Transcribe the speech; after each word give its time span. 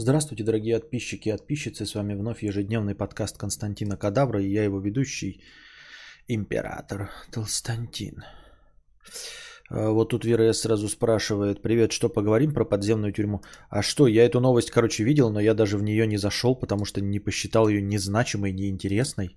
Здравствуйте, 0.00 0.44
дорогие 0.44 0.78
подписчики 0.78 1.28
и 1.28 1.32
подписчицы. 1.32 1.84
С 1.84 1.96
вами 1.96 2.14
вновь 2.14 2.44
ежедневный 2.44 2.94
подкаст 2.94 3.36
Константина 3.36 3.96
Кадавра 3.96 4.40
и 4.40 4.48
я 4.48 4.62
его 4.62 4.78
ведущий, 4.78 5.42
император 6.28 7.10
Толстантин. 7.32 8.22
А, 9.68 9.90
вот 9.90 10.10
тут 10.10 10.24
Вера 10.24 10.52
С. 10.52 10.60
сразу 10.60 10.88
спрашивает, 10.88 11.62
привет, 11.62 11.90
что 11.90 12.08
поговорим 12.08 12.54
про 12.54 12.64
подземную 12.64 13.12
тюрьму? 13.12 13.42
А 13.70 13.82
что, 13.82 14.06
я 14.06 14.24
эту 14.24 14.38
новость, 14.38 14.70
короче, 14.70 15.02
видел, 15.02 15.32
но 15.32 15.40
я 15.40 15.54
даже 15.54 15.76
в 15.76 15.82
нее 15.82 16.06
не 16.06 16.16
зашел, 16.16 16.54
потому 16.54 16.84
что 16.84 17.00
не 17.00 17.18
посчитал 17.18 17.68
ее 17.68 17.82
незначимой, 17.82 18.52
неинтересной. 18.52 19.36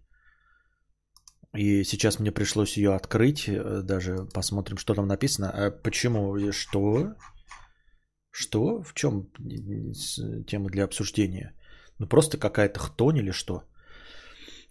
И 1.57 1.83
сейчас 1.83 2.19
мне 2.19 2.31
пришлось 2.31 2.77
ее 2.77 2.93
открыть, 2.93 3.49
э, 3.49 3.81
даже 3.83 4.27
посмотрим, 4.31 4.77
что 4.77 4.93
там 4.93 5.07
написано. 5.07 5.49
А 5.49 5.71
почему? 5.71 6.51
Что? 6.51 7.15
Что? 8.31 8.81
В 8.81 8.93
чем 8.93 9.27
тема 10.47 10.69
для 10.69 10.85
обсуждения? 10.85 11.53
Ну 11.99 12.07
просто 12.07 12.37
какая-то 12.37 12.79
хтонь 12.79 13.17
или 13.17 13.31
что? 13.31 13.63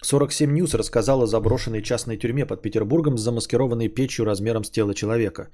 47 0.03 0.59
News 0.59 0.77
рассказала 0.77 1.25
о 1.25 1.27
заброшенной 1.27 1.83
частной 1.83 2.17
тюрьме 2.17 2.47
под 2.47 2.63
Петербургом 2.63 3.19
с 3.19 3.23
замаскированной 3.23 3.89
печью 3.89 4.25
размером 4.25 4.65
с 4.65 4.71
тело 4.71 4.95
человека. 4.95 5.51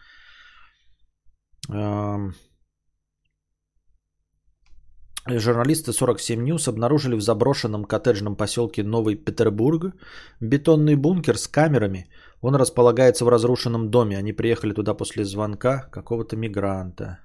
Журналисты 5.28 5.92
47 5.92 6.48
News 6.48 6.68
обнаружили 6.68 7.16
в 7.16 7.20
заброшенном 7.20 7.84
коттеджном 7.84 8.36
поселке 8.36 8.84
Новый 8.84 9.16
Петербург 9.16 9.96
бетонный 10.40 10.94
бункер 10.94 11.36
с 11.36 11.48
камерами. 11.48 12.08
Он 12.40 12.54
располагается 12.54 13.24
в 13.24 13.28
разрушенном 13.28 13.90
доме. 13.90 14.16
Они 14.16 14.32
приехали 14.32 14.72
туда 14.72 14.94
после 14.94 15.24
звонка 15.24 15.88
какого-то 15.90 16.36
мигранта. 16.36 17.18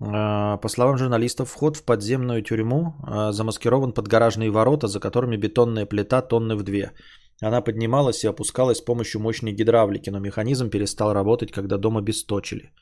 А, 0.00 0.56
по 0.58 0.68
словам 0.68 0.98
журналистов, 0.98 1.50
вход 1.50 1.76
в 1.76 1.84
подземную 1.84 2.42
тюрьму 2.42 2.94
а, 3.02 3.32
замаскирован 3.32 3.92
под 3.92 4.08
гаражные 4.08 4.50
ворота, 4.50 4.86
за 4.86 5.00
которыми 5.00 5.36
бетонная 5.36 5.86
плита 5.86 6.22
тонны 6.22 6.56
в 6.56 6.62
две. 6.62 6.92
Она 7.40 7.60
поднималась 7.60 8.24
и 8.24 8.28
опускалась 8.28 8.78
с 8.78 8.84
помощью 8.84 9.20
мощной 9.20 9.52
гидравлики, 9.52 10.10
но 10.10 10.18
механизм 10.18 10.70
перестал 10.70 11.12
работать, 11.12 11.52
когда 11.52 11.78
дом 11.78 11.96
обесточили. 11.96 12.72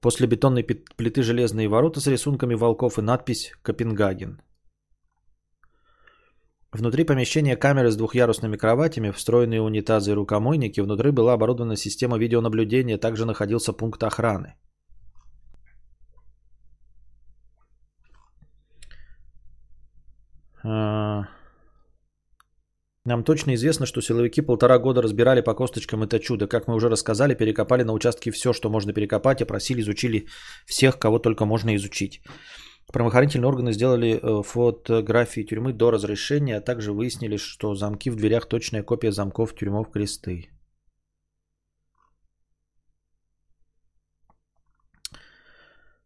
После 0.00 0.26
бетонной 0.26 0.62
плиты 0.96 1.22
железные 1.22 1.68
ворота 1.68 2.00
с 2.00 2.06
рисунками 2.06 2.54
волков 2.54 2.98
и 2.98 3.02
надпись 3.02 3.52
«Копенгаген». 3.62 4.40
Внутри 6.72 7.04
помещения 7.04 7.56
камеры 7.56 7.90
с 7.90 7.96
двухъярусными 7.96 8.56
кроватями, 8.56 9.10
встроенные 9.10 9.60
унитазы 9.60 10.12
и 10.12 10.14
рукомойники. 10.14 10.80
Внутри 10.80 11.10
была 11.10 11.32
оборудована 11.32 11.76
система 11.76 12.16
видеонаблюдения, 12.16 12.96
также 12.96 13.26
находился 13.26 13.72
пункт 13.72 14.02
охраны. 14.04 14.54
Нам 20.62 21.26
точно 23.24 23.54
известно, 23.54 23.86
что 23.86 24.00
силовики 24.02 24.42
полтора 24.42 24.78
года 24.78 25.02
разбирали 25.02 25.40
по 25.40 25.54
косточкам 25.54 26.02
это 26.02 26.18
чудо. 26.18 26.46
Как 26.46 26.68
мы 26.68 26.74
уже 26.74 26.88
рассказали, 26.88 27.34
перекопали 27.34 27.82
на 27.82 27.92
участке 27.92 28.30
все, 28.30 28.52
что 28.52 28.70
можно 28.70 28.92
перекопать, 28.92 29.42
опросили, 29.42 29.80
изучили 29.80 30.26
всех, 30.66 30.98
кого 30.98 31.18
только 31.18 31.46
можно 31.46 31.74
изучить. 31.76 32.20
Правоохранительные 32.92 33.48
органы 33.48 33.72
сделали 33.72 34.18
э, 34.20 34.42
фотографии 34.42 35.42
тюрьмы 35.42 35.72
до 35.72 35.90
разрешения, 35.92 36.56
а 36.56 36.60
также 36.60 36.92
выяснили, 36.92 37.36
что 37.36 37.74
замки 37.74 38.10
в 38.10 38.16
дверях 38.16 38.46
точная 38.46 38.82
копия 38.82 39.12
замков 39.12 39.54
тюрьмов 39.54 39.90
кресты. 39.90 40.50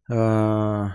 А, 0.07 0.91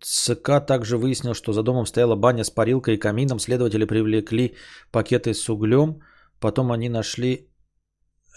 ЦК 0.00 0.64
также 0.66 0.96
выяснил, 0.96 1.34
что 1.34 1.52
за 1.52 1.62
домом 1.62 1.86
стояла 1.86 2.16
баня 2.16 2.44
с 2.44 2.50
парилкой 2.50 2.94
и 2.94 2.98
камином. 2.98 3.38
Следователи 3.38 3.84
привлекли 3.84 4.56
пакеты 4.90 5.34
с 5.34 5.48
углем. 5.48 6.00
Потом 6.40 6.72
они 6.72 6.88
нашли 6.88 7.48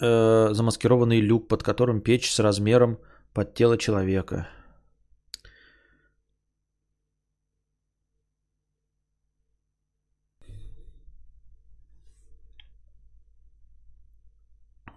э, 0.00 0.48
замаскированный 0.52 1.20
люк, 1.20 1.48
под 1.48 1.62
которым 1.62 2.00
печь 2.00 2.30
с 2.30 2.38
размером 2.40 2.98
под 3.32 3.54
тело 3.54 3.78
человека. 3.78 4.48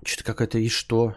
Что-то 0.06 0.24
какая-то 0.24 0.60
и 0.60 0.70
что? 0.70 1.16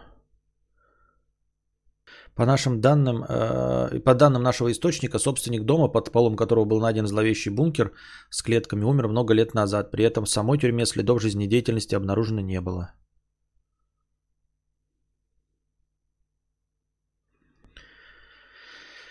По 2.38 2.46
нашим 2.46 2.80
данным, 2.80 3.24
э, 3.28 4.00
по 4.04 4.14
данным 4.14 4.42
нашего 4.42 4.70
источника, 4.70 5.18
собственник 5.18 5.64
дома, 5.64 5.88
под 5.88 6.12
полом 6.12 6.36
которого 6.36 6.66
был 6.66 6.80
найден 6.80 7.06
зловещий 7.06 7.50
бункер 7.50 7.92
с 8.30 8.42
клетками, 8.42 8.84
умер 8.84 9.08
много 9.08 9.34
лет 9.34 9.54
назад. 9.54 9.90
При 9.90 10.04
этом 10.04 10.24
в 10.24 10.28
самой 10.28 10.58
тюрьме 10.58 10.86
следов 10.86 11.20
жизнедеятельности 11.20 11.96
обнаружено 11.96 12.40
не 12.40 12.60
было. 12.60 12.92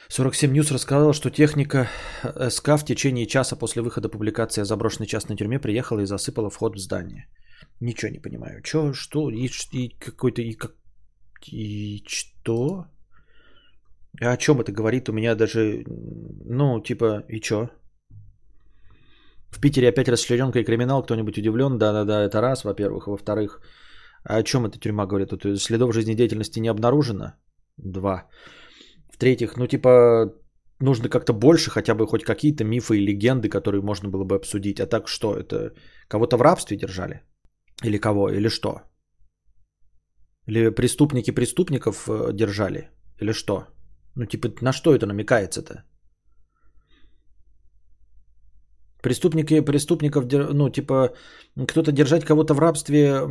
«47 0.10 0.54
News 0.54 0.74
рассказал, 0.74 1.14
что 1.14 1.30
техника 1.30 1.90
СК 2.50 2.78
в 2.78 2.86
течение 2.86 3.28
часа 3.28 3.58
после 3.58 3.82
выхода 3.82 4.08
публикации 4.08 4.62
о 4.62 4.66
заброшенной 4.66 5.08
частной 5.08 5.36
тюрьме 5.36 5.60
приехала 5.60 6.00
и 6.00 6.06
засыпала 6.06 6.50
вход 6.50 6.76
в 6.76 6.80
здание. 6.80 7.28
Ничего 7.82 8.10
не 8.10 8.22
понимаю. 8.22 8.62
Чё, 8.64 8.94
что, 8.94 9.30
и, 9.30 9.50
и 9.74 9.90
какой-то, 10.00 10.42
и, 10.42 10.54
как, 10.54 10.72
и 11.52 12.02
что? 12.08 12.86
А 14.22 14.32
о 14.32 14.38
чем 14.38 14.60
это 14.60 14.72
говорит? 14.72 15.10
У 15.10 15.14
меня 15.14 15.36
даже, 15.36 15.84
ну, 16.46 16.82
типа, 16.82 17.24
и 17.30 17.40
чё? 17.40 17.70
В 19.50 19.60
Питере 19.62 19.90
опять 19.90 20.10
расчлененка 20.10 20.60
и 20.60 20.64
криминал, 20.64 21.04
кто-нибудь 21.04 21.38
удивлен? 21.38 21.78
Да-да-да, 21.78 22.24
это 22.24 22.42
раз, 22.42 22.64
во-первых. 22.64 23.08
Во-вторых, 23.08 23.62
а 24.24 24.38
о 24.38 24.44
чем 24.44 24.66
эта 24.66 24.80
тюрьма 24.80 25.06
говорит? 25.06 25.30
Тут 25.30 25.62
следов 25.62 25.94
жизнедеятельности 25.94 26.60
не 26.60 26.70
обнаружено? 26.70 27.34
Два. 27.78 28.28
В-третьих, 29.14 29.58
ну, 29.58 29.68
типа, 29.68 30.34
нужно 30.80 31.10
как-то 31.10 31.34
больше, 31.34 31.70
хотя 31.70 31.96
бы 31.96 32.08
хоть 32.08 32.24
какие-то 32.24 32.64
мифы 32.64 32.98
и 32.98 33.06
легенды, 33.06 33.50
которые 33.50 33.82
можно 33.82 34.10
было 34.10 34.26
бы 34.26 34.36
обсудить. 34.36 34.80
А 34.80 34.88
так 34.88 35.08
что, 35.08 35.36
это 35.36 35.74
кого-то 36.08 36.38
в 36.38 36.42
рабстве 36.42 36.78
держали? 36.78 37.22
Или 37.84 37.98
кого? 37.98 38.30
Или 38.30 38.50
что? 38.50 38.82
Или 40.48 40.70
преступники 40.70 41.32
преступников 41.32 42.08
э, 42.10 42.34
держали? 42.34 42.90
Или 43.22 43.34
что? 43.34 43.68
Ну, 44.18 44.26
типа, 44.26 44.50
на 44.62 44.74
что 44.74 44.96
это 44.96 45.06
намекается-то? 45.06 45.84
Преступники, 49.02 49.62
преступников, 49.62 50.26
ну, 50.54 50.70
типа, 50.70 51.14
кто-то 51.68 51.92
держать 51.92 52.26
кого-то 52.26 52.54
в 52.54 52.60
рабстве, 52.60 53.22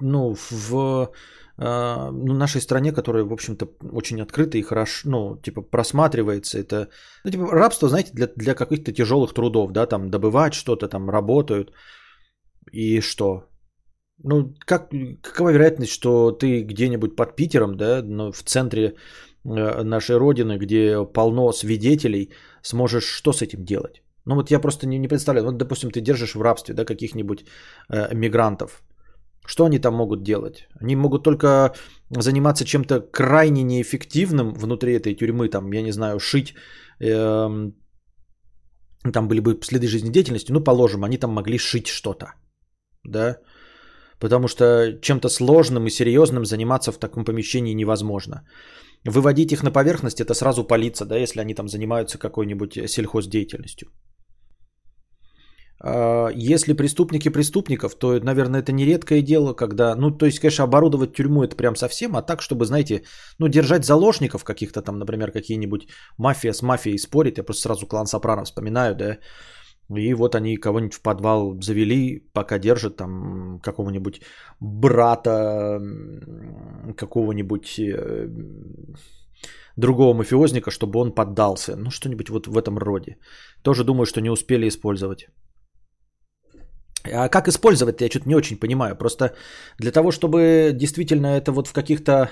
ну, 0.00 0.34
в 0.50 1.10
э, 1.58 2.10
ну, 2.10 2.34
нашей 2.34 2.60
стране, 2.60 2.92
которая, 2.92 3.24
в 3.24 3.32
общем-то, 3.32 3.66
очень 3.92 4.22
открыта 4.22 4.56
и 4.56 4.62
хорошо, 4.62 5.10
ну, 5.10 5.36
типа, 5.42 5.60
просматривается. 5.60 6.58
Это, 6.58 6.88
ну, 7.24 7.30
типа, 7.30 7.52
рабство, 7.52 7.88
знаете, 7.88 8.12
для, 8.14 8.28
для 8.36 8.54
каких-то 8.54 8.92
тяжелых 8.92 9.34
трудов, 9.34 9.72
да, 9.72 9.86
там, 9.86 10.10
добывать 10.10 10.54
что-то, 10.54 10.88
там, 10.88 11.10
работают. 11.10 11.72
И 12.72 13.00
что? 13.00 13.44
Ну, 14.24 14.54
как, 14.58 14.90
какова 15.20 15.52
вероятность, 15.52 15.92
что 15.92 16.32
ты 16.32 16.62
где-нибудь 16.62 17.14
под 17.14 17.36
Питером, 17.36 17.76
да, 17.76 18.02
ну, 18.02 18.32
в 18.32 18.42
центре 18.42 18.94
нашей 19.44 20.16
Родины, 20.16 20.58
где 20.58 21.04
полно 21.04 21.52
свидетелей, 21.52 22.32
сможешь 22.62 23.04
что 23.04 23.32
с 23.32 23.42
этим 23.42 23.64
делать? 23.64 24.02
Ну 24.26 24.34
вот 24.34 24.50
я 24.50 24.60
просто 24.60 24.86
не, 24.86 24.98
не 24.98 25.08
представляю. 25.08 25.46
Вот, 25.46 25.56
допустим, 25.56 25.90
ты 25.90 26.00
держишь 26.00 26.34
в 26.34 26.42
рабстве 26.42 26.74
да, 26.74 26.84
каких-нибудь 26.84 27.44
э, 27.90 28.14
мигрантов. 28.14 28.82
Что 29.46 29.64
они 29.64 29.78
там 29.80 29.94
могут 29.94 30.22
делать? 30.22 30.68
Они 30.80 30.96
могут 30.96 31.24
только 31.24 31.74
заниматься 32.10 32.64
чем-то 32.64 33.00
крайне 33.00 33.62
неэффективным 33.64 34.54
внутри 34.54 34.94
этой 34.94 35.14
тюрьмы, 35.14 35.48
там, 35.48 35.72
я 35.72 35.82
не 35.82 35.92
знаю, 35.92 36.20
шить, 36.20 36.54
э, 37.00 37.70
там 39.12 39.28
были 39.28 39.40
бы 39.40 39.58
следы 39.62 39.88
жизнедеятельности, 39.88 40.52
ну, 40.52 40.60
положим, 40.60 41.02
они 41.02 41.18
там 41.18 41.32
могли 41.32 41.58
шить 41.58 41.88
что-то, 41.88 42.34
да, 43.02 43.38
потому 44.20 44.46
что 44.46 44.98
чем-то 45.00 45.28
сложным 45.28 45.86
и 45.86 45.90
серьезным 45.90 46.44
заниматься 46.44 46.92
в 46.92 46.98
таком 46.98 47.24
помещении 47.24 47.74
невозможно. 47.74 48.46
Выводить 49.04 49.52
их 49.52 49.62
на 49.62 49.72
поверхность 49.72 50.20
это 50.20 50.34
сразу 50.34 50.64
палиться, 50.64 51.04
да, 51.04 51.16
если 51.16 51.40
они 51.40 51.54
там 51.54 51.68
занимаются 51.68 52.18
какой-нибудь 52.18 52.88
сельхоздеятельностью. 52.88 53.88
А, 55.84 56.28
если 56.34 56.74
преступники 56.74 57.28
преступников, 57.28 57.94
то, 57.96 58.20
наверное, 58.20 58.60
это 58.60 58.72
не 58.72 58.84
редкое 58.84 59.22
дело, 59.22 59.54
когда, 59.54 59.96
ну, 59.96 60.10
то 60.10 60.26
есть, 60.26 60.38
конечно, 60.38 60.64
оборудовать 60.64 61.14
тюрьму 61.14 61.42
это 61.42 61.56
прям 61.56 61.76
совсем, 61.76 62.16
а 62.16 62.22
так, 62.22 62.42
чтобы, 62.42 62.64
знаете, 62.64 63.02
ну, 63.38 63.48
держать 63.48 63.84
заложников 63.84 64.44
каких-то 64.44 64.82
там, 64.82 64.98
например, 64.98 65.32
какие-нибудь 65.32 65.88
мафия 66.18 66.52
с 66.52 66.62
мафией 66.62 66.98
спорить, 66.98 67.38
я 67.38 67.44
просто 67.44 67.62
сразу 67.62 67.86
клан 67.86 68.06
Сопрано 68.06 68.44
вспоминаю, 68.44 68.94
да, 68.94 69.18
и 69.96 70.14
вот 70.14 70.34
они 70.34 70.56
кого-нибудь 70.56 70.94
в 70.94 71.02
подвал 71.02 71.60
завели, 71.60 72.22
пока 72.32 72.58
держат 72.58 72.96
там 72.96 73.60
какого-нибудь 73.62 74.22
брата, 74.60 75.80
какого-нибудь 76.96 77.78
э, 77.78 78.28
другого 79.76 80.14
мафиозника, 80.14 80.70
чтобы 80.70 80.98
он 81.00 81.14
поддался. 81.14 81.76
Ну, 81.76 81.90
что-нибудь 81.90 82.30
вот 82.30 82.46
в 82.46 82.56
этом 82.56 82.78
роде. 82.78 83.16
Тоже 83.62 83.84
думаю, 83.84 84.06
что 84.06 84.20
не 84.20 84.30
успели 84.30 84.68
использовать. 84.68 85.28
А 87.12 87.28
как 87.28 87.48
использовать 87.48 88.00
я 88.00 88.08
что-то 88.08 88.28
не 88.28 88.36
очень 88.36 88.60
понимаю. 88.60 88.96
Просто 88.96 89.34
для 89.78 89.92
того, 89.92 90.12
чтобы 90.12 90.72
действительно 90.72 91.26
это 91.26 91.52
вот 91.52 91.68
в 91.68 91.72
каких-то 91.72 92.30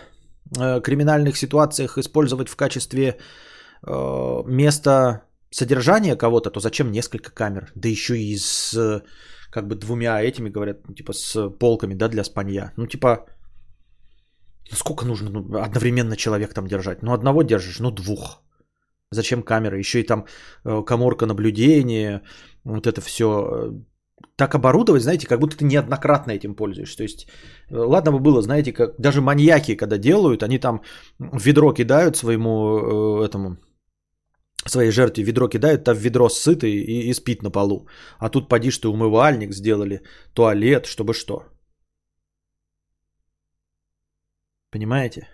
э, 0.59 0.81
криминальных 0.81 1.37
ситуациях 1.37 1.99
использовать 1.99 2.49
в 2.49 2.57
качестве 2.57 3.17
э, 3.87 4.43
места 4.47 5.23
содержания 5.51 6.17
кого-то, 6.17 6.51
то 6.51 6.61
зачем 6.61 6.93
несколько 6.93 7.31
камер? 7.31 7.73
Да 7.75 7.89
еще 7.89 8.17
и 8.17 8.37
с 8.37 9.03
как 9.51 9.67
бы 9.67 9.75
двумя 9.75 10.23
этими, 10.23 10.49
говорят, 10.49 10.89
ну, 10.89 10.95
типа 10.95 11.13
с 11.13 11.51
полками, 11.59 11.95
да, 11.95 12.09
для 12.09 12.25
спанья. 12.25 12.73
Ну, 12.77 12.87
типа, 12.87 13.27
ну, 14.71 14.77
сколько 14.77 15.05
нужно 15.05 15.31
ну, 15.31 15.61
одновременно 15.61 16.17
человек 16.17 16.55
там 16.55 16.67
держать? 16.67 17.03
Ну, 17.03 17.13
одного 17.13 17.43
держишь, 17.43 17.81
ну, 17.81 17.91
двух. 17.91 18.43
Зачем 19.13 19.43
камера? 19.43 19.77
Еще 19.79 20.01
и 20.01 20.07
там 20.07 20.27
э, 20.65 20.83
коморка 20.87 21.27
наблюдения, 21.27 22.23
вот 22.65 22.87
это 22.87 23.01
все. 23.01 23.73
Так 24.37 24.55
оборудовать, 24.55 25.03
знаете, 25.03 25.27
как 25.27 25.41
будто 25.41 25.57
ты 25.57 25.65
неоднократно 25.65 26.33
этим 26.33 26.55
пользуешься. 26.55 26.97
То 26.99 27.03
есть, 27.03 27.27
э, 27.71 27.77
ладно 27.77 28.13
бы 28.13 28.21
было, 28.21 28.41
знаете, 28.43 28.73
как 28.73 28.95
даже 29.01 29.21
маньяки, 29.21 29.75
когда 29.75 29.99
делают, 29.99 30.43
они 30.43 30.59
там 30.61 30.83
ведро 31.19 31.73
кидают 31.73 32.17
своему 32.17 33.23
э, 33.23 33.25
этому 33.25 33.57
своей 34.69 34.91
жертве 34.91 35.25
ведро 35.25 35.49
кидают, 35.49 35.85
там 35.85 35.97
ведро 35.97 36.29
сытый 36.29 36.73
и, 36.73 37.11
и 37.11 37.15
спит 37.15 37.43
на 37.43 37.51
полу. 37.51 37.87
А 38.19 38.29
тут 38.29 38.49
поди, 38.49 38.71
что 38.71 38.93
умывальник 38.93 39.53
сделали, 39.53 40.03
туалет, 40.35 40.87
чтобы 40.87 41.15
что. 41.15 41.45
Понимаете? 44.71 45.29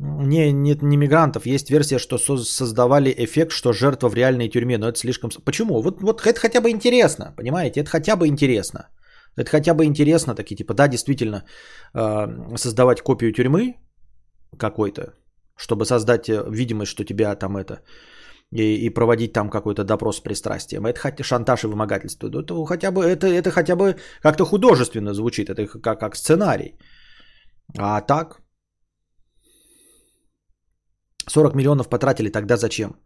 Не, 0.00 0.52
нет, 0.52 0.82
не 0.82 0.96
мигрантов. 0.96 1.46
Есть 1.46 1.70
версия, 1.70 1.98
что 1.98 2.18
создавали 2.18 3.14
эффект, 3.16 3.52
что 3.52 3.72
жертва 3.72 4.08
в 4.08 4.14
реальной 4.14 4.48
тюрьме, 4.48 4.78
но 4.78 4.88
это 4.88 4.98
слишком... 4.98 5.30
Почему? 5.44 5.82
Вот, 5.82 6.00
вот 6.02 6.26
это 6.26 6.40
хотя 6.40 6.60
бы 6.60 6.70
интересно, 6.70 7.34
понимаете? 7.36 7.80
Это 7.80 7.90
хотя 7.90 8.16
бы 8.16 8.28
интересно. 8.28 8.88
Это 9.36 9.50
хотя 9.50 9.74
бы 9.74 9.84
интересно, 9.84 10.34
такие 10.34 10.56
типа, 10.56 10.74
да, 10.74 10.88
действительно, 10.88 11.44
э, 11.94 12.56
создавать 12.56 13.02
копию 13.02 13.32
тюрьмы 13.32 13.74
какой-то, 14.56 15.14
чтобы 15.58 15.84
создать 15.84 16.28
э, 16.28 16.44
видимость, 16.50 16.90
что 16.90 17.04
тебя 17.04 17.34
там 17.34 17.56
это 17.56 17.82
и, 18.52 18.86
и 18.86 18.90
проводить 18.90 19.32
там 19.32 19.50
какой-то 19.50 19.84
допрос 19.84 20.16
с 20.16 20.20
пристрастием. 20.20 20.86
Это 20.86 21.00
хотя 21.00 21.24
шантаж 21.24 21.64
и 21.64 21.66
вымогательство. 21.66 22.28
Это 22.28 22.64
хотя 22.66 22.90
бы, 22.90 23.04
это, 23.04 23.26
это 23.26 23.50
хотя 23.50 23.76
бы 23.76 23.96
как-то 24.22 24.44
художественно 24.44 25.14
звучит, 25.14 25.50
это 25.50 25.66
как, 25.80 26.00
как 26.00 26.16
сценарий. 26.16 26.78
А 27.78 28.00
так, 28.00 28.40
40 31.28 31.54
миллионов 31.54 31.88
потратили, 31.88 32.30
тогда 32.30 32.56
зачем? 32.56 32.96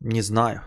Не 0.00 0.22
знаю. 0.22 0.60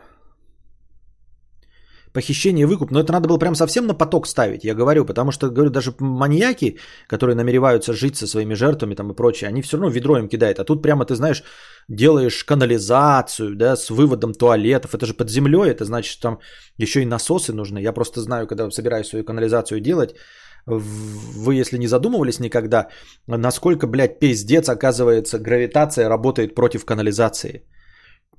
Похищение, 2.15 2.65
выкуп. 2.65 2.91
Но 2.91 2.99
это 3.01 3.11
надо 3.11 3.27
было 3.27 3.37
прям 3.37 3.55
совсем 3.55 3.87
на 3.87 3.93
поток 3.93 4.27
ставить, 4.27 4.63
я 4.63 4.73
говорю. 4.73 5.05
Потому 5.05 5.31
что, 5.31 5.49
говорю, 5.49 5.69
даже 5.69 5.93
маньяки, 5.99 6.77
которые 7.09 7.35
намереваются 7.35 7.93
жить 7.93 8.15
со 8.15 8.27
своими 8.27 8.55
жертвами 8.55 8.95
там 8.95 9.11
и 9.11 9.15
прочее, 9.15 9.49
они 9.49 9.61
все 9.61 9.77
равно 9.77 9.91
ведро 9.91 10.17
им 10.17 10.29
кидают. 10.29 10.59
А 10.59 10.63
тут 10.63 10.81
прямо, 10.81 11.03
ты 11.03 11.15
знаешь, 11.15 11.43
делаешь 11.89 12.45
канализацию, 12.45 13.55
да, 13.55 13.75
с 13.75 13.89
выводом 13.89 14.33
туалетов. 14.33 14.95
Это 14.95 15.05
же 15.05 15.13
под 15.13 15.29
землей, 15.29 15.71
это 15.71 15.83
значит, 15.83 16.21
там 16.21 16.39
еще 16.77 17.01
и 17.01 17.05
насосы 17.05 17.51
нужны. 17.51 17.79
Я 17.81 17.91
просто 17.91 18.21
знаю, 18.21 18.47
когда 18.47 18.71
собираюсь 18.71 19.07
свою 19.07 19.25
канализацию 19.25 19.81
делать, 19.81 20.15
вы, 20.65 21.55
если 21.55 21.77
не 21.77 21.87
задумывались 21.87 22.39
никогда, 22.39 22.87
насколько, 23.27 23.87
блядь, 23.87 24.19
пиздец, 24.19 24.69
оказывается, 24.69 25.37
гравитация 25.37 26.07
работает 26.07 26.55
против 26.55 26.85
канализации. 26.85 27.63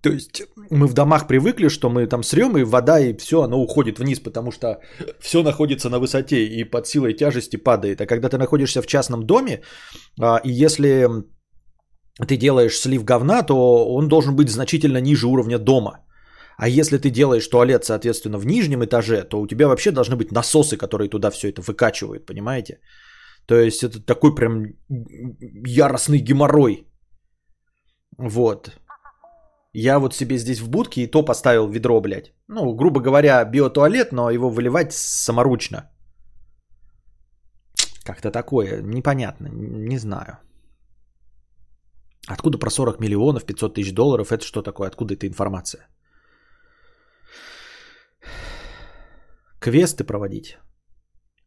То 0.07 0.15
есть 0.15 0.43
мы 0.71 0.87
в 0.87 0.95
домах 0.95 1.27
привыкли, 1.27 1.69
что 1.69 1.91
мы 1.91 2.07
там 2.07 2.23
срем, 2.23 2.57
и 2.57 2.65
вода, 2.65 3.01
и 3.01 3.17
все, 3.17 3.43
оно 3.43 3.63
уходит 3.63 3.99
вниз, 3.99 4.21
потому 4.21 4.53
что 4.53 4.81
все 5.21 5.43
находится 5.43 5.91
на 5.91 5.99
высоте 5.99 6.37
и 6.37 6.65
под 6.65 6.87
силой 6.87 7.15
тяжести 7.15 7.57
падает. 7.57 8.01
А 8.01 8.07
когда 8.07 8.29
ты 8.29 8.39
находишься 8.39 8.83
в 8.83 8.87
частном 8.87 9.27
доме, 9.27 9.63
а, 10.21 10.41
и 10.45 10.65
если 10.65 11.09
ты 12.27 12.37
делаешь 12.37 12.79
слив 12.79 13.05
говна, 13.05 13.43
то 13.43 13.55
он 13.95 14.09
должен 14.09 14.37
быть 14.37 14.49
значительно 14.49 15.01
ниже 15.01 15.27
уровня 15.27 15.59
дома. 15.59 16.05
А 16.59 16.69
если 16.69 16.99
ты 16.99 17.11
делаешь 17.11 17.49
туалет, 17.49 17.85
соответственно, 17.85 18.39
в 18.39 18.47
нижнем 18.47 18.85
этаже, 18.85 19.25
то 19.25 19.41
у 19.41 19.47
тебя 19.47 19.67
вообще 19.67 19.91
должны 19.91 20.17
быть 20.17 20.33
насосы, 20.33 20.77
которые 20.77 21.11
туда 21.11 21.31
все 21.31 21.49
это 21.49 21.63
выкачивают, 21.63 22.27
понимаете? 22.27 22.79
То 23.47 23.55
есть 23.55 23.83
это 23.83 24.01
такой 24.01 24.35
прям 24.35 24.65
яростный 25.67 26.19
геморрой. 26.19 26.87
Вот. 28.19 28.71
Я 29.79 29.99
вот 29.99 30.15
себе 30.15 30.39
здесь 30.39 30.61
в 30.61 30.71
будке 30.71 31.03
и 31.03 31.11
то 31.11 31.25
поставил 31.25 31.69
ведро, 31.69 32.01
блядь. 32.01 32.33
Ну, 32.49 32.75
грубо 32.75 33.01
говоря, 33.01 33.45
биотуалет, 33.45 34.13
но 34.13 34.31
его 34.31 34.49
выливать 34.49 34.93
саморучно. 34.93 35.91
Как-то 38.03 38.31
такое, 38.31 38.81
непонятно, 38.83 39.49
не 39.53 39.99
знаю. 39.99 40.39
Откуда 42.27 42.59
про 42.59 42.71
40 42.71 43.01
миллионов, 43.01 43.45
500 43.45 43.75
тысяч 43.75 43.93
долларов, 43.93 44.33
это 44.33 44.45
что 44.45 44.63
такое, 44.63 44.89
откуда 44.89 45.13
эта 45.13 45.27
информация? 45.27 45.87
Квесты 49.61 50.05
проводить. 50.05 50.57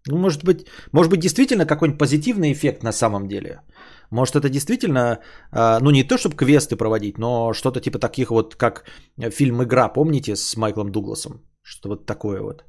Ну, 0.07 0.17
может 0.17 0.43
быть, 0.43 0.67
может 0.91 1.11
быть, 1.11 1.19
действительно 1.19 1.65
какой-нибудь 1.65 1.99
позитивный 1.99 2.53
эффект 2.53 2.83
на 2.83 2.91
самом 2.91 3.27
деле. 3.27 3.61
Может, 4.11 4.35
это 4.35 4.49
действительно, 4.49 5.19
а, 5.51 5.79
ну, 5.79 5.91
не 5.91 6.03
то, 6.03 6.17
чтобы 6.17 6.35
квесты 6.35 6.75
проводить, 6.75 7.17
но 7.17 7.53
что-то 7.53 7.79
типа 7.79 7.99
таких 7.99 8.31
вот, 8.31 8.55
как 8.55 8.85
фильм 9.31 9.61
«Игра», 9.63 9.89
помните, 9.89 10.35
с 10.35 10.57
Майклом 10.57 10.91
Дугласом? 10.91 11.41
Что 11.61 11.89
вот 11.89 12.05
такое 12.05 12.41
вот. 12.41 12.63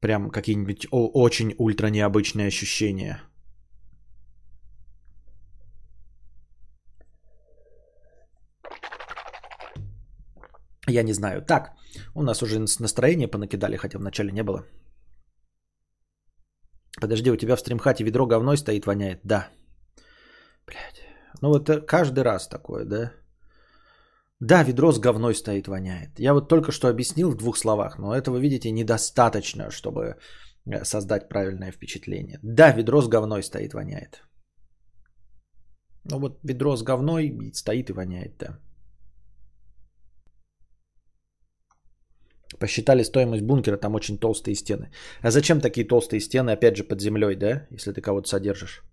Прям 0.00 0.30
какие-нибудь 0.30 0.86
очень 0.90 1.54
ультра 1.58 1.88
необычные 1.88 2.46
ощущения. 2.46 3.20
Я 10.86 11.02
не 11.02 11.12
знаю. 11.12 11.42
Так, 11.42 11.72
у 12.14 12.22
нас 12.22 12.42
уже 12.42 12.60
настроение 12.60 13.28
понакидали, 13.28 13.76
хотя 13.76 13.98
вначале 13.98 14.30
не 14.32 14.42
было. 14.42 14.64
Подожди, 17.00 17.30
у 17.30 17.36
тебя 17.36 17.56
в 17.56 17.60
стримхате 17.60 18.04
ведро 18.04 18.26
говной 18.26 18.56
стоит, 18.56 18.86
воняет? 18.86 19.20
Да. 19.24 19.48
Блядь. 20.68 21.02
Ну 21.42 21.48
вот 21.48 21.86
каждый 21.86 22.24
раз 22.24 22.48
такое, 22.48 22.84
да? 22.84 23.12
Да, 24.40 24.62
ведро 24.64 24.92
с 24.92 25.00
говной 25.00 25.34
стоит, 25.34 25.66
воняет. 25.66 26.20
Я 26.20 26.32
вот 26.34 26.48
только 26.48 26.72
что 26.72 26.88
объяснил 26.88 27.30
в 27.30 27.36
двух 27.36 27.56
словах, 27.56 27.98
но 27.98 28.14
этого, 28.14 28.38
видите, 28.38 28.70
недостаточно, 28.70 29.70
чтобы 29.70 30.16
э, 30.66 30.84
создать 30.84 31.28
правильное 31.28 31.72
впечатление. 31.72 32.38
Да, 32.42 32.72
ведро 32.72 33.02
с 33.02 33.08
говной 33.08 33.42
стоит, 33.42 33.74
воняет. 33.74 34.22
Ну 36.04 36.18
вот 36.18 36.38
ведро 36.44 36.76
с 36.76 36.82
говной 36.82 37.52
стоит 37.54 37.90
и 37.90 37.92
воняет, 37.92 38.36
да. 38.38 38.58
Посчитали 42.60 43.04
стоимость 43.04 43.44
бункера, 43.44 43.76
там 43.76 43.94
очень 43.94 44.18
толстые 44.18 44.54
стены. 44.54 44.90
А 45.22 45.30
зачем 45.30 45.60
такие 45.60 45.86
толстые 45.86 46.20
стены, 46.20 46.52
опять 46.52 46.76
же, 46.76 46.84
под 46.84 47.00
землей, 47.00 47.36
да, 47.36 47.66
если 47.70 47.92
ты 47.92 48.00
кого-то 48.00 48.28
содержишь? 48.28 48.87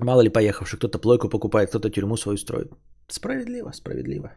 Мало 0.00 0.22
ли 0.22 0.30
поехавших, 0.30 0.78
кто-то 0.78 0.98
плойку 0.98 1.28
покупает, 1.28 1.68
кто-то 1.68 1.90
тюрьму 1.90 2.16
свою 2.16 2.38
строит. 2.38 2.72
Справедливо, 3.08 3.72
справедливо. 3.72 4.32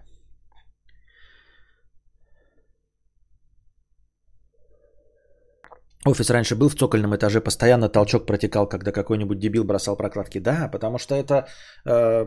Офис 6.05 6.29
раньше 6.29 6.55
был 6.55 6.69
в 6.69 6.75
цокольном 6.75 7.15
этаже, 7.15 7.41
постоянно 7.41 7.89
толчок 7.89 8.25
протекал, 8.25 8.69
когда 8.69 8.91
какой-нибудь 8.91 9.39
дебил 9.39 9.63
бросал 9.63 9.97
прокладки. 9.97 10.39
Да, 10.39 10.69
потому 10.71 10.97
что 10.99 11.15
это 11.15 11.47
э, 11.85 12.23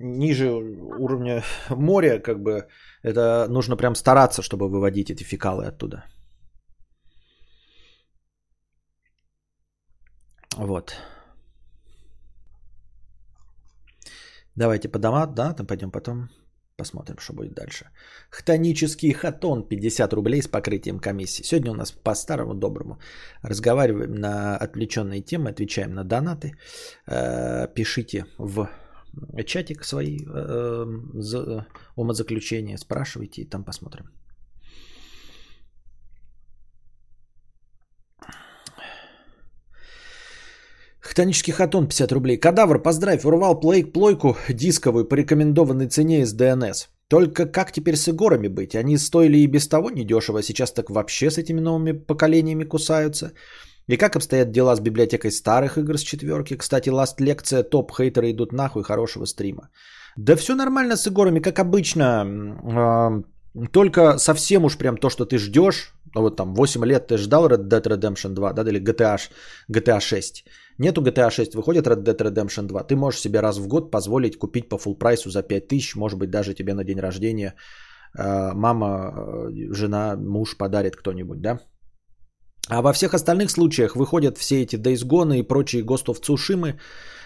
ниже 0.00 0.50
уровня 0.50 1.42
моря, 1.70 2.18
как 2.18 2.42
бы 2.42 2.66
это 3.02 3.46
нужно 3.48 3.76
прям 3.76 3.94
стараться, 3.94 4.42
чтобы 4.42 4.68
выводить 4.68 5.10
эти 5.10 5.22
фекалы 5.22 5.64
оттуда. 5.66 6.04
Вот. 10.56 10.96
Давайте 14.56 14.88
по 14.88 14.98
домам, 14.98 15.34
да, 15.34 15.54
там 15.54 15.66
пойдем 15.66 15.90
потом. 15.90 16.28
Посмотрим, 16.76 17.18
что 17.18 17.34
будет 17.34 17.54
дальше. 17.54 17.84
Хтонический 18.30 19.12
хатон 19.12 19.68
50 19.68 20.12
рублей 20.14 20.42
с 20.42 20.48
покрытием 20.48 20.98
комиссии. 20.98 21.44
Сегодня 21.44 21.70
у 21.70 21.74
нас 21.74 21.92
по 21.92 22.14
старому 22.14 22.54
доброму 22.54 22.98
разговариваем 23.42 24.14
на 24.14 24.56
отвлеченные 24.56 25.20
темы, 25.20 25.50
отвечаем 25.50 25.94
на 25.94 26.04
донаты. 26.04 26.54
Э, 27.06 27.68
пишите 27.74 28.24
в 28.38 28.68
чатик 29.44 29.84
свои 29.84 30.18
э, 30.26 30.86
умозаключения, 31.94 32.78
спрашивайте 32.78 33.42
и 33.42 33.48
там 33.48 33.64
посмотрим. 33.64 34.06
Хтонический 41.12 41.52
хатон 41.52 41.88
50 41.88 42.12
рублей. 42.12 42.38
Кадавр, 42.38 42.78
поздравь, 42.78 43.26
урвал 43.26 43.60
плейк 43.60 43.92
плойку 43.92 44.34
дисковую 44.48 45.04
по 45.04 45.14
рекомендованной 45.14 45.88
цене 45.88 46.22
из 46.22 46.34
DNS. 46.34 46.88
Только 47.08 47.44
как 47.44 47.70
теперь 47.70 47.96
с 47.96 48.08
игорами 48.08 48.48
быть? 48.48 48.74
Они 48.74 48.96
стоили 48.96 49.36
и 49.36 49.46
без 49.46 49.68
того 49.68 49.90
недешево, 49.90 50.42
сейчас 50.42 50.72
так 50.72 50.88
вообще 50.88 51.30
с 51.30 51.36
этими 51.36 51.60
новыми 51.60 51.92
поколениями 51.92 52.64
кусаются. 52.64 53.32
И 53.88 53.98
как 53.98 54.16
обстоят 54.16 54.52
дела 54.52 54.74
с 54.74 54.80
библиотекой 54.80 55.32
старых 55.32 55.76
игр 55.76 55.98
с 55.98 56.02
четверки? 56.02 56.56
Кстати, 56.56 56.88
ласт 56.88 57.20
лекция, 57.20 57.62
топ 57.62 57.92
хейтеры 57.92 58.30
идут 58.30 58.52
нахуй, 58.52 58.82
хорошего 58.82 59.26
стрима. 59.26 59.68
Да 60.16 60.34
все 60.34 60.54
нормально 60.54 60.96
с 60.96 61.06
игорами, 61.06 61.40
как 61.40 61.58
обычно. 61.58 62.24
Э, 63.54 63.68
только 63.70 64.16
совсем 64.16 64.64
уж 64.64 64.78
прям 64.78 64.96
то, 64.96 65.10
что 65.10 65.26
ты 65.26 65.36
ждешь. 65.36 65.92
Ну 66.14 66.22
вот 66.22 66.36
там 66.36 66.54
8 66.54 66.84
лет 66.86 67.06
ты 67.06 67.18
ждал 67.18 67.48
Red 67.48 67.68
Dead 67.68 67.82
Redemption 67.82 68.30
2, 68.30 68.52
да, 68.54 68.62
или 68.62 68.80
GTA, 68.80 69.18
GTA 69.70 70.00
6. 70.00 70.44
Нету 70.82 71.00
GTA 71.00 71.30
6, 71.30 71.54
выходит 71.54 71.86
Red 71.86 72.02
Dead 72.02 72.18
Redemption 72.18 72.66
2. 72.66 72.82
Ты 72.82 72.96
можешь 72.96 73.20
себе 73.20 73.40
раз 73.40 73.58
в 73.58 73.68
год 73.68 73.90
позволить 73.90 74.38
купить 74.38 74.68
по 74.68 74.76
full 74.76 74.98
прайсу 74.98 75.30
за 75.30 75.42
5000, 75.42 75.96
может 75.96 76.18
быть 76.18 76.30
даже 76.30 76.54
тебе 76.54 76.74
на 76.74 76.84
день 76.84 77.00
рождения 77.00 77.54
э, 78.18 78.52
мама, 78.54 78.88
э, 78.88 79.72
жена, 79.72 80.16
муж 80.16 80.56
подарит 80.58 80.96
кто-нибудь, 80.96 81.40
да. 81.40 81.60
А 82.68 82.82
во 82.82 82.92
всех 82.92 83.14
остальных 83.14 83.50
случаях 83.50 83.96
выходят 83.96 84.38
все 84.38 84.62
эти 84.62 84.76
Days 84.76 85.04
Gone 85.06 85.38
и 85.38 85.42
прочие 85.42 85.84
Ghost 85.84 86.06
of 86.06 86.20
Tsushima 86.20 86.74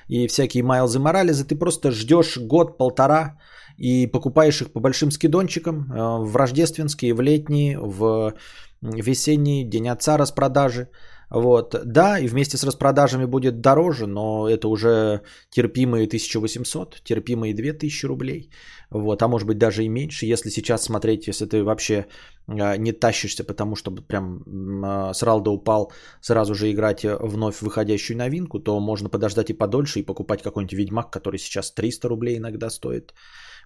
и 0.09 0.27
всякие 0.29 0.63
Майлзы 0.63 0.99
Морализы. 0.99 1.45
Ты 1.45 1.57
просто 1.57 1.93
ждешь 1.93 2.37
год-полтора 2.37 3.39
и 3.79 4.07
покупаешь 4.07 4.61
их 4.61 4.73
по 4.73 4.81
большим 4.81 5.11
скидончикам 5.11 5.75
э, 5.75 6.25
в 6.25 6.37
рождественские, 6.37 7.15
в 7.15 7.23
летние, 7.23 7.79
в 7.79 8.35
весенний, 8.83 9.65
день 9.65 9.89
отца 9.89 10.19
распродажи. 10.19 10.89
Вот. 11.31 11.77
Да, 11.85 12.19
и 12.19 12.29
вместе 12.29 12.57
с 12.57 12.65
распродажами 12.65 13.25
будет 13.25 13.61
дороже, 13.61 14.07
но 14.07 14.49
это 14.49 14.69
уже 14.69 15.23
терпимые 15.51 16.07
1800, 16.07 17.01
терпимые 17.05 17.55
2000 17.55 18.07
рублей. 18.07 18.51
Вот. 18.91 19.23
А 19.23 19.29
может 19.29 19.49
быть 19.49 19.59
даже 19.59 19.85
и 19.85 19.89
меньше, 19.89 20.27
если 20.27 20.51
сейчас 20.51 20.85
смотреть, 20.85 21.27
если 21.27 21.47
ты 21.47 21.65
вообще 21.65 22.07
а, 22.47 22.77
не 22.77 22.93
тащишься, 22.93 23.45
потому 23.45 23.75
что 23.77 23.91
прям 23.91 24.43
а, 24.85 25.15
срал 25.15 25.41
да 25.41 25.51
упал 25.51 25.93
сразу 26.21 26.55
же 26.55 26.71
играть 26.71 27.05
вновь 27.05 27.61
выходящую 27.61 28.19
новинку, 28.19 28.61
то 28.61 28.81
можно 28.81 29.09
подождать 29.09 29.51
и 29.51 29.59
подольше 29.59 30.01
и 30.01 30.07
покупать 30.07 30.43
какой-нибудь 30.43 30.79
Ведьмак, 30.79 31.11
который 31.11 31.39
сейчас 31.39 31.73
300 31.73 32.09
рублей 32.09 32.37
иногда 32.37 32.71
стоит. 32.71 33.15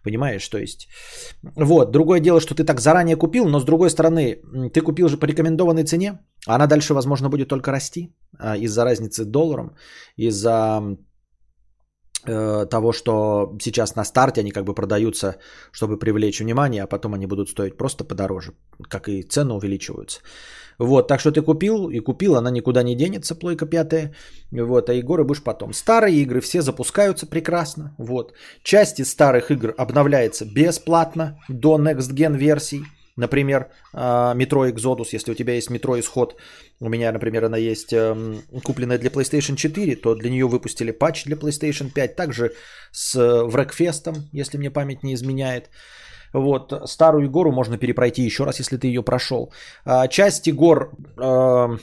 Понимаешь, 0.02 0.48
то 0.48 0.58
есть. 0.58 0.88
Вот, 1.42 1.90
другое 1.90 2.20
дело, 2.20 2.40
что 2.40 2.54
ты 2.54 2.64
так 2.64 2.80
заранее 2.80 3.16
купил, 3.16 3.46
но 3.48 3.60
с 3.60 3.64
другой 3.64 3.90
стороны, 3.90 4.40
ты 4.72 4.80
купил 4.80 5.08
же 5.08 5.18
по 5.18 5.26
рекомендованной 5.26 5.84
цене, 5.84 6.20
она 6.46 6.66
дальше, 6.66 6.94
возможно, 6.94 7.28
будет 7.28 7.48
только 7.48 7.70
расти 7.70 8.14
а, 8.38 8.56
из-за 8.56 8.84
разницы 8.84 9.24
долларом, 9.24 9.76
из-за 10.16 10.96
э, 12.24 12.66
того, 12.70 12.92
что 12.92 13.56
сейчас 13.60 13.96
на 13.96 14.04
старте 14.04 14.40
они 14.40 14.50
как 14.50 14.64
бы 14.64 14.74
продаются, 14.74 15.36
чтобы 15.72 15.98
привлечь 15.98 16.40
внимание, 16.40 16.82
а 16.82 16.86
потом 16.86 17.14
они 17.14 17.26
будут 17.26 17.48
стоить 17.48 17.76
просто 17.76 18.04
подороже, 18.04 18.52
как 18.88 19.08
и 19.08 19.22
цены 19.22 19.54
увеличиваются. 19.54 20.20
Вот, 20.78 21.08
так 21.08 21.20
что 21.20 21.30
ты 21.30 21.42
купил 21.42 21.90
и 21.90 22.00
купил, 22.00 22.36
она 22.36 22.50
никуда 22.50 22.82
не 22.82 22.96
денется, 22.96 23.34
плойка 23.34 23.66
пятая. 23.66 24.14
Вот, 24.50 24.88
а 24.88 24.94
игры 24.94 25.24
будешь 25.24 25.42
потом. 25.42 25.74
Старые 25.74 26.22
игры 26.22 26.40
все 26.40 26.62
запускаются 26.62 27.26
прекрасно. 27.26 27.94
Вот. 27.98 28.32
Части 28.62 29.02
старых 29.02 29.50
игр 29.50 29.74
обновляется 29.76 30.46
бесплатно 30.46 31.38
до 31.50 31.78
Next 31.78 32.14
Gen 32.14 32.34
версий. 32.34 32.84
Например, 33.20 33.66
а, 33.92 34.34
Metro 34.34 34.72
Exodus, 34.72 35.08
если 35.12 35.32
у 35.32 35.34
тебя 35.34 35.52
есть 35.52 35.70
Metro 35.70 35.98
Исход, 35.98 36.36
у 36.80 36.88
меня, 36.88 37.12
например, 37.12 37.44
она 37.44 37.58
есть 37.58 37.92
эм, 37.92 38.42
купленная 38.64 38.98
для 38.98 39.10
PlayStation 39.10 39.56
4, 39.56 39.96
то 39.96 40.14
для 40.14 40.30
нее 40.30 40.46
выпустили 40.46 40.92
патч 40.92 41.24
для 41.24 41.36
PlayStation 41.36 41.90
5, 41.90 42.16
также 42.16 42.52
с 42.92 43.16
Wreckfest, 43.16 44.14
если 44.32 44.58
мне 44.58 44.70
память 44.70 45.02
не 45.02 45.12
изменяет. 45.12 45.70
Вот, 46.32 46.72
старую 46.86 47.30
игру 47.30 47.52
можно 47.52 47.76
перепройти 47.76 48.22
еще 48.22 48.44
раз, 48.44 48.58
если 48.58 48.78
ты 48.78 48.86
ее 48.86 49.02
прошел. 49.02 49.52
А, 49.84 50.08
части 50.08 50.50
игр 50.50 50.90
э, 51.18 51.78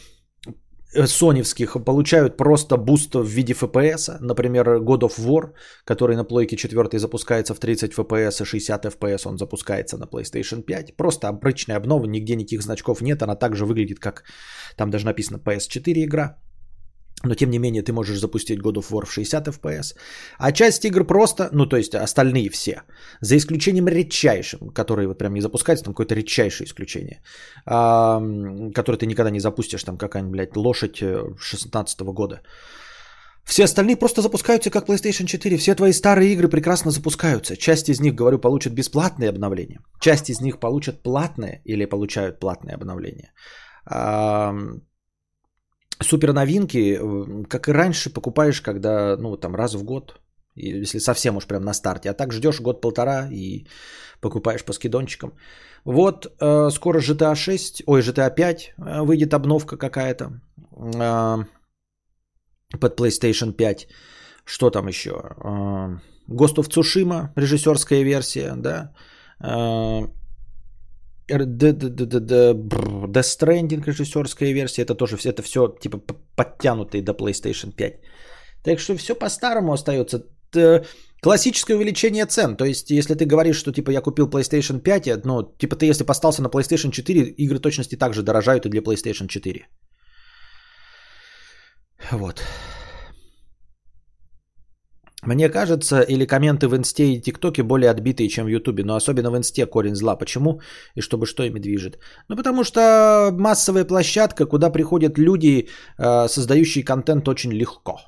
соневских 0.94 1.77
получают 1.86 2.38
просто 2.38 2.77
буст 2.77 3.15
в 3.15 3.25
виде 3.25 3.53
FPS. 3.53 4.17
Например, 4.20 4.77
God 4.77 5.01
of 5.01 5.20
War, 5.20 5.51
который 5.86 6.15
на 6.15 6.24
плойке 6.24 6.56
4 6.56 7.00
запускается 7.00 7.53
в 7.53 7.60
30 7.60 7.94
FPS 7.94 8.41
и 8.41 8.46
60 8.46 8.86
FPS, 8.86 9.27
он 9.27 9.38
запускается 9.38 9.98
на 9.98 10.06
PlayStation 10.06 10.62
5. 10.62 10.96
Просто 10.98 11.27
обычная 11.27 11.77
обнова, 11.77 12.06
нигде 12.06 12.36
никаких 12.36 12.62
значков 12.62 13.01
нет. 13.01 13.22
Она 13.22 13.36
также 13.36 13.65
выглядит, 13.65 14.00
как 14.00 14.24
там 14.75 14.89
даже 14.89 15.06
написано 15.06 15.38
PS4 15.38 16.03
игра. 16.03 16.38
Но 17.24 17.36
тем 17.36 17.50
не 17.50 17.59
менее 17.59 17.81
ты 17.81 17.93
можешь 17.93 18.19
запустить 18.19 18.59
God 18.59 18.75
of 18.75 18.91
War 18.91 19.05
в 19.05 19.12
60 19.12 19.47
FPS. 19.47 19.95
А 20.38 20.51
часть 20.51 20.86
игр 20.86 21.03
просто, 21.03 21.50
ну 21.51 21.65
то 21.65 21.77
есть 21.77 21.95
остальные 21.95 22.50
все, 22.50 22.83
за 23.21 23.36
исключением 23.38 23.88
редчайшим, 23.88 24.69
которые 24.69 25.07
вот 25.07 25.17
прям 25.17 25.33
не 25.33 25.41
запускаются, 25.41 25.86
там 25.86 25.93
какое-то 25.93 26.15
редчайшее 26.15 26.65
исключение, 26.65 27.21
а, 27.65 28.21
которое 28.74 28.97
ты 28.97 29.05
никогда 29.05 29.31
не 29.31 29.39
запустишь, 29.39 29.83
там 29.83 29.97
какая-нибудь, 29.97 30.31
блядь, 30.31 30.55
лошадь 30.55 30.97
16 31.39 32.01
э, 32.01 32.05
года. 32.05 32.41
Все 33.43 33.63
остальные 33.63 33.95
просто 33.95 34.21
запускаются 34.21 34.69
как 34.69 34.89
PlayStation 34.89 35.25
4. 35.25 35.57
Все 35.57 35.74
твои 35.74 35.93
старые 35.93 36.33
игры 36.33 36.50
прекрасно 36.50 36.91
запускаются. 36.91 37.55
Часть 37.55 37.89
из 37.89 38.01
них, 38.01 38.13
говорю, 38.13 38.39
получат 38.39 38.74
бесплатные 38.74 39.29
обновления. 39.29 39.79
Часть 40.01 40.29
из 40.29 40.41
них 40.41 40.59
получат 40.59 41.01
платные 41.01 41.62
или 41.65 41.86
получают 41.86 42.39
платные 42.39 42.75
обновления 42.75 43.31
супер 46.01 46.34
новинки, 46.34 47.00
как 47.50 47.68
и 47.68 47.74
раньше, 47.74 48.13
покупаешь, 48.13 48.62
когда, 48.62 49.18
ну, 49.18 49.38
там, 49.38 49.56
раз 49.56 49.75
в 49.75 49.84
год, 49.84 50.20
если 50.56 51.00
совсем 51.00 51.38
уж 51.38 51.46
прям 51.46 51.63
на 51.63 51.74
старте, 51.74 52.10
а 52.10 52.13
так 52.13 52.34
ждешь 52.34 52.62
год-полтора 52.62 53.27
и 53.32 53.68
покупаешь 54.22 54.66
по 54.66 54.74
скидончикам. 54.74 55.34
Вот, 55.86 56.25
э, 56.25 56.70
скоро 56.72 57.00
GTA 57.00 57.36
6, 57.36 57.84
ой, 57.86 58.01
GTA 58.01 58.34
5 58.36 58.74
э, 58.77 59.01
выйдет 59.04 59.34
обновка 59.34 59.77
какая-то 59.77 60.42
э, 60.72 61.38
под 62.80 63.00
PlayStation 63.00 63.54
5. 63.54 63.88
Что 64.44 64.70
там 64.70 64.88
еще? 64.88 65.12
Э, 65.12 66.00
Ghost 66.27 66.58
of 66.58 66.68
Tsushima, 66.68 67.30
режиссерская 67.36 68.04
версия, 68.04 68.54
да. 68.56 68.94
Э, 69.39 70.08
Death 71.29 73.24
Stranding 73.24 73.84
режиссерская 73.86 74.53
версия, 74.53 74.84
это 74.84 74.96
тоже 74.96 75.17
все, 75.17 75.29
это 75.29 75.41
все 75.41 75.67
типа 75.79 76.00
подтянутые 76.36 77.01
до 77.01 77.13
PlayStation 77.13 77.72
5. 77.75 77.93
Так 78.63 78.79
что 78.79 78.96
все 78.98 79.15
по-старому 79.15 79.74
остается. 79.74 80.24
Классическое 81.22 81.77
увеличение 81.77 82.25
цен. 82.25 82.55
То 82.55 82.65
есть, 82.65 82.91
если 82.91 83.15
ты 83.15 83.25
говоришь, 83.25 83.57
что 83.57 83.72
типа 83.72 83.91
я 83.91 84.01
купил 84.01 84.29
PlayStation 84.29 84.79
5, 84.79 85.25
ну, 85.25 85.43
типа 85.57 85.75
ты 85.75 85.86
если 85.86 86.05
постался 86.05 86.41
на 86.41 86.48
PlayStation 86.48 86.91
4, 86.91 87.22
игры 87.38 87.60
точности 87.60 87.96
также 87.98 88.24
дорожают 88.24 88.65
и 88.65 88.69
для 88.69 88.81
PlayStation 88.81 89.27
4. 89.27 89.67
Вот. 92.12 92.43
Мне 95.24 95.50
кажется, 95.50 96.01
или 96.01 96.25
комменты 96.25 96.67
в 96.67 96.75
инсте 96.75 97.03
и 97.03 97.21
тиктоке 97.21 97.63
более 97.63 97.89
отбитые, 97.89 98.29
чем 98.29 98.45
в 98.45 98.50
ютубе, 98.50 98.83
но 98.83 98.95
особенно 98.95 99.31
в 99.31 99.38
инсте 99.38 99.65
корень 99.65 99.95
зла. 99.95 100.15
Почему? 100.15 100.62
И 100.95 101.01
чтобы 101.01 101.25
что 101.25 101.43
ими 101.43 101.59
движет? 101.59 102.00
Ну, 102.29 102.36
потому 102.36 102.63
что 102.63 103.31
массовая 103.33 103.83
площадка, 103.83 104.45
куда 104.45 104.69
приходят 104.69 105.17
люди, 105.17 105.69
э, 105.97 106.27
создающие 106.27 106.83
контент 106.83 107.27
очень 107.27 107.51
легко. 107.51 108.00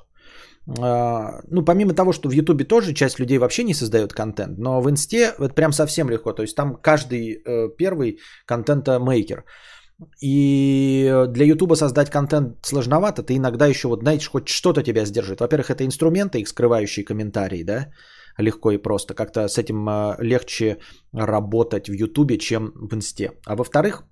Э, 0.78 1.40
ну, 1.50 1.64
помимо 1.64 1.94
того, 1.94 2.12
что 2.12 2.28
в 2.28 2.32
ютубе 2.32 2.64
тоже 2.64 2.94
часть 2.94 3.18
людей 3.18 3.38
вообще 3.38 3.64
не 3.64 3.74
создает 3.74 4.12
контент, 4.12 4.58
но 4.58 4.80
в 4.80 4.88
инсте 4.88 5.34
это 5.38 5.54
прям 5.54 5.72
совсем 5.72 6.10
легко. 6.10 6.32
То 6.32 6.42
есть 6.42 6.54
там 6.54 6.76
каждый 6.76 7.42
э, 7.44 7.68
первый 7.76 8.20
контента-мейкер. 8.46 9.44
И 10.20 11.24
для 11.28 11.44
Ютуба 11.44 11.74
создать 11.74 12.10
контент 12.10 12.66
сложновато. 12.66 13.22
Ты 13.22 13.36
иногда 13.36 13.66
еще, 13.66 13.88
вот 13.88 14.00
знаешь, 14.00 14.28
хоть 14.28 14.48
что-то 14.48 14.82
тебя 14.82 15.04
сдержит. 15.04 15.40
Во-первых, 15.40 15.70
это 15.70 15.84
инструменты, 15.84 16.40
их 16.40 16.48
скрывающие 16.48 17.04
комментарии, 17.04 17.64
да, 17.64 17.92
легко 18.38 18.70
и 18.70 18.78
просто. 18.78 19.14
Как-то 19.14 19.48
с 19.48 19.58
этим 19.58 19.88
а, 19.88 20.16
легче 20.20 20.78
работать 21.12 21.88
в 21.88 21.92
Ютубе, 21.92 22.38
чем 22.38 22.72
в 22.74 22.94
Инсте. 22.94 23.32
А 23.46 23.56
во-вторых, 23.56 24.04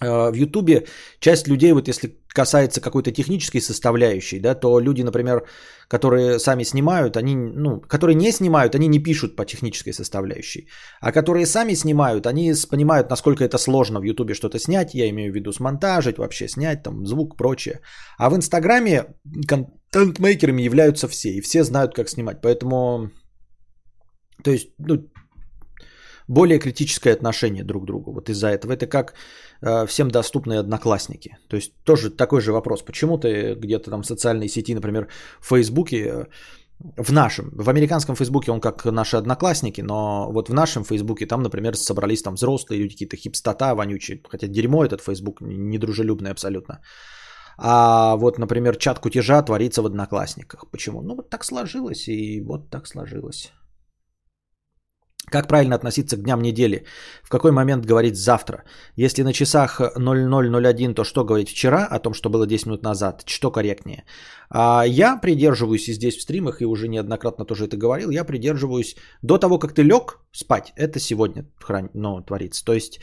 в 0.00 0.34
Ютубе 0.34 0.86
часть 1.20 1.48
людей, 1.48 1.72
вот 1.72 1.88
если 1.88 2.18
касается 2.34 2.80
какой-то 2.80 3.12
технической 3.12 3.60
составляющей, 3.60 4.40
да, 4.40 4.54
то 4.54 4.80
люди, 4.80 5.02
например, 5.02 5.46
которые 5.88 6.38
сами 6.38 6.64
снимают, 6.64 7.16
они, 7.16 7.36
ну, 7.36 7.80
которые 7.80 8.16
не 8.16 8.32
снимают, 8.32 8.74
они 8.74 8.88
не 8.88 9.02
пишут 9.02 9.36
по 9.36 9.44
технической 9.44 9.92
составляющей. 9.92 10.68
А 11.00 11.12
которые 11.12 11.46
сами 11.46 11.74
снимают, 11.74 12.26
они 12.26 12.54
понимают, 12.70 13.10
насколько 13.10 13.44
это 13.44 13.58
сложно 13.58 14.00
в 14.00 14.04
Ютубе 14.04 14.34
что-то 14.34 14.58
снять, 14.58 14.94
я 14.94 15.08
имею 15.10 15.32
в 15.32 15.34
виду 15.34 15.52
смонтажить, 15.52 16.18
вообще 16.18 16.48
снять, 16.48 16.82
там, 16.82 17.06
звук, 17.06 17.36
прочее. 17.36 17.80
А 18.18 18.30
в 18.30 18.34
Инстаграме 18.34 19.04
контент-мейкерами 19.46 20.62
являются 20.62 21.06
все, 21.06 21.28
и 21.28 21.40
все 21.40 21.62
знают, 21.62 21.94
как 21.94 22.08
снимать. 22.08 22.40
Поэтому, 22.42 23.10
то 24.42 24.50
есть, 24.50 24.70
ну, 24.78 25.08
более 26.28 26.58
критическое 26.58 27.12
отношение 27.12 27.64
друг 27.64 27.82
к 27.82 27.86
другу 27.86 28.12
вот 28.12 28.28
из-за 28.30 28.48
этого. 28.48 28.72
Это 28.72 28.86
как 28.86 29.12
э, 29.12 29.14
всем 29.86 30.10
доступные 30.10 30.60
одноклассники. 30.60 31.38
То 31.48 31.56
есть 31.56 31.72
тоже 31.84 32.10
такой 32.10 32.40
же 32.40 32.52
вопрос. 32.52 32.82
Почему 32.82 33.18
ты 33.18 33.54
где-то 33.54 33.90
там 33.90 34.02
в 34.02 34.06
социальной 34.06 34.48
сети, 34.48 34.74
например, 34.74 35.08
в 35.40 35.48
Фейсбуке, 35.48 35.98
э, 35.98 36.24
в 36.96 37.12
нашем, 37.12 37.50
в 37.52 37.70
американском 37.70 38.16
Фейсбуке 38.16 38.52
он 38.52 38.60
как 38.60 38.84
наши 38.84 39.16
одноклассники, 39.16 39.80
но 39.82 40.30
вот 40.32 40.48
в 40.48 40.54
нашем 40.54 40.84
Фейсбуке 40.84 41.26
там, 41.26 41.42
например, 41.42 41.76
собрались 41.76 42.22
там 42.22 42.34
взрослые 42.34 42.82
люди, 42.82 42.94
какие-то 42.94 43.16
хипстота 43.16 43.74
вонючие, 43.74 44.20
хотя 44.28 44.48
дерьмо 44.48 44.84
этот 44.84 45.00
Фейсбук, 45.00 45.40
недружелюбный 45.40 46.30
абсолютно. 46.30 46.80
А 47.56 48.16
вот, 48.16 48.38
например, 48.38 48.76
чат 48.76 48.98
кутежа 48.98 49.42
творится 49.42 49.82
в 49.82 49.86
одноклассниках. 49.86 50.64
Почему? 50.70 51.02
Ну, 51.02 51.14
вот 51.14 51.30
так 51.30 51.44
сложилось, 51.44 52.08
и 52.08 52.40
вот 52.40 52.70
так 52.70 52.86
сложилось. 52.86 53.52
Как 55.34 55.48
правильно 55.48 55.74
относиться 55.74 56.16
к 56.16 56.22
дням 56.22 56.42
недели? 56.42 56.84
В 57.24 57.28
какой 57.28 57.50
момент 57.50 57.86
говорить 57.86 58.16
завтра? 58.16 58.62
Если 58.94 59.24
на 59.24 59.32
часах 59.32 59.80
0001, 59.80 60.94
то 60.94 61.04
что 61.04 61.24
говорить 61.24 61.48
вчера 61.48 61.88
о 61.90 61.98
том, 61.98 62.14
что 62.14 62.30
было 62.30 62.46
10 62.46 62.66
минут 62.66 62.82
назад? 62.84 63.24
Что 63.26 63.50
корректнее? 63.50 64.04
А 64.48 64.84
я 64.86 65.16
придерживаюсь 65.16 65.88
и 65.88 65.92
здесь 65.92 66.16
в 66.16 66.22
стримах, 66.22 66.62
и 66.62 66.66
уже 66.66 66.86
неоднократно 66.86 67.44
тоже 67.44 67.64
это 67.64 67.76
говорил, 67.76 68.10
я 68.10 68.24
придерживаюсь 68.24 68.96
до 69.22 69.38
того, 69.38 69.58
как 69.58 69.72
ты 69.72 69.82
лег 69.82 70.20
спать, 70.30 70.72
это 70.76 71.00
сегодня 71.00 71.44
ну, 71.94 72.20
творится. 72.22 72.64
То 72.64 72.72
есть, 72.72 73.00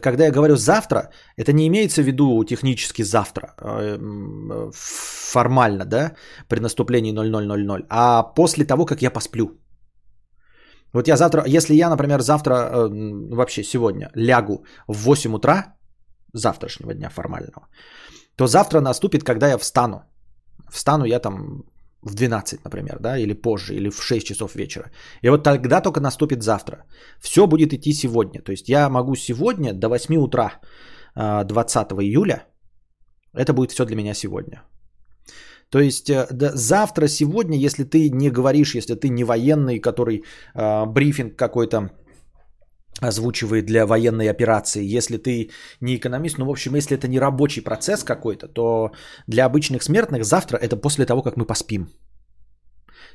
когда 0.00 0.24
я 0.24 0.30
говорю 0.30 0.56
завтра, 0.56 1.10
это 1.36 1.52
не 1.52 1.66
имеется 1.66 2.02
в 2.02 2.06
виду 2.06 2.44
технически 2.44 3.02
завтра, 3.02 3.54
а, 3.58 4.70
формально, 4.74 5.84
да, 5.84 6.12
при 6.48 6.60
наступлении 6.60 7.12
0000, 7.12 7.86
а 7.90 8.22
после 8.22 8.64
того, 8.64 8.86
как 8.86 9.02
я 9.02 9.10
посплю. 9.10 9.59
Вот 10.92 11.08
я 11.08 11.16
завтра, 11.16 11.44
если 11.46 11.74
я, 11.74 11.90
например, 11.90 12.20
завтра, 12.20 12.52
э, 12.52 12.88
вообще 13.34 13.62
сегодня 13.62 14.10
лягу 14.14 14.64
в 14.88 15.04
8 15.04 15.34
утра, 15.34 15.74
завтрашнего 16.32 16.94
дня 16.94 17.10
формального, 17.10 17.68
то 18.36 18.46
завтра 18.46 18.80
наступит, 18.80 19.24
когда 19.24 19.48
я 19.48 19.58
встану. 19.58 20.02
Встану 20.70 21.04
я 21.04 21.20
там 21.20 21.64
в 22.02 22.14
12, 22.14 22.64
например, 22.64 22.98
да, 23.00 23.18
или 23.18 23.34
позже, 23.34 23.74
или 23.74 23.90
в 23.90 24.02
6 24.02 24.26
часов 24.26 24.54
вечера. 24.54 24.90
И 25.22 25.30
вот 25.30 25.42
тогда 25.42 25.80
только 25.80 26.00
наступит 26.00 26.42
завтра. 26.42 26.84
Все 27.20 27.46
будет 27.46 27.72
идти 27.72 27.92
сегодня. 27.92 28.40
То 28.42 28.52
есть 28.52 28.68
я 28.68 28.88
могу 28.88 29.16
сегодня 29.16 29.72
до 29.72 29.88
8 29.88 30.16
утра 30.16 30.60
20 31.14 31.92
э, 31.92 31.94
июля, 32.02 32.46
это 33.34 33.52
будет 33.52 33.70
все 33.72 33.84
для 33.84 33.96
меня 33.96 34.14
сегодня. 34.14 34.62
То 35.70 35.78
есть 35.78 36.10
э, 36.10 36.26
да, 36.30 36.50
завтра, 36.54 37.08
сегодня, 37.08 37.56
если 37.56 37.84
ты 37.84 38.10
не 38.10 38.30
говоришь, 38.30 38.74
если 38.74 38.94
ты 38.94 39.08
не 39.08 39.24
военный, 39.24 39.78
который 39.78 40.24
э, 40.54 40.86
брифинг 40.86 41.36
какой-то 41.36 41.90
озвучивает 43.00 43.66
для 43.66 43.86
военной 43.86 44.30
операции, 44.30 44.96
если 44.96 45.16
ты 45.16 45.50
не 45.80 45.96
экономист, 45.96 46.38
ну, 46.38 46.46
в 46.46 46.50
общем, 46.50 46.74
если 46.74 46.96
это 46.96 47.08
не 47.08 47.20
рабочий 47.20 47.62
процесс 47.62 48.02
какой-то, 48.02 48.48
то 48.48 48.90
для 49.26 49.46
обычных 49.46 49.82
смертных 49.82 50.24
завтра 50.24 50.58
это 50.58 50.76
после 50.76 51.06
того, 51.06 51.22
как 51.22 51.36
мы 51.36 51.46
поспим. 51.46 51.88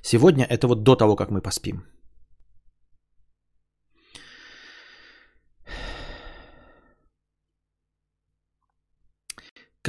Сегодня 0.02 0.46
это 0.46 0.68
вот 0.68 0.84
до 0.84 0.96
того, 0.96 1.16
как 1.16 1.32
мы 1.32 1.42
поспим. 1.42 1.84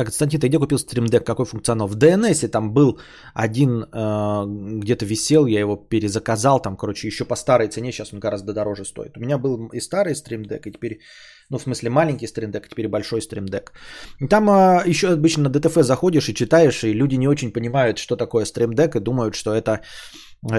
Константин, 0.04 0.40
ты 0.40 0.48
где 0.48 0.58
купил 0.58 0.78
Stream 0.78 1.06
Deck? 1.10 1.24
Какой 1.24 1.44
функционал? 1.44 1.88
В 1.88 1.96
DNS 1.96 2.48
там 2.48 2.72
был 2.72 2.98
один, 3.34 3.84
э, 3.84 4.44
где-то 4.80 5.04
висел, 5.04 5.46
я 5.46 5.60
его 5.60 5.76
перезаказал, 5.76 6.60
там, 6.60 6.76
короче, 6.76 7.08
еще 7.08 7.24
по 7.24 7.36
старой 7.36 7.68
цене, 7.68 7.92
сейчас 7.92 8.12
он 8.12 8.20
гораздо 8.20 8.52
дороже 8.52 8.84
стоит. 8.84 9.16
У 9.16 9.20
меня 9.20 9.38
был 9.38 9.68
и 9.72 9.80
старый 9.80 10.14
Stream 10.14 10.46
Deck, 10.46 10.62
и 10.66 10.72
теперь, 10.72 11.00
ну, 11.50 11.58
в 11.58 11.62
смысле, 11.62 11.90
маленький 11.90 12.26
Stream 12.26 12.52
Deck, 12.52 12.64
а 12.66 12.68
теперь 12.68 12.88
большой 12.88 13.20
Stream 13.20 13.46
Deck. 13.48 13.72
Там 14.28 14.48
э, 14.50 14.82
еще 14.86 15.08
обычно 15.08 15.42
на 15.42 15.52
DTF 15.52 15.82
заходишь 15.82 16.28
и 16.28 16.34
читаешь, 16.34 16.84
и 16.84 16.92
люди 16.92 17.16
не 17.16 17.28
очень 17.28 17.52
понимают, 17.52 17.98
что 17.98 18.16
такое 18.16 18.44
Stream 18.44 18.74
Deck, 18.74 18.96
и 18.96 19.00
думают, 19.00 19.34
что 19.34 19.54
это 19.54 19.80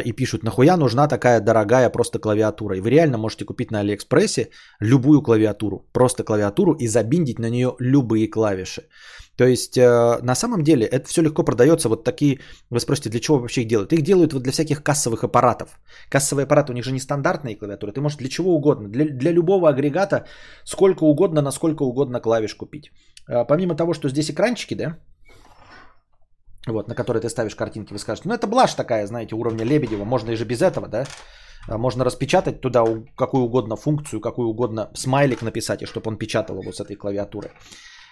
и 0.03 0.11
пишут, 0.11 0.43
нахуя 0.43 0.77
нужна 0.77 1.07
такая 1.07 1.39
дорогая 1.39 1.89
просто 1.89 2.19
клавиатура. 2.19 2.77
И 2.77 2.81
вы 2.81 2.89
реально 2.89 3.17
можете 3.17 3.45
купить 3.45 3.71
на 3.71 3.79
Алиэкспрессе 3.79 4.49
любую 4.81 5.21
клавиатуру, 5.21 5.85
просто 5.93 6.23
клавиатуру 6.23 6.73
и 6.73 6.87
забиндить 6.87 7.39
на 7.39 7.49
нее 7.49 7.75
любые 7.79 8.27
клавиши. 8.27 8.81
То 9.37 9.45
есть 9.45 9.77
э, 9.77 10.19
на 10.23 10.35
самом 10.35 10.63
деле 10.63 10.85
это 10.85 11.07
все 11.07 11.21
легко 11.21 11.43
продается. 11.43 11.89
Вот 11.89 12.03
такие, 12.03 12.39
вы 12.71 12.79
спросите, 12.79 13.09
для 13.09 13.19
чего 13.19 13.39
вообще 13.39 13.61
их 13.61 13.67
делают? 13.67 13.93
Их 13.93 14.01
делают 14.01 14.33
вот 14.33 14.43
для 14.43 14.51
всяких 14.51 14.83
кассовых 14.83 15.23
аппаратов. 15.23 15.79
Кассовые 16.09 16.43
аппараты 16.43 16.71
у 16.71 16.75
них 16.75 16.83
же 16.83 16.91
не 16.91 16.99
стандартные 16.99 17.55
клавиатуры. 17.55 17.93
Ты 17.93 18.01
можешь 18.01 18.17
для 18.17 18.29
чего 18.29 18.55
угодно, 18.55 18.89
для, 18.89 19.05
для 19.05 19.31
любого 19.31 19.69
агрегата 19.69 20.25
сколько 20.65 21.03
угодно, 21.03 21.41
на 21.41 21.51
сколько 21.51 21.83
угодно 21.83 22.19
клавиш 22.19 22.55
купить. 22.55 22.91
Э, 23.29 23.45
помимо 23.45 23.75
того, 23.75 23.93
что 23.93 24.09
здесь 24.09 24.31
экранчики, 24.31 24.73
да, 24.73 24.97
вот, 26.73 26.87
на 26.87 26.95
которые 26.95 27.21
ты 27.21 27.29
ставишь 27.29 27.55
картинки, 27.55 27.93
вы 27.93 27.99
скажете, 27.99 28.27
ну 28.27 28.33
это 28.33 28.47
блажь 28.47 28.73
такая, 28.73 29.05
знаете, 29.07 29.35
уровня 29.35 29.63
Лебедева, 29.63 30.03
можно 30.03 30.31
и 30.31 30.35
же 30.35 30.45
без 30.45 30.61
этого, 30.61 30.87
да, 30.87 31.05
э, 31.67 31.77
можно 31.77 32.03
распечатать 32.03 32.61
туда 32.61 32.85
какую 33.15 33.43
угодно 33.43 33.75
функцию, 33.75 34.21
какую 34.21 34.49
угодно 34.49 34.91
смайлик 34.93 35.41
написать, 35.41 35.81
и 35.81 35.85
чтобы 35.85 36.09
он 36.09 36.17
печатал 36.17 36.61
его 36.61 36.71
с 36.71 36.79
этой 36.79 36.95
клавиатуры. 36.95 37.51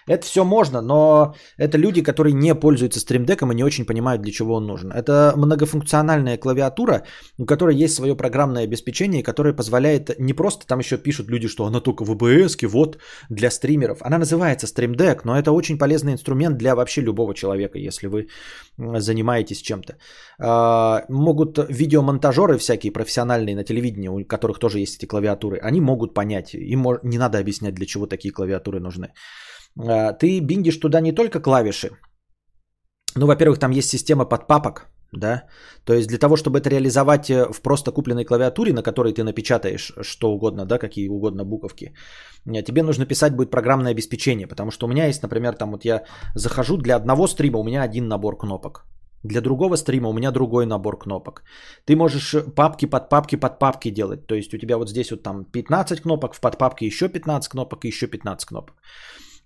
Это 0.06 0.24
все 0.24 0.44
можно, 0.44 0.80
но 0.80 1.34
это 1.56 1.78
люди, 1.78 2.02
которые 2.02 2.32
не 2.32 2.54
пользуются 2.54 3.00
стримдеком 3.00 3.50
и 3.50 3.54
не 3.54 3.64
очень 3.64 3.84
понимают, 3.84 4.22
для 4.22 4.32
чего 4.32 4.54
он 4.54 4.66
нужен. 4.66 4.92
Это 4.92 5.32
многофункциональная 5.36 6.38
клавиатура, 6.38 7.02
у 7.38 7.44
которой 7.44 7.74
есть 7.74 7.94
свое 7.94 8.14
программное 8.14 8.64
обеспечение, 8.64 9.22
которое 9.22 9.52
позволяет 9.52 10.18
не 10.18 10.32
просто 10.32 10.66
там 10.66 10.78
еще 10.78 10.96
пишут 10.96 11.28
люди, 11.28 11.48
что 11.48 11.64
она 11.64 11.80
только 11.80 12.04
в 12.04 12.10
OBS, 12.10 12.66
вот 12.68 12.98
для 13.30 13.50
стримеров. 13.50 13.98
Она 14.02 14.18
называется 14.18 14.66
стримдек, 14.66 15.24
но 15.24 15.36
это 15.36 15.50
очень 15.50 15.78
полезный 15.78 16.12
инструмент 16.12 16.56
для 16.56 16.74
вообще 16.74 17.00
любого 17.00 17.34
человека, 17.34 17.78
если 17.78 18.06
вы 18.06 18.28
занимаетесь 18.76 19.60
чем-то. 19.60 19.96
А, 20.38 21.04
могут 21.08 21.58
видеомонтажеры 21.68 22.58
всякие 22.58 22.92
профессиональные 22.92 23.56
на 23.56 23.64
телевидении, 23.64 24.08
у 24.08 24.24
которых 24.24 24.58
тоже 24.58 24.78
есть 24.78 24.96
эти 24.98 25.06
клавиатуры, 25.06 25.58
они 25.58 25.80
могут 25.80 26.14
понять, 26.14 26.54
им 26.54 26.86
не 27.02 27.18
надо 27.18 27.38
объяснять, 27.38 27.74
для 27.74 27.86
чего 27.86 28.06
такие 28.06 28.32
клавиатуры 28.32 28.78
нужны. 28.80 29.10
А, 29.78 30.12
ты 30.12 30.40
биндишь 30.40 30.78
туда 30.80 31.00
не 31.00 31.12
только 31.12 31.40
клавиши. 31.40 31.90
Ну, 33.16 33.26
во-первых, 33.26 33.58
там 33.58 33.70
есть 33.70 33.88
система 33.88 34.24
подпапок, 34.24 34.86
да. 35.12 35.44
То 35.84 35.94
есть 35.94 36.08
для 36.08 36.18
того, 36.18 36.36
чтобы 36.36 36.58
это 36.58 36.70
реализовать 36.70 37.30
э, 37.30 37.46
в 37.52 37.62
просто 37.62 37.92
купленной 37.92 38.24
клавиатуре, 38.24 38.72
на 38.72 38.82
которой 38.82 39.12
ты 39.12 39.24
напечатаешь 39.24 39.92
что 40.02 40.32
угодно, 40.32 40.66
да, 40.66 40.78
какие 40.78 41.08
угодно 41.08 41.44
буковки, 41.44 41.94
э, 42.46 42.62
тебе 42.62 42.82
нужно 42.82 43.06
писать 43.06 43.34
будет 43.34 43.50
программное 43.50 43.92
обеспечение, 43.92 44.46
потому 44.46 44.70
что 44.70 44.86
у 44.86 44.88
меня 44.88 45.06
есть, 45.06 45.22
например, 45.22 45.54
там 45.54 45.70
вот 45.70 45.84
я 45.84 46.04
захожу 46.34 46.76
для 46.76 46.96
одного 46.96 47.26
стрима, 47.26 47.58
у 47.58 47.64
меня 47.64 47.82
один 47.82 48.08
набор 48.08 48.36
кнопок. 48.36 48.84
Для 49.24 49.40
другого 49.40 49.76
стрима 49.76 50.08
у 50.08 50.12
меня 50.12 50.30
другой 50.30 50.66
набор 50.66 50.98
кнопок. 50.98 51.42
Ты 51.84 51.96
можешь 51.96 52.34
папки 52.54 52.86
под 52.86 53.08
папки 53.08 53.36
под 53.36 53.58
папки 53.58 53.90
делать. 53.90 54.26
То 54.26 54.34
есть 54.34 54.54
у 54.54 54.58
тебя 54.58 54.76
вот 54.76 54.90
здесь 54.90 55.10
вот 55.10 55.22
там 55.22 55.44
15 55.44 56.00
кнопок, 56.02 56.34
в 56.34 56.40
подпапке 56.40 56.86
еще 56.86 57.08
15 57.08 57.48
кнопок 57.50 57.84
и 57.84 57.88
еще 57.88 58.06
15 58.06 58.48
кнопок. 58.48 58.76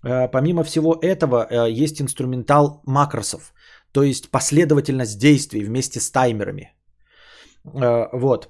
Э, 0.03 0.27
помимо 0.31 0.63
всего 0.63 0.97
этого, 1.01 1.47
э, 1.49 1.83
есть 1.83 2.01
инструментал 2.01 2.81
макросов, 2.85 3.53
то 3.91 4.03
есть 4.03 4.31
последовательность 4.31 5.19
действий 5.19 5.63
вместе 5.63 5.99
с 5.99 6.11
таймерами. 6.11 6.73
Э, 7.65 8.07
вот. 8.13 8.49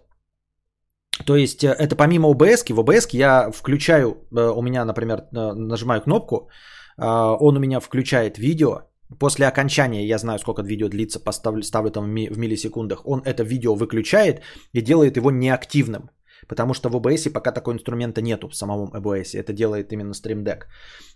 То 1.25 1.35
есть 1.35 1.63
это 1.63 1.95
помимо 1.95 2.29
OBS, 2.29 2.73
в 2.73 2.79
OBS 2.79 3.09
я 3.11 3.51
включаю, 3.51 4.15
у 4.31 4.61
меня, 4.61 4.85
например, 4.85 5.27
нажимаю 5.31 6.01
кнопку, 6.01 6.49
он 6.97 7.57
у 7.57 7.59
меня 7.59 7.79
включает 7.79 8.37
видео, 8.37 8.83
после 9.19 9.47
окончания, 9.47 10.07
я 10.07 10.17
знаю, 10.17 10.39
сколько 10.39 10.63
видео 10.63 10.87
длится, 10.87 11.19
поставлю, 11.19 11.63
ставлю 11.63 11.91
там 11.91 12.05
в 12.05 12.37
миллисекундах, 12.37 13.05
он 13.05 13.21
это 13.25 13.43
видео 13.43 13.75
выключает 13.75 14.41
и 14.73 14.81
делает 14.81 15.17
его 15.17 15.31
неактивным. 15.31 16.09
Потому 16.47 16.73
что 16.73 16.89
в 16.89 16.95
OBS 16.95 17.29
пока 17.31 17.51
такого 17.51 17.73
инструмента 17.73 18.21
нету 18.21 18.47
в 18.47 18.55
самом 18.55 18.89
OBS. 18.89 19.39
Это 19.39 19.53
делает 19.53 19.91
именно 19.93 20.11
Stream 20.11 20.43
Deck. 20.43 20.63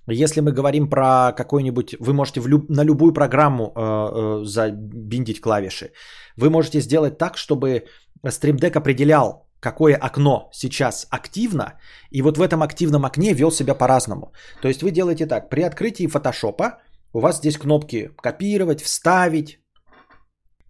Если 0.07 0.41
мы 0.41 0.51
говорим 0.51 0.89
про 0.89 1.33
какой-нибудь... 1.37 1.95
Вы 1.99 2.13
можете 2.13 2.41
в 2.41 2.47
люб, 2.47 2.69
на 2.69 2.83
любую 2.83 3.13
программу 3.13 3.63
э, 3.65 3.81
э, 3.81 4.45
забиндить 4.45 5.41
клавиши. 5.41 5.91
Вы 6.37 6.49
можете 6.49 6.81
сделать 6.81 7.17
так, 7.17 7.37
чтобы 7.37 7.85
Stream 8.23 8.59
Deck 8.59 8.77
определял, 8.77 9.45
какое 9.59 9.95
окно 9.95 10.49
сейчас 10.53 11.07
активно, 11.09 11.79
и 12.11 12.21
вот 12.21 12.37
в 12.37 12.41
этом 12.41 12.61
активном 12.61 13.05
окне 13.05 13.33
вел 13.33 13.51
себя 13.51 13.75
по-разному. 13.75 14.31
То 14.61 14.67
есть 14.67 14.83
вы 14.83 14.91
делаете 14.91 15.25
так, 15.25 15.49
при 15.49 15.61
открытии 15.61 16.07
фотошопа 16.07 16.77
у 17.13 17.19
вас 17.19 17.37
здесь 17.37 17.57
кнопки 17.57 18.09
копировать, 18.21 18.81
вставить, 18.81 19.59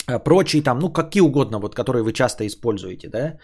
э, 0.07 0.19
прочие 0.19 0.63
там, 0.63 0.79
ну 0.79 0.93
какие 0.93 1.21
угодно, 1.21 1.59
вот 1.59 1.75
которые 1.75 2.03
вы 2.03 2.13
часто 2.13 2.45
используете, 2.45 3.09
да. 3.09 3.37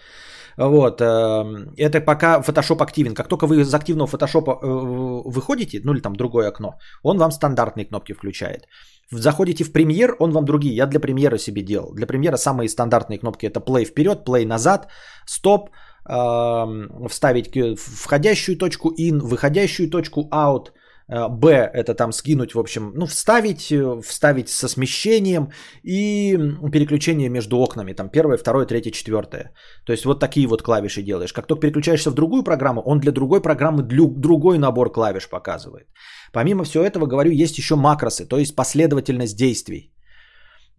Вот, 0.56 1.00
эм, 1.00 1.74
это 1.76 2.00
пока 2.00 2.40
Photoshop 2.40 2.82
активен. 2.82 3.14
Как 3.14 3.28
только 3.28 3.46
вы 3.46 3.60
из 3.60 3.74
активного 3.74 4.08
Photoshop 4.08 4.48
э, 4.48 5.28
выходите, 5.28 5.80
ну 5.84 5.92
или 5.92 6.00
там 6.00 6.14
другое 6.14 6.48
окно, 6.48 6.78
он 7.02 7.18
вам 7.18 7.30
стандартные 7.32 7.86
кнопки 7.86 8.12
включает. 8.12 8.66
Заходите 9.10 9.64
в 9.64 9.72
премьер, 9.72 10.16
он 10.18 10.32
вам 10.32 10.44
другие. 10.44 10.74
Я 10.74 10.86
для 10.86 11.00
премьера 11.00 11.38
себе 11.38 11.62
делал. 11.62 11.92
Для 11.94 12.06
премьера 12.06 12.36
самые 12.36 12.68
стандартные 12.68 13.18
кнопки 13.18 13.46
это 13.46 13.60
play 13.60 13.84
вперед, 13.84 14.26
play 14.26 14.46
назад, 14.46 14.88
стоп, 15.26 15.70
э, 16.08 17.08
вставить 17.08 17.78
входящую 17.78 18.56
точку 18.56 18.88
in, 18.98 19.18
выходящую 19.18 19.90
точку 19.90 20.28
out, 20.30 20.72
э, 21.08 21.28
B 21.28 21.50
это 21.50 21.94
там 21.94 22.12
скинуть, 22.12 22.54
в 22.54 22.58
общем, 22.58 22.92
ну, 22.94 23.06
вставить, 23.06 23.70
э, 23.70 24.00
вставить 24.02 24.48
со 24.48 24.68
смещением 24.68 25.50
и 25.82 26.38
переключение 26.72 27.28
между 27.28 27.58
окнами, 27.58 27.94
там 27.94 28.08
первое, 28.08 28.36
второе, 28.36 28.66
третье, 28.66 28.90
четвертое. 28.90 29.52
То 29.86 29.92
есть 29.92 30.04
вот 30.04 30.20
такие 30.20 30.46
вот 30.46 30.62
клавиши 30.62 31.02
делаешь. 31.02 31.32
Как 31.32 31.46
только 31.46 31.60
переключаешься 31.60 32.10
в 32.10 32.14
другую 32.14 32.42
программу, 32.42 32.82
он 32.84 33.00
для 33.00 33.12
другой 33.12 33.42
программы 33.42 33.82
другой 33.82 34.58
набор 34.58 34.92
клавиш 34.92 35.28
показывает. 35.28 35.86
Помимо 36.32 36.64
всего 36.64 36.84
этого, 36.84 37.06
говорю, 37.06 37.30
есть 37.30 37.58
еще 37.58 37.76
макросы, 37.76 38.26
то 38.26 38.38
есть 38.38 38.56
последовательность 38.56 39.36
действий. 39.36 39.92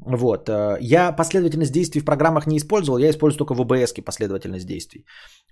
Вот. 0.05 0.49
Э, 0.49 0.77
я 0.81 1.11
последовательность 1.11 1.71
действий 1.71 2.01
в 2.01 2.05
программах 2.05 2.47
не 2.47 2.57
использовал, 2.57 2.99
я 2.99 3.09
использую 3.09 3.37
только 3.37 3.53
в 3.53 3.61
OBS 3.61 4.01
последовательность 4.01 4.65
действий. 4.65 5.05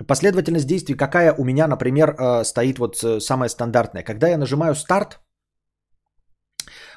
Последовательность 0.08 0.68
действий 0.68 0.96
какая 0.96 1.34
у 1.34 1.44
меня, 1.44 1.68
например, 1.68 2.16
э, 2.18 2.44
стоит 2.44 2.80
вот 2.80 3.04
э, 3.04 3.20
самая 3.20 3.50
стандартная. 3.50 4.04
Когда 4.04 4.28
я 4.28 4.38
нажимаю 4.38 4.76
старт, 4.76 5.20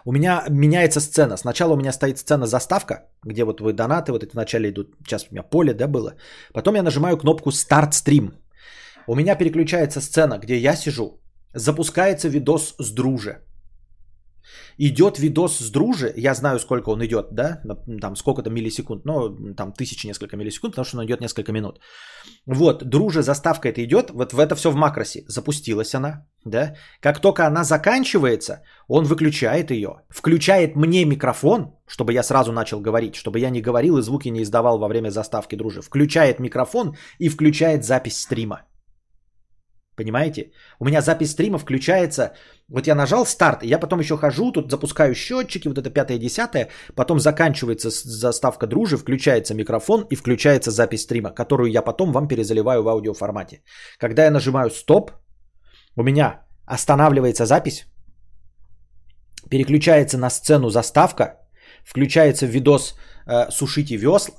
у 0.04 0.12
меня 0.12 0.44
меняется 0.50 1.00
сцена. 1.00 1.36
Сначала 1.36 1.72
у 1.72 1.76
меня 1.76 1.92
стоит 1.92 2.18
сцена 2.18 2.46
заставка, 2.46 2.94
где 3.24 3.44
вот 3.44 3.60
вы 3.60 3.72
донаты, 3.72 4.12
вот 4.12 4.22
это 4.22 4.32
вначале 4.34 4.68
идут, 4.68 4.96
сейчас 5.06 5.26
у 5.30 5.34
меня 5.34 5.42
поле, 5.42 5.74
да, 5.74 5.86
было. 5.86 6.14
Потом 6.52 6.74
я 6.74 6.82
нажимаю 6.82 7.16
кнопку 7.16 7.52
старт 7.52 7.94
стрим. 7.94 8.32
У 9.06 9.14
меня 9.14 9.36
переключается 9.36 10.00
сцена, 10.00 10.38
где 10.38 10.56
я 10.56 10.76
сижу, 10.76 11.20
запускается 11.54 12.28
видос 12.28 12.74
с 12.78 12.90
друже 12.90 13.42
идет 14.78 15.18
видос 15.18 15.58
с 15.58 15.70
дружи, 15.70 16.12
я 16.16 16.34
знаю, 16.34 16.58
сколько 16.58 16.90
он 16.90 17.04
идет, 17.04 17.28
да, 17.32 17.60
там 18.00 18.16
сколько-то 18.16 18.50
миллисекунд, 18.50 19.04
ну, 19.04 19.54
там 19.54 19.72
тысячи 19.72 20.06
несколько 20.06 20.36
миллисекунд, 20.36 20.72
потому 20.72 20.84
что 20.84 20.98
он 20.98 21.04
идет 21.06 21.20
несколько 21.20 21.52
минут. 21.52 21.80
Вот, 22.46 22.84
дружа 22.84 23.22
заставка 23.22 23.68
это 23.68 23.84
идет, 23.84 24.10
вот 24.10 24.32
в 24.32 24.38
это 24.38 24.54
все 24.54 24.70
в 24.70 24.76
макросе, 24.76 25.24
запустилась 25.28 25.94
она, 25.94 26.26
да, 26.44 26.74
как 27.00 27.20
только 27.20 27.46
она 27.46 27.64
заканчивается, 27.64 28.62
он 28.88 29.04
выключает 29.04 29.70
ее, 29.70 30.02
включает 30.08 30.76
мне 30.76 31.04
микрофон, 31.04 31.74
чтобы 31.86 32.12
я 32.12 32.22
сразу 32.22 32.52
начал 32.52 32.80
говорить, 32.80 33.14
чтобы 33.14 33.38
я 33.38 33.50
не 33.50 33.60
говорил 33.60 33.98
и 33.98 34.02
звуки 34.02 34.28
не 34.28 34.42
издавал 34.42 34.78
во 34.78 34.88
время 34.88 35.10
заставки 35.10 35.56
дружи, 35.56 35.82
включает 35.82 36.40
микрофон 36.40 36.96
и 37.18 37.28
включает 37.28 37.84
запись 37.84 38.20
стрима. 38.20 38.62
Понимаете? 39.96 40.50
У 40.80 40.84
меня 40.84 41.02
запись 41.02 41.30
стрима 41.30 41.58
включается. 41.58 42.32
Вот 42.68 42.86
я 42.86 42.94
нажал 42.94 43.26
старт, 43.26 43.62
я 43.62 43.78
потом 43.78 44.00
еще 44.00 44.16
хожу, 44.16 44.52
тут 44.52 44.70
запускаю 44.70 45.14
счетчики, 45.14 45.68
вот 45.68 45.78
это 45.78 45.90
пятое, 45.90 46.18
десятое. 46.18 46.68
Потом 46.96 47.20
заканчивается 47.20 47.90
заставка 47.90 48.66
дружи, 48.66 48.96
включается 48.96 49.54
микрофон 49.54 50.06
и 50.10 50.16
включается 50.16 50.70
запись 50.70 51.02
стрима, 51.02 51.30
которую 51.30 51.70
я 51.70 51.82
потом 51.82 52.12
вам 52.12 52.28
перезаливаю 52.28 52.82
в 52.82 52.88
аудиоформате. 52.88 53.62
Когда 53.98 54.24
я 54.24 54.30
нажимаю 54.30 54.70
стоп, 54.70 55.10
у 55.96 56.02
меня 56.02 56.40
останавливается 56.66 57.46
запись, 57.46 57.86
переключается 59.50 60.18
на 60.18 60.30
сцену 60.30 60.70
заставка, 60.70 61.38
включается 61.84 62.46
видос 62.46 62.94
э, 63.26 63.50
«Сушите 63.50 63.96
весла», 63.96 64.34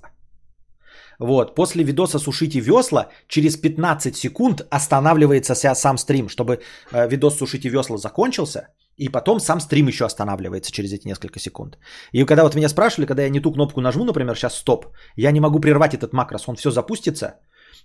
вот, 1.19 1.56
после 1.56 1.84
видоса 1.84 2.19
«Сушите 2.19 2.60
весла» 2.60 3.10
через 3.28 3.58
15 3.58 4.15
секунд 4.15 4.62
останавливается 4.69 5.56
сам 5.56 5.97
стрим, 5.97 6.30
чтобы 6.30 6.60
э, 6.91 7.08
видос 7.08 7.38
«Сушите 7.38 7.69
весла» 7.69 7.97
закончился, 7.97 8.67
и 8.97 9.10
потом 9.10 9.39
сам 9.39 9.60
стрим 9.60 9.88
еще 9.88 10.06
останавливается 10.06 10.71
через 10.71 10.93
эти 10.93 11.08
несколько 11.08 11.39
секунд. 11.39 11.78
И 12.12 12.25
когда 12.25 12.43
вот 12.43 12.56
меня 12.56 12.69
спрашивали, 12.69 13.08
когда 13.08 13.23
я 13.23 13.30
не 13.30 13.39
ту 13.39 13.51
кнопку 13.51 13.82
нажму, 13.82 14.06
например, 14.06 14.36
сейчас 14.36 14.58
стоп, 14.58 14.86
я 15.15 15.32
не 15.32 15.39
могу 15.39 15.60
прервать 15.60 15.93
этот 15.93 16.13
макрос, 16.13 16.47
он 16.47 16.56
все 16.56 16.71
запустится. 16.71 17.36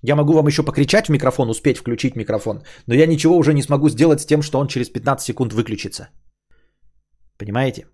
Я 0.03 0.17
могу 0.17 0.33
вам 0.33 0.47
еще 0.47 0.63
покричать 0.63 1.07
в 1.07 1.11
микрофон, 1.11 1.51
успеть 1.51 1.79
включить 1.79 2.17
микрофон, 2.17 2.63
но 2.87 2.95
я 2.95 3.07
ничего 3.07 3.37
уже 3.37 3.53
не 3.55 3.63
смогу 3.63 3.89
сделать 3.89 4.21
с 4.21 4.27
тем, 4.27 4.43
что 4.43 4.59
он 4.59 4.69
через 4.69 4.89
15 4.89 5.27
секунд 5.27 5.53
выключится. 5.53 6.09
Понимаете? 7.39 7.87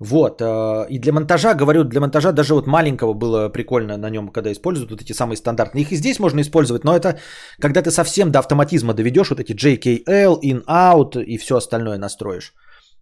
Вот. 0.00 0.40
Э, 0.40 0.86
и 0.90 0.98
для 0.98 1.12
монтажа, 1.12 1.54
говорю, 1.54 1.84
для 1.84 2.00
монтажа 2.00 2.32
даже 2.32 2.54
вот 2.54 2.66
маленького 2.66 3.14
было 3.14 3.48
прикольно 3.48 3.96
на 3.96 4.10
нем, 4.10 4.28
когда 4.28 4.52
используют 4.52 4.90
вот 4.90 5.02
эти 5.02 5.12
самые 5.12 5.36
стандартные. 5.36 5.82
Их 5.82 5.92
и 5.92 5.96
здесь 5.96 6.18
можно 6.18 6.40
использовать, 6.40 6.84
но 6.84 6.94
это 6.94 7.18
когда 7.60 7.82
ты 7.82 7.90
совсем 7.90 8.30
до 8.30 8.38
автоматизма 8.38 8.94
доведешь 8.94 9.30
вот 9.30 9.40
эти 9.40 9.52
JKL, 9.52 10.40
in-out 10.42 11.22
и 11.22 11.38
все 11.38 11.56
остальное 11.56 11.98
настроишь. 11.98 12.54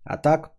А 0.04 0.16
так, 0.16 0.50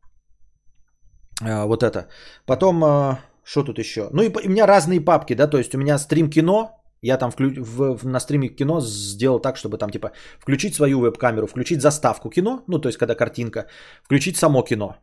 э, 1.42 1.66
вот 1.66 1.84
это. 1.84 2.08
Потом, 2.46 2.84
э, 2.84 3.18
что 3.44 3.64
тут 3.64 3.80
еще? 3.80 4.10
Ну 4.12 4.24
и 4.24 4.30
у 4.30 4.50
меня 4.50 4.68
разные 4.68 5.00
папки, 5.00 5.36
да, 5.36 5.48
то 5.48 5.58
есть 5.58 5.74
у 5.74 5.78
меня 5.78 5.98
стрим 5.98 6.30
кино, 6.30 6.70
я 7.02 7.18
там 7.18 7.32
вклю... 7.32 7.64
в, 7.64 8.06
на 8.06 8.20
стриме 8.20 8.50
кино 8.50 8.82
сделал 8.82 9.40
так, 9.40 9.58
чтобы 9.58 9.78
там 9.78 9.90
типа 9.90 10.12
включить 10.40 10.76
свою 10.76 11.00
веб-камеру, 11.00 11.48
включить 11.48 11.82
заставку 11.82 12.30
кино, 12.30 12.64
ну 12.68 12.80
то 12.80 12.90
есть 12.90 12.98
когда 12.98 13.16
картинка, 13.16 13.68
включить 14.04 14.38
само 14.38 14.64
кино. 14.64 14.96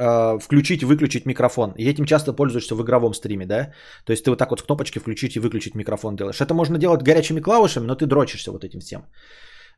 Э, 0.00 0.38
включить 0.38 0.82
и 0.82 0.86
выключить 0.86 1.26
микрофон. 1.26 1.72
И 1.78 1.90
этим 1.90 2.04
часто 2.04 2.32
пользуешься 2.32 2.74
в 2.76 2.82
игровом 2.82 3.14
стриме, 3.14 3.46
да? 3.46 3.72
То 4.04 4.12
есть 4.12 4.24
ты 4.24 4.30
вот 4.30 4.38
так 4.38 4.50
вот 4.50 4.60
с 4.60 4.62
кнопочки 4.62 5.00
включить 5.00 5.36
и 5.36 5.40
выключить 5.40 5.74
микрофон 5.74 6.16
делаешь. 6.16 6.40
Это 6.40 6.54
можно 6.54 6.78
делать 6.78 7.02
горячими 7.02 7.40
клавишами, 7.40 7.86
но 7.86 7.96
ты 7.96 8.06
дрочишься 8.06 8.52
вот 8.52 8.64
этим 8.64 8.78
всем. 8.80 9.00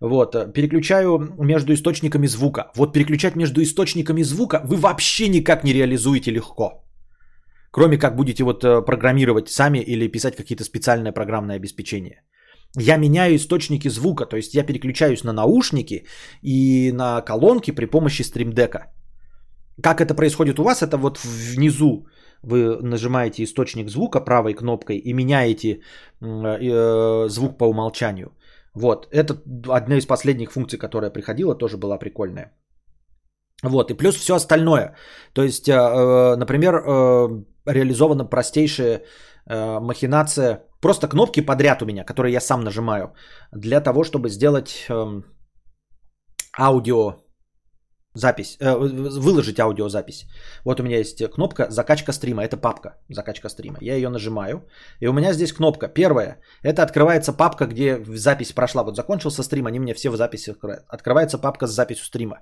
Вот, 0.01 0.35
э, 0.35 0.53
переключаю 0.53 1.19
между 1.39 1.73
источниками 1.73 2.27
звука. 2.27 2.71
Вот 2.77 2.93
переключать 2.93 3.37
между 3.37 3.63
источниками 3.63 4.23
звука 4.23 4.61
вы 4.65 4.77
вообще 4.77 5.29
никак 5.29 5.65
не 5.65 5.73
реализуете 5.73 6.33
легко. 6.33 6.85
Кроме 7.71 7.97
как 7.99 8.17
будете 8.17 8.45
вот 8.45 8.63
э, 8.63 8.83
программировать 8.83 9.49
сами 9.49 9.79
или 9.79 10.09
писать 10.09 10.37
какие-то 10.37 10.65
специальное 10.65 11.13
программное 11.13 11.57
обеспечение. 11.57 12.23
Я 12.77 12.99
меняю 12.99 13.37
источники 13.37 13.89
звука, 13.89 14.27
то 14.27 14.37
есть 14.37 14.55
я 14.55 14.67
переключаюсь 14.67 15.25
на 15.25 15.33
наушники 15.33 16.05
и 16.43 16.93
на 16.93 17.23
колонки 17.23 17.71
при 17.71 17.87
помощи 17.87 18.23
стримдека. 18.23 18.93
Как 19.83 20.01
это 20.01 20.15
происходит 20.15 20.59
у 20.59 20.65
вас? 20.65 20.83
Это 20.83 20.97
вот 20.97 21.19
внизу 21.19 22.07
вы 22.43 22.79
нажимаете 22.83 23.43
источник 23.43 23.91
звука 23.91 24.21
правой 24.21 24.55
кнопкой 24.55 24.97
и 24.99 25.13
меняете 25.13 25.81
э, 26.21 27.29
звук 27.29 27.59
по 27.59 27.65
умолчанию. 27.65 28.33
Вот, 28.75 29.09
это 29.11 29.35
одна 29.69 29.97
из 29.97 30.07
последних 30.07 30.53
функций, 30.53 30.79
которая 30.79 31.11
приходила, 31.11 31.55
тоже 31.55 31.77
была 31.77 31.99
прикольная. 31.99 32.53
Вот, 33.63 33.91
и 33.91 33.95
плюс 33.95 34.17
все 34.17 34.35
остальное. 34.35 34.95
То 35.33 35.43
есть, 35.43 35.69
э, 35.69 35.73
э, 35.73 36.37
например, 36.37 36.75
реализована 37.67 38.25
простейшая 38.25 39.03
махинация, 39.47 40.65
просто 40.81 41.09
кнопки 41.09 41.41
подряд 41.41 41.83
у 41.83 41.87
меня, 41.87 42.05
которые 42.05 42.33
я 42.33 42.41
сам 42.41 42.61
нажимаю, 42.61 43.15
для 43.53 43.81
того, 43.81 44.05
чтобы 44.05 44.29
сделать 44.29 44.87
эм, 44.89 45.25
аудио 46.57 47.17
запись, 48.15 48.57
э, 48.61 48.75
выложить 48.77 49.61
аудиозапись. 49.61 50.27
Вот 50.65 50.81
у 50.81 50.83
меня 50.83 50.99
есть 50.99 51.23
кнопка 51.31 51.67
закачка 51.71 52.13
стрима, 52.13 52.43
это 52.43 52.57
папка 52.57 52.97
закачка 53.09 53.49
стрима. 53.49 53.77
Я 53.81 53.95
ее 53.95 54.09
нажимаю, 54.09 54.67
и 55.01 55.09
у 55.09 55.13
меня 55.13 55.33
здесь 55.33 55.53
кнопка. 55.53 55.89
Первая, 55.89 56.39
это 56.63 56.83
открывается 56.83 57.33
папка, 57.33 57.67
где 57.67 58.01
запись 58.07 58.53
прошла. 58.53 58.83
Вот 58.83 58.97
закончился 58.97 59.43
стрим, 59.43 59.67
они 59.67 59.79
мне 59.81 59.95
все 59.95 60.11
в 60.11 60.17
записи 60.17 60.51
открывают. 60.51 60.85
Открывается 60.89 61.39
папка 61.39 61.67
с 61.67 61.71
записью 61.71 62.05
стрима. 62.05 62.37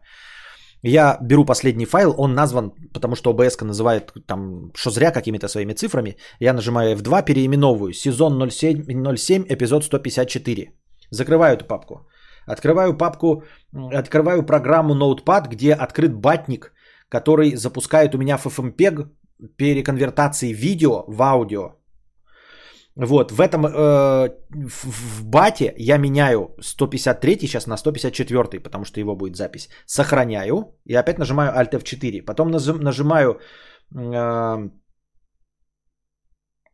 Я 0.83 1.18
беру 1.20 1.44
последний 1.44 1.87
файл, 1.87 2.14
он 2.16 2.35
назван, 2.35 2.72
потому 2.94 3.16
что 3.16 3.33
OBS 3.33 3.64
называет 3.64 4.12
там, 4.26 4.70
что 4.74 4.90
зря 4.90 5.11
какими-то 5.11 5.48
своими 5.48 5.74
цифрами. 5.74 6.16
Я 6.40 6.52
нажимаю 6.52 6.96
F2, 6.96 7.24
переименовываю. 7.24 7.92
Сезон 7.92 8.50
07, 8.50 9.16
07 9.16 9.44
эпизод 9.48 9.85
154. 9.85 10.72
Закрываю 11.11 11.57
эту 11.57 11.64
папку. 11.64 12.07
Открываю 12.49 12.97
папку, 12.97 13.43
открываю 13.93 14.47
программу 14.47 14.95
Notepad, 14.95 15.49
где 15.49 15.75
открыт 15.75 16.15
батник, 16.15 16.73
который 17.09 17.57
запускает 17.57 18.15
у 18.15 18.19
меня 18.19 18.37
FFmpeg 18.37 19.09
переконвертации 19.57 20.53
видео 20.53 21.05
в 21.07 21.23
аудио. 21.23 21.79
Вот, 22.97 23.31
в 23.31 23.41
этом, 23.41 23.67
э, 23.67 24.29
в, 24.51 24.85
в 24.85 25.25
бате 25.25 25.73
я 25.79 25.99
меняю 25.99 26.57
153 26.61 27.39
сейчас 27.39 27.67
на 27.67 27.77
154, 27.77 28.61
потому 28.61 28.85
что 28.85 29.01
его 29.01 29.17
будет 29.17 29.37
запись. 29.37 29.69
Сохраняю 29.87 30.75
и 30.85 30.95
опять 30.95 31.19
нажимаю 31.19 31.53
Alt 31.53 31.75
F4. 31.75 32.25
Потом 32.25 32.51
нажимаю... 32.51 33.39
Э, 33.95 34.71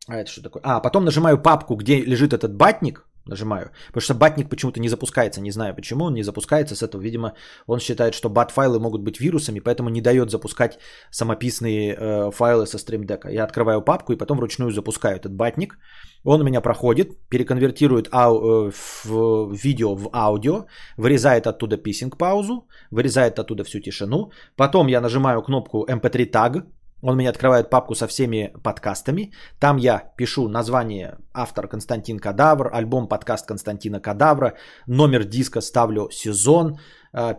а 0.07 0.15
это 0.15 0.31
что 0.31 0.41
такое? 0.41 0.63
А, 0.65 0.79
потом 0.79 1.05
нажимаю 1.05 1.41
папку, 1.41 1.75
где 1.75 2.01
лежит 2.01 2.33
этот 2.33 2.55
батник, 2.55 3.07
Нажимаю. 3.27 3.71
Потому 3.87 4.01
что 4.01 4.13
батник 4.13 4.49
почему-то 4.49 4.79
не 4.79 4.89
запускается. 4.89 5.41
Не 5.41 5.51
знаю 5.51 5.75
почему 5.75 6.05
он 6.05 6.13
не 6.13 6.23
запускается 6.23 6.75
с 6.75 6.83
этого. 6.83 7.01
Видимо, 7.01 7.33
он 7.67 7.79
считает, 7.79 8.13
что 8.13 8.29
бат-файлы 8.29 8.79
могут 8.79 9.01
быть 9.01 9.19
вирусами, 9.19 9.59
поэтому 9.59 9.89
не 9.89 10.01
дает 10.01 10.29
запускать 10.29 10.77
самописные 11.11 11.95
э, 11.95 12.31
файлы 12.31 12.67
со 12.67 12.77
стримдека. 12.77 13.29
Я 13.29 13.43
открываю 13.43 13.81
папку 13.81 14.13
и 14.13 14.17
потом 14.17 14.37
вручную 14.37 14.71
запускаю 14.71 15.15
этот 15.15 15.33
батник. 15.33 15.77
Он 16.23 16.41
у 16.41 16.43
меня 16.43 16.61
проходит, 16.61 17.09
переконвертирует 17.29 18.09
ау, 18.11 18.67
э, 18.67 18.71
в 19.03 19.53
видео 19.53 19.95
в 19.95 20.09
аудио, 20.13 20.65
вырезает 20.97 21.47
оттуда 21.47 21.77
писинг 21.77 22.17
паузу, 22.17 22.67
вырезает 22.91 23.39
оттуда 23.39 23.63
всю 23.63 23.79
тишину. 23.79 24.31
Потом 24.55 24.87
я 24.87 25.01
нажимаю 25.01 25.41
кнопку 25.41 25.85
MP3 25.89 26.31
tag, 26.31 26.63
Он 27.01 27.15
мне 27.15 27.29
открывает 27.29 27.69
папку 27.69 27.95
со 27.95 28.07
всеми 28.07 28.53
подкастами. 28.63 29.31
Там 29.59 29.77
я 29.77 30.11
пишу 30.17 30.47
название 30.47 31.17
автор 31.33 31.67
Константин 31.67 32.19
Кадавр, 32.19 32.71
альбом 32.73 33.07
подкаст 33.07 33.47
Константина 33.47 33.99
Кадавра, 33.99 34.53
номер 34.87 35.23
диска 35.23 35.61
ставлю 35.61 36.09
сезон, 36.11 36.79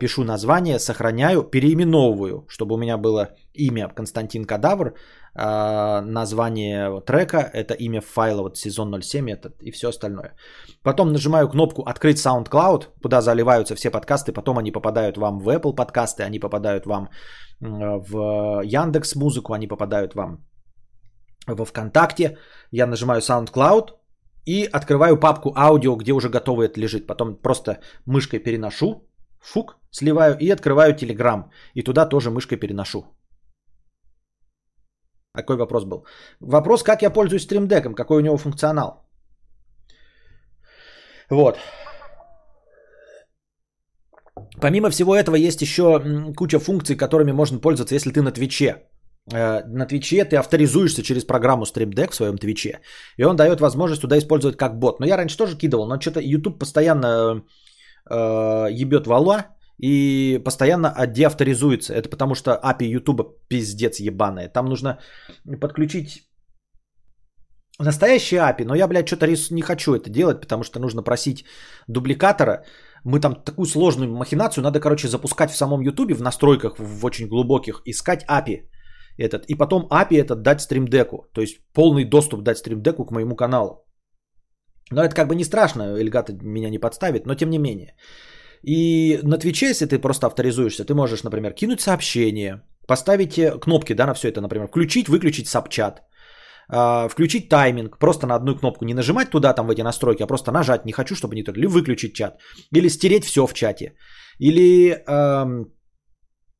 пишу 0.01 0.25
название, 0.25 0.79
сохраняю, 0.79 1.43
переименовываю, 1.43 2.47
чтобы 2.49 2.75
у 2.75 2.79
меня 2.79 2.97
было 2.97 3.29
имя 3.53 3.89
Константин 3.89 4.45
Кадавр, 4.45 4.95
а, 5.35 6.01
название 6.01 7.01
трека, 7.01 7.51
это 7.53 7.75
имя 7.75 8.01
файла, 8.01 8.43
вот 8.43 8.57
сезон 8.57 9.03
07 9.03 9.31
этот 9.31 9.63
и 9.63 9.71
все 9.71 9.89
остальное. 9.89 10.35
Потом 10.83 11.13
нажимаю 11.13 11.49
кнопку 11.49 11.83
«Открыть 11.83 12.17
SoundCloud», 12.19 12.85
куда 13.03 13.21
заливаются 13.21 13.75
все 13.75 13.91
подкасты, 13.91 14.33
потом 14.33 14.57
они 14.57 14.73
попадают 14.73 15.19
вам 15.19 15.39
в 15.39 15.49
Apple 15.49 15.75
подкасты, 15.75 16.23
они 16.23 16.39
попадают 16.39 16.87
вам 16.87 17.11
в 17.61 18.63
Яндекс 18.65 19.15
Музыку, 19.15 19.53
они 19.53 19.67
попадают 19.67 20.15
вам 20.15 20.39
во 21.47 21.65
ВКонтакте. 21.65 22.39
Я 22.71 22.87
нажимаю 22.87 23.21
SoundCloud 23.21 23.91
и 24.47 24.65
открываю 24.73 25.21
папку 25.21 25.53
аудио, 25.57 25.97
где 25.97 26.13
уже 26.13 26.29
готово 26.29 26.63
это 26.63 26.81
лежит. 26.81 27.07
Потом 27.07 27.37
просто 27.37 27.81
мышкой 28.07 28.39
переношу, 28.39 29.07
фук, 29.47 29.79
сливаю 29.91 30.37
и 30.39 30.51
открываю 30.51 30.95
Telegram. 30.95 31.45
И 31.75 31.83
туда 31.83 32.09
тоже 32.09 32.31
мышкой 32.31 32.59
переношу. 32.59 33.05
Какой 35.35 35.57
вопрос 35.57 35.85
был? 35.85 36.07
Вопрос, 36.41 36.83
как 36.83 37.03
я 37.03 37.11
пользуюсь 37.11 37.43
стримдеком, 37.43 37.95
какой 37.95 38.17
у 38.17 38.25
него 38.25 38.39
функционал. 38.39 39.07
Вот. 41.31 41.59
Помимо 44.61 44.91
всего 44.91 45.15
этого 45.15 45.37
есть 45.37 45.63
еще 45.63 46.01
куча 46.37 46.59
функций, 46.59 46.97
которыми 46.97 47.33
можно 47.33 47.61
пользоваться, 47.61 47.95
если 47.95 48.13
ты 48.13 48.23
на 48.23 48.33
Twitch-е. 48.33 48.77
Э, 49.33 49.65
на 49.67 49.87
Twitch-е 49.87 50.25
ты 50.25 50.37
авторизуешься 50.37 51.03
через 51.03 51.25
программу 51.25 51.65
Stream 51.65 51.95
Deck 51.95 52.11
в 52.11 52.15
своем 52.15 52.39
Twitch-е, 52.39 52.81
и 53.19 53.25
он 53.25 53.37
дает 53.37 53.61
возможность 53.61 54.03
туда 54.03 54.17
использовать 54.19 54.57
как 54.57 54.79
бот. 54.79 55.01
Но 55.01 55.07
я 55.07 55.17
раньше 55.17 55.37
тоже 55.37 55.57
кидывал, 55.57 55.87
но 55.87 56.01
что-то 56.01 56.21
YouTube 56.21 56.59
постоянно 56.59 57.43
э, 58.11 58.69
ебет 58.71 59.07
вола 59.07 59.47
и 59.79 60.41
постоянно 60.45 60.95
деавторизуется. 61.07 61.95
Это 61.95 62.09
потому 62.09 62.35
что 62.35 62.61
API 62.63 62.87
YouTube 62.87 63.49
пиздец 63.49 64.01
ебаная. 64.01 64.49
Там 64.49 64.67
нужно 64.67 64.99
подключить 65.61 66.23
настоящий 67.79 68.37
API, 68.37 68.65
но 68.65 68.75
я, 68.75 68.89
блядь, 68.89 69.07
что-то 69.07 69.27
не 69.51 69.63
хочу 69.63 69.95
это 69.95 70.11
делать, 70.11 70.41
потому 70.41 70.65
что 70.65 70.81
нужно 70.81 71.03
просить 71.03 71.45
дубликатора, 71.89 72.65
мы 73.05 73.21
там 73.21 73.35
такую 73.35 73.67
сложную 73.67 74.11
махинацию 74.11 74.65
надо, 74.65 74.81
короче, 74.81 75.09
запускать 75.09 75.51
в 75.51 75.57
самом 75.57 75.81
YouTube, 75.81 76.13
в 76.13 76.23
настройках, 76.23 76.79
в 76.79 77.05
очень 77.05 77.29
глубоких, 77.29 77.83
искать 77.85 78.25
API 78.29 78.69
этот, 79.19 79.47
и 79.49 79.55
потом 79.55 79.87
API 79.91 80.21
этот 80.21 80.43
дать 80.43 80.61
стримдеку, 80.61 81.27
то 81.33 81.41
есть 81.41 81.61
полный 81.73 82.05
доступ 82.05 82.43
дать 82.43 82.59
стримдеку 82.59 83.05
к 83.05 83.13
моему 83.13 83.37
каналу. 83.37 83.86
Но 84.91 85.03
это 85.03 85.15
как 85.15 85.29
бы 85.29 85.35
не 85.35 85.45
страшно, 85.45 85.97
Эльгата 85.97 86.33
меня 86.33 86.71
не 86.71 86.79
подставит, 86.79 87.27
но 87.27 87.35
тем 87.35 87.51
не 87.51 87.59
менее. 87.59 87.95
И 88.63 89.21
на 89.23 89.39
Твиче, 89.39 89.67
если 89.67 89.87
ты 89.87 89.99
просто 89.99 90.27
авторизуешься, 90.27 90.85
ты 90.85 90.95
можешь, 90.95 91.23
например, 91.23 91.53
кинуть 91.53 91.81
сообщение, 91.81 92.63
поставить 92.87 93.61
кнопки 93.61 93.95
да, 93.95 94.07
на 94.07 94.15
все 94.15 94.29
это, 94.29 94.41
например, 94.41 94.69
включить, 94.69 95.09
выключить 95.09 95.49
сабчат, 95.49 96.03
а, 96.69 97.09
включить 97.09 97.49
тайминг, 97.49 97.99
просто 97.99 98.27
на 98.27 98.35
одну 98.35 98.57
кнопку, 98.57 98.85
не 98.85 98.95
нажимать 98.95 99.31
туда, 99.31 99.53
там 99.53 99.67
в 99.67 99.71
эти 99.71 99.83
настройки, 99.83 100.23
а 100.23 100.27
просто 100.27 100.53
нажать, 100.53 100.85
не 100.85 100.93
хочу, 100.93 101.15
чтобы 101.15 101.35
не 101.35 101.45
то, 101.45 101.53
или 101.53 101.67
выключить 101.67 102.15
чат, 102.15 102.41
или 102.73 102.89
стереть 102.89 103.25
все 103.25 103.47
в 103.47 103.55
чате, 103.55 103.95
или 104.39 104.91
эм, 105.07 105.73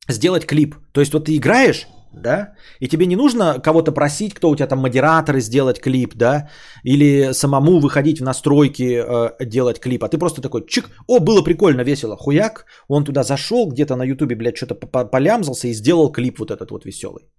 сделать 0.09 0.45
клип. 0.45 0.75
То 0.93 1.01
есть 1.01 1.13
вот 1.13 1.25
ты 1.25 1.35
играешь, 1.35 1.87
да, 2.11 2.53
и 2.79 2.87
тебе 2.87 3.05
не 3.05 3.15
нужно 3.15 3.59
кого-то 3.59 3.91
просить, 3.91 4.33
кто 4.33 4.49
у 4.49 4.55
тебя 4.55 4.67
там 4.67 4.79
модераторы 4.79 5.41
сделать 5.41 5.79
клип, 5.79 6.15
да, 6.15 6.49
или 6.83 7.33
самому 7.33 7.79
выходить 7.79 8.19
в 8.19 8.23
настройки 8.23 8.83
э, 8.83 9.45
делать 9.45 9.79
клип, 9.79 10.03
а 10.03 10.09
ты 10.09 10.17
просто 10.17 10.41
такой 10.41 10.65
чик, 10.67 10.89
о, 11.07 11.19
было 11.19 11.43
прикольно, 11.43 11.83
весело, 11.83 12.17
хуяк, 12.17 12.65
он 12.87 13.03
туда 13.03 13.23
зашел, 13.23 13.67
где-то 13.67 13.95
на 13.95 14.03
ютубе, 14.03 14.35
блядь, 14.35 14.57
что-то 14.57 14.75
полямзался 14.75 15.67
и 15.67 15.73
сделал 15.73 16.11
клип 16.11 16.39
вот 16.39 16.51
этот 16.51 16.71
вот 16.71 16.85
веселый 16.85 17.29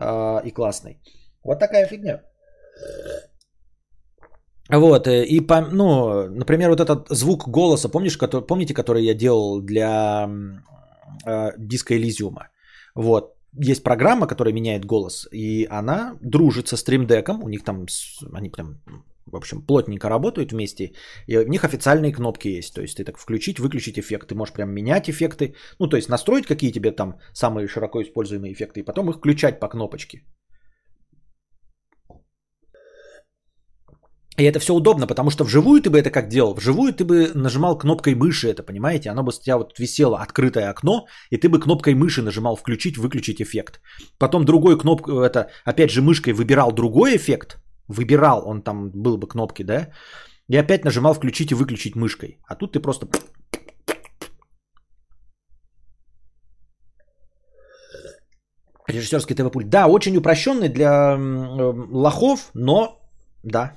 э, 0.00 0.40
и 0.44 0.50
классный. 0.50 1.00
Вот 1.44 1.58
такая 1.58 1.86
фигня. 1.86 2.20
Вот, 4.70 5.06
э, 5.06 5.24
и, 5.24 5.40
по, 5.40 5.60
ну, 5.60 6.28
например, 6.28 6.70
вот 6.70 6.80
этот 6.80 7.08
звук 7.10 7.48
голоса, 7.48 7.88
помнишь, 7.88 8.16
который, 8.16 8.46
помните, 8.46 8.74
который 8.74 9.04
я 9.04 9.14
делал 9.14 9.60
для 9.60 10.28
э, 11.26 11.50
диска 11.58 11.94
Элизиума? 11.94 12.48
Вот, 12.94 13.33
есть 13.56 13.82
программа, 13.82 14.26
которая 14.26 14.54
меняет 14.54 14.84
голос, 14.84 15.28
и 15.32 15.66
она 15.70 16.16
дружит 16.20 16.68
со 16.68 16.76
стримдеком, 16.76 17.42
у 17.42 17.48
них 17.48 17.64
там, 17.64 17.86
они 18.32 18.50
прям, 18.50 18.80
в 19.26 19.36
общем, 19.36 19.62
плотненько 19.62 20.08
работают 20.08 20.52
вместе, 20.52 20.92
и 21.26 21.36
у 21.38 21.48
них 21.48 21.64
официальные 21.64 22.12
кнопки 22.12 22.48
есть, 22.48 22.74
то 22.74 22.82
есть 22.82 22.96
ты 22.96 23.04
так 23.04 23.18
включить, 23.18 23.58
выключить 23.58 23.98
эффект, 23.98 24.28
ты 24.28 24.34
можешь 24.34 24.54
прям 24.54 24.70
менять 24.70 25.08
эффекты, 25.08 25.54
ну, 25.78 25.88
то 25.88 25.96
есть 25.96 26.08
настроить, 26.08 26.46
какие 26.46 26.72
тебе 26.72 26.90
там 26.90 27.18
самые 27.32 27.68
широко 27.68 28.02
используемые 28.02 28.52
эффекты, 28.52 28.80
и 28.80 28.84
потом 28.84 29.10
их 29.10 29.16
включать 29.16 29.60
по 29.60 29.68
кнопочке. 29.68 30.22
И 34.36 34.42
это 34.42 34.58
все 34.58 34.74
удобно, 34.74 35.06
потому 35.06 35.30
что 35.30 35.44
вживую 35.44 35.80
ты 35.80 35.90
бы 35.90 35.98
это 35.98 36.10
как 36.10 36.28
делал? 36.28 36.54
Вживую 36.54 36.92
ты 36.92 37.04
бы 37.04 37.30
нажимал 37.34 37.78
кнопкой 37.78 38.14
мыши 38.14 38.48
это, 38.48 38.64
понимаете? 38.64 39.10
Оно 39.10 39.22
бы 39.22 39.28
у 39.28 39.32
тебя 39.32 39.56
вот 39.58 39.78
висело 39.78 40.18
открытое 40.18 40.70
окно, 40.70 41.06
и 41.30 41.36
ты 41.36 41.48
бы 41.48 41.60
кнопкой 41.60 41.94
мыши 41.94 42.22
нажимал 42.22 42.56
включить, 42.56 42.96
выключить 42.96 43.40
эффект. 43.40 43.80
Потом 44.18 44.44
другой 44.44 44.76
кнопкой, 44.76 45.24
это 45.24 45.50
опять 45.64 45.90
же 45.90 46.02
мышкой 46.02 46.32
выбирал 46.32 46.72
другой 46.72 47.16
эффект, 47.16 47.58
выбирал, 47.86 48.42
он 48.46 48.62
там 48.62 48.90
был 48.90 49.18
бы 49.18 49.28
кнопки, 49.28 49.62
да? 49.62 49.90
И 50.48 50.56
опять 50.56 50.84
нажимал 50.84 51.14
включить 51.14 51.52
и 51.52 51.54
выключить 51.54 51.94
мышкой. 51.94 52.40
А 52.48 52.56
тут 52.56 52.72
ты 52.72 52.80
просто... 52.80 53.06
Режиссерский 58.88 59.36
ТВ-пульт. 59.36 59.68
Да, 59.68 59.86
очень 59.86 60.16
упрощенный 60.16 60.68
для 60.68 61.16
лохов, 61.16 62.50
но 62.52 63.00
да, 63.44 63.72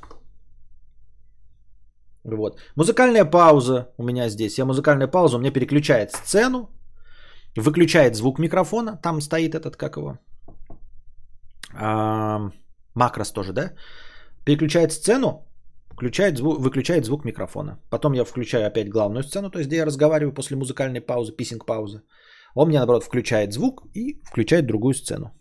вот. 2.35 2.59
Музыкальная 2.75 3.25
пауза 3.25 3.87
у 3.97 4.03
меня 4.03 4.29
здесь. 4.29 4.57
Я 4.57 4.65
музыкальная 4.65 5.07
пауза, 5.07 5.37
у 5.37 5.39
меня 5.39 5.51
переключает 5.51 6.11
сцену, 6.11 6.69
выключает 7.55 8.15
звук 8.15 8.39
микрофона. 8.39 8.99
Там 9.01 9.21
стоит 9.21 9.55
этот, 9.55 9.77
как 9.77 9.97
его? 9.97 10.17
А, 11.73 12.51
макрос 12.95 13.31
тоже, 13.31 13.53
да? 13.53 13.71
Переключает 14.45 14.91
сцену, 14.91 15.47
включает 15.91 16.37
звук, 16.37 16.59
выключает 16.59 17.05
звук 17.05 17.25
микрофона. 17.25 17.79
Потом 17.89 18.13
я 18.13 18.25
включаю 18.25 18.67
опять 18.67 18.89
главную 18.89 19.23
сцену, 19.23 19.49
то 19.49 19.59
есть 19.59 19.67
где 19.67 19.77
я 19.77 19.85
разговариваю 19.85 20.33
после 20.33 20.57
музыкальной 20.57 21.01
паузы, 21.01 21.31
писинг 21.31 21.65
паузы. 21.65 22.01
Он 22.55 22.67
мне, 22.67 22.77
наоборот, 22.77 23.03
включает 23.03 23.53
звук 23.53 23.83
и 23.93 24.21
включает 24.23 24.65
другую 24.65 24.93
сцену. 24.93 25.31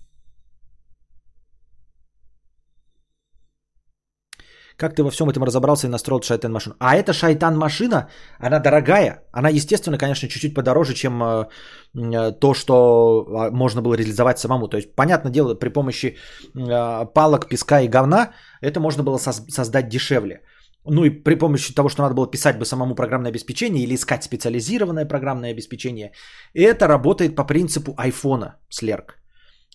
Как 4.77 4.95
ты 4.95 5.03
во 5.03 5.11
всем 5.11 5.29
этом 5.31 5.43
разобрался 5.45 5.87
и 5.87 5.91
настроил 5.91 6.23
шайтан 6.23 6.53
машину? 6.53 6.75
А 6.79 6.97
эта 6.97 7.13
шайтан 7.13 7.57
машина, 7.57 8.09
она 8.39 8.59
дорогая. 8.59 9.23
Она, 9.33 9.49
естественно, 9.49 9.99
конечно, 9.99 10.29
чуть-чуть 10.29 10.55
подороже, 10.55 10.95
чем 10.95 11.23
э, 11.23 11.49
э, 11.95 12.33
то, 12.41 12.55
что 12.55 12.75
а, 12.75 13.51
можно 13.51 13.81
было 13.81 13.95
реализовать 13.95 14.39
самому. 14.39 14.69
То 14.69 14.77
есть, 14.77 14.95
понятное 14.95 15.33
дело, 15.33 15.55
при 15.55 15.71
помощи 15.71 16.17
э, 16.55 17.07
палок, 17.15 17.49
песка 17.49 17.81
и 17.81 17.89
говна 17.89 18.33
это 18.61 18.81
можно 18.81 19.03
было 19.03 19.17
создать 19.19 19.89
дешевле. 19.89 20.43
Ну 20.85 21.05
и 21.05 21.11
при 21.11 21.35
помощи 21.37 21.75
того, 21.75 21.89
что 21.89 22.03
надо 22.03 22.15
было 22.15 22.31
писать 22.31 22.59
бы 22.59 22.65
самому 22.65 22.95
программное 22.95 23.31
обеспечение 23.31 23.83
или 23.83 23.95
искать 23.95 24.25
специализированное 24.25 25.07
программное 25.07 25.53
обеспечение, 25.53 26.13
это 26.55 26.87
работает 26.87 27.35
по 27.35 27.45
принципу 27.45 27.95
айфона 27.97 28.57
с 28.69 28.83
Lerc. 28.83 29.15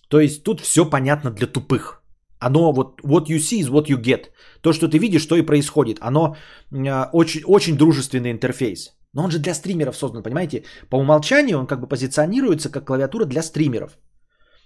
То 0.08 0.20
есть 0.20 0.44
тут 0.44 0.60
все 0.60 0.88
понятно 0.88 1.30
для 1.30 1.46
тупых. 1.46 2.01
Оно 2.46 2.72
вот 2.72 3.00
what 3.04 3.28
you 3.28 3.38
see 3.38 3.60
is 3.60 3.70
what 3.70 3.86
you 3.86 4.02
get. 4.02 4.24
То, 4.62 4.72
что 4.72 4.88
ты 4.88 4.98
видишь, 4.98 5.26
то 5.26 5.36
и 5.36 5.46
происходит. 5.46 5.98
Оно 6.00 6.34
э, 6.72 7.06
очень, 7.12 7.42
очень 7.46 7.76
дружественный 7.76 8.30
интерфейс. 8.30 8.90
Но 9.14 9.24
он 9.24 9.30
же 9.30 9.38
для 9.38 9.54
стримеров 9.54 9.96
создан, 9.96 10.22
понимаете? 10.22 10.64
По 10.90 10.96
умолчанию 10.96 11.58
он 11.58 11.66
как 11.66 11.80
бы 11.80 11.88
позиционируется 11.88 12.70
как 12.70 12.84
клавиатура 12.84 13.26
для 13.26 13.42
стримеров. 13.42 13.98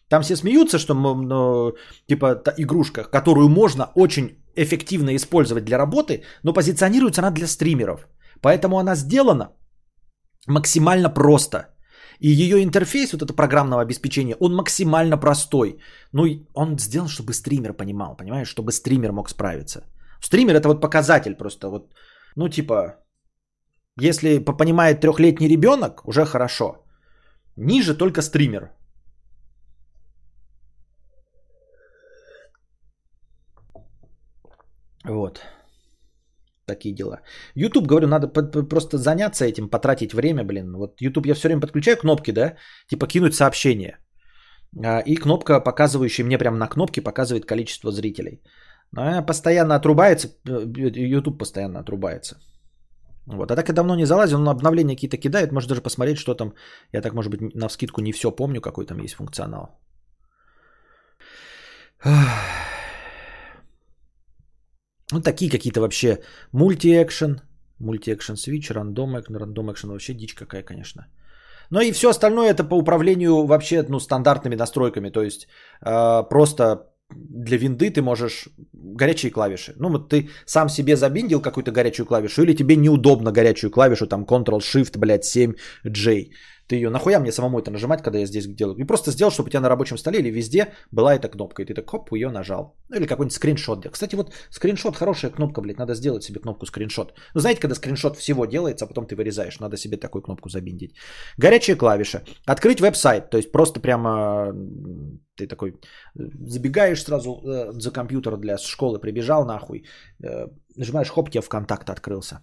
Там 0.08 0.22
все 0.22 0.36
смеются, 0.36 0.78
что 0.78 0.94
ну, 0.94 1.74
типа 2.06 2.42
игрушка, 2.56 3.04
которую 3.04 3.48
можно 3.48 3.90
очень 3.94 4.38
эффективно 4.56 5.14
использовать 5.14 5.64
для 5.64 5.78
работы, 5.78 6.22
но 6.44 6.52
позиционируется 6.52 7.20
она 7.20 7.30
для 7.30 7.46
стримеров. 7.46 8.06
Поэтому 8.40 8.78
она 8.78 8.94
сделана 8.96 9.50
максимально 10.46 11.10
просто– 11.10 11.58
и 12.20 12.28
ее 12.28 12.62
интерфейс, 12.62 13.12
вот 13.12 13.22
это 13.22 13.34
программного 13.34 13.82
обеспечения, 13.82 14.36
он 14.40 14.54
максимально 14.54 15.18
простой. 15.18 15.78
Ну, 16.12 16.24
он 16.54 16.78
сделан, 16.78 17.08
чтобы 17.08 17.32
стример 17.32 17.72
понимал, 17.72 18.16
понимаешь, 18.16 18.48
чтобы 18.48 18.72
стример 18.72 19.12
мог 19.12 19.28
справиться. 19.28 19.84
Стример 20.20 20.54
это 20.56 20.68
вот 20.68 20.80
показатель 20.80 21.34
просто. 21.34 21.68
Вот, 21.68 21.92
ну, 22.36 22.48
типа, 22.48 22.96
если 24.00 24.38
понимает 24.38 25.00
трехлетний 25.00 25.48
ребенок, 25.48 26.02
уже 26.08 26.24
хорошо. 26.24 26.84
Ниже 27.56 27.94
только 27.94 28.22
стример. 28.22 28.70
Вот. 35.04 35.40
Такие 36.66 36.94
дела. 36.94 37.20
YouTube, 37.54 37.86
говорю, 37.86 38.08
надо 38.08 38.28
просто 38.28 38.98
заняться 38.98 39.44
этим, 39.44 39.68
потратить 39.68 40.14
время, 40.14 40.44
блин. 40.44 40.72
Вот 40.72 41.00
YouTube 41.00 41.26
я 41.26 41.34
все 41.34 41.48
время 41.48 41.60
подключаю 41.60 41.96
кнопки, 41.96 42.32
да, 42.32 42.56
типа 42.88 43.06
кинуть 43.06 43.34
сообщение. 43.34 43.98
А, 44.84 45.00
и 45.00 45.16
кнопка, 45.16 45.60
показывающая 45.60 46.24
мне 46.24 46.38
прямо 46.38 46.56
на 46.56 46.68
кнопке, 46.68 47.02
показывает 47.02 47.46
количество 47.46 47.92
зрителей. 47.92 48.42
Но 48.92 49.02
она 49.02 49.22
постоянно 49.22 49.74
отрубается, 49.76 50.28
э, 50.28 50.66
YouTube 51.12 51.38
постоянно 51.38 51.80
отрубается. 51.80 52.36
Вот. 53.26 53.50
А 53.50 53.56
так 53.56 53.68
я 53.68 53.74
давно 53.74 53.96
не 53.96 54.06
залазил, 54.06 54.38
но 54.38 54.50
обновления 54.50 54.94
какие-то 54.94 55.18
кидает. 55.18 55.52
Может 55.52 55.68
даже 55.68 55.82
посмотреть, 55.82 56.18
что 56.18 56.34
там. 56.34 56.54
Я 56.92 57.00
так, 57.02 57.12
может 57.12 57.30
быть, 57.30 57.54
на 57.54 57.68
вскидку 57.68 58.00
не 58.00 58.12
все 58.12 58.30
помню, 58.30 58.60
какой 58.60 58.86
там 58.86 58.98
есть 58.98 59.14
функционал. 59.14 59.80
Ну, 65.12 65.20
такие 65.20 65.50
какие-то 65.50 65.80
вообще 65.80 66.18
мульти-экшен, 66.52 67.40
мульти-экшен 67.80 68.36
свич, 68.36 68.70
рандом, 68.70 69.16
рандом 69.16 69.70
экшен 69.70 69.90
вообще 69.90 70.14
дичь 70.14 70.34
какая, 70.34 70.62
конечно. 70.62 71.06
Но 71.70 71.80
и 71.80 71.92
все 71.92 72.08
остальное 72.08 72.50
это 72.50 72.64
по 72.64 72.74
управлению 72.74 73.46
вообще 73.46 73.84
ну, 73.88 74.00
стандартными 74.00 74.56
настройками. 74.56 75.10
То 75.10 75.22
есть 75.22 75.46
э, 75.82 76.22
просто 76.28 76.86
для 77.10 77.56
винды 77.56 77.90
ты 77.90 78.02
можешь 78.02 78.48
горячие 78.72 79.30
клавиши. 79.30 79.74
Ну, 79.78 79.88
вот 79.88 80.08
ты 80.08 80.28
сам 80.46 80.68
себе 80.68 80.96
забиндил 80.96 81.40
какую-то 81.40 81.70
горячую 81.70 82.06
клавишу, 82.06 82.42
или 82.42 82.56
тебе 82.56 82.76
неудобно 82.76 83.32
горячую 83.32 83.70
клавишу, 83.70 84.06
там 84.06 84.24
Ctrl-Shift, 84.24 84.98
блядь, 84.98 85.24
7J 85.24 86.30
ты 86.68 86.76
ее, 86.76 86.90
нахуя 86.90 87.20
мне 87.20 87.32
самому 87.32 87.58
это 87.58 87.70
нажимать, 87.70 88.02
когда 88.02 88.18
я 88.18 88.26
здесь 88.26 88.46
делаю? 88.46 88.76
И 88.78 88.84
просто 88.84 89.10
сделал, 89.10 89.30
чтобы 89.30 89.48
у 89.48 89.50
тебя 89.50 89.60
на 89.60 89.68
рабочем 89.68 89.98
столе 89.98 90.18
или 90.18 90.30
везде 90.30 90.72
была 90.92 91.14
эта 91.14 91.28
кнопка, 91.28 91.62
и 91.62 91.64
ты 91.64 91.74
так 91.74 91.90
хоп, 91.90 92.12
ее 92.12 92.30
нажал. 92.30 92.76
Ну 92.88 92.96
или 92.96 93.06
какой-нибудь 93.06 93.34
скриншот. 93.34 93.86
Кстати, 93.90 94.16
вот 94.16 94.32
скриншот, 94.50 94.96
хорошая 94.96 95.30
кнопка, 95.30 95.60
блядь, 95.60 95.78
надо 95.78 95.94
сделать 95.94 96.22
себе 96.22 96.40
кнопку 96.40 96.66
скриншот. 96.66 97.14
Ну 97.34 97.40
знаете, 97.40 97.60
когда 97.60 97.74
скриншот 97.74 98.16
всего 98.16 98.46
делается, 98.46 98.84
а 98.84 98.88
потом 98.88 99.06
ты 99.06 99.16
вырезаешь, 99.16 99.60
надо 99.60 99.76
себе 99.76 99.96
такую 99.96 100.22
кнопку 100.22 100.48
забиндить. 100.48 100.94
Горячая 101.38 101.76
клавиша. 101.76 102.22
Открыть 102.46 102.80
веб-сайт, 102.80 103.30
то 103.30 103.36
есть 103.36 103.52
просто 103.52 103.80
прямо 103.80 104.52
ты 105.36 105.46
такой 105.46 105.74
забегаешь 106.14 107.02
сразу 107.02 107.30
э, 107.44 107.72
за 107.72 107.90
компьютер 107.90 108.36
для 108.36 108.58
школы, 108.58 108.98
прибежал 108.98 109.44
нахуй, 109.44 109.84
э, 110.22 110.48
нажимаешь, 110.76 111.10
хоп, 111.10 111.30
тебе 111.30 111.42
ВКонтакт 111.42 111.90
открылся. 111.90 112.40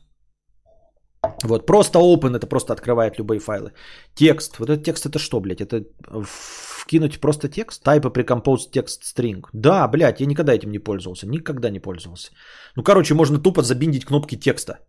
Вот, 1.43 1.65
просто 1.65 1.99
open, 1.99 2.35
это 2.35 2.47
просто 2.47 2.73
открывает 2.73 3.17
любые 3.17 3.39
файлы. 3.39 3.71
Текст, 4.15 4.59
вот 4.59 4.69
этот 4.69 4.83
текст 4.83 5.05
это 5.05 5.19
что, 5.19 5.39
блядь? 5.39 5.61
Это 5.61 5.85
вкинуть 6.25 7.19
просто 7.19 7.49
текст? 7.49 7.85
Type 7.85 8.11
precompose 8.11 8.71
text 8.71 9.03
string. 9.03 9.43
Да, 9.53 9.87
блядь, 9.87 10.19
я 10.19 10.25
никогда 10.25 10.53
этим 10.53 10.71
не 10.71 10.79
пользовался, 10.79 11.27
никогда 11.27 11.69
не 11.69 11.79
пользовался. 11.79 12.31
Ну, 12.75 12.83
короче, 12.83 13.13
можно 13.13 13.39
тупо 13.39 13.61
забиндить 13.61 14.05
кнопки 14.05 14.35
текста. 14.35 14.79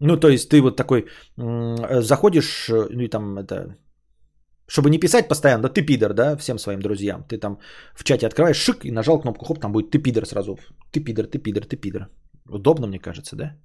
Ну, 0.00 0.16
то 0.16 0.28
есть 0.28 0.48
ты 0.48 0.60
вот 0.60 0.76
такой 0.76 1.06
э, 1.36 2.00
заходишь, 2.02 2.68
э, 2.70 2.88
ну 2.90 3.02
и 3.02 3.08
там 3.08 3.38
это, 3.38 3.76
чтобы 4.68 4.90
не 4.90 4.98
писать 4.98 5.28
постоянно, 5.28 5.62
да 5.62 5.68
ты 5.68 5.82
пидор, 5.82 6.14
да, 6.14 6.36
всем 6.36 6.58
своим 6.58 6.80
друзьям. 6.80 7.24
Ты 7.24 7.38
там 7.38 7.58
в 7.94 8.04
чате 8.04 8.26
открываешь 8.26 8.56
шик 8.56 8.84
и 8.84 8.92
нажал 8.92 9.20
кнопку, 9.20 9.44
хоп, 9.44 9.60
там 9.60 9.72
будет 9.72 9.90
ты 9.90 9.98
пидор 9.98 10.26
сразу. 10.26 10.56
Ты 10.92 11.00
пидор, 11.00 11.26
ты 11.26 11.38
пидор, 11.38 11.64
ты 11.64 11.76
пидор. 11.76 12.08
Удобно, 12.48 12.86
мне 12.86 13.00
кажется, 13.00 13.36
да? 13.36 13.56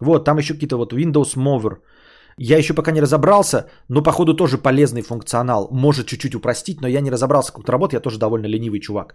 Вот, 0.00 0.24
там 0.24 0.38
еще 0.38 0.54
какие-то 0.54 0.76
вот 0.76 0.92
Windows 0.92 1.36
Mover. 1.36 1.78
Я 2.38 2.58
еще 2.58 2.74
пока 2.74 2.90
не 2.92 3.02
разобрался, 3.02 3.66
но 3.88 4.02
походу 4.02 4.34
тоже 4.34 4.58
полезный 4.58 5.02
функционал. 5.02 5.68
Может 5.70 6.06
чуть-чуть 6.06 6.34
упростить, 6.34 6.80
но 6.80 6.88
я 6.88 7.00
не 7.00 7.10
разобрался, 7.10 7.52
как 7.52 7.64
это 7.64 7.72
работает. 7.72 8.00
Я 8.00 8.02
тоже 8.02 8.18
довольно 8.18 8.46
ленивый 8.46 8.80
чувак. 8.80 9.14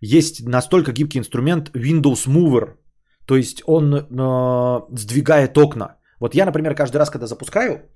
Есть 0.00 0.46
настолько 0.46 0.92
гибкий 0.92 1.18
инструмент 1.18 1.70
Windows 1.74 2.28
Mover. 2.28 2.74
То 3.26 3.36
есть 3.36 3.62
он 3.66 3.94
э, 3.94 4.80
сдвигает 4.96 5.56
окна. 5.56 5.96
Вот 6.20 6.34
я, 6.34 6.46
например, 6.46 6.74
каждый 6.74 6.98
раз, 6.98 7.10
когда 7.10 7.26
запускаю, 7.26 7.88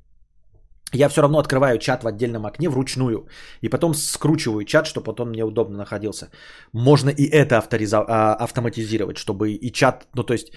я 0.93 1.09
все 1.09 1.23
равно 1.23 1.39
открываю 1.39 1.79
чат 1.79 2.05
в 2.05 2.07
отдельном 2.07 2.47
окне 2.47 2.69
вручную. 2.69 3.27
И 3.63 3.69
потом 3.69 3.95
скручиваю 3.95 4.65
чат, 4.65 4.87
чтобы 4.87 5.15
он 5.19 5.31
мне 5.31 5.45
удобно 5.45 5.77
находился. 5.77 6.31
Можно 6.73 7.11
и 7.11 7.25
это 7.25 7.57
авториза- 7.57 8.05
а, 8.09 8.35
автоматизировать, 8.35 9.17
чтобы 9.17 9.53
и 9.53 9.73
чат, 9.73 10.07
ну 10.15 10.23
то 10.25 10.33
есть 10.33 10.53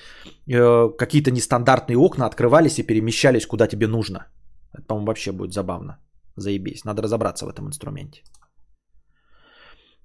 э, 0.48 0.90
какие-то 0.98 1.32
нестандартные 1.32 1.98
окна 1.98 2.26
открывались 2.26 2.80
и 2.80 2.84
перемещались 2.84 3.46
куда 3.46 3.68
тебе 3.68 3.88
нужно. 3.88 4.28
Это, 4.74 4.84
по-моему, 4.88 5.08
вообще 5.08 5.32
будет 5.32 5.54
забавно. 5.54 5.98
Заебись. 6.36 6.84
Надо 6.86 7.02
разобраться 7.02 7.46
в 7.46 7.50
этом 7.50 7.68
инструменте. 7.68 8.22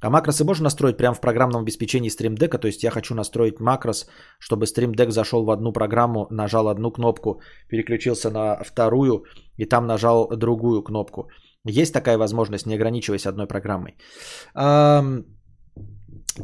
А 0.02 0.10
макросы 0.10 0.44
можно 0.44 0.64
настроить 0.64 0.96
прямо 0.96 1.14
в 1.14 1.20
программном 1.20 1.62
обеспечении 1.62 2.10
Stream? 2.10 2.36
То 2.58 2.66
есть 2.66 2.82
я 2.82 2.90
хочу 2.90 3.14
настроить 3.14 3.60
макрос, 3.60 4.06
чтобы 4.38 4.66
Stream 4.66 5.10
зашел 5.10 5.44
в 5.44 5.50
одну 5.50 5.72
программу, 5.72 6.26
нажал 6.30 6.68
одну 6.68 6.90
кнопку, 6.90 7.40
переключился 7.68 8.30
на 8.30 8.62
вторую 8.64 9.24
и 9.56 9.66
там 9.66 9.86
нажал 9.86 10.28
другую 10.36 10.82
кнопку. 10.82 11.28
Есть 11.64 11.92
такая 11.92 12.18
возможность, 12.18 12.66
не 12.66 12.74
ограничиваясь 12.74 13.26
одной 13.26 13.46
программой. 13.46 13.96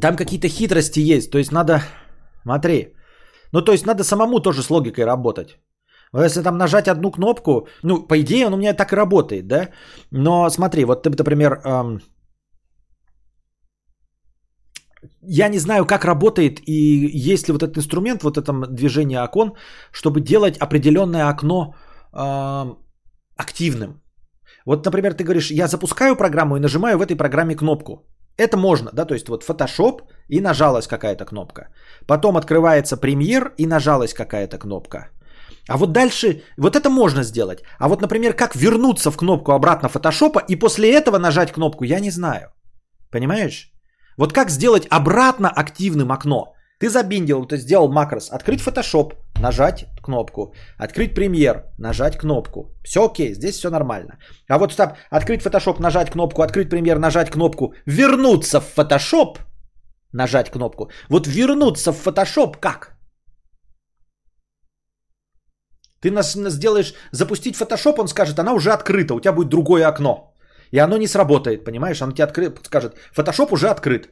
Там 0.00 0.16
какие-то 0.16 0.48
хитрости 0.48 1.00
есть. 1.00 1.30
То 1.30 1.38
есть 1.38 1.52
надо... 1.52 1.80
Смотри. 2.42 2.94
Ну, 3.52 3.62
то 3.62 3.72
есть 3.72 3.86
надо 3.86 4.04
самому 4.04 4.40
тоже 4.40 4.62
с 4.62 4.70
логикой 4.70 5.04
работать. 5.04 5.58
Если 6.14 6.42
там 6.42 6.58
нажать 6.58 6.88
одну 6.88 7.10
кнопку, 7.10 7.68
ну, 7.82 8.06
по 8.06 8.20
идее, 8.20 8.46
он 8.46 8.54
у 8.54 8.56
меня 8.56 8.74
так 8.74 8.92
и 8.92 8.96
работает, 8.96 9.46
да? 9.46 9.68
Но 10.10 10.50
смотри, 10.50 10.84
вот 10.84 11.02
ты, 11.02 11.10
например, 11.10 11.60
я 15.28 15.48
не 15.48 15.58
знаю, 15.58 15.86
как 15.86 16.04
работает 16.04 16.60
и 16.66 16.72
есть 17.32 17.48
ли 17.48 17.52
вот 17.52 17.62
этот 17.62 17.76
инструмент, 17.76 18.22
вот 18.22 18.38
это 18.38 18.52
движение 18.70 19.22
окон, 19.22 19.52
чтобы 19.92 20.20
делать 20.20 20.58
определенное 20.58 21.28
окно 21.28 21.74
э, 22.12 22.74
активным. 23.36 24.02
Вот, 24.66 24.84
например, 24.84 25.14
ты 25.14 25.24
говоришь, 25.24 25.50
я 25.50 25.68
запускаю 25.68 26.16
программу 26.16 26.56
и 26.56 26.60
нажимаю 26.60 26.98
в 26.98 27.02
этой 27.02 27.16
программе 27.16 27.54
кнопку. 27.54 28.06
Это 28.38 28.56
можно, 28.56 28.90
да, 28.92 29.04
то 29.04 29.14
есть 29.14 29.28
вот 29.28 29.44
Photoshop 29.44 30.00
и 30.28 30.40
нажалась 30.40 30.86
какая-то 30.86 31.24
кнопка. 31.24 31.68
Потом 32.06 32.36
открывается 32.36 32.96
премьер 32.96 33.52
и 33.58 33.66
нажалась 33.66 34.14
какая-то 34.14 34.58
кнопка. 34.58 35.08
А 35.68 35.76
вот 35.76 35.92
дальше, 35.92 36.42
вот 36.58 36.76
это 36.76 36.90
можно 36.90 37.22
сделать. 37.24 37.62
А 37.78 37.88
вот, 37.88 38.00
например, 38.00 38.34
как 38.34 38.54
вернуться 38.54 39.10
в 39.10 39.16
кнопку 39.16 39.52
обратно 39.52 39.88
Photoshop 39.88 40.44
и 40.48 40.56
после 40.56 40.92
этого 40.92 41.18
нажать 41.18 41.52
кнопку, 41.52 41.84
я 41.84 42.00
не 42.00 42.10
знаю. 42.10 42.52
Понимаешь? 43.10 43.75
Вот 44.16 44.32
как 44.32 44.50
сделать 44.50 44.86
обратно 44.90 45.48
активным 45.48 46.10
окно? 46.10 46.54
Ты 46.78 46.88
забиндил, 46.90 47.46
ты 47.46 47.56
сделал 47.56 47.92
макрос. 47.92 48.30
Открыть 48.30 48.60
Photoshop, 48.60 49.14
нажать 49.40 49.86
кнопку. 50.02 50.54
Открыть 50.78 51.14
премьер, 51.14 51.64
нажать 51.78 52.18
кнопку. 52.18 52.74
Все 52.84 53.00
окей, 53.00 53.34
здесь 53.34 53.56
все 53.56 53.70
нормально. 53.70 54.18
А 54.48 54.58
вот 54.58 54.72
стоп, 54.72 54.90
открыть 55.10 55.42
Photoshop, 55.42 55.80
нажать 55.80 56.10
кнопку, 56.10 56.42
открыть 56.42 56.70
премьер, 56.70 56.98
нажать 56.98 57.30
кнопку. 57.30 57.74
Вернуться 57.86 58.60
в 58.60 58.76
Photoshop, 58.76 59.38
нажать 60.12 60.50
кнопку. 60.50 60.90
Вот 61.08 61.26
вернуться 61.26 61.92
в 61.92 62.06
Photoshop 62.06 62.56
как? 62.60 62.96
Ты 66.00 66.10
нас 66.10 66.32
сделаешь 66.32 66.94
запустить 67.10 67.56
Photoshop, 67.56 68.00
он 68.00 68.08
скажет, 68.08 68.38
она 68.38 68.52
уже 68.52 68.70
открыта, 68.70 69.14
у 69.14 69.20
тебя 69.20 69.32
будет 69.32 69.48
другое 69.48 69.88
окно. 69.88 70.35
И 70.76 70.78
оно 70.78 70.98
не 70.98 71.08
сработает, 71.08 71.64
понимаешь? 71.64 72.02
Оно 72.02 72.12
тебе 72.12 72.24
откры... 72.24 72.54
скажет, 72.62 72.96
Photoshop 73.16 73.52
уже 73.52 73.68
открыт. 73.68 74.10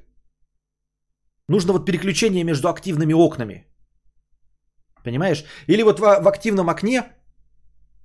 Нужно 1.48 1.72
вот 1.72 1.84
переключение 1.84 2.44
между 2.44 2.68
активными 2.68 3.12
окнами. 3.12 3.66
Понимаешь? 5.04 5.44
Или 5.68 5.82
вот 5.82 5.98
в, 5.98 6.02
в 6.02 6.26
активном 6.26 6.70
окне, 6.70 7.02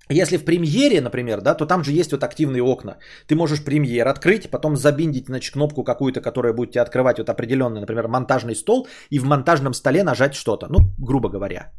если 0.10 0.38
в 0.38 0.44
премьере, 0.44 1.00
например, 1.02 1.42
да, 1.42 1.56
то 1.56 1.66
там 1.66 1.84
же 1.84 1.94
есть 1.94 2.12
вот 2.12 2.24
активные 2.24 2.62
окна. 2.62 2.98
Ты 3.28 3.36
можешь 3.36 3.64
премьер 3.64 4.08
открыть, 4.08 4.52
потом 4.52 4.76
забиндить, 4.76 5.28
значит, 5.28 5.54
кнопку 5.54 5.86
какую-то, 5.86 6.20
которая 6.22 6.54
будет 6.54 6.72
тебе 6.72 6.82
открывать 6.82 7.18
вот 7.18 7.30
определенный, 7.30 7.80
например, 7.80 8.08
монтажный 8.08 8.56
стол, 8.56 8.88
и 9.10 9.20
в 9.20 9.24
монтажном 9.24 9.74
столе 9.74 10.04
нажать 10.04 10.36
что-то. 10.36 10.68
Ну, 10.70 10.80
грубо 10.98 11.30
говоря. 11.30 11.72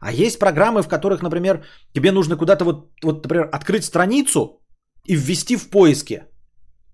А 0.00 0.12
есть 0.12 0.38
программы, 0.38 0.82
в 0.82 0.88
которых, 0.88 1.22
например, 1.22 1.62
тебе 1.92 2.10
нужно 2.10 2.36
куда-то 2.36 2.64
вот, 2.64 2.90
вот 3.02 3.22
например, 3.22 3.50
открыть 3.52 3.84
страницу, 3.84 4.62
и 5.06 5.16
ввести 5.16 5.56
в 5.56 5.70
поиске. 5.70 6.26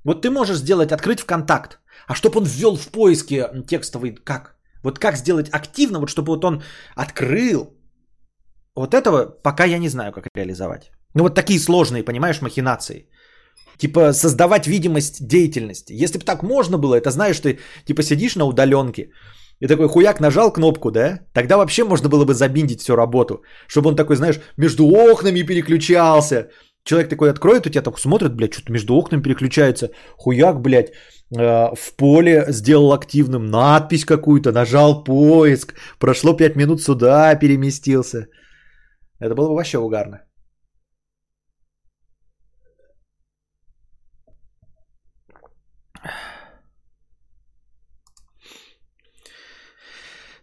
Вот 0.04 0.22
ты 0.22 0.30
можешь 0.30 0.58
сделать 0.58 0.92
открыть 0.92 1.20
ВКонтакт. 1.20 1.78
А 2.06 2.14
чтобы 2.14 2.38
он 2.38 2.44
ввел 2.44 2.76
в 2.76 2.88
поиске 2.88 3.48
текстовый, 3.66 4.14
как? 4.14 4.56
Вот 4.82 4.98
как 4.98 5.16
сделать 5.16 5.48
активно, 5.52 5.98
вот 6.00 6.08
чтобы 6.08 6.32
вот 6.32 6.44
он 6.44 6.62
открыл. 6.94 7.74
Вот 8.74 8.94
этого 8.94 9.26
пока 9.42 9.64
я 9.64 9.78
не 9.78 9.88
знаю, 9.88 10.12
как 10.12 10.28
реализовать. 10.36 10.90
Ну 11.14 11.24
вот 11.24 11.34
такие 11.34 11.58
сложные, 11.58 12.04
понимаешь, 12.04 12.40
махинации. 12.40 13.08
Типа 13.78 14.12
создавать 14.12 14.66
видимость 14.66 15.26
деятельности. 15.26 15.92
Если 15.92 16.18
бы 16.18 16.24
так 16.24 16.42
можно 16.42 16.78
было, 16.78 16.94
это 16.94 17.10
знаешь, 17.10 17.40
ты 17.40 17.58
типа 17.84 18.02
сидишь 18.02 18.36
на 18.36 18.44
удаленке, 18.44 19.10
и 19.60 19.66
такой 19.66 19.88
хуяк 19.88 20.20
нажал 20.20 20.52
кнопку, 20.52 20.90
да? 20.90 21.20
Тогда 21.32 21.56
вообще 21.56 21.84
можно 21.84 22.08
было 22.08 22.24
бы 22.24 22.34
забиндить 22.34 22.80
всю 22.80 22.96
работу. 22.96 23.42
Чтобы 23.66 23.88
он 23.88 23.96
такой, 23.96 24.16
знаешь, 24.16 24.40
между 24.56 24.86
окнами 24.86 25.42
переключался, 25.42 26.50
Человек 26.88 27.10
такой 27.10 27.30
откроет, 27.30 27.66
у 27.66 27.70
тебя 27.70 27.82
так 27.82 27.98
смотрит, 27.98 28.34
блядь, 28.34 28.54
что-то 28.54 28.72
между 28.72 28.94
окнами 28.94 29.22
переключается. 29.22 29.90
Хуяк, 30.16 30.62
блядь, 30.62 30.88
э, 30.88 31.74
в 31.76 31.96
поле 31.96 32.46
сделал 32.48 32.92
активным 32.94 33.50
надпись 33.50 34.06
какую-то, 34.06 34.52
нажал 34.52 35.04
поиск. 35.04 35.74
Прошло 35.98 36.32
5 36.32 36.56
минут 36.56 36.80
сюда, 36.80 37.34
переместился. 37.34 38.28
Это 39.20 39.34
было 39.34 39.48
бы 39.48 39.54
вообще 39.56 39.76
угарно. 39.78 40.22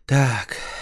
Так. 0.05 0.74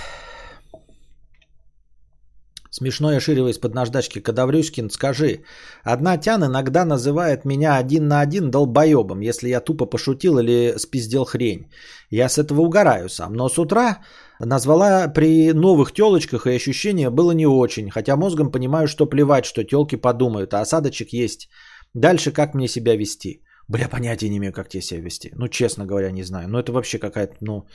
Смешно 2.83 3.13
я 3.13 3.19
ширево 3.21 3.47
из-под 3.47 3.73
наждачки. 3.73 4.19
Кадаврюшкин, 4.19 4.89
скажи. 4.89 5.43
Одна 5.85 6.17
тян 6.17 6.43
иногда 6.43 6.85
называет 6.85 7.45
меня 7.45 7.77
один 7.77 8.07
на 8.07 8.19
один 8.19 8.51
долбоебом, 8.51 9.21
если 9.21 9.47
я 9.47 9.61
тупо 9.61 9.85
пошутил 9.85 10.37
или 10.39 10.73
спиздел 10.77 11.23
хрень. 11.23 11.71
Я 12.09 12.27
с 12.27 12.37
этого 12.37 12.61
угораю 12.61 13.07
сам. 13.09 13.33
Но 13.33 13.47
с 13.47 13.57
утра 13.57 13.99
назвала 14.39 15.07
при 15.07 15.53
новых 15.53 15.93
телочках 15.93 16.45
и 16.45 16.55
ощущение 16.55 17.09
было 17.09 17.31
не 17.31 17.47
очень. 17.47 17.89
Хотя 17.89 18.17
мозгом 18.17 18.51
понимаю, 18.51 18.87
что 18.87 19.05
плевать, 19.05 19.45
что 19.45 19.63
телки 19.63 19.95
подумают, 19.95 20.53
а 20.53 20.61
осадочек 20.61 21.13
есть. 21.13 21.49
Дальше 21.93 22.31
как 22.33 22.53
мне 22.53 22.67
себя 22.67 22.97
вести? 22.97 23.43
Бля, 23.69 23.87
понятия 23.87 24.29
не 24.29 24.37
имею, 24.37 24.51
как 24.51 24.67
тебе 24.67 24.83
себя 24.83 25.01
вести. 25.01 25.31
Ну, 25.35 25.47
честно 25.47 25.85
говоря, 25.85 26.11
не 26.11 26.23
знаю. 26.23 26.49
Ну, 26.49 26.59
это 26.59 26.73
вообще 26.73 26.99
какая-то, 26.99 27.35
ну... 27.39 27.65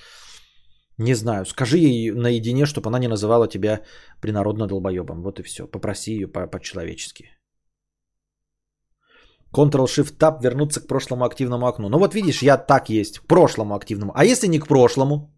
Не 0.99 1.15
знаю, 1.15 1.47
скажи 1.47 1.79
ей 1.79 2.11
наедине, 2.11 2.67
чтобы 2.67 2.89
она 2.89 2.99
не 2.99 3.09
называла 3.09 3.49
тебя 3.49 3.83
принародно 4.21 4.67
долбоебом. 4.67 5.23
Вот 5.23 5.39
и 5.39 5.43
все. 5.43 5.67
Попроси 5.67 6.13
ее 6.13 6.27
по-человечески. 6.27 7.31
Ctrl-Shift-Tab 9.53 10.43
вернуться 10.43 10.81
к 10.81 10.87
прошлому 10.87 11.25
активному 11.25 11.67
окну. 11.67 11.89
Ну 11.89 11.99
вот 11.99 12.15
видишь, 12.15 12.43
я 12.43 12.57
так 12.57 12.91
есть, 12.91 13.21
к 13.21 13.27
прошлому 13.27 13.75
активному. 13.75 14.13
А 14.15 14.25
если 14.25 14.49
не 14.49 14.59
к 14.59 14.67
прошлому? 14.67 15.31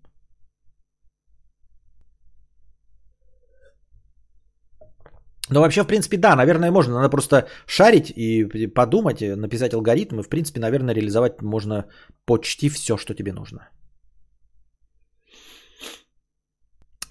Ну, 5.53 5.61
вообще, 5.61 5.83
в 5.83 5.87
принципе, 5.87 6.17
да, 6.17 6.37
наверное, 6.37 6.71
можно. 6.71 6.95
Надо 6.95 7.11
просто 7.11 7.49
шарить 7.67 8.11
и 8.17 8.67
подумать, 8.75 9.21
написать 9.21 9.75
алгоритмы. 9.75 10.23
В 10.23 10.29
принципе, 10.29 10.61
наверное, 10.61 10.95
реализовать 10.95 11.43
можно 11.43 11.87
почти 12.25 12.69
все, 12.69 12.97
что 12.97 13.15
тебе 13.15 13.33
нужно. 13.33 13.69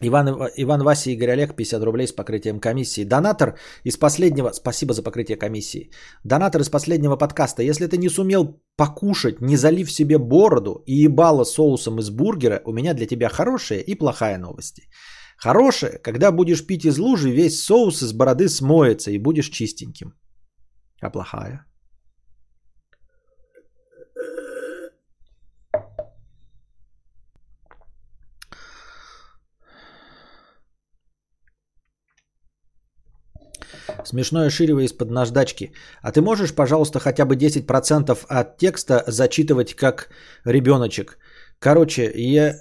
Иван, 0.01 0.27
Иван 0.57 0.83
Вася 0.83 1.11
Игорь 1.11 1.31
Олег, 1.31 1.55
50 1.55 1.83
рублей 1.83 2.07
с 2.07 2.11
покрытием 2.11 2.59
комиссии. 2.59 3.03
Донатор 3.03 3.57
из 3.83 3.97
последнего... 3.97 4.51
Спасибо 4.53 4.93
за 4.93 5.03
покрытие 5.03 5.37
комиссии. 5.37 5.91
Донатор 6.23 6.61
из 6.61 6.69
последнего 6.69 7.17
подкаста. 7.17 7.63
Если 7.63 7.87
ты 7.87 7.97
не 7.97 8.09
сумел 8.09 8.61
покушать, 8.77 9.41
не 9.41 9.57
залив 9.57 9.91
себе 9.91 10.17
бороду 10.17 10.83
и 10.85 11.03
ебало 11.03 11.43
соусом 11.43 11.99
из 11.99 12.09
бургера, 12.09 12.61
у 12.65 12.73
меня 12.73 12.93
для 12.93 13.07
тебя 13.07 13.29
хорошая 13.29 13.79
и 13.79 13.95
плохая 13.95 14.37
новости. 14.37 14.83
Хорошая, 15.37 15.99
когда 16.03 16.31
будешь 16.31 16.65
пить 16.65 16.85
из 16.85 16.97
лужи, 16.97 17.31
весь 17.31 17.63
соус 17.63 18.03
из 18.03 18.13
бороды 18.13 18.49
смоется 18.49 19.11
и 19.11 19.17
будешь 19.17 19.49
чистеньким. 19.49 20.13
А 21.01 21.09
плохая? 21.09 21.68
Смешное 34.05 34.49
ширево 34.49 34.79
из-под 34.85 35.09
наждачки. 35.11 35.71
А 36.01 36.11
ты 36.11 36.21
можешь, 36.21 36.53
пожалуйста, 36.53 36.99
хотя 36.99 37.25
бы 37.25 37.35
10% 37.35 38.25
от 38.27 38.57
текста 38.57 39.03
зачитывать 39.07 39.75
как 39.75 40.09
ребеночек? 40.45 41.17
Короче, 41.59 42.11
я... 42.15 42.55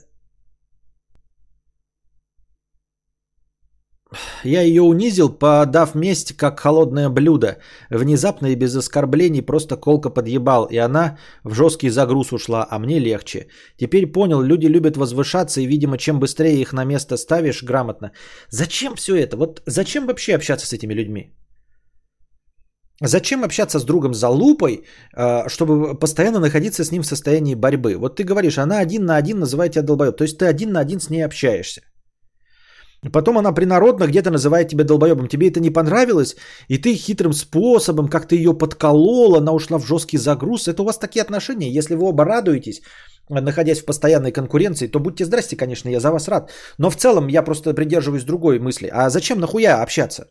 Я 4.45 4.63
ее 4.63 4.83
унизил, 4.83 5.29
подав 5.29 5.95
месть 5.95 6.37
как 6.37 6.61
холодное 6.61 7.11
блюдо. 7.11 7.59
Внезапно 7.91 8.47
и 8.47 8.55
без 8.55 8.75
оскорблений 8.75 9.43
просто 9.43 9.77
колко 9.77 10.09
подъебал, 10.11 10.65
и 10.71 10.79
она 10.79 11.19
в 11.45 11.55
жесткий 11.55 11.91
загруз 11.91 12.33
ушла, 12.33 12.67
а 12.71 12.79
мне 12.79 12.99
легче. 12.99 13.49
Теперь 13.77 14.07
понял, 14.07 14.41
люди 14.41 14.67
любят 14.67 14.97
возвышаться, 14.97 15.61
и, 15.61 15.67
видимо, 15.67 15.99
чем 15.99 16.21
быстрее 16.21 16.61
их 16.61 16.73
на 16.73 16.85
место 16.85 17.17
ставишь 17.17 17.63
грамотно. 17.63 18.13
Зачем 18.51 18.95
все 18.97 19.17
это? 19.17 19.37
Вот 19.37 19.63
зачем 19.67 20.07
вообще 20.07 20.35
общаться 20.35 20.67
с 20.67 20.73
этими 20.73 20.95
людьми? 20.95 21.35
Зачем 23.03 23.45
общаться 23.45 23.79
с 23.79 23.85
другом 23.85 24.15
за 24.15 24.29
лупой, 24.29 24.85
э, 25.17 25.49
чтобы 25.49 25.99
постоянно 25.99 26.41
находиться 26.41 26.85
с 26.85 26.91
ним 26.91 27.03
в 27.03 27.07
состоянии 27.07 27.55
борьбы? 27.55 27.97
Вот 27.97 28.17
ты 28.17 28.25
говоришь, 28.25 28.59
она 28.59 28.79
один 28.79 29.05
на 29.05 29.17
один 29.17 29.39
называет 29.39 29.73
тебя 29.73 29.83
долбоеб. 29.83 30.17
То 30.17 30.25
есть 30.25 30.39
ты 30.39 30.47
один 30.47 30.73
на 30.73 30.81
один 30.81 30.99
с 30.99 31.11
ней 31.11 31.25
общаешься. 31.25 31.83
Потом 33.13 33.39
она 33.39 33.53
принародно 33.53 34.07
где-то 34.07 34.31
называет 34.31 34.69
тебя 34.69 34.85
долбоебом. 34.85 35.29
Тебе 35.29 35.49
это 35.49 35.61
не 35.61 35.71
понравилось, 35.71 36.37
и 36.69 36.79
ты 36.79 36.95
хитрым 36.95 37.33
способом 37.33 38.09
как-то 38.09 38.35
ее 38.35 38.59
подколол, 38.59 39.37
она 39.37 39.53
ушла 39.53 39.79
в 39.79 39.87
жесткий 39.87 40.19
загруз. 40.19 40.67
Это 40.67 40.83
у 40.83 40.85
вас 40.85 40.99
такие 40.99 41.23
отношения. 41.23 41.71
Если 41.71 41.95
вы 41.95 42.09
оба 42.09 42.25
радуетесь, 42.25 42.83
находясь 43.29 43.81
в 43.81 43.85
постоянной 43.85 44.33
конкуренции, 44.33 44.89
то 44.89 44.99
будьте 45.01 45.25
здрасте, 45.25 45.57
конечно, 45.57 45.89
я 45.91 46.01
за 46.01 46.11
вас 46.11 46.29
рад. 46.29 46.51
Но 46.79 46.91
в 46.91 46.97
целом 46.97 47.29
я 47.29 47.43
просто 47.45 47.73
придерживаюсь 47.75 48.25
другой 48.25 48.59
мысли. 48.59 48.89
А 48.93 49.11
зачем 49.11 49.39
нахуя 49.39 49.83
общаться? 49.83 50.27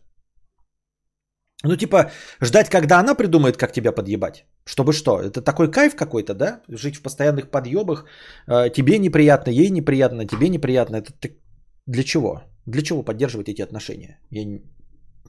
Ну, 1.64 1.76
типа, 1.76 2.12
ждать, 2.42 2.70
когда 2.70 3.00
она 3.00 3.16
придумает, 3.16 3.58
как 3.58 3.72
тебя 3.72 3.92
подъебать. 3.92 4.46
Чтобы 4.66 4.94
что? 4.94 5.22
Это 5.22 5.42
такой 5.42 5.72
кайф 5.72 5.96
какой-то, 5.96 6.34
да? 6.34 6.62
Жить 6.68 6.98
в 6.98 7.02
постоянных 7.02 7.50
подъебах. 7.50 8.06
Э, 8.48 8.70
тебе 8.70 9.00
неприятно, 9.00 9.52
ей 9.52 9.70
неприятно, 9.70 10.28
тебе 10.28 10.50
неприятно. 10.50 10.98
Это 10.98 11.14
ты... 11.14 11.40
для 11.88 12.04
чего? 12.04 12.44
Для 12.68 12.82
чего 12.82 13.04
поддерживать 13.04 13.50
эти 13.50 13.62
отношения? 13.62 14.20
Я... 14.32 14.60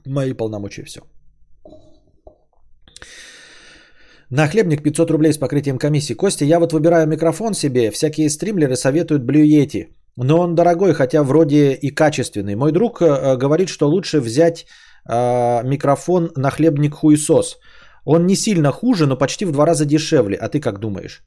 Мои 0.05 0.33
полномочия 0.33 0.83
все. 0.83 1.01
На 4.29 4.47
хлебник 4.47 4.83
500 4.83 5.11
рублей 5.11 5.33
с 5.33 5.37
покрытием 5.37 5.77
комиссии. 5.79 6.13
Костя, 6.15 6.45
я 6.45 6.59
вот 6.59 6.73
выбираю 6.73 7.07
микрофон 7.07 7.53
себе. 7.53 7.91
Всякие 7.91 8.29
стримлеры 8.29 8.75
советуют 8.75 9.23
Blue 9.23 9.45
Yeti. 9.45 9.87
Но 10.17 10.39
он 10.39 10.55
дорогой, 10.55 10.93
хотя 10.93 11.23
вроде 11.23 11.73
и 11.73 11.95
качественный. 11.95 12.55
Мой 12.55 12.71
друг 12.71 13.01
э, 13.01 13.37
говорит, 13.37 13.69
что 13.69 13.87
лучше 13.87 14.19
взять 14.19 14.65
э, 15.09 15.63
микрофон 15.63 16.31
на 16.35 16.51
хлебник 16.51 16.93
хуесос. 16.93 17.57
Он 18.05 18.25
не 18.25 18.35
сильно 18.35 18.71
хуже, 18.71 19.07
но 19.07 19.17
почти 19.17 19.45
в 19.45 19.51
два 19.51 19.65
раза 19.65 19.85
дешевле. 19.85 20.37
А 20.37 20.49
ты 20.49 20.59
как 20.59 20.79
думаешь? 20.79 21.23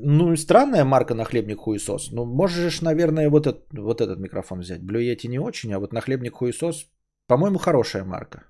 Ну, 0.00 0.36
странная 0.36 0.84
марка 0.84 1.14
на 1.14 1.24
хлебник 1.24 1.58
хуесос. 1.58 2.12
Ну, 2.12 2.24
можешь, 2.24 2.82
наверное, 2.82 3.30
вот 3.30 3.46
этот, 3.46 3.72
вот 3.72 4.00
этот 4.00 4.18
микрофон 4.18 4.60
взять. 4.60 4.80
Yeti 4.80 5.28
не 5.28 5.38
очень, 5.38 5.72
а 5.72 5.78
вот 5.78 5.92
на 5.92 6.00
хлебник 6.00 6.34
хуесос, 6.34 6.86
по-моему, 7.26 7.58
хорошая 7.58 8.04
марка 8.04 8.44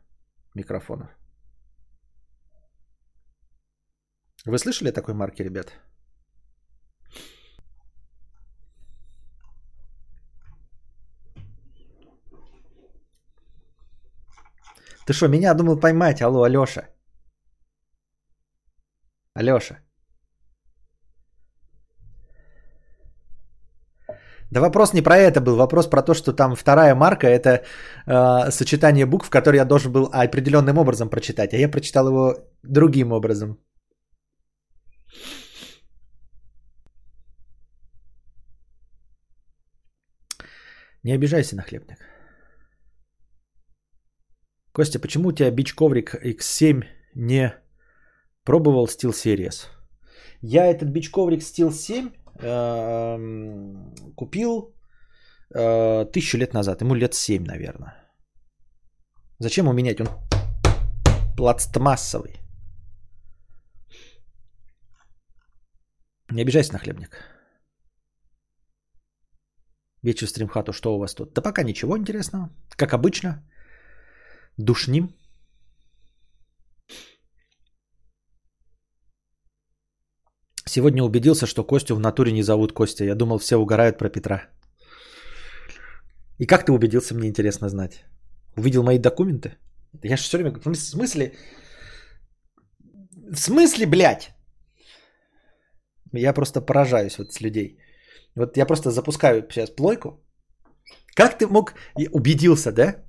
микрофонов. 0.54 1.08
Вы 4.44 4.58
слышали 4.58 4.90
о 4.90 4.92
такой 4.92 5.14
марке, 5.14 5.44
ребят? 5.44 5.72
Ты 15.06 15.14
что, 15.14 15.28
меня 15.28 15.54
думал 15.54 15.80
поймать? 15.80 16.20
Алло, 16.20 16.42
Алёша. 16.42 16.88
Алёша. 19.34 19.87
Да 24.50 24.60
вопрос 24.60 24.94
не 24.94 25.02
про 25.02 25.16
это 25.16 25.40
был, 25.40 25.56
вопрос 25.56 25.86
про 25.86 26.02
то, 26.02 26.14
что 26.14 26.32
там 26.32 26.56
вторая 26.56 26.94
марка 26.94 27.26
это 27.26 27.64
э, 28.06 28.50
сочетание 28.50 29.06
букв, 29.06 29.28
которые 29.30 29.58
я 29.58 29.64
должен 29.64 29.92
был 29.92 30.08
определенным 30.12 30.78
образом 30.78 31.10
прочитать, 31.10 31.52
а 31.52 31.56
я 31.56 31.68
прочитал 31.68 32.08
его 32.08 32.34
другим 32.62 33.12
образом. 33.12 33.58
Не 41.04 41.14
обижайся 41.14 41.56
на 41.56 41.62
хлебник. 41.62 41.98
Костя, 44.72 44.98
почему 44.98 45.28
у 45.28 45.32
тебя 45.32 45.50
бич 45.50 45.74
коврик 45.74 46.14
X7 46.14 46.84
не 47.14 47.54
пробовал 48.44 48.86
Steel 48.86 49.12
Series? 49.12 49.66
Я 50.40 50.66
этот 50.66 50.88
бич 50.88 51.10
коврик 51.10 51.40
Steel 51.40 51.72
7 51.72 52.08
э, 52.08 52.27
купил 54.14 54.74
э, 55.54 56.04
тысячу 56.12 56.38
лет 56.38 56.54
назад. 56.54 56.82
Ему 56.82 56.94
лет 56.94 57.14
7, 57.14 57.44
наверное. 57.44 57.94
Зачем 59.40 59.66
ему 59.66 59.74
менять? 59.74 60.00
Он 60.00 60.08
пластмассовый. 61.36 62.40
Не 66.30 66.42
обижайся 66.42 66.72
на 66.72 66.78
хлебник. 66.78 67.16
Вечер 70.02 70.28
стримхату, 70.28 70.72
что 70.72 70.94
у 70.94 70.98
вас 70.98 71.14
тут? 71.14 71.32
Да 71.34 71.42
пока 71.42 71.62
ничего 71.62 71.96
интересного. 71.96 72.50
Как 72.76 72.92
обычно. 72.92 73.42
Душним. 74.56 75.14
Сегодня 80.68 81.02
убедился, 81.02 81.46
что 81.46 81.64
Костю 81.64 81.96
в 81.96 82.00
натуре 82.00 82.32
не 82.32 82.42
зовут 82.42 82.72
Костя. 82.72 83.04
Я 83.04 83.14
думал, 83.14 83.38
все 83.38 83.56
угорают 83.56 83.98
про 83.98 84.10
Петра. 84.10 84.48
И 86.38 86.46
как 86.46 86.64
ты 86.66 86.72
убедился, 86.72 87.14
мне 87.14 87.28
интересно 87.28 87.68
знать. 87.68 88.04
Увидел 88.56 88.82
мои 88.82 88.98
документы? 88.98 89.56
Я 90.02 90.16
же 90.16 90.22
все 90.22 90.36
время... 90.38 90.52
В 90.52 90.74
смысле? 90.74 91.32
В 93.32 93.36
смысле, 93.36 93.86
блядь? 93.86 94.34
Я 96.12 96.34
просто 96.34 96.60
поражаюсь 96.60 97.18
вот 97.18 97.32
с 97.32 97.40
людей. 97.40 97.78
Вот 98.36 98.56
я 98.56 98.66
просто 98.66 98.90
запускаю 98.90 99.48
сейчас 99.50 99.70
плойку. 99.70 100.22
Как 101.14 101.38
ты 101.38 101.46
мог... 101.46 101.74
Убедился, 102.12 102.72
да? 102.72 103.04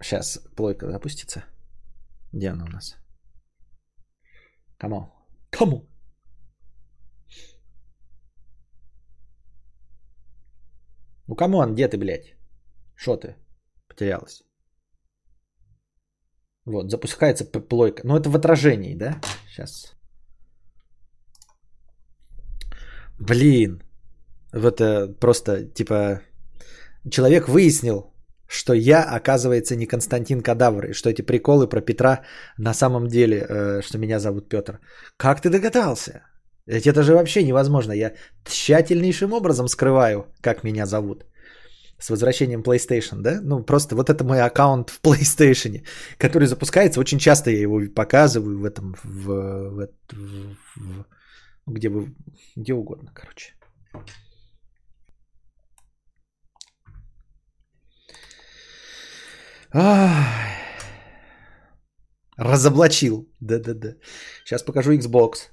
Сейчас 0.00 0.38
плойка 0.56 0.90
запустится. 0.90 1.44
Где 2.32 2.50
она 2.50 2.64
у 2.64 2.68
нас? 2.68 2.96
Кому? 4.78 5.12
Кому? 5.50 5.88
Ну, 11.28 11.36
come 11.36 11.58
on, 11.58 11.74
где 11.74 11.88
ты, 11.88 11.98
блядь? 11.98 12.34
Что 12.96 13.16
ты? 13.16 13.36
Потерялась. 13.88 14.42
Вот, 16.64 16.90
запускается 16.90 17.44
плойка. 17.44 18.02
Ну, 18.04 18.16
это 18.16 18.30
в 18.30 18.36
отражении, 18.36 18.94
да? 18.94 19.20
Сейчас. 19.48 19.94
Блин. 23.18 23.82
Вот 24.52 24.80
это 24.80 25.14
просто, 25.20 25.64
типа, 25.74 26.22
человек 27.10 27.48
выяснил, 27.48 28.14
что 28.46 28.72
я, 28.72 29.02
оказывается, 29.02 29.76
не 29.76 29.86
Константин 29.86 30.40
Кадавр, 30.40 30.86
и 30.86 30.92
что 30.94 31.10
эти 31.10 31.22
приколы 31.22 31.68
про 31.68 31.82
Петра 31.82 32.24
на 32.58 32.74
самом 32.74 33.08
деле, 33.08 33.46
э, 33.48 33.82
что 33.82 33.98
меня 33.98 34.18
зовут 34.18 34.48
Петр. 34.48 34.80
Как 35.16 35.42
ты 35.42 35.50
догадался? 35.50 36.22
Ведь 36.68 36.86
это 36.86 37.02
же 37.02 37.14
вообще 37.14 37.44
невозможно. 37.44 37.92
Я 37.92 38.12
тщательнейшим 38.44 39.32
образом 39.32 39.68
скрываю, 39.68 40.26
как 40.42 40.64
меня 40.64 40.86
зовут. 40.86 41.24
С 41.98 42.10
возвращением 42.10 42.62
PlayStation, 42.62 43.22
да? 43.22 43.40
Ну, 43.42 43.64
просто 43.64 43.96
вот 43.96 44.10
это 44.10 44.22
мой 44.22 44.42
аккаунт 44.42 44.90
в 44.90 45.00
PlayStation, 45.00 45.82
который 46.18 46.46
запускается. 46.46 47.00
Очень 47.00 47.18
часто 47.18 47.50
я 47.50 47.60
его 47.60 47.80
показываю 47.94 48.58
в 48.58 48.64
этом, 48.64 48.94
в, 49.02 49.26
в, 49.26 49.88
в, 50.12 50.56
в 50.76 51.06
где 51.66 51.88
вы, 51.88 52.14
где 52.56 52.74
угодно, 52.74 53.12
короче. 53.14 53.54
Ай. 59.72 60.58
Разоблачил. 62.36 63.26
Да-да-да. 63.40 63.94
Сейчас 64.44 64.62
покажу 64.62 64.92
Xbox, 64.92 65.50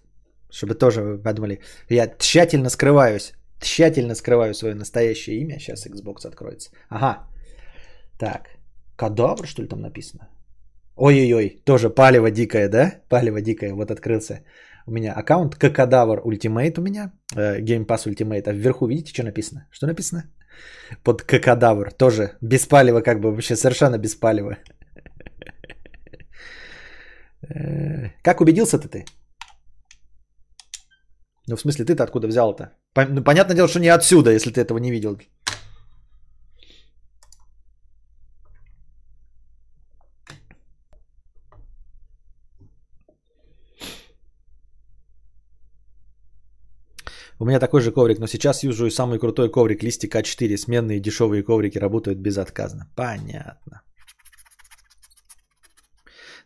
чтобы 0.49 0.75
тоже 0.75 1.01
вы 1.01 1.17
подумали. 1.17 1.59
Я 1.89 2.07
тщательно 2.07 2.69
скрываюсь. 2.69 3.33
Тщательно 3.59 4.15
скрываю 4.15 4.53
свое 4.53 4.75
настоящее 4.75 5.37
имя. 5.37 5.59
Сейчас 5.59 5.87
Xbox 5.87 6.27
откроется. 6.27 6.69
Ага. 6.89 7.27
Так. 8.19 8.49
Кадавр, 8.95 9.47
что 9.47 9.61
ли, 9.61 9.67
там 9.67 9.81
написано? 9.81 10.29
Ой-ой-ой, 10.95 11.61
тоже 11.65 11.89
палево 11.89 12.31
дикое, 12.31 12.69
да? 12.69 13.01
Палево 13.09 13.41
дикое, 13.41 13.73
вот 13.73 13.91
открылся 13.91 14.41
у 14.87 14.91
меня 14.91 15.13
аккаунт, 15.13 15.55
Кокодавр 15.55 16.21
Ultimate 16.25 16.79
у 16.79 16.81
меня, 16.81 17.11
э, 17.35 17.59
Game 17.61 17.85
Pass 17.85 18.05
Ultimate, 18.07 18.49
а 18.49 18.53
вверху 18.53 18.87
видите, 18.87 19.13
что 19.13 19.23
написано? 19.23 19.67
Что 19.71 19.87
написано? 19.87 20.23
Под 21.03 21.23
Кокодавр, 21.23 21.91
тоже 21.91 22.37
без 22.41 22.65
палева, 22.65 23.01
как 23.01 23.19
бы 23.19 23.31
вообще 23.31 23.55
совершенно 23.55 23.97
без 23.97 24.15
палева. 24.15 24.57
Э, 27.47 28.09
как 28.23 28.41
убедился-то 28.41 28.87
ты? 28.87 29.05
Ну, 31.47 31.55
в 31.55 31.61
смысле, 31.61 31.85
ты-то 31.85 32.03
откуда 32.03 32.27
взял 32.27 32.53
это? 32.53 32.71
Ну, 32.95 33.23
понятное 33.23 33.55
дело, 33.55 33.67
что 33.67 33.79
не 33.79 33.89
отсюда, 33.89 34.31
если 34.31 34.51
ты 34.51 34.61
этого 34.61 34.79
не 34.79 34.91
видел. 34.91 35.17
У 47.37 47.45
меня 47.45 47.59
такой 47.59 47.81
же 47.81 47.91
коврик, 47.91 48.19
но 48.19 48.27
сейчас 48.27 48.63
и 48.63 48.89
самый 48.89 49.19
крутой 49.19 49.51
коврик 49.51 49.83
листик 49.83 50.15
А4. 50.15 50.57
Сменные 50.57 51.01
дешевые 51.01 51.43
коврики 51.43 51.77
работают 51.77 52.19
безотказно. 52.19 52.87
Понятно. 52.95 53.81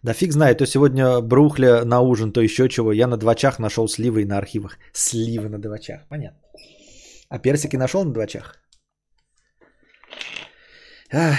Да 0.03 0.13
фиг 0.13 0.31
знает, 0.31 0.57
то 0.57 0.65
сегодня 0.65 1.19
брухля 1.21 1.83
на 1.85 1.99
ужин, 2.01 2.31
то 2.31 2.41
еще 2.41 2.69
чего. 2.69 2.93
Я 2.93 3.07
на 3.07 3.17
двачах 3.17 3.59
нашел 3.59 3.87
сливы 3.87 4.25
на 4.25 4.37
архивах. 4.37 4.77
Сливы 4.93 5.49
на 5.49 5.59
двачах, 5.59 6.07
понятно. 6.09 6.39
А 7.29 7.39
персики 7.39 7.77
нашел 7.77 8.05
на 8.05 8.13
двачах? 8.13 8.55
Ах. 11.11 11.37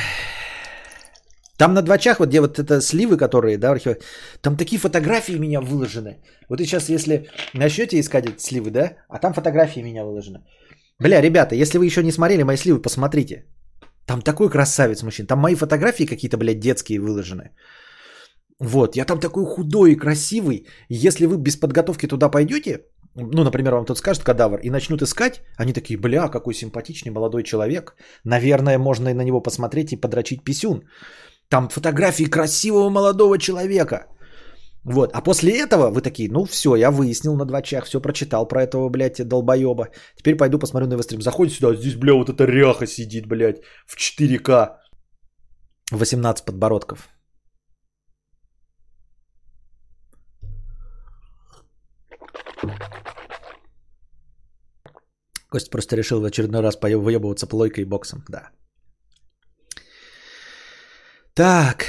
Там 1.56 1.74
на 1.74 1.82
двачах, 1.82 2.20
вот 2.20 2.28
где 2.28 2.40
вот 2.40 2.58
это 2.58 2.80
сливы, 2.80 3.16
которые, 3.16 3.58
да, 3.58 3.70
архив, 3.70 3.96
там 4.40 4.56
такие 4.56 4.80
фотографии 4.80 5.38
меня 5.38 5.60
выложены. 5.60 6.16
Вот 6.48 6.60
и 6.60 6.64
сейчас, 6.64 6.88
если 6.88 7.28
начнете 7.54 7.98
искать 7.98 8.26
эти 8.26 8.42
сливы, 8.42 8.70
да, 8.70 8.96
а 9.08 9.18
там 9.18 9.34
фотографии 9.34 9.82
меня 9.82 10.04
выложены. 10.04 10.38
Бля, 10.98 11.20
ребята, 11.20 11.54
если 11.54 11.78
вы 11.78 11.86
еще 11.86 12.02
не 12.02 12.12
смотрели 12.12 12.42
мои 12.44 12.56
сливы, 12.56 12.82
посмотрите. 12.82 13.44
Там 14.06 14.22
такой 14.22 14.50
красавец 14.50 15.02
мужчин. 15.02 15.26
Там 15.26 15.38
мои 15.38 15.54
фотографии 15.54 16.06
какие-то, 16.06 16.36
блядь, 16.36 16.60
детские 16.60 17.00
выложены. 17.00 17.50
Вот, 18.60 18.96
я 18.96 19.04
там 19.04 19.20
такой 19.20 19.44
худой 19.46 19.92
и 19.92 19.96
красивый. 19.96 20.66
Если 20.90 21.26
вы 21.26 21.38
без 21.38 21.56
подготовки 21.56 22.06
туда 22.06 22.28
пойдете, 22.28 22.84
ну, 23.14 23.42
например, 23.42 23.74
вам 23.74 23.86
тут 23.86 23.98
скажет 23.98 24.22
кадавр, 24.22 24.60
и 24.62 24.70
начнут 24.70 25.02
искать, 25.02 25.40
они 25.56 25.72
такие, 25.72 25.98
бля, 25.98 26.28
какой 26.28 26.54
симпатичный 26.54 27.10
молодой 27.10 27.42
человек. 27.42 27.96
Наверное, 28.24 28.78
можно 28.78 29.08
и 29.08 29.14
на 29.14 29.22
него 29.22 29.40
посмотреть 29.40 29.92
и 29.92 29.96
подрочить 29.96 30.44
писюн. 30.44 30.82
Там 31.48 31.68
фотографии 31.68 32.24
красивого 32.24 32.90
молодого 32.90 33.38
человека. 33.38 34.06
Вот. 34.84 35.10
А 35.14 35.22
после 35.22 35.58
этого 35.58 35.90
вы 35.90 36.02
такие, 36.02 36.30
ну 36.30 36.44
все, 36.44 36.76
я 36.76 36.90
выяснил 36.90 37.36
на 37.36 37.46
два 37.46 37.62
чах, 37.62 37.86
все 37.86 38.00
прочитал 38.00 38.46
про 38.46 38.62
этого, 38.62 38.90
блядь, 38.90 39.26
долбоеба. 39.26 39.88
Теперь 40.16 40.36
пойду 40.36 40.58
посмотрю 40.58 40.86
на 40.86 40.94
его 40.94 41.02
стрим. 41.02 41.22
Заходит 41.22 41.54
сюда, 41.54 41.74
здесь, 41.74 41.96
бля, 41.96 42.12
вот 42.12 42.28
эта 42.28 42.44
ряха 42.44 42.86
сидит, 42.86 43.26
блядь, 43.26 43.62
в 43.86 43.96
4К. 43.96 44.76
18 45.92 46.44
подбородков. 46.44 47.08
Кость 55.50 55.70
просто 55.70 55.96
решил 55.96 56.20
в 56.20 56.24
очередной 56.24 56.62
раз 56.62 56.76
выебываться 56.80 57.46
плойкой 57.46 57.82
и 57.82 57.86
боксом, 57.86 58.24
да. 58.28 58.50
Так. 61.34 61.86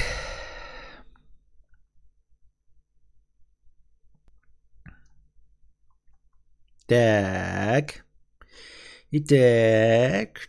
Так. 6.86 8.04
Итак. 9.10 10.48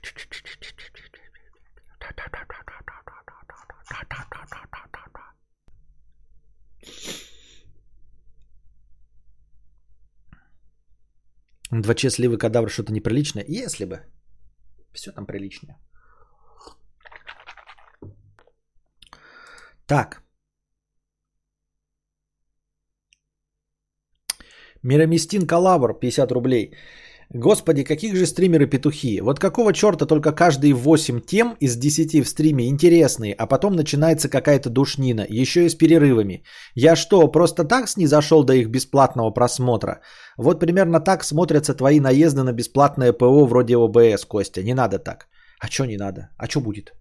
Два 11.81 11.95
сливы 11.95 12.37
кадавр 12.37 12.69
что-то 12.69 12.93
неприличное? 12.93 13.45
Если 13.47 13.85
бы. 13.85 13.99
Все 14.93 15.11
там 15.11 15.25
приличное. 15.25 15.77
Так. 19.87 20.21
Мироместин 24.83 25.47
Калабр, 25.47 25.99
50 25.99 26.31
рублей. 26.31 26.75
Господи, 27.35 27.83
каких 27.83 28.15
же 28.15 28.27
стримеры 28.27 28.67
петухи? 28.67 29.19
Вот 29.21 29.39
какого 29.39 29.73
черта 29.73 30.05
только 30.05 30.31
каждые 30.31 30.73
8 30.75 31.19
тем 31.21 31.55
из 31.59 31.75
10 31.75 32.23
в 32.23 32.27
стриме 32.27 32.67
интересные, 32.67 33.33
а 33.33 33.47
потом 33.47 33.75
начинается 33.75 34.29
какая-то 34.29 34.69
душнина, 34.69 35.25
еще 35.27 35.65
и 35.65 35.69
с 35.69 35.73
перерывами. 35.73 36.43
Я 36.75 36.95
что, 36.95 37.27
просто 37.31 37.63
так 37.63 37.89
снизошел 37.89 38.43
до 38.43 38.53
их 38.53 38.69
бесплатного 38.69 39.31
просмотра? 39.31 40.01
Вот 40.37 40.59
примерно 40.59 40.99
так 40.99 41.23
смотрятся 41.23 41.73
твои 41.73 41.99
наезды 41.99 42.43
на 42.43 42.53
бесплатное 42.53 43.13
ПО 43.13 43.47
вроде 43.47 43.77
ОБС, 43.77 44.25
Костя. 44.25 44.61
Не 44.61 44.75
надо 44.75 44.99
так. 44.99 45.27
А 45.59 45.67
что 45.67 45.85
не 45.85 45.97
надо? 45.97 46.29
А 46.37 46.45
что 46.45 46.61
будет? 46.61 46.93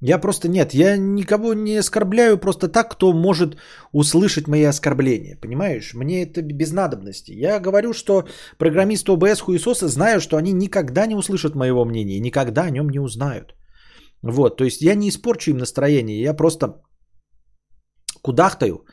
Я 0.00 0.18
просто 0.18 0.48
нет, 0.48 0.74
я 0.74 0.96
никого 0.96 1.54
не 1.54 1.78
оскорбляю 1.78 2.38
просто 2.38 2.68
так, 2.68 2.90
кто 2.90 3.12
может 3.12 3.56
услышать 3.92 4.46
мои 4.46 4.62
оскорбления. 4.62 5.36
Понимаешь? 5.40 5.92
Мне 5.94 6.22
это 6.22 6.42
без 6.42 6.72
надобности. 6.72 7.32
Я 7.32 7.58
говорю, 7.58 7.92
что 7.92 8.24
программисты 8.58 9.12
ОБС 9.12 9.40
хуесосы 9.40 9.88
знают, 9.88 10.22
что 10.22 10.36
они 10.36 10.52
никогда 10.52 11.06
не 11.06 11.16
услышат 11.16 11.54
моего 11.54 11.84
мнения, 11.84 12.20
никогда 12.20 12.62
о 12.62 12.70
нем 12.70 12.90
не 12.90 13.00
узнают. 13.00 13.54
Вот, 14.22 14.56
то 14.56 14.64
есть 14.64 14.82
я 14.82 14.94
не 14.94 15.08
испорчу 15.08 15.50
им 15.50 15.58
настроение, 15.58 16.20
я 16.20 16.34
просто 16.34 16.82
кудахтаю, 18.22 18.84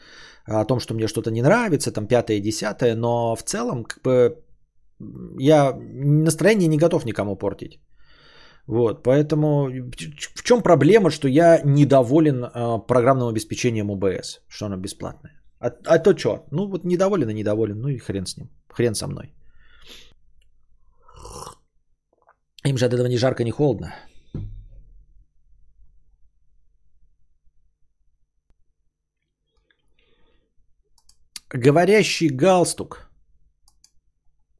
о 0.45 0.65
том, 0.65 0.79
что 0.79 0.93
мне 0.93 1.07
что-то 1.07 1.31
не 1.31 1.41
нравится, 1.41 1.91
там 1.91 2.07
пятое, 2.07 2.39
десятое, 2.39 2.95
но 2.95 3.35
в 3.35 3.43
целом 3.43 3.83
как 3.83 4.01
бы 4.03 4.43
я 5.39 5.73
настроение 5.75 6.67
не 6.67 6.77
готов 6.77 7.05
никому 7.05 7.35
портить. 7.35 7.79
Вот, 8.67 9.03
поэтому 9.03 9.69
в 10.35 10.43
чем 10.43 10.61
проблема, 10.61 11.11
что 11.11 11.27
я 11.27 11.61
недоволен 11.63 12.43
э, 12.43 12.79
программным 12.87 13.27
обеспечением 13.27 13.91
ОБС, 13.91 14.41
что 14.47 14.65
оно 14.65 14.77
бесплатное? 14.77 15.33
А, 15.59 15.71
а 15.85 15.99
то 15.99 16.17
что? 16.17 16.45
Ну 16.51 16.67
вот 16.67 16.83
недоволен 16.83 17.29
и 17.29 17.33
недоволен, 17.33 17.79
ну 17.79 17.89
и 17.89 17.97
хрен 17.97 18.25
с 18.25 18.37
ним, 18.37 18.49
хрен 18.69 18.95
со 18.95 19.07
мной. 19.07 19.33
Им 22.65 22.77
же 22.77 22.85
от 22.85 22.93
этого 22.93 23.07
ни 23.07 23.17
жарко, 23.17 23.43
ни 23.43 23.51
холодно. 23.51 23.93
Говорящий 31.53 32.29
галстук. 32.29 33.09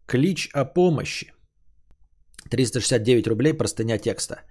Клич 0.05 0.49
о 0.53 0.65
помощи. 0.65 1.34
369 2.49 3.27
рублей, 3.27 3.53
простыня 3.53 3.97
текста. 3.97 4.41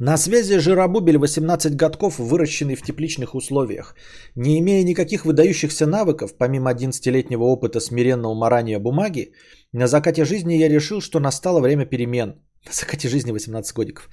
На 0.00 0.16
связи 0.16 0.58
Жиробубель 0.58 1.18
18 1.18 1.76
годков, 1.76 2.18
выращенный 2.18 2.74
в 2.74 2.82
тепличных 2.82 3.34
условиях. 3.34 3.94
Не 4.34 4.58
имея 4.58 4.82
никаких 4.84 5.24
выдающихся 5.24 5.86
навыков, 5.86 6.34
помимо 6.36 6.72
11-летнего 6.72 7.44
опыта 7.44 7.78
смиренного 7.78 8.34
марания 8.34 8.80
бумаги, 8.80 9.32
на 9.72 9.86
закате 9.86 10.24
жизни 10.24 10.54
я 10.54 10.68
решил, 10.68 11.00
что 11.00 11.20
настало 11.20 11.60
время 11.60 11.86
перемен. 11.86 12.34
На 12.66 12.72
закате 12.72 13.08
жизни 13.08 13.30
18 13.30 13.74
годиков. 13.74 14.08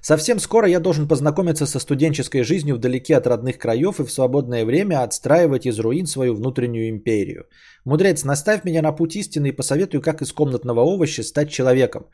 Совсем 0.00 0.38
скоро 0.38 0.68
я 0.68 0.80
должен 0.80 1.08
познакомиться 1.08 1.66
со 1.66 1.80
студенческой 1.80 2.42
жизнью 2.42 2.76
вдалеке 2.76 3.16
от 3.16 3.26
родных 3.26 3.56
краев 3.56 3.98
и 3.98 4.04
в 4.04 4.12
свободное 4.12 4.66
время 4.66 5.02
отстраивать 5.02 5.66
из 5.66 5.78
руин 5.80 6.06
свою 6.06 6.34
внутреннюю 6.34 6.90
империю. 6.90 7.46
Мудрец, 7.86 8.24
наставь 8.24 8.64
меня 8.64 8.82
на 8.82 8.92
путь 8.92 9.16
истины 9.16 9.48
и 9.48 9.56
посоветуй, 9.56 10.02
как 10.02 10.20
из 10.20 10.32
комнатного 10.32 10.82
овоща 10.82 11.22
стать 11.22 11.50
человеком. 11.50 12.06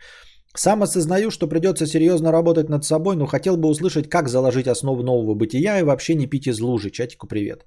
Сам 0.57 0.83
осознаю, 0.83 1.31
что 1.31 1.49
придется 1.49 1.87
серьезно 1.87 2.33
работать 2.33 2.69
над 2.69 2.85
собой, 2.85 3.17
но 3.17 3.27
хотел 3.27 3.57
бы 3.57 3.69
услышать, 3.69 4.09
как 4.09 4.29
заложить 4.29 4.67
основу 4.67 5.03
нового 5.03 5.35
бытия 5.35 5.79
и 5.79 5.85
вообще 5.85 6.15
не 6.15 6.27
пить 6.27 6.47
из 6.47 6.61
лужи. 6.61 6.91
Чатику 6.91 7.29
привет. 7.29 7.67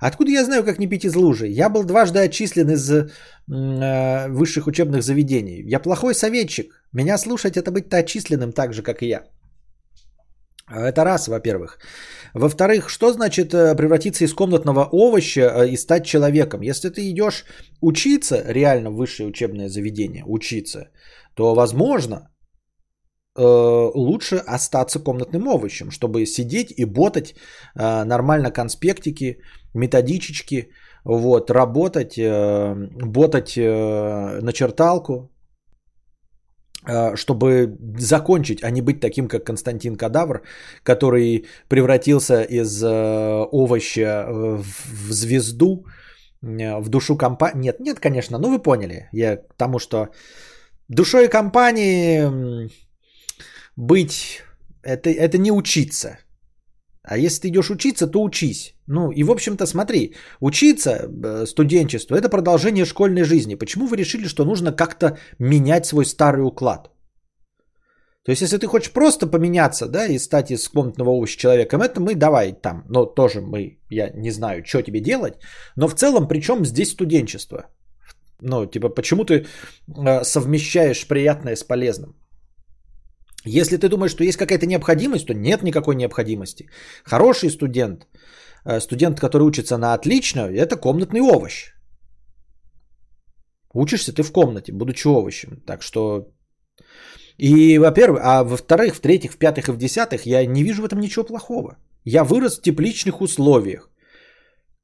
Откуда 0.00 0.30
я 0.30 0.44
знаю, 0.44 0.64
как 0.64 0.78
не 0.78 0.88
пить 0.88 1.04
из 1.04 1.14
лужи? 1.14 1.46
Я 1.46 1.68
был 1.68 1.84
дважды 1.84 2.18
отчислен 2.18 2.70
из 2.70 2.90
э, 2.90 4.28
высших 4.28 4.66
учебных 4.66 5.02
заведений. 5.02 5.62
Я 5.72 5.78
плохой 5.78 6.14
советчик. 6.14 6.82
Меня 6.92 7.18
слушать 7.18 7.56
это 7.56 7.70
быть-то 7.70 7.98
отчисленным 7.98 8.52
так 8.52 8.72
же, 8.72 8.82
как 8.82 9.02
и 9.02 9.08
я. 9.08 9.24
Это 10.68 11.04
раз, 11.04 11.28
во-первых. 11.28 11.78
Во-вторых, 12.34 12.90
что 12.90 13.12
значит 13.12 13.54
э, 13.54 13.74
превратиться 13.76 14.24
из 14.24 14.34
комнатного 14.34 14.88
овоща 14.92 15.40
э, 15.40 15.68
и 15.68 15.76
стать 15.76 16.04
человеком? 16.06 16.62
Если 16.62 16.90
ты 16.90 17.08
идешь 17.10 17.44
учиться, 17.80 18.42
реально 18.46 18.90
высшее 18.90 19.28
учебное 19.28 19.68
заведение, 19.68 20.24
учиться, 20.26 20.88
то, 21.36 21.54
возможно, 21.54 22.16
э, 23.38 23.42
лучше 23.94 24.36
остаться 24.36 24.98
комнатным 24.98 25.46
овощем, 25.48 25.90
чтобы 25.90 26.26
сидеть 26.26 26.72
и 26.76 26.84
ботать 26.84 27.34
нормально 27.74 28.50
конспектики, 28.50 29.38
методичечки, 29.74 30.70
вот, 31.04 31.50
работать, 31.50 32.18
ботать 32.18 33.56
начерталку, 33.56 35.30
а, 36.88 37.16
чтобы 37.16 37.76
закончить, 37.98 38.62
а 38.62 38.70
не 38.70 38.80
быть 38.80 39.00
таким, 39.00 39.28
как 39.28 39.44
Константин 39.44 39.96
Кадавр, 39.96 40.42
который 40.84 41.46
превратился 41.68 42.42
из 42.42 42.82
э, 42.82 42.88
овоща 43.52 44.24
э, 44.28 44.62
в 45.08 45.12
звезду, 45.12 45.84
э, 46.42 46.80
в 46.80 46.88
душу 46.88 47.16
компании. 47.16 47.62
Нет, 47.62 47.80
нет, 47.80 48.00
конечно, 48.00 48.38
ну 48.38 48.50
вы 48.50 48.62
поняли. 48.62 49.08
Я 49.12 49.36
к 49.36 49.54
тому, 49.56 49.80
что 49.80 50.08
душой 50.88 51.28
компании 51.28 52.70
быть 53.76 54.42
это, 54.82 55.10
это 55.10 55.38
не 55.38 55.52
учиться. 55.52 56.18
А 57.02 57.18
если 57.18 57.42
ты 57.42 57.48
идешь 57.48 57.70
учиться, 57.70 58.06
то 58.06 58.22
учись. 58.22 58.74
Ну 58.86 59.12
и 59.12 59.24
в 59.24 59.30
общем-то 59.30 59.66
смотри, 59.66 60.14
учиться, 60.40 61.08
студенчество, 61.46 62.16
это 62.16 62.28
продолжение 62.28 62.84
школьной 62.84 63.24
жизни. 63.24 63.54
Почему 63.56 63.86
вы 63.86 63.96
решили, 63.96 64.28
что 64.28 64.44
нужно 64.44 64.72
как-то 64.72 65.18
менять 65.38 65.86
свой 65.86 66.04
старый 66.04 66.44
уклад? 66.44 66.90
То 68.24 68.32
есть, 68.32 68.42
если 68.42 68.58
ты 68.58 68.66
хочешь 68.66 68.92
просто 68.92 69.28
поменяться, 69.28 69.86
да, 69.86 70.06
и 70.06 70.18
стать 70.18 70.50
из 70.50 70.68
комнатного 70.68 71.10
овоща 71.10 71.38
человеком, 71.38 71.80
это 71.80 72.00
мы 72.00 72.16
давай 72.16 72.52
там, 72.52 72.84
но 72.88 73.06
тоже 73.06 73.40
мы, 73.40 73.78
я 73.88 74.10
не 74.10 74.32
знаю, 74.32 74.64
что 74.66 74.82
тебе 74.82 75.00
делать, 75.00 75.34
но 75.76 75.86
в 75.86 75.94
целом, 75.94 76.26
причем 76.26 76.64
здесь 76.64 76.90
студенчество? 76.90 77.66
Ну, 78.40 78.66
типа, 78.66 78.88
почему 78.88 79.24
ты 79.24 79.34
э, 79.34 80.24
совмещаешь 80.24 81.06
приятное 81.06 81.56
с 81.56 81.64
полезным? 81.64 82.14
Если 83.44 83.76
ты 83.76 83.88
думаешь, 83.88 84.10
что 84.10 84.24
есть 84.24 84.38
какая-то 84.38 84.66
необходимость, 84.66 85.26
то 85.26 85.34
нет 85.34 85.62
никакой 85.62 85.94
необходимости. 85.94 86.68
Хороший 87.04 87.50
студент, 87.50 88.06
э, 88.64 88.80
студент, 88.80 89.20
который 89.20 89.46
учится 89.46 89.78
на 89.78 89.94
отлично, 89.94 90.40
это 90.40 90.76
комнатный 90.76 91.20
овощ. 91.20 91.72
Учишься 93.74 94.12
ты 94.12 94.22
в 94.22 94.32
комнате, 94.32 94.72
будучи 94.72 95.06
овощем. 95.06 95.62
Так 95.66 95.82
что 95.82 96.32
и, 97.38 97.78
во-первых, 97.78 98.20
а 98.24 98.44
во-вторых, 98.44 98.94
в-третьих, 98.94 99.32
в-пятых 99.32 99.68
и 99.68 99.72
в 99.72 99.76
десятых 99.76 100.26
я 100.26 100.46
не 100.46 100.62
вижу 100.62 100.82
в 100.82 100.86
этом 100.86 101.00
ничего 101.00 101.24
плохого. 101.24 101.76
Я 102.04 102.24
вырос 102.24 102.58
в 102.58 102.62
тепличных 102.62 103.20
условиях. 103.20 103.90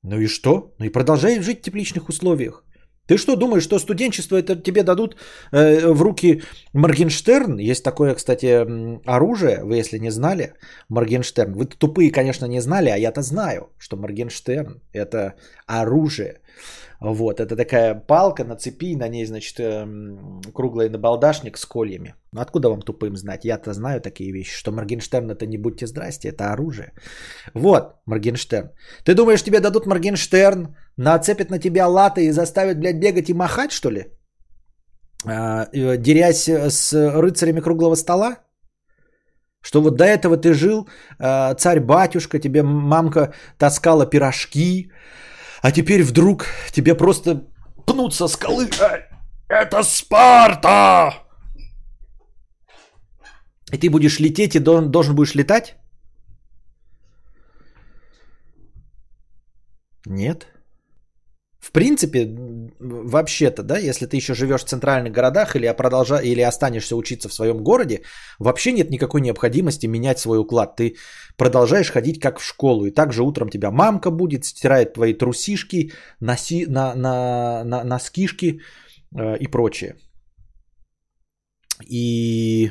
Ну 0.02 0.20
и 0.20 0.26
что? 0.26 0.74
Ну 0.78 0.86
и 0.86 0.92
продолжай 0.92 1.40
жить 1.40 1.60
в 1.60 1.62
тепличных 1.62 2.08
условиях. 2.08 2.64
Ты 3.12 3.18
что 3.18 3.36
думаешь, 3.36 3.64
что 3.64 3.78
студенчество 3.78 4.38
это 4.38 4.56
тебе 4.56 4.82
дадут 4.82 5.16
э, 5.50 5.86
в 5.86 6.00
руки 6.00 6.42
Моргенштерн? 6.72 7.58
Есть 7.58 7.84
такое, 7.84 8.14
кстати, 8.14 8.66
оружие, 9.06 9.62
вы 9.64 9.76
если 9.76 9.98
не 9.98 10.10
знали, 10.10 10.54
Моргенштерн. 10.88 11.52
Вы 11.52 11.66
тупые, 11.66 12.10
конечно, 12.10 12.46
не 12.46 12.60
знали, 12.60 12.88
а 12.88 12.96
я-то 12.96 13.20
знаю, 13.20 13.68
что 13.76 13.98
Моргенштерн 13.98 14.80
это 14.94 15.34
оружие. 15.66 16.40
Вот, 17.00 17.40
это 17.40 17.56
такая 17.56 17.94
палка 17.94 18.44
на 18.44 18.56
цепи, 18.56 18.94
на 18.96 19.08
ней, 19.08 19.26
значит, 19.26 19.58
эм, 19.58 20.40
круглый 20.54 20.88
набалдашник 20.88 21.58
с 21.58 21.64
кольями. 21.64 22.14
Ну, 22.32 22.40
откуда 22.40 22.68
вам 22.68 22.82
тупым 22.82 23.16
знать? 23.16 23.44
Я-то 23.44 23.72
знаю 23.72 24.00
такие 24.00 24.32
вещи, 24.32 24.54
что 24.54 24.70
Моргенштерн 24.70 25.30
это 25.30 25.46
не 25.46 25.58
будьте 25.58 25.86
здрасте, 25.86 26.28
это 26.28 26.52
оружие. 26.52 26.92
Вот, 27.54 27.96
Моргенштерн. 28.06 28.70
Ты 29.04 29.14
думаешь, 29.14 29.42
тебе 29.42 29.58
дадут 29.58 29.86
Моргенштерн, 29.86 30.76
нацепят 30.96 31.50
на 31.50 31.58
тебя 31.58 31.88
латы 31.88 32.26
и 32.26 32.30
заставят, 32.30 32.78
блядь, 32.78 33.00
бегать 33.00 33.30
и 33.30 33.34
махать, 33.34 33.72
что 33.72 33.90
ли? 33.90 34.06
А, 35.26 35.66
дерясь 35.72 36.48
с 36.48 36.92
рыцарями 36.92 37.60
круглого 37.60 37.96
стола? 37.96 38.36
Что 39.60 39.80
вот 39.80 39.96
до 39.96 40.04
этого 40.04 40.36
ты 40.36 40.54
жил, 40.54 40.88
а, 41.18 41.54
царь-батюшка, 41.54 42.38
тебе 42.38 42.62
мамка 42.62 43.32
таскала 43.58 44.06
пирожки, 44.06 44.90
а 45.62 45.70
теперь 45.70 46.02
вдруг 46.02 46.46
тебе 46.72 46.94
просто 46.94 47.46
пнут 47.86 48.14
со 48.14 48.28
скалы. 48.28 48.68
«Э, 48.80 49.08
это 49.48 49.82
Спарта! 49.84 51.14
И 53.72 53.78
ты 53.78 53.88
будешь 53.88 54.20
лететь 54.20 54.54
и 54.54 54.58
должен, 54.58 54.90
должен 54.90 55.14
будешь 55.14 55.34
летать? 55.34 55.76
Нет. 60.04 60.46
В 61.58 61.70
принципе, 61.70 62.26
вообще-то, 62.82 63.62
да, 63.62 63.78
если 63.78 64.06
ты 64.06 64.16
еще 64.16 64.34
живешь 64.34 64.64
в 64.64 64.68
центральных 64.68 65.12
городах 65.12 65.56
или, 65.56 65.74
продолжа... 65.76 66.18
или 66.18 66.40
останешься 66.40 66.96
учиться 66.96 67.28
в 67.28 67.34
своем 67.34 67.62
городе, 67.62 68.02
вообще 68.38 68.72
нет 68.72 68.90
никакой 68.90 69.20
необходимости 69.20 69.86
менять 69.86 70.18
свой 70.18 70.38
уклад. 70.38 70.76
Ты 70.76 70.96
продолжаешь 71.36 71.90
ходить 71.90 72.20
как 72.20 72.38
в 72.38 72.44
школу. 72.44 72.86
И 72.86 72.90
также 72.90 73.22
утром 73.22 73.48
тебя 73.48 73.70
мамка 73.70 74.10
будет, 74.10 74.44
стирает 74.44 74.94
твои 74.94 75.14
трусишки, 75.14 75.92
носи... 76.20 76.66
на, 76.66 76.94
на, 76.94 77.64
на, 77.64 77.84
носкишки 77.84 78.60
э, 79.16 79.36
и 79.38 79.46
прочее. 79.46 79.96
И... 81.88 82.70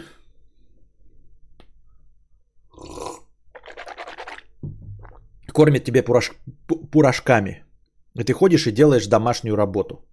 Кормит 5.53 5.83
тебе 5.83 6.03
пураж... 6.03 6.31
пурашками. 6.91 7.63
И 8.19 8.23
ты 8.23 8.33
ходишь 8.33 8.67
и 8.67 8.71
делаешь 8.71 9.07
домашнюю 9.07 9.55
работу. 9.55 10.05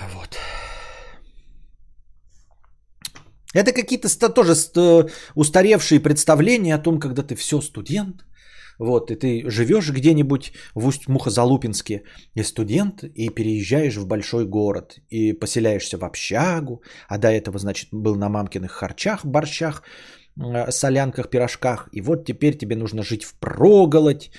Вот. 0.00 0.38
Это 3.54 3.72
какие-то 3.72 4.08
тоже 4.34 4.54
устаревшие 5.34 6.00
представления 6.00 6.74
о 6.74 6.82
том, 6.82 6.98
когда 6.98 7.22
ты 7.22 7.36
все 7.36 7.60
студент, 7.60 8.24
вот, 8.78 9.10
и 9.10 9.14
ты 9.14 9.48
живешь 9.50 9.90
где-нибудь 9.90 10.52
в 10.74 10.86
Усть-Мухозалупинске, 10.86 12.02
и 12.34 12.42
студент, 12.42 13.04
и 13.04 13.28
переезжаешь 13.28 13.96
в 13.96 14.06
большой 14.06 14.46
город, 14.46 14.98
и 15.10 15.32
поселяешься 15.32 15.96
в 15.96 16.04
общагу, 16.04 16.82
а 17.08 17.18
до 17.18 17.28
этого, 17.28 17.58
значит, 17.58 17.88
был 17.92 18.16
на 18.16 18.28
мамкиных 18.28 18.72
харчах, 18.72 19.24
борщах, 19.24 19.82
солянках, 20.70 21.30
пирожках. 21.30 21.88
И 21.92 22.00
вот 22.00 22.24
теперь 22.24 22.56
тебе 22.56 22.76
нужно 22.76 23.02
жить 23.02 23.24
в 23.24 23.34
проголодь, 23.38 24.30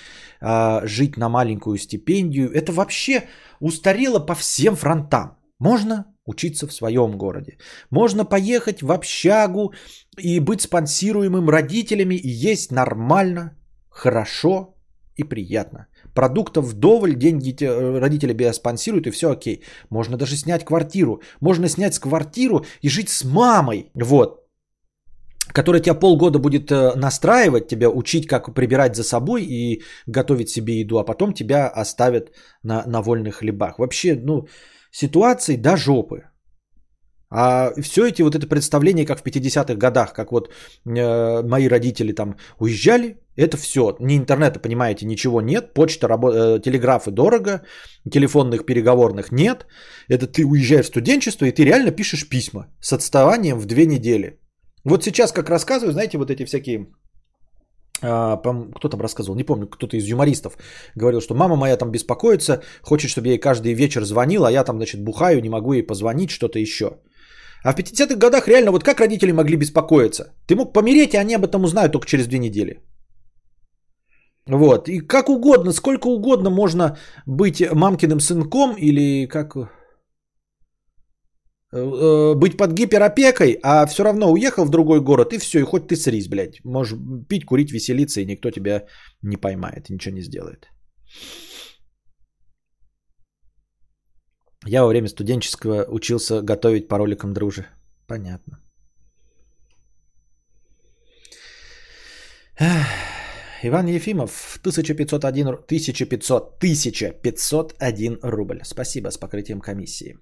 э, 0.42 0.88
жить 0.88 1.18
на 1.18 1.30
маленькую 1.30 1.78
стипендию. 1.78 2.52
Это 2.52 2.72
вообще 2.72 3.24
устарело 3.60 4.20
по 4.20 4.36
всем 4.36 4.76
фронтам. 4.76 5.38
Можно 5.60 6.06
учиться 6.26 6.68
в 6.68 6.74
своем 6.74 7.18
городе. 7.18 7.58
Можно 7.92 8.26
поехать 8.26 8.82
в 8.82 8.92
общагу 8.92 9.74
и 10.18 10.40
быть 10.40 10.62
спонсируемым 10.62 11.50
родителями 11.50 12.16
и 12.16 12.30
есть 12.30 12.72
нормально, 12.72 13.58
хорошо 13.90 14.76
и 15.16 15.24
приятно. 15.24 15.88
Продуктов 16.14 16.66
вдоволь, 16.66 17.16
деньги 17.16 17.56
э, 17.62 18.00
родители 18.00 18.34
тебя 18.34 18.54
спонсируют 18.54 19.08
и 19.08 19.12
все 19.12 19.32
окей. 19.32 19.64
Можно 19.90 20.18
даже 20.18 20.36
снять 20.36 20.66
квартиру. 20.66 21.22
Можно 21.42 21.70
снять 21.70 22.00
квартиру 22.00 22.66
и 22.82 22.90
жить 22.90 23.10
с 23.10 23.24
мамой. 23.24 23.92
Вот 23.94 24.45
которая 25.54 25.82
тебя 25.82 26.00
полгода 26.00 26.40
будет 26.40 26.72
э, 26.72 26.96
настраивать, 26.96 27.68
тебя 27.68 27.90
учить, 27.90 28.28
как 28.28 28.54
прибирать 28.54 28.96
за 28.96 29.04
собой 29.04 29.44
и 29.44 29.84
готовить 30.08 30.50
себе 30.50 30.80
еду, 30.80 30.98
а 30.98 31.06
потом 31.06 31.34
тебя 31.34 31.68
оставят 31.68 32.32
на, 32.64 32.84
на 32.88 33.02
вольных 33.02 33.36
хлебах. 33.36 33.80
Вообще, 33.80 34.16
ну, 34.16 34.48
ситуации 34.92 35.58
до 35.58 35.78
жопы. 35.78 36.24
А 37.30 37.74
все 37.82 38.08
эти 38.08 38.22
вот 38.22 38.36
это 38.36 38.48
представление, 38.48 39.06
как 39.06 39.20
в 39.20 39.24
50-х 39.24 39.76
годах, 39.76 40.14
как 40.14 40.32
вот 40.32 40.50
э, 40.86 41.42
мои 41.44 41.68
родители 41.68 42.14
там 42.14 42.36
уезжали, 42.60 43.18
это 43.36 43.58
все. 43.58 43.98
Ни 44.00 44.16
интернета, 44.16 44.60
понимаете, 44.60 45.06
ничего 45.06 45.42
нет. 45.42 45.74
Почта, 45.74 46.08
рабо- 46.08 46.32
э, 46.34 46.62
телеграфы 46.62 47.12
дорого, 47.12 47.62
телефонных 48.10 48.66
переговорных 48.66 49.32
нет. 49.32 49.66
Это 50.08 50.28
ты 50.28 50.46
уезжаешь 50.46 50.86
в 50.86 50.90
студенчество, 50.90 51.46
и 51.46 51.52
ты 51.52 51.66
реально 51.66 51.92
пишешь 51.92 52.30
письма 52.30 52.68
с 52.80 52.94
отставанием 52.94 53.60
в 53.60 53.66
две 53.66 53.86
недели. 53.86 54.40
Вот 54.86 55.04
сейчас, 55.04 55.32
как 55.32 55.50
рассказываю, 55.50 55.94
знаете, 55.94 56.18
вот 56.18 56.30
эти 56.30 56.46
всякие 56.46 56.88
а, 58.02 58.38
кто 58.38 58.90
там 58.90 59.02
рассказывал, 59.02 59.36
не 59.36 59.44
помню, 59.44 59.68
кто-то 59.68 59.98
из 59.98 60.06
юмористов 60.06 60.58
говорил, 60.96 61.22
что 61.22 61.34
мама 61.34 61.56
моя 61.56 61.78
там 61.78 61.92
беспокоится, 61.92 62.62
хочет, 62.82 63.10
чтобы 63.10 63.28
я 63.28 63.34
ей 63.34 63.40
каждый 63.40 63.74
вечер 63.74 64.06
звонил, 64.06 64.46
а 64.46 64.52
я 64.52 64.64
там, 64.64 64.78
значит, 64.78 65.04
бухаю, 65.04 65.42
не 65.42 65.50
могу 65.50 65.74
ей 65.74 65.84
позвонить, 65.84 66.30
что-то 66.30 66.60
еще. 66.60 66.86
А 67.64 67.72
в 67.72 67.76
50-х 67.76 68.16
годах 68.16 68.48
реально, 68.48 68.72
вот 68.72 68.84
как 68.84 69.00
родители 69.00 69.32
могли 69.32 69.58
беспокоиться? 69.58 70.34
Ты 70.48 70.56
мог 70.56 70.74
помереть, 70.74 71.14
и 71.14 71.18
они 71.18 71.36
об 71.36 71.46
этом 71.46 71.64
узнают 71.64 71.92
только 71.92 72.08
через 72.08 72.28
две 72.28 72.40
недели. 72.40 72.80
Вот, 74.48 74.88
и 74.90 75.00
как 75.00 75.30
угодно, 75.30 75.72
сколько 75.74 76.08
угодно 76.08 76.52
можно 76.52 76.98
быть 77.26 77.64
мамкиным 77.74 78.20
сынком 78.20 78.76
или 78.78 79.26
как 79.26 79.56
быть 81.72 82.58
под 82.58 82.74
гиперопекой, 82.74 83.60
а 83.64 83.86
все 83.86 84.04
равно 84.04 84.32
уехал 84.32 84.66
в 84.66 84.70
другой 84.70 85.02
город, 85.02 85.34
и 85.34 85.38
все, 85.38 85.60
и 85.60 85.64
хоть 85.64 85.88
ты 85.88 85.96
срись, 85.96 86.28
блядь. 86.28 86.64
Можешь 86.64 86.98
пить, 87.28 87.46
курить, 87.46 87.72
веселиться, 87.72 88.22
и 88.22 88.26
никто 88.26 88.52
тебя 88.52 88.86
не 89.22 89.38
поймает, 89.38 89.90
ничего 89.90 90.16
не 90.16 90.22
сделает. 90.22 90.70
Я 94.68 94.82
во 94.82 94.88
время 94.88 95.08
студенческого 95.08 95.86
учился 95.90 96.42
готовить 96.42 96.88
по 96.88 96.98
роликам 96.98 97.34
дружи. 97.34 97.66
Понятно. 98.08 98.60
Иван 103.64 103.88
Ефимов, 103.88 104.58
1501, 104.62 105.48
1500, 105.48 106.58
1501 106.58 108.20
рубль. 108.24 108.62
Спасибо 108.64 109.12
с 109.12 109.18
покрытием 109.18 109.60
комиссии. 109.60 110.18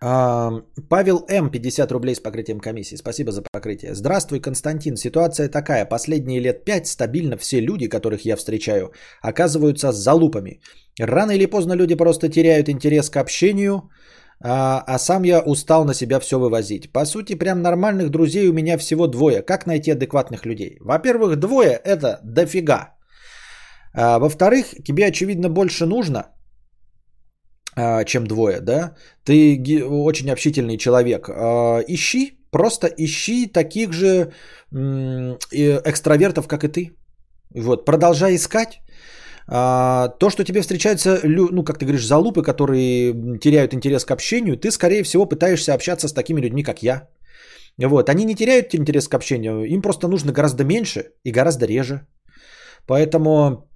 Павел 0.00 1.24
М. 1.28 1.50
50 1.50 1.92
рублей 1.92 2.14
с 2.14 2.20
покрытием 2.20 2.60
комиссии. 2.60 2.96
Спасибо 2.96 3.32
за 3.32 3.42
покрытие. 3.52 3.94
Здравствуй, 3.94 4.40
Константин. 4.40 4.96
Ситуация 4.96 5.48
такая. 5.48 5.84
Последние 5.86 6.40
лет 6.40 6.64
пять 6.64 6.86
стабильно 6.86 7.36
все 7.36 7.60
люди, 7.60 7.88
которых 7.88 8.24
я 8.24 8.36
встречаю, 8.36 8.92
оказываются 9.22 9.92
залупами. 9.92 10.60
Рано 11.00 11.32
или 11.32 11.46
поздно 11.46 11.74
люди 11.74 11.94
просто 11.94 12.28
теряют 12.28 12.68
интерес 12.68 13.10
к 13.10 13.16
общению, 13.16 13.90
а, 14.40 14.84
а 14.86 14.98
сам 14.98 15.24
я 15.24 15.40
устал 15.40 15.84
на 15.84 15.94
себя 15.94 16.20
все 16.20 16.38
вывозить. 16.38 16.92
По 16.92 17.06
сути, 17.06 17.34
прям 17.34 17.62
нормальных 17.62 18.10
друзей 18.10 18.48
у 18.48 18.52
меня 18.52 18.78
всего 18.78 19.06
двое. 19.06 19.42
Как 19.42 19.66
найти 19.66 19.92
адекватных 19.92 20.44
людей? 20.44 20.78
Во-первых, 20.80 21.36
двое 21.36 21.80
это 21.84 22.20
дофига. 22.22 22.94
А, 23.94 24.18
во-вторых, 24.18 24.66
тебе 24.84 25.06
очевидно 25.06 25.48
больше 25.48 25.86
нужно– 25.86 26.26
чем 28.06 28.26
двое, 28.26 28.60
да, 28.60 28.94
ты 29.24 29.84
очень 29.84 30.30
общительный 30.30 30.78
человек, 30.78 31.28
а, 31.28 31.80
ищи, 31.86 32.38
просто 32.50 32.86
ищи 32.86 33.46
таких 33.46 33.92
же 33.92 34.32
экстравертов, 34.72 36.48
как 36.48 36.64
и 36.64 36.68
ты. 36.68 36.96
Вот, 37.54 37.84
продолжай 37.84 38.34
искать. 38.34 38.80
А, 39.48 40.08
то, 40.08 40.30
что 40.30 40.44
тебе 40.44 40.60
встречаются, 40.60 41.20
ну, 41.24 41.64
как 41.64 41.78
ты 41.78 41.84
говоришь, 41.84 42.06
залупы, 42.06 42.42
которые 42.42 43.38
теряют 43.38 43.74
интерес 43.74 44.04
к 44.04 44.10
общению, 44.10 44.56
ты, 44.56 44.70
скорее 44.70 45.02
всего, 45.02 45.26
пытаешься 45.26 45.74
общаться 45.74 46.08
с 46.08 46.12
такими 46.12 46.40
людьми, 46.40 46.62
как 46.62 46.82
я. 46.82 47.08
Вот, 47.78 48.08
они 48.08 48.24
не 48.24 48.34
теряют 48.34 48.74
интерес 48.74 49.06
к 49.08 49.14
общению, 49.14 49.64
им 49.64 49.82
просто 49.82 50.08
нужно 50.08 50.32
гораздо 50.32 50.64
меньше 50.64 51.12
и 51.24 51.30
гораздо 51.30 51.66
реже. 51.66 52.06
Поэтому, 52.86 53.68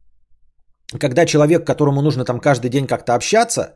когда 0.98 1.26
человек, 1.26 1.66
которому 1.66 2.02
нужно 2.02 2.24
там 2.24 2.40
каждый 2.40 2.70
день 2.70 2.86
как-то 2.86 3.14
общаться, 3.14 3.74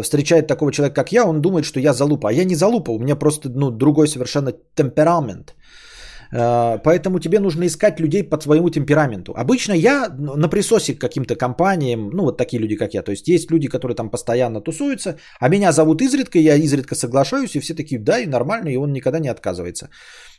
встречает 0.00 0.46
такого 0.46 0.72
человека, 0.72 1.02
как 1.02 1.12
я, 1.12 1.24
он 1.24 1.40
думает, 1.40 1.64
что 1.64 1.80
я 1.80 1.92
залупа. 1.92 2.28
А 2.28 2.32
я 2.32 2.44
не 2.44 2.54
залупа, 2.54 2.92
у 2.92 2.98
меня 2.98 3.16
просто 3.16 3.48
ну, 3.48 3.70
другой 3.70 4.08
совершенно 4.08 4.52
темперамент. 4.74 5.54
Э, 6.32 6.78
поэтому 6.82 7.18
тебе 7.18 7.40
нужно 7.40 7.64
искать 7.66 8.00
людей 8.00 8.22
по 8.24 8.40
своему 8.40 8.70
темпераменту. 8.70 9.32
Обычно 9.36 9.74
я 9.74 10.08
на 10.18 10.48
присосе 10.48 10.94
к 10.94 11.00
каким-то 11.00 11.36
компаниям, 11.36 12.10
ну 12.10 12.22
вот 12.22 12.38
такие 12.38 12.58
люди, 12.60 12.76
как 12.76 12.94
я. 12.94 13.02
То 13.02 13.12
есть 13.12 13.28
есть 13.28 13.50
люди, 13.50 13.68
которые 13.68 13.94
там 13.96 14.10
постоянно 14.10 14.60
тусуются, 14.60 15.16
а 15.40 15.48
меня 15.48 15.72
зовут 15.72 16.02
изредка, 16.02 16.38
я 16.38 16.56
изредка 16.56 16.94
соглашаюсь, 16.94 17.54
и 17.56 17.60
все 17.60 17.74
такие, 17.74 18.00
да, 18.00 18.18
и 18.18 18.26
нормально, 18.26 18.70
и 18.70 18.76
он 18.76 18.92
никогда 18.92 19.18
не 19.18 19.28
отказывается. 19.28 19.88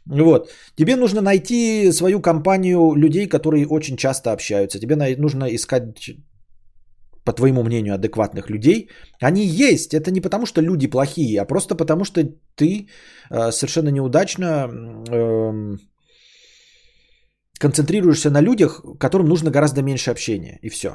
Вот. 0.05 0.49
Тебе 0.75 0.95
нужно 0.95 1.21
найти 1.21 1.91
свою 1.91 2.21
компанию 2.21 2.95
людей, 2.95 3.27
которые 3.27 3.67
очень 3.67 3.97
часто 3.97 4.31
общаются. 4.31 4.79
Тебе 4.79 4.95
нужно 5.17 5.45
искать 5.45 6.09
по 7.23 7.33
твоему 7.33 7.63
мнению, 7.63 7.95
адекватных 7.95 8.49
людей, 8.49 8.89
они 9.21 9.45
есть. 9.45 9.93
Это 9.93 10.11
не 10.11 10.21
потому, 10.21 10.45
что 10.45 10.61
люди 10.61 10.87
плохие, 10.87 11.41
а 11.41 11.45
просто 11.45 11.75
потому, 11.75 12.03
что 12.03 12.21
ты 12.55 12.87
э, 13.29 13.51
совершенно 13.51 13.89
неудачно 13.89 14.69
э, 15.09 15.77
концентрируешься 17.59 18.29
на 18.29 18.41
людях, 18.41 18.83
которым 18.99 19.27
нужно 19.27 19.51
гораздо 19.51 19.81
меньше 19.81 20.11
общения. 20.11 20.59
И 20.61 20.69
все. 20.69 20.89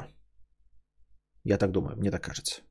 Я 1.43 1.57
так 1.57 1.71
думаю, 1.71 1.97
мне 1.97 2.11
так 2.11 2.21
кажется. 2.21 2.61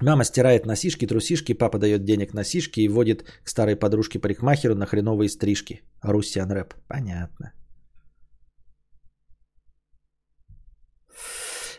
Мама 0.00 0.24
стирает 0.24 0.66
носишки, 0.66 1.06
трусишки, 1.06 1.54
папа 1.54 1.78
дает 1.78 2.04
денег 2.04 2.32
на 2.34 2.44
сишки 2.44 2.80
и 2.80 2.88
водит 2.88 3.24
к 3.42 3.48
старой 3.48 3.74
подружке 3.74 4.20
парикмахеру 4.20 4.76
на 4.76 4.86
хреновые 4.86 5.28
стрижки. 5.28 5.82
Русиан 6.02 6.52
рэп. 6.52 6.74
Понятно. 6.86 7.52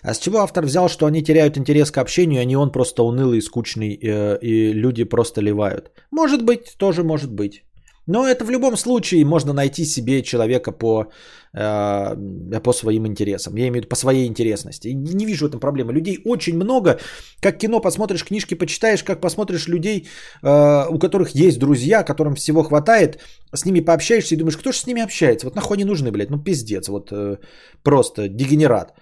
А 0.02 0.14
с 0.14 0.20
чего 0.20 0.39
автор 0.39 0.66
взял, 0.66 0.89
что 0.89 1.06
они 1.06 1.22
теряют 1.22 1.58
интерес 1.58 1.91
к 1.91 1.97
общению, 1.97 2.41
а 2.41 2.45
не 2.45 2.56
он 2.56 2.72
просто 2.72 3.04
унылый 3.04 3.41
скучный, 3.41 4.00
э, 4.02 4.39
и 4.41 4.74
люди 4.74 5.04
просто 5.04 5.41
ливают? 5.41 5.91
Может 6.12 6.43
быть, 6.43 6.76
тоже 6.78 7.04
может 7.04 7.32
быть. 7.32 7.64
Но 8.10 8.28
это 8.28 8.43
в 8.43 8.50
любом 8.50 8.76
случае 8.78 9.24
можно 9.24 9.54
найти 9.54 9.86
себе 9.86 10.24
человека 10.24 10.72
по, 10.72 11.12
э, 11.54 12.60
по 12.64 12.74
своим 12.74 13.06
интересам. 13.06 13.56
Я 13.56 13.68
имею 13.68 13.74
в 13.74 13.76
виду 13.76 13.88
по 13.88 13.95
своей 13.95 14.26
интересности. 14.28 14.88
Не 14.88 15.26
вижу 15.26 15.45
в 15.45 15.50
этом 15.50 15.60
проблемы. 15.60 15.93
Людей 15.93 16.20
очень 16.26 16.56
много. 16.56 17.00
Как 17.39 17.58
кино 17.60 17.82
посмотришь, 17.82 18.26
книжки 18.26 18.56
почитаешь, 18.56 19.04
как 19.04 19.22
посмотришь 19.22 19.68
людей, 19.68 20.08
э, 20.41 20.86
у 20.89 20.97
которых 20.97 21.36
есть 21.36 21.60
друзья, 21.60 22.04
которым 22.04 22.34
всего 22.34 22.64
хватает, 22.64 23.20
с 23.54 23.66
ними 23.66 23.82
пообщаешься 23.82 24.34
и 24.34 24.38
думаешь, 24.38 24.58
кто 24.58 24.72
же 24.72 24.80
с 24.80 24.88
ними 24.88 25.04
общается? 25.04 25.45
Вот 25.45 25.56
нахуй 25.56 25.78
они 25.78 25.86
нужны, 25.86 26.12
блядь? 26.12 26.32
Ну 26.32 26.43
пиздец, 26.43 26.89
вот 26.89 27.12
э, 27.12 27.38
просто 27.84 28.28
дегенерат. 28.28 28.93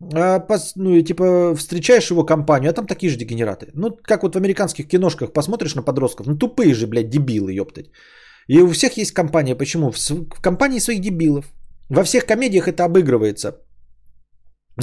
А, 0.00 0.46
ну 0.76 0.90
и 0.90 1.02
типа 1.02 1.54
встречаешь 1.56 2.10
его 2.10 2.24
компанию, 2.24 2.70
а 2.70 2.74
там 2.74 2.86
такие 2.86 3.10
же 3.10 3.16
дегенераты. 3.16 3.70
Ну, 3.74 3.90
как 4.02 4.22
вот 4.22 4.34
в 4.34 4.38
американских 4.38 4.88
киношках 4.88 5.32
посмотришь 5.32 5.74
на 5.74 5.82
подростков, 5.82 6.26
ну 6.26 6.38
тупые 6.38 6.74
же, 6.74 6.86
блядь, 6.86 7.10
дебилы, 7.10 7.52
ёптать. 7.52 7.90
И 8.48 8.60
у 8.60 8.72
всех 8.72 8.96
есть 8.96 9.12
компания. 9.12 9.56
Почему? 9.56 9.90
В 9.90 10.40
компании 10.42 10.80
своих 10.80 11.00
дебилов. 11.00 11.52
Во 11.88 12.04
всех 12.04 12.26
комедиях 12.26 12.68
это 12.68 12.84
обыгрывается. 12.84 13.56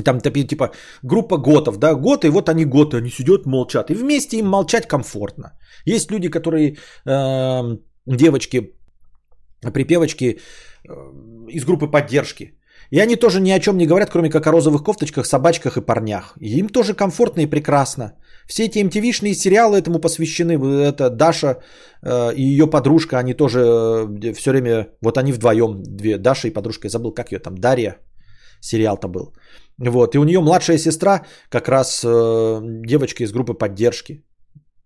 Там 0.04 0.20
типа 0.20 0.72
группа 1.04 1.38
готов, 1.38 1.78
да, 1.78 1.94
готы, 1.94 2.32
вот 2.32 2.50
они 2.50 2.66
готы, 2.66 2.98
они 2.98 3.10
сидят, 3.10 3.46
молчат. 3.46 3.92
И 3.92 3.94
вместе 3.94 4.38
им 4.38 4.48
молчать 4.48 4.88
комфортно. 4.88 5.52
Есть 5.86 6.12
люди, 6.12 6.30
которые, 6.30 6.78
э, 7.06 7.78
девочки, 8.08 8.74
припевочки 9.62 10.26
э, 10.26 10.94
из 11.50 11.64
группы 11.66 11.88
поддержки. 11.88 12.58
И 12.92 13.00
они 13.00 13.16
тоже 13.16 13.42
ни 13.42 13.52
о 13.52 13.60
чем 13.60 13.78
не 13.78 13.88
говорят, 13.88 14.10
кроме 14.10 14.30
как 14.30 14.48
о 14.48 14.52
розовых 14.52 14.84
кофточках, 14.84 15.26
собачках 15.26 15.78
и 15.78 15.82
парнях. 15.82 16.34
И 16.40 16.60
им 16.60 16.70
тоже 16.70 16.94
комфортно 16.94 17.42
и 17.42 17.50
прекрасно. 17.50 18.14
Все 18.48 18.66
эти 18.66 18.80
MTV-шные 18.80 19.34
сериалы 19.34 19.78
этому 19.78 20.00
посвящены. 20.00 20.54
Это 20.84 21.10
Даша 21.10 21.58
э, 22.02 22.34
и 22.36 22.44
ее 22.44 22.68
подружка, 22.68 23.20
они 23.20 23.34
тоже 23.34 23.60
э, 23.60 24.34
все 24.34 24.52
время, 24.52 24.88
вот 25.02 25.18
они 25.18 25.32
вдвоем, 25.32 25.84
две, 25.84 26.18
Даша 26.18 26.48
и 26.48 26.54
подружка, 26.54 26.88
я 26.88 26.90
забыл, 26.90 27.14
как 27.14 27.32
ее 27.32 27.40
там, 27.40 27.56
Дарья, 27.58 27.98
сериал-то 28.62 29.08
был. 29.08 29.34
Вот, 29.78 30.16
и 30.16 30.20
у 30.20 30.24
нее 30.24 30.40
младшая 30.40 30.78
сестра, 30.78 31.26
как 31.50 31.68
раз 31.68 32.04
э, 32.04 32.62
девочка 32.86 33.24
из 33.24 33.32
группы 33.32 33.54
поддержки. 33.54 34.24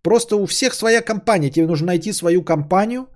Просто 0.01 0.35
у 0.35 0.45
всех 0.45 0.73
своя 0.73 1.01
компания, 1.01 1.49
тебе 1.49 1.67
нужно 1.67 1.87
найти 1.87 2.13
свою 2.13 2.43
компанию. 2.43 3.07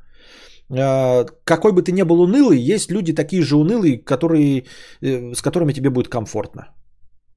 Э, 0.71 1.25
какой 1.43 1.73
бы 1.73 1.81
ты 1.81 1.91
ни 1.91 2.03
был 2.03 2.21
унылый, 2.21 2.73
есть 2.73 2.91
люди 2.91 3.13
такие 3.13 3.41
же 3.41 3.55
унылые, 3.55 3.97
которые, 3.97 4.65
э, 5.01 5.33
с 5.33 5.41
которыми 5.41 5.73
тебе 5.73 5.89
будет 5.89 6.07
комфортно. 6.07 6.61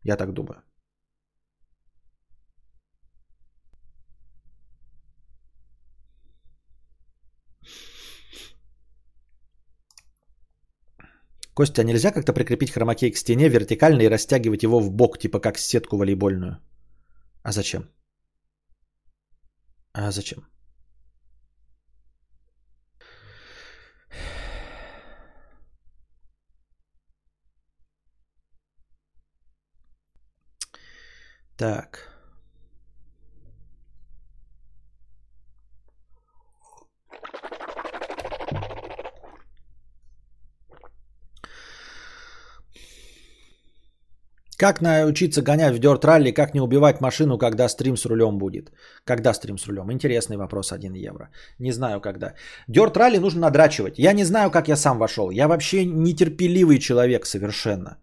Я 0.05 0.17
так 0.17 0.33
думаю. 0.33 0.63
Костя, 11.55 11.83
а 11.83 11.85
нельзя 11.85 12.11
как-то 12.11 12.33
прикрепить 12.33 12.73
хромакей 12.73 13.13
к 13.13 13.17
стене 13.17 13.49
вертикально 13.49 14.03
и 14.03 14.09
растягивать 14.09 14.63
его 14.63 14.81
в 14.81 14.91
бок, 14.91 15.19
типа 15.19 15.41
как 15.41 15.59
сетку 15.59 15.97
волейбольную? 15.97 16.59
А 17.43 17.53
зачем? 17.53 17.89
А 19.93 20.11
зачем? 20.11 20.54
Так. 31.57 32.11
Как 44.57 44.81
научиться 44.81 45.43
гонять 45.43 45.75
в 45.75 45.79
дёрт 45.79 46.05
ралли, 46.05 46.31
как 46.31 46.55
не 46.55 46.61
убивать 46.61 47.01
машину, 47.01 47.39
когда 47.39 47.69
стрим 47.69 47.97
с 47.97 48.07
рулем 48.07 48.39
будет? 48.39 48.73
Когда 49.05 49.35
стрим 49.35 49.59
с 49.59 49.67
рулем? 49.67 49.93
Интересный 49.93 50.37
вопрос, 50.37 50.73
1 50.73 50.95
евро. 50.95 51.29
Не 51.59 51.73
знаю 51.73 52.01
когда. 52.01 52.35
Дёрт 52.69 52.97
ралли 52.97 53.19
нужно 53.19 53.41
надрачивать. 53.41 53.99
Я 53.99 54.13
не 54.13 54.25
знаю, 54.25 54.51
как 54.51 54.69
я 54.69 54.77
сам 54.77 54.99
вошел. 54.99 55.31
Я 55.31 55.49
вообще 55.49 55.85
нетерпеливый 55.85 56.79
человек 56.79 57.27
совершенно. 57.27 57.99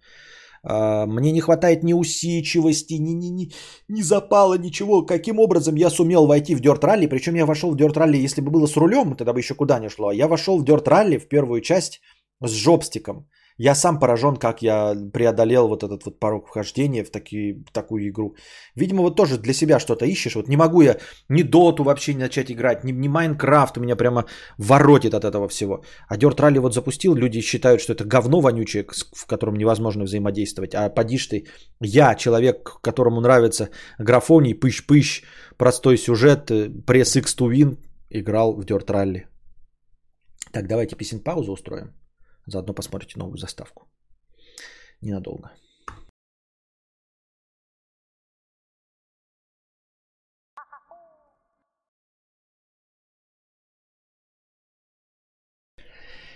А, 0.64 1.06
мне 1.06 1.32
не 1.32 1.42
хватает 1.42 1.84
ни 1.84 1.94
усидчивости, 1.94 2.94
ни, 2.94 3.12
ни, 3.12 3.28
ни, 3.28 3.52
ни 3.88 4.02
запала, 4.02 4.58
ничего. 4.58 5.04
Каким 5.04 5.40
образом 5.40 5.76
я 5.76 5.90
сумел 5.90 6.28
войти 6.28 6.56
в 6.56 6.60
дёрт 6.60 6.84
ралли? 6.84 7.08
Причем 7.08 7.36
я 7.36 7.46
вошел 7.46 7.72
в 7.72 7.78
дёрт 7.78 7.98
ралли, 7.98 8.18
если 8.18 8.42
бы 8.42 8.52
было 8.52 8.68
с 8.68 8.78
рулем, 8.78 9.16
тогда 9.16 9.34
бы 9.34 9.40
еще 9.40 9.56
куда 9.56 9.80
не 9.80 9.90
шло. 9.90 10.12
Я 10.12 10.28
вошел 10.28 10.60
в 10.60 10.64
дёрт 10.64 10.88
ралли 10.88 11.18
в 11.18 11.28
первую 11.28 11.62
часть 11.62 12.02
с 12.44 12.52
жопстиком. 12.52 13.28
Я 13.58 13.76
сам 13.76 14.00
поражен, 14.00 14.38
как 14.38 14.62
я 14.62 14.96
преодолел 15.14 15.68
вот 15.68 15.84
этот 15.84 16.06
вот 16.06 16.20
порог 16.20 16.48
вхождения 16.48 17.04
в, 17.04 17.12
такие, 17.12 17.64
такую 17.74 18.08
игру. 18.08 18.36
Видимо, 18.76 19.02
вот 19.02 19.16
тоже 19.16 19.38
для 19.38 19.54
себя 19.54 19.80
что-то 19.80 20.06
ищешь. 20.06 20.36
Вот 20.36 20.48
не 20.48 20.58
могу 20.58 20.82
я 20.82 20.98
ни 21.30 21.44
доту 21.44 21.84
вообще 21.84 22.16
начать 22.16 22.52
играть, 22.52 22.84
ни, 22.84 22.92
ни 22.92 23.08
Майнкрафт 23.08 23.78
меня 23.78 23.96
прямо 23.96 24.26
воротит 24.58 25.14
от 25.14 25.26
этого 25.26 25.48
всего. 25.48 25.84
А 26.08 26.18
Dirt 26.18 26.38
Rally 26.38 26.60
вот 26.60 26.74
запустил, 26.74 27.16
люди 27.16 27.42
считают, 27.42 27.82
что 27.82 27.94
это 27.94 28.04
говно 28.04 28.42
вонючее, 28.42 28.86
в 29.16 29.26
котором 29.28 29.56
невозможно 29.56 30.04
взаимодействовать. 30.04 30.74
А 30.74 30.90
подишь 30.90 31.28
ты, 31.28 31.46
я, 31.82 32.16
человек, 32.16 32.80
которому 32.82 33.22
нравится 33.22 33.70
графоний, 34.00 34.54
пыщ-пыщ, 34.54 35.24
простой 35.58 35.98
сюжет, 35.98 36.50
э, 36.52 36.70
пресс 36.86 37.16
X 37.16 37.36
to 37.38 37.50
win, 37.50 37.78
играл 38.10 38.54
в 38.54 38.66
Dirt 38.66 38.88
Rally. 38.88 39.26
Так, 40.52 40.68
давайте 40.68 40.96
песен 40.96 41.20
паузу 41.20 41.54
устроим. 41.54 42.01
Заодно 42.46 42.74
посмотрите 42.74 43.20
новую 43.20 43.38
заставку. 43.38 43.88
Ненадолго. 45.02 45.52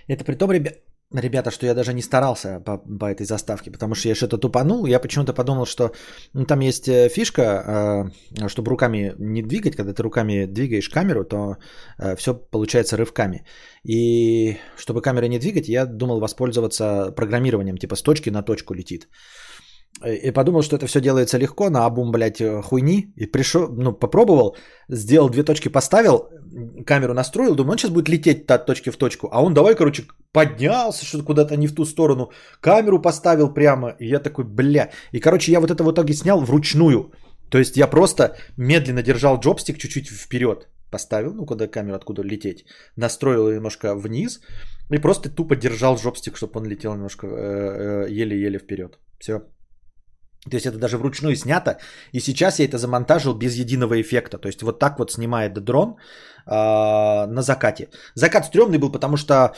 Это 0.08 0.24
при 0.24 0.36
том, 0.36 0.52
ребят, 0.52 0.85
ребята, 1.14 1.52
что 1.52 1.66
я 1.66 1.74
даже 1.74 1.94
не 1.94 2.02
старался 2.02 2.60
по, 2.60 2.78
по 2.78 3.06
этой 3.06 3.26
заставке, 3.26 3.72
потому 3.72 3.96
что 3.96 4.10
я 4.10 4.16
что-то 4.16 4.38
тупанул. 4.38 4.86
Я 4.86 5.00
почему-то 5.00 5.34
подумал, 5.34 5.66
что 5.66 5.92
ну, 6.34 6.46
там 6.46 6.62
есть 6.62 6.88
э, 6.88 7.10
фишка, 7.10 8.12
э, 8.42 8.48
чтобы 8.48 8.70
руками 8.70 9.14
не 9.20 9.42
двигать. 9.42 9.76
Когда 9.76 9.94
ты 9.94 10.04
руками 10.04 10.46
двигаешь 10.46 10.90
камеру, 10.90 11.24
то 11.24 11.58
э, 11.98 12.16
все 12.16 12.34
получается 12.34 12.98
рывками. 12.98 13.46
И 13.84 14.58
чтобы 14.78 15.02
камера 15.02 15.28
не 15.28 15.40
двигать, 15.40 15.70
я 15.70 15.86
думал 15.86 16.20
воспользоваться 16.20 17.12
программированием, 17.16 17.78
типа 17.78 17.96
с 17.96 18.02
точки 18.02 18.30
на 18.30 18.44
точку 18.44 18.74
летит. 18.74 19.08
И 20.04 20.32
подумал, 20.32 20.62
что 20.62 20.76
это 20.76 20.88
все 20.88 21.00
делается 21.00 21.38
легко, 21.38 21.70
на 21.70 21.86
обум, 21.86 22.12
блядь, 22.12 22.42
хуйни. 22.64 23.14
И 23.16 23.26
пришел, 23.26 23.70
ну, 23.70 23.94
попробовал, 23.94 24.58
сделал 24.90 25.30
две 25.30 25.44
точки, 25.44 25.70
поставил, 25.70 26.30
камеру 26.86 27.14
настроил, 27.14 27.56
думаю, 27.56 27.72
он 27.72 27.78
сейчас 27.78 27.92
будет 27.92 28.10
лететь 28.10 28.52
от 28.52 28.66
точки 28.66 28.92
в 28.92 28.98
точку. 28.98 29.30
А 29.32 29.42
он 29.42 29.54
давай, 29.54 29.76
короче, 29.76 30.04
поднялся 30.32 31.06
что-то 31.06 31.24
куда-то 31.24 31.56
не 31.56 31.68
в 31.68 31.76
ту 31.76 31.86
сторону, 31.86 32.32
камеру 32.62 33.02
поставил 33.02 33.54
прямо. 33.54 33.96
И 34.00 34.08
я 34.08 34.20
такой, 34.20 34.44
бля. 34.44 34.90
И, 35.14 35.20
короче, 35.20 35.52
я 35.52 35.60
вот 35.60 35.72
это 35.72 35.84
в 35.84 35.92
итоге 35.92 36.14
снял 36.14 36.42
вручную. 36.42 37.12
То 37.50 37.58
есть 37.58 37.78
я 37.78 37.88
просто 37.88 38.36
медленно 38.58 39.02
держал 39.02 39.40
джобстик 39.40 39.78
чуть-чуть 39.78 40.10
вперед. 40.10 40.68
Поставил, 40.92 41.34
ну, 41.34 41.46
куда 41.46 41.68
камеру, 41.68 41.96
откуда 41.96 42.22
лететь. 42.22 42.66
Настроил 42.98 43.52
немножко 43.52 43.96
вниз. 43.96 44.42
И 44.92 44.98
просто 44.98 45.30
тупо 45.30 45.56
держал 45.56 45.96
джобстик, 45.96 46.38
чтобы 46.38 46.60
он 46.60 46.66
летел 46.66 46.94
немножко 46.94 47.28
э, 47.28 48.06
э, 48.08 48.12
еле-еле 48.12 48.60
вперед. 48.60 49.00
Все. 49.20 49.42
То 50.50 50.56
есть 50.56 50.66
это 50.66 50.78
даже 50.78 50.98
вручную 50.98 51.36
снято. 51.36 51.78
И 52.14 52.20
сейчас 52.20 52.60
я 52.60 52.66
это 52.66 52.78
замонтажил 52.78 53.34
без 53.34 53.56
единого 53.56 54.00
эффекта. 54.02 54.38
То 54.38 54.48
есть 54.48 54.62
вот 54.62 54.80
так 54.80 55.00
вот 55.00 55.12
снимает 55.12 55.54
дрон 55.54 55.96
э, 56.46 56.52
на 57.26 57.42
закате. 57.42 57.90
Закат 58.14 58.46
стрёмный 58.46 58.78
был, 58.78 58.92
потому 58.92 59.18
что 59.18 59.56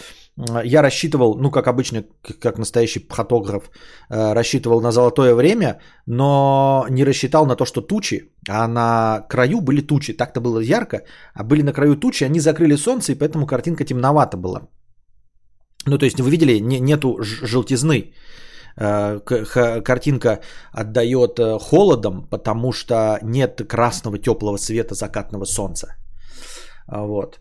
я 0.63 0.81
рассчитывал, 0.81 1.35
ну 1.37 1.51
как 1.51 1.67
обычно, 1.67 2.03
как 2.39 2.57
настоящий 2.57 3.05
фотограф, 3.09 3.69
э, 4.09 4.33
рассчитывал 4.33 4.81
на 4.81 4.91
золотое 4.91 5.35
время, 5.35 5.81
но 6.05 6.85
не 6.89 7.03
рассчитал 7.03 7.45
на 7.45 7.55
то, 7.55 7.65
что 7.65 7.81
тучи, 7.81 8.31
а 8.47 8.67
на 8.67 9.25
краю 9.29 9.61
были 9.61 9.81
тучи. 9.81 10.13
Так-то 10.13 10.39
было 10.39 10.59
ярко, 10.59 11.03
а 11.33 11.43
были 11.43 11.63
на 11.63 11.73
краю 11.73 11.97
тучи, 11.97 12.23
они 12.23 12.39
закрыли 12.39 12.77
солнце, 12.77 13.11
и 13.11 13.15
поэтому 13.15 13.45
картинка 13.45 13.83
темновата 13.83 14.37
была. 14.37 14.61
Ну 15.85 15.97
то 15.97 16.05
есть 16.05 16.19
вы 16.19 16.29
видели, 16.29 16.59
не, 16.59 16.79
нету 16.79 17.17
желтизны. 17.21 18.13
Э, 18.79 19.19
картинка 19.83 20.39
отдает 20.71 21.39
э, 21.39 21.57
холодом, 21.59 22.27
потому 22.29 22.71
что 22.71 23.19
нет 23.23 23.61
красного 23.67 24.19
теплого 24.19 24.57
света 24.57 24.93
закатного 24.93 25.45
солнца. 25.45 25.95
А, 26.87 27.05
вот. 27.05 27.39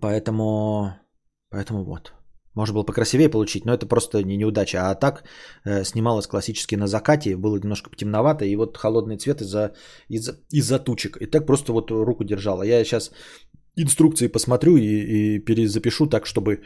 Поэтому, 0.00 0.94
поэтому 1.50 1.84
вот. 1.84 2.12
Можно 2.54 2.74
было 2.74 2.84
покрасивее 2.84 3.30
получить, 3.30 3.64
но 3.64 3.72
это 3.72 3.86
просто 3.86 4.22
не 4.22 4.36
неудача. 4.36 4.90
А 4.90 4.94
так 4.94 5.24
э, 5.64 5.84
снималось 5.84 6.26
классически 6.26 6.76
на 6.76 6.86
закате, 6.86 7.36
было 7.36 7.56
немножко 7.56 7.90
темновато, 7.96 8.44
и 8.44 8.56
вот 8.56 8.76
холодный 8.76 9.16
цвет 9.16 9.40
из-за, 9.40 9.72
из-за, 10.08 10.36
из-за 10.52 10.78
тучек. 10.78 11.16
И 11.16 11.26
так 11.26 11.46
просто 11.46 11.72
вот 11.72 11.90
руку 11.90 12.24
держала. 12.24 12.62
Я 12.62 12.84
сейчас 12.84 13.10
инструкции 13.76 14.28
посмотрю 14.28 14.76
и, 14.76 15.36
и 15.36 15.38
перезапишу 15.40 16.06
так, 16.06 16.26
чтобы 16.26 16.62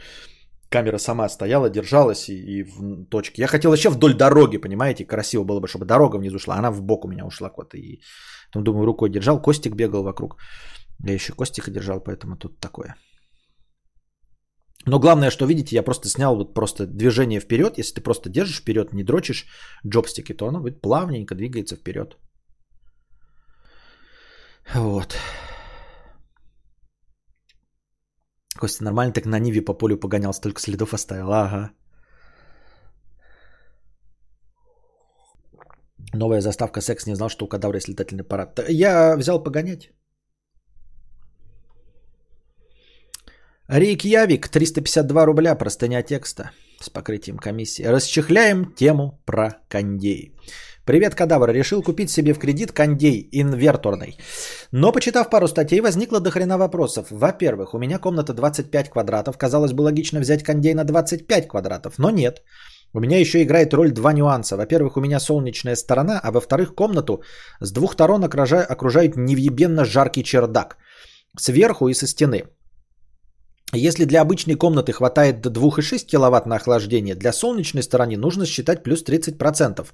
камера 0.71 0.99
сама 0.99 1.29
стояла, 1.29 1.71
держалась 1.71 2.29
и, 2.29 2.35
и 2.35 2.62
в 2.62 3.07
точке. 3.07 3.43
Я 3.43 3.49
хотел 3.49 3.73
еще 3.75 3.91
вдоль 3.91 4.14
дороги, 4.14 4.59
понимаете, 4.59 5.07
красиво 5.07 5.45
было 5.45 5.61
бы, 5.61 5.69
чтобы 5.69 5.87
дорога 5.87 6.17
внизу 6.19 6.39
шла. 6.39 6.57
Она 6.57 6.71
в 6.71 6.83
бок 6.83 7.05
у 7.05 7.09
меня 7.09 7.27
ушла 7.27 7.51
куда-то. 7.51 7.77
И 7.79 8.01
там, 8.53 8.64
думаю, 8.64 8.87
рукой 8.87 9.11
держал. 9.11 9.43
Костик 9.43 9.75
бегал 9.75 10.03
вокруг. 10.03 10.37
Я 11.07 11.14
еще 11.14 11.33
Костика 11.33 11.71
держал, 11.71 12.01
поэтому 12.01 12.37
тут 12.37 12.61
такое. 12.61 12.95
Но 14.87 15.01
главное, 15.01 15.31
что 15.31 15.47
видите, 15.47 15.77
я 15.77 15.83
просто 15.83 16.09
снял 16.09 16.37
вот 16.37 16.55
просто 16.55 16.87
движение 16.87 17.41
вперед. 17.41 17.79
Если 17.79 17.95
ты 17.95 18.01
просто 18.01 18.31
держишь 18.31 18.61
вперед, 18.61 18.93
не 18.93 19.05
дрочишь 19.05 19.47
джобстики, 19.87 20.33
то 20.33 20.47
оно 20.47 20.61
будет 20.61 20.81
плавненько 20.81 21.35
двигается 21.35 21.77
вперед. 21.77 22.17
Вот. 24.75 25.17
Костя 28.59 28.85
нормально 28.85 29.13
так 29.13 29.27
на 29.27 29.39
Ниве 29.39 29.63
по 29.63 29.75
полю 29.75 29.97
погонял, 29.97 30.33
столько 30.33 30.61
следов 30.61 30.95
оставил. 30.95 31.33
Ага. 31.33 31.71
Новая 36.15 36.41
заставка 36.41 36.81
секс 36.81 37.07
не 37.07 37.17
знал, 37.17 37.29
что 37.29 37.45
у 37.45 37.49
кадавра 37.49 37.77
есть 37.77 37.89
летательный 37.89 38.23
аппарат. 38.23 38.61
Я 38.69 39.17
взял 39.17 39.43
погонять. 39.43 39.91
Рейкьявик, 43.69 44.49
352 44.49 45.27
рубля, 45.27 45.55
простыня 45.57 46.03
текста 46.03 46.53
с 46.81 46.89
покрытием 46.89 47.37
комиссии. 47.37 47.83
Расчехляем 47.83 48.73
тему 48.75 49.21
про 49.25 49.57
кондей. 49.69 50.35
Привет, 50.87 51.16
кадавр. 51.16 51.51
Решил 51.51 51.82
купить 51.82 52.11
себе 52.11 52.32
в 52.32 52.39
кредит 52.39 52.70
кондей 52.70 53.28
инверторный. 53.32 54.16
Но, 54.70 54.93
почитав 54.93 55.30
пару 55.30 55.49
статей, 55.49 55.80
возникло 55.80 56.20
до 56.20 56.30
хрена 56.30 56.59
вопросов. 56.59 57.07
Во-первых, 57.11 57.74
у 57.74 57.78
меня 57.78 57.99
комната 57.99 58.32
25 58.32 58.91
квадратов. 58.91 59.37
Казалось 59.37 59.72
бы, 59.72 59.82
логично 59.82 60.20
взять 60.20 60.45
кондей 60.45 60.74
на 60.74 60.84
25 60.84 61.49
квадратов, 61.49 61.99
но 61.99 62.11
нет. 62.11 62.43
У 62.95 63.01
меня 63.01 63.18
еще 63.18 63.43
играет 63.43 63.74
роль 63.74 63.91
два 63.91 64.12
нюанса. 64.12 64.57
Во-первых, 64.57 64.97
у 64.97 65.01
меня 65.01 65.18
солнечная 65.18 65.74
сторона, 65.74 66.20
а 66.22 66.30
во-вторых, 66.30 66.76
комнату 66.76 67.20
с 67.61 67.72
двух 67.72 67.95
сторон 67.95 68.22
окружает 68.22 69.16
невъебенно 69.16 69.84
жаркий 69.84 70.22
чердак. 70.22 70.76
Сверху 71.37 71.89
и 71.89 71.95
со 71.95 72.07
стены. 72.07 72.45
Если 73.72 74.05
для 74.05 74.20
обычной 74.20 74.55
комнаты 74.55 74.93
хватает 74.93 75.41
до 75.41 75.51
2,6 75.51 76.07
кВт 76.07 76.47
на 76.47 76.57
охлаждение, 76.57 77.16
для 77.16 77.32
солнечной 77.32 77.82
стороны 77.82 78.16
нужно 78.16 78.47
считать 78.47 78.84
плюс 78.84 79.05
30%. 79.05 79.84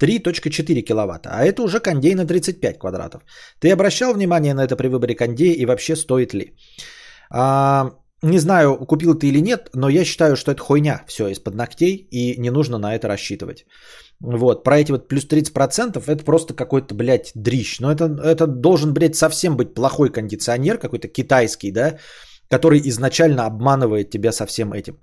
3.4 0.00 0.82
кВт, 0.82 1.26
а 1.26 1.44
это 1.44 1.62
уже 1.62 1.80
кондей 1.80 2.14
на 2.14 2.26
35 2.26 2.78
квадратов. 2.78 3.22
Ты 3.60 3.70
обращал 3.72 4.14
внимание 4.14 4.54
на 4.54 4.64
это 4.64 4.76
при 4.76 4.88
выборе 4.88 5.14
кондея 5.14 5.54
и 5.54 5.66
вообще 5.66 5.96
стоит 5.96 6.34
ли? 6.34 6.54
А, 7.30 7.90
не 8.22 8.38
знаю, 8.38 8.76
купил 8.86 9.14
ты 9.14 9.28
или 9.28 9.40
нет, 9.40 9.70
но 9.74 9.88
я 9.88 10.04
считаю, 10.04 10.36
что 10.36 10.52
это 10.52 10.60
хуйня 10.60 11.02
все 11.06 11.28
из-под 11.28 11.54
ногтей 11.54 12.08
и 12.10 12.40
не 12.40 12.50
нужно 12.50 12.78
на 12.78 12.94
это 12.94 13.08
рассчитывать. 13.08 13.64
Вот, 14.20 14.64
про 14.64 14.78
эти 14.78 14.92
вот 14.92 15.08
плюс 15.08 15.26
30% 15.26 16.02
это 16.06 16.24
просто 16.24 16.54
какой-то, 16.54 16.94
блядь, 16.94 17.32
дрищ. 17.34 17.80
Но 17.80 17.90
это, 17.90 18.04
это 18.22 18.46
должен, 18.46 18.92
блядь, 18.92 19.16
совсем 19.16 19.56
быть 19.56 19.74
плохой 19.74 20.12
кондиционер, 20.12 20.78
какой-то 20.78 21.08
китайский, 21.08 21.72
да, 21.72 21.98
который 22.50 22.80
изначально 22.84 23.46
обманывает 23.46 24.10
тебя 24.10 24.32
со 24.32 24.46
всем 24.46 24.72
этим. 24.74 24.98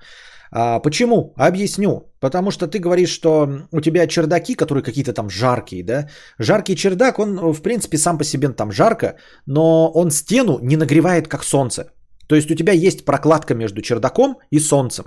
А, 0.52 0.80
почему? 0.80 1.34
Объясню. 1.38 2.12
Потому 2.20 2.52
что 2.52 2.68
ты 2.68 2.80
говоришь, 2.80 3.10
что 3.10 3.50
у 3.72 3.82
тебя 3.82 4.08
чердаки, 4.08 4.56
которые 4.56 4.84
какие-то 4.84 5.14
там 5.14 5.30
жаркие, 5.30 5.84
да? 5.84 6.08
Жаркий 6.40 6.76
чердак, 6.76 7.20
он 7.20 7.54
в 7.54 7.62
принципе 7.62 7.98
сам 7.98 8.18
по 8.18 8.24
себе 8.24 8.50
там 8.50 8.72
жарко, 8.72 9.18
но 9.46 9.92
он 9.94 10.12
стену 10.12 10.60
не 10.62 10.78
нагревает 10.78 11.28
как 11.28 11.44
солнце. 11.44 11.92
То 12.28 12.36
есть 12.36 12.52
у 12.52 12.56
тебя 12.56 12.74
есть 12.74 13.06
прокладка 13.06 13.56
между 13.56 13.82
чердаком 13.82 14.38
и 14.52 14.60
солнцем. 14.60 15.06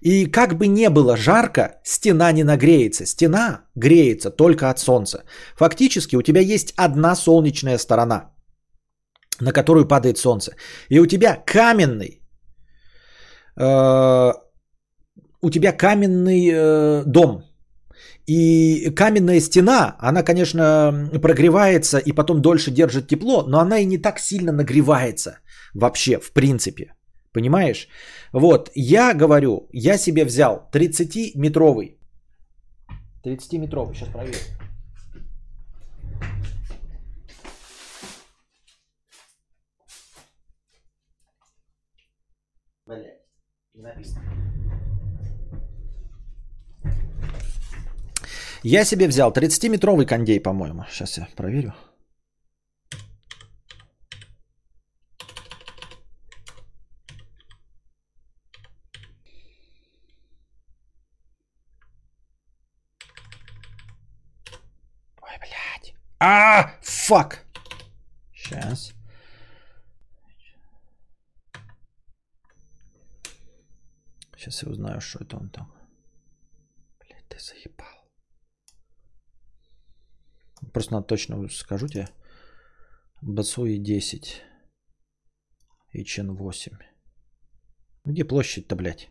И 0.00 0.26
как 0.26 0.56
бы 0.56 0.68
не 0.68 0.90
было 0.90 1.16
жарко, 1.16 1.80
стена 1.84 2.32
не 2.32 2.44
нагреется. 2.44 3.04
Стена 3.06 3.62
греется 3.74 4.30
только 4.30 4.70
от 4.70 4.78
солнца. 4.78 5.24
Фактически 5.56 6.16
у 6.16 6.22
тебя 6.22 6.40
есть 6.40 6.72
одна 6.76 7.16
солнечная 7.16 7.78
сторона– 7.78 8.30
на 9.40 9.52
которую 9.52 9.86
падает 9.86 10.18
солнце. 10.18 10.52
И 10.88 11.00
у 11.00 11.06
тебя 11.06 11.36
каменный, 11.46 12.17
у 13.58 15.50
тебя 15.50 15.72
каменный 15.72 16.50
э, 16.50 17.02
дом. 17.06 17.42
И 18.26 18.90
каменная 18.94 19.40
стена, 19.40 19.96
она, 19.98 20.22
конечно, 20.22 21.10
прогревается 21.22 21.98
и 21.98 22.12
потом 22.12 22.42
дольше 22.42 22.70
держит 22.70 23.08
тепло, 23.08 23.42
но 23.42 23.58
она 23.58 23.78
и 23.78 23.86
не 23.86 23.98
так 23.98 24.18
сильно 24.18 24.52
нагревается 24.52 25.38
вообще, 25.74 26.18
в 26.20 26.32
принципе. 26.32 26.94
Понимаешь? 27.32 27.88
Вот, 28.32 28.70
я 28.74 29.14
говорю, 29.14 29.68
я 29.72 29.98
себе 29.98 30.24
взял 30.24 30.68
30-метровый. 30.72 31.98
30-метровый, 33.24 33.94
сейчас 33.94 34.08
проверю. 34.08 34.38
Блять, 42.86 43.17
не 43.78 43.84
написано. 43.84 44.22
Я 48.64 48.84
себе 48.84 49.06
взял 49.06 49.32
30-метровый 49.32 50.04
кондей, 50.04 50.40
по-моему. 50.40 50.84
Сейчас 50.90 51.16
я 51.18 51.28
проверю. 51.36 51.74
Ой, 65.22 65.38
блядь. 65.38 65.94
А, 66.18 66.72
фак. 66.82 67.44
Сейчас. 68.34 68.97
Сейчас 74.38 74.62
я 74.62 74.70
узнаю, 74.70 75.00
что 75.00 75.18
это 75.24 75.36
он 75.36 75.50
там. 75.50 75.66
Блять, 77.00 77.28
ты 77.28 77.38
заебал. 77.40 78.08
Просто 80.72 80.92
надо 80.92 81.06
точно 81.06 81.48
скажу 81.48 81.88
тебе. 81.88 82.08
Бацуи 83.20 83.78
10. 83.78 84.42
И 85.92 86.04
Чен 86.04 86.36
8. 86.36 86.72
Где 88.04 88.24
площадь-то, 88.24 88.76
блядь? 88.76 89.08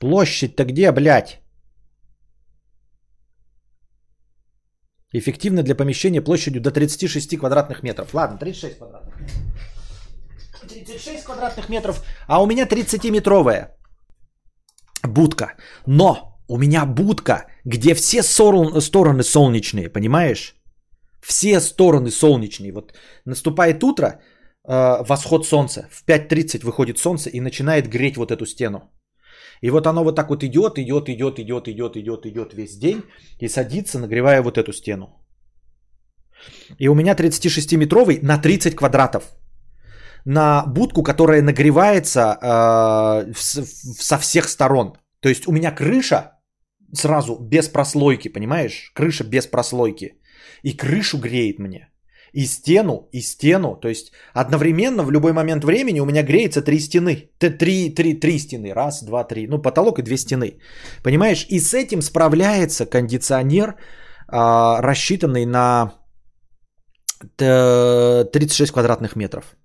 Площадь-то 0.00 0.64
где, 0.64 0.90
блядь? 0.92 1.42
Эффективно 5.12 5.62
для 5.62 5.74
помещения 5.74 6.22
площадью 6.22 6.62
до 6.62 6.70
36 6.70 7.36
квадратных 7.38 7.82
метров. 7.82 8.14
Ладно, 8.14 8.38
36 8.38 8.78
квадратных 8.78 9.20
метров. 9.20 9.45
36 10.60 11.24
квадратных 11.24 11.68
метров, 11.68 12.02
а 12.26 12.42
у 12.42 12.46
меня 12.46 12.66
30-метровая 12.66 13.76
будка. 15.06 15.56
Но 15.86 16.36
у 16.48 16.58
меня 16.58 16.86
будка, 16.86 17.46
где 17.64 17.94
все 17.94 18.22
стороны 18.22 19.22
солнечные, 19.22 19.88
понимаешь? 19.88 20.54
Все 21.20 21.60
стороны 21.60 22.10
солнечные. 22.10 22.72
Вот 22.72 22.94
наступает 23.24 23.82
утро, 23.82 24.06
э, 24.06 25.02
восход 25.08 25.46
солнца. 25.46 25.88
В 25.90 26.04
5.30 26.04 26.64
выходит 26.64 26.98
солнце 26.98 27.30
и 27.30 27.40
начинает 27.40 27.88
греть 27.88 28.16
вот 28.16 28.30
эту 28.30 28.46
стену. 28.46 28.90
И 29.62 29.70
вот 29.70 29.86
оно 29.86 30.04
вот 30.04 30.16
так 30.16 30.28
вот 30.28 30.42
идет, 30.42 30.78
идет, 30.78 31.08
идет, 31.08 31.38
идет, 31.38 31.68
идет, 31.68 31.96
идет, 31.96 32.26
идет 32.26 32.54
весь 32.54 32.78
день 32.78 33.02
и 33.40 33.48
садится, 33.48 33.98
нагревая 33.98 34.42
вот 34.42 34.58
эту 34.58 34.72
стену. 34.72 35.06
И 36.78 36.88
у 36.88 36.94
меня 36.94 37.14
36-метровый 37.14 38.20
на 38.22 38.38
30 38.38 38.76
квадратов 38.76 39.24
на 40.26 40.64
будку, 40.66 41.02
которая 41.02 41.42
нагревается 41.42 42.20
э, 42.20 43.32
со 43.34 44.18
всех 44.18 44.48
сторон. 44.48 44.92
То 45.20 45.28
есть 45.28 45.46
у 45.46 45.52
меня 45.52 45.70
крыша 45.70 46.32
сразу 46.92 47.38
без 47.40 47.68
прослойки, 47.68 48.28
понимаешь? 48.28 48.90
Крыша 48.94 49.24
без 49.24 49.46
прослойки. 49.46 50.14
И 50.64 50.76
крышу 50.76 51.18
греет 51.18 51.58
мне. 51.58 51.88
И 52.32 52.44
стену, 52.46 53.08
и 53.12 53.20
стену. 53.20 53.76
То 53.80 53.88
есть 53.88 54.12
одновременно 54.34 55.04
в 55.04 55.12
любой 55.12 55.32
момент 55.32 55.64
времени 55.64 56.00
у 56.00 56.04
меня 56.04 56.22
греется 56.22 56.60
три 56.60 56.80
стены. 56.80 57.30
Три, 57.38 57.94
три, 57.94 58.14
три 58.20 58.38
стены. 58.38 58.74
Раз, 58.74 59.04
два, 59.04 59.24
три. 59.24 59.46
Ну, 59.46 59.62
потолок 59.62 59.98
и 59.98 60.02
две 60.02 60.16
стены. 60.16 60.58
Понимаешь? 61.04 61.46
И 61.48 61.60
с 61.60 61.72
этим 61.72 62.02
справляется 62.02 62.84
кондиционер, 62.84 63.68
э, 63.68 64.80
рассчитанный 64.80 65.46
на 65.46 65.92
36 67.36 68.72
квадратных 68.72 69.16
метров. 69.16 69.56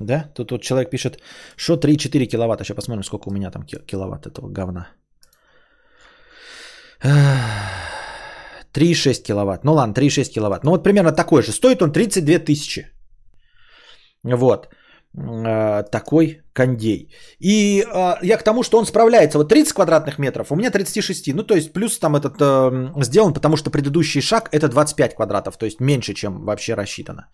Да? 0.00 0.30
Тут, 0.34 0.48
тут 0.48 0.62
человек 0.62 0.90
пишет, 0.90 1.20
что 1.56 1.76
3-4 1.76 2.26
киловатта. 2.26 2.64
Сейчас 2.64 2.76
посмотрим, 2.76 3.04
сколько 3.04 3.28
у 3.28 3.32
меня 3.32 3.50
там 3.50 3.64
киловатт 3.64 4.26
этого 4.26 4.48
говна. 4.48 4.88
3,6 8.72 9.22
киловатт. 9.22 9.64
Ну 9.64 9.72
ладно, 9.72 9.92
3,6 9.92 10.32
киловатт. 10.32 10.64
Ну 10.64 10.70
вот 10.70 10.84
примерно 10.84 11.12
такой 11.12 11.42
же. 11.42 11.52
Стоит 11.52 11.82
он 11.82 11.92
32 11.92 12.38
тысячи. 12.38 12.86
Вот. 14.24 14.68
Э, 15.18 15.82
такой 15.90 16.42
кондей. 16.52 17.08
И 17.40 17.82
э, 17.82 18.14
я 18.22 18.38
к 18.38 18.44
тому, 18.44 18.62
что 18.62 18.78
он 18.78 18.86
справляется. 18.86 19.38
Вот 19.38 19.48
30 19.48 19.72
квадратных 19.74 20.18
метров, 20.18 20.52
у 20.52 20.56
меня 20.56 20.70
36. 20.70 21.34
Ну 21.34 21.42
то 21.42 21.54
есть 21.54 21.72
плюс 21.72 21.98
там 21.98 22.16
этот 22.16 22.40
э, 22.40 23.02
сделан, 23.02 23.32
потому 23.34 23.56
что 23.56 23.70
предыдущий 23.70 24.20
шаг 24.20 24.48
это 24.52 24.68
25 24.68 25.14
квадратов. 25.14 25.56
То 25.56 25.66
есть 25.66 25.80
меньше, 25.80 26.14
чем 26.14 26.44
вообще 26.44 26.74
рассчитано. 26.74 27.28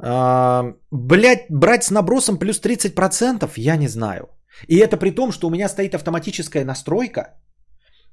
Блять, 0.00 1.46
брать 1.50 1.84
с 1.84 1.90
набросом 1.90 2.38
плюс 2.38 2.60
30%, 2.60 3.52
я 3.56 3.76
не 3.76 3.88
знаю. 3.88 4.28
И 4.68 4.76
это 4.76 4.96
при 4.96 5.10
том, 5.10 5.32
что 5.32 5.46
у 5.46 5.50
меня 5.50 5.68
стоит 5.68 5.94
автоматическая 5.94 6.64
настройка, 6.64 7.20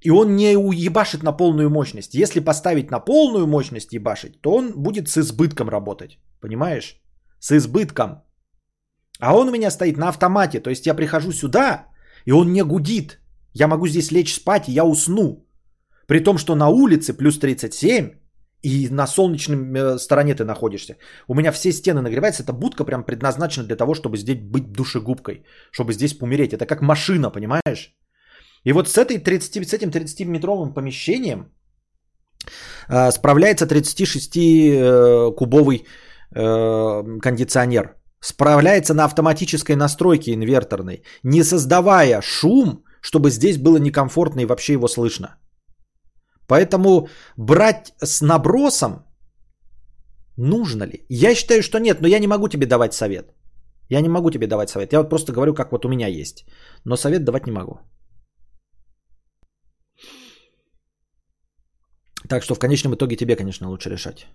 и 0.02 0.12
он 0.12 0.36
не 0.36 0.58
уебашит 0.58 1.24
на 1.24 1.32
полную 1.32 1.70
мощность. 1.70 2.14
Если 2.14 2.40
поставить 2.40 2.92
на 2.92 3.00
полную 3.00 3.48
мощность 3.48 3.94
ебашить, 3.94 4.42
то 4.42 4.54
он 4.54 4.74
будет 4.76 5.10
с 5.10 5.18
избытком 5.18 5.70
работать. 5.70 6.20
Понимаешь? 6.40 7.02
С 7.40 7.52
избытком. 7.52 8.22
А 9.20 9.36
он 9.36 9.48
у 9.48 9.52
меня 9.52 9.72
стоит 9.72 9.98
на 9.98 10.10
автомате. 10.10 10.60
То 10.60 10.70
есть 10.70 10.86
я 10.86 10.94
прихожу 10.94 11.32
сюда, 11.32 11.88
и 12.26 12.32
он 12.32 12.54
не 12.54 12.64
гудит. 12.64 13.20
Я 13.54 13.68
могу 13.68 13.88
здесь 13.88 14.12
лечь 14.12 14.34
спать, 14.34 14.70
и 14.70 14.72
я 14.72 14.86
усну. 14.86 15.48
При 16.08 16.20
том, 16.20 16.38
что 16.38 16.56
на 16.56 16.70
улице 16.70 17.14
плюс 17.14 17.40
37, 17.40 18.12
И 18.64 18.90
на 18.90 19.08
солнечной 19.08 19.58
э, 19.58 20.00
стороне 20.00 20.36
ты 20.36 20.44
находишься. 20.44 20.98
У 21.28 21.36
меня 21.36 21.52
все 21.52 21.72
стены 21.72 22.02
нагреваются. 22.02 22.42
Эта 22.44 22.54
будка 22.54 22.86
прям 22.86 23.04
предназначена 23.04 23.68
для 23.68 23.76
того, 23.76 23.94
чтобы 23.94 24.18
здесь 24.18 24.40
быть 24.40 24.72
душегубкой. 24.72 25.46
Чтобы 25.72 25.94
здесь 25.94 26.18
помереть. 26.18 26.54
Это 26.54 26.66
как 26.66 26.82
машина, 26.82 27.30
понимаешь? 27.30 27.96
И 28.64 28.74
вот 28.74 28.90
с, 28.90 28.98
этой 28.98 29.20
30, 29.20 29.68
с 29.68 29.74
этим 29.74 29.90
30-метровым 29.90 30.74
помещением 30.74 31.52
э, 32.90 33.12
справляется 33.12 33.66
36-кубовый 33.66 35.86
э, 36.36 37.20
кондиционер. 37.22 37.96
Справляется 38.20 38.94
на 38.94 39.06
автоматической 39.06 39.76
настройке 39.76 40.34
инверторной, 40.34 41.04
не 41.24 41.44
создавая 41.44 42.22
шум, 42.22 42.84
чтобы 43.02 43.30
здесь 43.30 43.58
было 43.58 43.78
некомфортно 43.78 44.42
и 44.42 44.46
вообще 44.46 44.74
его 44.74 44.88
слышно. 44.88 45.38
Поэтому 46.48 47.10
брать 47.38 47.94
с 48.04 48.22
набросом 48.22 49.06
нужно 50.38 50.86
ли? 50.86 51.06
Я 51.10 51.36
считаю, 51.36 51.62
что 51.62 51.80
нет, 51.80 52.02
но 52.02 52.08
я 52.08 52.20
не 52.20 52.28
могу 52.28 52.48
тебе 52.48 52.66
давать 52.66 52.94
совет. 52.94 53.34
Я 53.90 54.02
не 54.02 54.10
могу 54.10 54.32
тебе 54.32 54.48
давать 54.48 54.70
совет. 54.70 54.94
Я 54.94 55.00
вот 55.00 55.10
просто 55.10 55.34
говорю, 55.34 55.54
как 55.54 55.72
вот 55.72 55.86
у 55.86 55.90
меня 55.90 56.08
есть. 56.08 56.46
Но 56.86 56.98
совет 56.98 57.24
давать 57.24 57.48
не 57.48 57.52
могу. 57.52 57.80
Так 62.30 62.44
что 62.44 62.56
в 62.56 62.60
конечном 62.60 62.94
итоге 62.94 63.16
тебе, 63.16 63.36
конечно, 63.36 63.70
лучше 63.70 63.90
решать. 63.90 64.28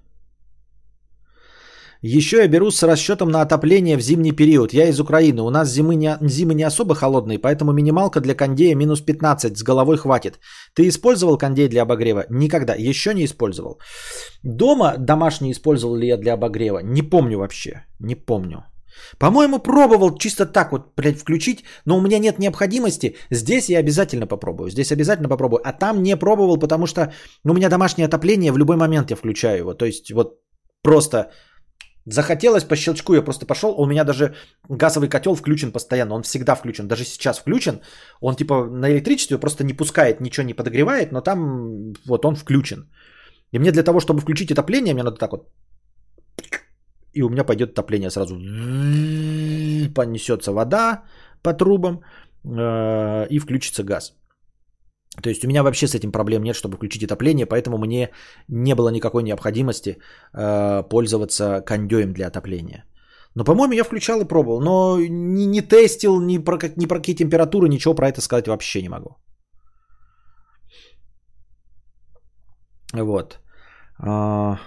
Еще 2.03 2.39
я 2.39 2.49
беру 2.49 2.71
с 2.71 2.83
расчетом 2.83 3.29
на 3.29 3.43
отопление 3.43 3.97
в 3.97 4.01
зимний 4.01 4.33
период. 4.33 4.73
Я 4.75 4.89
из 4.89 4.99
Украины. 4.99 5.43
У 5.43 5.51
нас 5.51 5.73
зимы 5.73 5.95
не, 5.95 6.19
зимы 6.21 6.55
не 6.55 6.65
особо 6.65 6.97
холодные, 6.97 7.39
поэтому 7.39 7.73
минималка 7.73 8.21
для 8.21 8.35
кондея 8.35 8.75
минус 8.75 9.01
15. 9.01 9.57
С 9.57 9.63
головой 9.63 9.99
хватит. 9.99 10.41
Ты 10.75 10.89
использовал 10.89 11.39
кондей 11.39 11.69
для 11.69 11.83
обогрева? 11.83 12.25
Никогда. 12.29 12.75
Еще 12.75 13.15
не 13.15 13.25
использовал. 13.25 13.79
Дома 14.43 14.97
домашний 14.99 15.53
использовал 15.53 15.95
ли 15.95 16.09
я 16.09 16.17
для 16.17 16.33
обогрева? 16.35 16.81
Не 16.83 17.03
помню 17.03 17.39
вообще. 17.39 17.85
Не 18.01 18.17
помню. 18.17 18.65
По-моему, 19.19 19.61
пробовал 19.61 20.19
чисто 20.19 20.45
так 20.45 20.73
вот, 20.73 20.97
блядь, 20.97 21.21
включить, 21.21 21.65
но 21.87 21.97
у 21.97 22.01
меня 22.01 22.19
нет 22.19 22.39
необходимости. 22.39 23.15
Здесь 23.31 23.69
я 23.69 23.79
обязательно 23.79 24.27
попробую. 24.27 24.71
Здесь 24.71 24.91
обязательно 24.91 25.29
попробую. 25.29 25.61
А 25.65 25.73
там 25.73 26.03
не 26.03 26.17
пробовал, 26.17 26.59
потому 26.59 26.87
что 26.87 27.13
ну, 27.45 27.53
у 27.53 27.57
меня 27.57 27.69
домашнее 27.69 28.07
отопление, 28.07 28.51
в 28.51 28.59
любой 28.59 28.77
момент 28.77 29.11
я 29.11 29.17
включаю 29.17 29.59
его. 29.59 29.75
То 29.75 29.87
есть 29.87 30.11
вот 30.11 30.41
просто 30.83 31.31
захотелось 32.07 32.65
по 32.65 32.77
щелчку, 32.77 33.15
я 33.15 33.23
просто 33.23 33.47
пошел. 33.47 33.75
У 33.79 33.87
меня 33.87 34.05
даже 34.05 34.35
газовый 34.69 35.09
котел 35.09 35.35
включен 35.35 35.73
постоянно. 35.73 36.15
Он 36.15 36.23
всегда 36.23 36.55
включен. 36.55 36.89
Даже 36.89 37.05
сейчас 37.05 37.39
включен. 37.39 37.81
Он 38.21 38.35
типа 38.35 38.65
на 38.65 38.91
электричестве 38.91 39.39
просто 39.39 39.65
не 39.65 39.75
пускает, 39.75 40.21
ничего 40.21 40.47
не 40.47 40.55
подогревает, 40.55 41.13
но 41.13 41.21
там 41.21 41.95
вот 42.07 42.25
он 42.25 42.37
включен. 42.37 42.89
И 43.53 43.59
мне 43.59 43.73
для 43.73 43.83
того, 43.83 44.01
чтобы 44.01 44.21
включить 44.21 44.53
отопление, 44.53 44.95
мне 44.95 45.03
надо 45.03 45.19
так 45.19 45.33
вот 45.33 45.49
и 47.15 47.23
у 47.23 47.29
меня 47.29 47.45
пойдет 47.45 47.73
отопление 47.73 48.11
сразу. 48.11 48.37
Понесется 49.95 50.53
вода 50.53 51.03
по 51.43 51.53
трубам 51.53 52.03
э, 52.45 53.27
и 53.31 53.39
включится 53.39 53.85
газ. 53.85 54.15
То 55.21 55.29
есть 55.29 55.45
у 55.45 55.49
меня 55.49 55.63
вообще 55.63 55.87
с 55.87 55.95
этим 55.95 56.13
проблем 56.13 56.43
нет, 56.43 56.57
чтобы 56.57 56.77
включить 56.77 57.05
отопление, 57.05 57.47
поэтому 57.47 57.79
мне 57.79 58.11
не 58.49 58.75
было 58.75 58.89
никакой 58.89 59.23
необходимости 59.23 59.99
э, 60.33 60.83
пользоваться 60.89 61.61
кондеем 61.61 62.13
для 62.13 62.29
отопления. 62.29 62.85
Но, 63.35 63.45
по-моему, 63.45 63.75
я 63.75 63.85
включал 63.85 64.21
и 64.21 64.29
пробовал, 64.29 64.61
но 64.61 64.99
не, 65.01 65.47
не 65.47 65.61
тестил, 65.61 66.21
ни 66.21 66.39
про, 66.39 66.59
как, 66.59 66.77
ни 66.77 66.87
про 66.87 66.99
какие 66.99 67.17
температуры, 67.17 67.69
ничего 67.69 67.95
про 67.95 68.09
это 68.09 68.21
сказать 68.21 68.49
вообще 68.49 68.83
не 68.83 68.89
могу. 68.89 69.17
Вот. 72.95 73.39
А, 73.99 74.59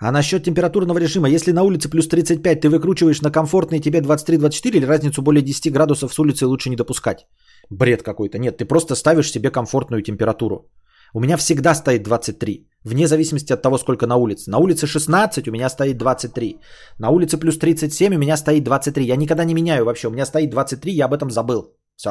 а 0.00 0.12
насчет 0.12 0.44
температурного 0.44 0.98
режима, 0.98 1.28
если 1.28 1.52
на 1.52 1.62
улице 1.62 1.88
плюс 1.88 2.08
35, 2.08 2.60
ты 2.60 2.68
выкручиваешь 2.68 3.20
на 3.20 3.32
комфортные 3.32 3.80
тебе 3.80 4.00
23-24 4.00 4.76
или 4.76 4.86
разницу 4.86 5.22
более 5.22 5.42
10 5.42 5.72
градусов 5.72 6.14
с 6.14 6.18
улицы 6.18 6.46
лучше 6.46 6.70
не 6.70 6.76
допускать? 6.76 7.26
Бред 7.70 8.02
какой-то. 8.02 8.38
Нет, 8.38 8.56
ты 8.56 8.64
просто 8.64 8.94
ставишь 8.94 9.30
себе 9.30 9.50
комфортную 9.50 10.02
температуру. 10.02 10.70
У 11.14 11.20
меня 11.20 11.36
всегда 11.36 11.74
стоит 11.74 12.02
23, 12.02 12.68
вне 12.84 13.06
зависимости 13.06 13.52
от 13.52 13.62
того, 13.62 13.78
сколько 13.78 14.06
на 14.06 14.16
улице. 14.16 14.50
На 14.50 14.58
улице 14.58 14.86
16, 14.86 15.48
у 15.48 15.52
меня 15.52 15.68
стоит 15.68 15.98
23. 15.98 16.60
На 16.98 17.10
улице 17.10 17.38
плюс 17.38 17.58
37, 17.58 18.14
у 18.14 18.18
меня 18.18 18.36
стоит 18.36 18.64
23. 18.64 19.06
Я 19.06 19.16
никогда 19.16 19.44
не 19.44 19.54
меняю 19.54 19.84
вообще, 19.84 20.08
у 20.08 20.10
меня 20.10 20.26
стоит 20.26 20.50
23, 20.50 20.92
я 20.92 21.06
об 21.06 21.14
этом 21.14 21.30
забыл. 21.30 21.74
Все. 21.96 22.10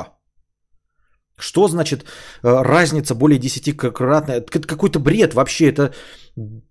Что 1.40 1.68
значит 1.68 2.04
э, 2.44 2.64
разница 2.64 3.14
более 3.14 3.40
10-кратная? 3.40 4.42
Какой-то 4.42 5.00
бред 5.00 5.34
вообще. 5.34 5.72
Это, 5.72 5.94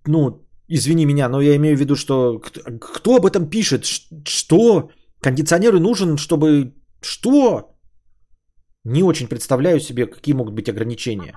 ну, 0.07 0.46
Извини 0.69 1.07
меня, 1.07 1.29
но 1.29 1.41
я 1.41 1.55
имею 1.57 1.77
в 1.77 1.81
виду, 1.81 1.97
что 1.97 2.41
кто 2.81 3.17
об 3.17 3.27
этом 3.27 3.49
пишет? 3.49 3.85
Что? 4.25 4.91
Кондиционеры 5.21 5.79
нужен, 5.79 6.17
чтобы... 6.17 6.75
Что? 7.03 7.77
Не 8.85 9.03
очень 9.03 9.29
представляю 9.29 9.81
себе, 9.81 10.07
какие 10.07 10.35
могут 10.35 10.55
быть 10.55 10.69
ограничения. 10.69 11.35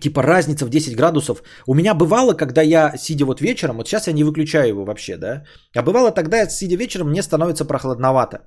Типа 0.00 0.22
разница 0.22 0.66
в 0.66 0.70
10 0.70 0.96
градусов. 0.96 1.42
У 1.66 1.74
меня 1.74 1.94
бывало, 1.94 2.32
когда 2.34 2.62
я, 2.62 2.96
сидя 2.96 3.26
вот 3.26 3.40
вечером, 3.40 3.76
вот 3.76 3.88
сейчас 3.88 4.06
я 4.06 4.14
не 4.14 4.24
выключаю 4.24 4.68
его 4.68 4.84
вообще, 4.84 5.16
да, 5.16 5.44
а 5.76 5.82
бывало 5.82 6.10
тогда, 6.12 6.48
сидя 6.48 6.76
вечером, 6.76 7.10
мне 7.10 7.22
становится 7.22 7.64
прохладновато. 7.64 8.38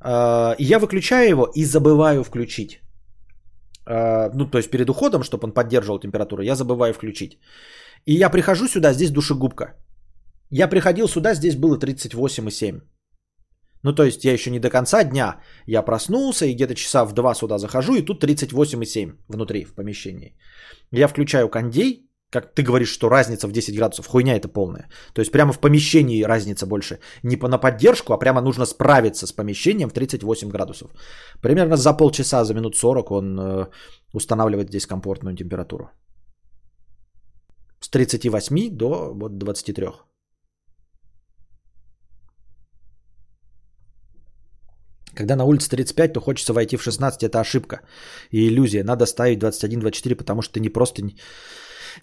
А, 0.00 0.54
и 0.58 0.64
я 0.64 0.78
выключаю 0.78 1.28
его 1.28 1.44
и 1.54 1.64
забываю 1.64 2.24
включить. 2.24 2.80
А, 3.86 4.30
ну, 4.34 4.50
то 4.50 4.58
есть 4.58 4.70
перед 4.70 4.90
уходом, 4.90 5.22
чтобы 5.22 5.44
он 5.44 5.54
поддерживал 5.54 6.00
температуру, 6.00 6.42
я 6.42 6.54
забываю 6.54 6.94
включить. 6.94 7.38
И 8.06 8.14
я 8.14 8.30
прихожу 8.30 8.68
сюда, 8.68 8.92
здесь 8.92 9.10
душегубка. 9.10 9.74
Я 10.50 10.68
приходил 10.68 11.08
сюда, 11.08 11.34
здесь 11.34 11.56
было 11.56 11.78
38,7. 11.78 12.82
Ну, 13.84 13.92
то 13.92 14.04
есть 14.04 14.24
я 14.24 14.32
еще 14.32 14.50
не 14.50 14.60
до 14.60 14.70
конца 14.70 15.04
дня. 15.04 15.40
Я 15.66 15.82
проснулся 15.82 16.46
и 16.46 16.54
где-то 16.54 16.74
часа 16.74 17.04
в 17.04 17.12
2 17.12 17.34
сюда 17.34 17.58
захожу, 17.58 17.94
и 17.94 18.04
тут 18.04 18.22
38,7 18.22 19.16
внутри, 19.28 19.64
в 19.64 19.74
помещении. 19.74 20.36
Я 20.92 21.08
включаю 21.08 21.48
кондей, 21.48 22.08
как 22.32 22.54
ты 22.54 22.62
говоришь, 22.62 22.92
что 22.92 23.10
разница 23.10 23.46
в 23.46 23.52
10 23.52 23.76
градусов, 23.76 24.06
хуйня 24.06 24.36
это 24.36 24.48
полная. 24.48 24.88
То 25.12 25.20
есть 25.20 25.32
прямо 25.32 25.52
в 25.52 25.60
помещении 25.60 26.24
разница 26.24 26.66
больше. 26.66 26.98
Не 27.22 27.36
по 27.36 27.48
на 27.48 27.58
поддержку, 27.58 28.12
а 28.12 28.18
прямо 28.18 28.40
нужно 28.40 28.66
справиться 28.66 29.26
с 29.26 29.32
помещением 29.32 29.88
в 29.88 29.92
38 29.92 30.48
градусов. 30.48 30.90
Примерно 31.42 31.76
за 31.76 31.92
полчаса, 31.92 32.44
за 32.44 32.54
минут 32.54 32.76
40 32.76 33.10
он 33.10 33.38
э, 33.38 33.66
устанавливает 34.14 34.68
здесь 34.68 34.86
комфортную 34.86 35.36
температуру. 35.36 35.90
С 37.80 37.88
38 37.90 38.70
до 38.70 39.12
вот, 39.14 39.38
23. 39.38 39.88
Когда 45.14 45.36
на 45.36 45.44
улице 45.44 45.68
35, 45.68 46.12
то 46.12 46.20
хочется 46.20 46.52
войти 46.54 46.76
в 46.76 46.82
16, 46.82 47.22
это 47.22 47.40
ошибка 47.40 47.80
и 48.30 48.48
иллюзия. 48.48 48.84
Надо 48.84 49.04
ставить 49.06 49.38
21-24, 49.38 50.16
потому 50.16 50.40
что 50.42 50.54
ты 50.54 50.60
не 50.60 50.70
просто 50.70 51.02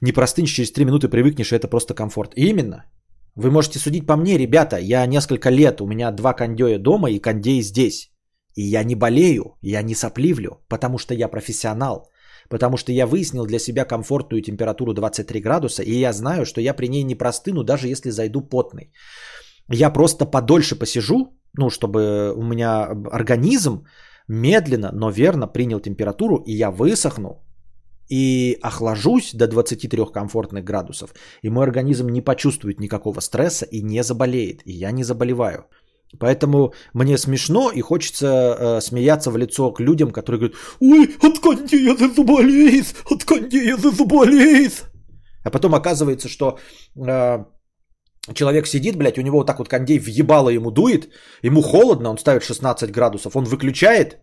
не 0.02 0.12
простынешь, 0.12 0.52
через 0.52 0.72
3 0.72 0.86
минуты 0.86 1.10
привыкнешь, 1.10 1.52
и 1.52 1.56
это 1.56 1.68
просто 1.68 1.94
комфорт. 1.94 2.34
И 2.36 2.50
именно. 2.50 2.86
Вы 3.36 3.52
можете 3.52 3.80
судить 3.80 4.06
по 4.06 4.16
мне, 4.16 4.38
ребята, 4.38 4.78
я 4.78 5.06
несколько 5.06 5.50
лет, 5.50 5.82
у 5.82 5.88
меня 5.88 6.12
два 6.12 6.34
кондея 6.34 6.80
дома 6.80 7.10
и 7.10 7.20
кондей 7.20 7.62
здесь. 7.62 8.12
И 8.56 8.64
я 8.64 8.84
не 8.84 8.96
болею, 8.96 9.58
я 9.62 9.82
не 9.82 9.96
сопливлю, 9.96 10.50
потому 10.68 10.98
что 10.98 11.14
я 11.14 11.28
профессионал. 11.28 12.10
Потому 12.50 12.78
что 12.78 12.92
я 12.92 13.06
выяснил 13.06 13.46
для 13.46 13.60
себя 13.60 13.86
комфортную 13.86 14.42
температуру 14.42 14.94
23 14.94 15.42
градуса, 15.42 15.84
и 15.84 16.00
я 16.00 16.14
знаю, 16.14 16.46
что 16.46 16.62
я 16.62 16.74
при 16.74 16.88
ней 16.88 17.04
не 17.04 17.16
простыну, 17.16 17.64
даже 17.64 17.88
если 17.88 18.10
зайду 18.10 18.42
потный. 18.42 18.92
Я 19.72 19.92
просто 19.92 20.26
подольше 20.26 20.76
посижу, 20.76 21.40
ну, 21.54 21.70
чтобы 21.70 22.34
у 22.36 22.44
меня 22.44 22.90
организм 23.12 23.86
медленно, 24.28 24.92
но 24.94 25.12
верно 25.12 25.48
принял 25.48 25.80
температуру, 25.80 26.44
и 26.48 26.54
я 26.54 26.72
высохну, 26.72 27.46
и 28.10 28.58
охлажусь 28.62 29.34
до 29.34 29.48
23 29.48 30.06
комфортных 30.14 30.64
градусов, 30.64 31.14
и 31.44 31.50
мой 31.50 31.64
организм 31.64 32.10
не 32.10 32.22
почувствует 32.22 32.80
никакого 32.80 33.22
стресса 33.22 33.66
и 33.66 33.82
не 33.82 34.04
заболеет, 34.04 34.62
и 34.66 34.72
я 34.72 34.92
не 34.92 35.04
заболеваю. 35.04 35.66
Поэтому 36.20 36.74
мне 36.94 37.18
смешно 37.18 37.72
и 37.72 37.82
хочется 37.82 38.28
э, 38.28 38.82
смеяться 38.82 39.30
в 39.30 39.38
лицо 39.38 39.72
к 39.72 39.80
людям, 39.80 40.12
которые 40.12 40.40
говорят, 40.40 40.58
ой, 40.80 41.16
от 41.22 41.40
кондея 41.40 41.96
ты 41.96 42.10
заболеет, 42.10 42.96
от 43.12 43.24
кондея 43.24 43.78
ты 43.78 43.92
заболеет. 43.92 44.86
А 45.44 45.52
потом 45.52 45.76
оказывается, 45.76 46.28
что 46.28 46.58
э, 46.96 47.46
человек 48.34 48.68
сидит, 48.68 48.96
блядь, 48.96 49.20
у 49.20 49.22
него 49.22 49.38
вот 49.38 49.48
так 49.48 49.60
вот 49.60 49.70
кондей 49.70 50.00
въебало 50.00 50.50
ему 50.50 50.72
дует, 50.72 51.10
ему 51.44 51.62
холодно, 51.62 52.10
он 52.10 52.18
ставит 52.18 52.44
16 52.44 52.92
градусов, 52.92 53.36
он 53.36 53.46
выключает, 53.46 54.18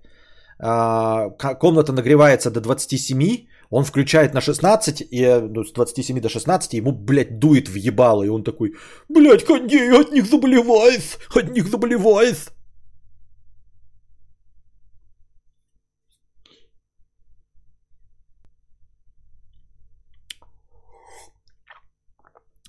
э, 0.58 1.30
комната 1.60 1.92
нагревается 1.92 2.50
до 2.50 2.60
27, 2.60 3.46
он 3.70 3.84
включает 3.84 4.34
на 4.34 4.40
16, 4.40 5.00
и, 5.10 5.22
э, 5.22 5.40
ну, 5.40 5.64
с 5.64 5.72
27 5.72 6.20
до 6.20 6.28
16 6.28 6.74
ему, 6.74 6.92
блядь, 6.92 7.38
дует 7.38 7.68
в 7.68 7.74
ебало. 7.74 8.22
И 8.24 8.28
он 8.28 8.44
такой, 8.44 8.74
блядь, 9.08 9.44
коней, 9.44 9.90
от 9.92 10.12
них 10.12 10.26
заболеваюсь, 10.26 11.18
от 11.34 11.50
них 11.50 11.68
заболеваюсь. 11.68 12.48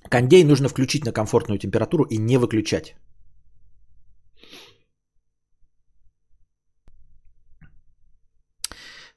Кондей 0.10 0.44
нужно 0.44 0.70
включить 0.70 1.06
на 1.06 1.12
комфортную 1.12 1.60
температуру 1.60 2.04
и 2.04 2.18
не 2.18 2.38
выключать. 2.38 2.96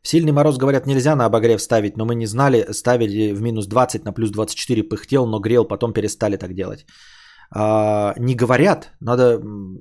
В 0.03 0.09
сильный 0.09 0.33
мороз, 0.33 0.57
говорят, 0.57 0.87
нельзя 0.87 1.15
на 1.15 1.27
обогрев 1.27 1.61
ставить, 1.61 1.97
но 1.97 2.05
мы 2.05 2.15
не 2.15 2.27
знали, 2.27 2.73
ставили 2.73 3.33
в 3.33 3.43
минус 3.43 3.67
20 3.67 4.05
на 4.05 4.13
плюс 4.13 4.31
24, 4.31 4.89
пыхтел, 4.89 5.27
но 5.27 5.41
грел, 5.41 5.65
потом 5.65 5.93
перестали 5.93 6.37
так 6.37 6.55
делать. 6.55 6.87
А, 7.53 8.15
не 8.19 8.35
говорят, 8.35 8.93
надо 9.01 9.41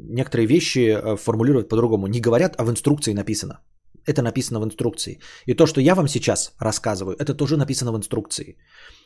некоторые 0.10 0.48
вещи 0.48 0.80
э, 0.80 1.16
формулировать 1.18 1.70
по-другому. 1.70 2.08
Не 2.08 2.20
говорят, 2.20 2.56
а 2.58 2.66
в 2.66 2.70
инструкции 2.70 3.14
написано. 3.14 3.60
Это 4.06 4.22
написано 4.22 4.60
в 4.60 4.66
инструкции. 4.66 5.20
И 5.46 5.54
то, 5.54 5.68
что 5.68 5.82
я 5.82 5.96
вам 5.96 6.08
сейчас 6.08 6.54
рассказываю, 6.60 7.16
это 7.20 7.34
тоже 7.34 7.58
написано 7.58 7.92
в 7.92 7.98
инструкции. 7.98 8.58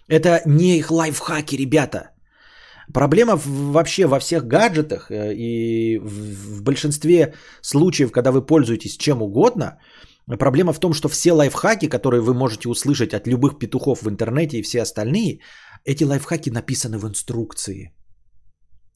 Это 0.08 0.42
не 0.46 0.78
их 0.78 0.92
лайфхаки, 0.92 1.58
ребята. 1.58 2.10
Проблема 2.94 3.40
вообще 3.46 4.06
во 4.06 4.20
всех 4.20 4.48
гаджетах 4.48 5.12
э, 5.12 5.34
и 5.36 6.00
в 6.00 6.64
большинстве 6.64 7.34
случаев, 7.62 8.12
когда 8.12 8.32
вы 8.32 8.46
пользуетесь 8.46 8.98
чем 8.98 9.22
угодно, 9.22 9.78
проблема 10.28 10.74
в 10.74 10.80
том, 10.80 10.94
что 10.94 11.10
все 11.10 11.34
лайфхаки, 11.34 11.90
которые 11.90 12.22
вы 12.22 12.34
можете 12.34 12.70
услышать 12.70 13.14
от 13.14 13.28
любых 13.28 13.60
петухов 13.60 14.02
в 14.02 14.10
интернете 14.10 14.58
и 14.58 14.62
все 14.62 14.82
остальные, 14.82 15.40
эти 15.86 16.04
лайфхаки 16.04 16.50
написаны 16.50 16.98
в 16.98 17.06
инструкции. 17.06 17.94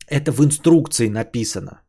Это 0.08 0.32
в 0.32 0.41
инструкции 0.41 1.10
написано. 1.10 1.82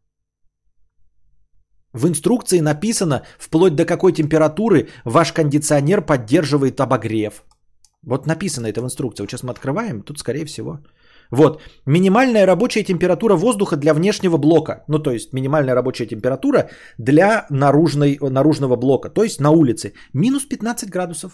В 1.93 2.06
инструкции 2.06 2.60
написано, 2.60 3.23
вплоть 3.39 3.74
до 3.74 3.85
какой 3.85 4.12
температуры 4.12 4.89
ваш 5.05 5.32
кондиционер 5.32 6.02
поддерживает 6.02 6.81
обогрев. 6.81 7.44
Вот 8.02 8.27
написано 8.27 8.66
это 8.66 8.82
в 8.82 8.85
инструкции. 8.85 9.23
Вот 9.23 9.31
сейчас 9.31 9.43
мы 9.43 9.51
открываем, 9.51 10.02
тут 10.02 10.19
скорее 10.19 10.44
всего. 10.44 10.81
Вот, 11.30 11.62
минимальная 11.86 12.46
рабочая 12.46 12.84
температура 12.84 13.36
воздуха 13.36 13.76
для 13.76 13.94
внешнего 13.94 14.38
блока. 14.38 14.84
Ну, 14.88 14.98
то 14.98 15.10
есть 15.10 15.32
минимальная 15.32 15.74
рабочая 15.74 16.06
температура 16.06 16.70
для 16.98 17.46
наружной, 17.50 18.18
наружного 18.20 18.76
блока, 18.76 19.10
то 19.10 19.22
есть 19.22 19.40
на 19.40 19.50
улице. 19.50 19.92
Минус 20.14 20.48
15 20.48 20.88
градусов. 20.90 21.32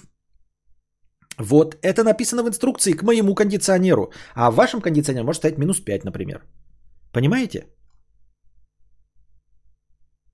Вот, 1.38 1.76
это 1.82 2.04
написано 2.04 2.42
в 2.42 2.48
инструкции 2.48 2.92
к 2.92 3.02
моему 3.02 3.34
кондиционеру. 3.34 4.12
А 4.34 4.50
в 4.50 4.54
вашем 4.54 4.80
кондиционере 4.80 5.24
может 5.24 5.38
стоять 5.38 5.58
минус 5.58 5.80
5, 5.80 6.04
например. 6.04 6.42
Понимаете? 7.12 7.66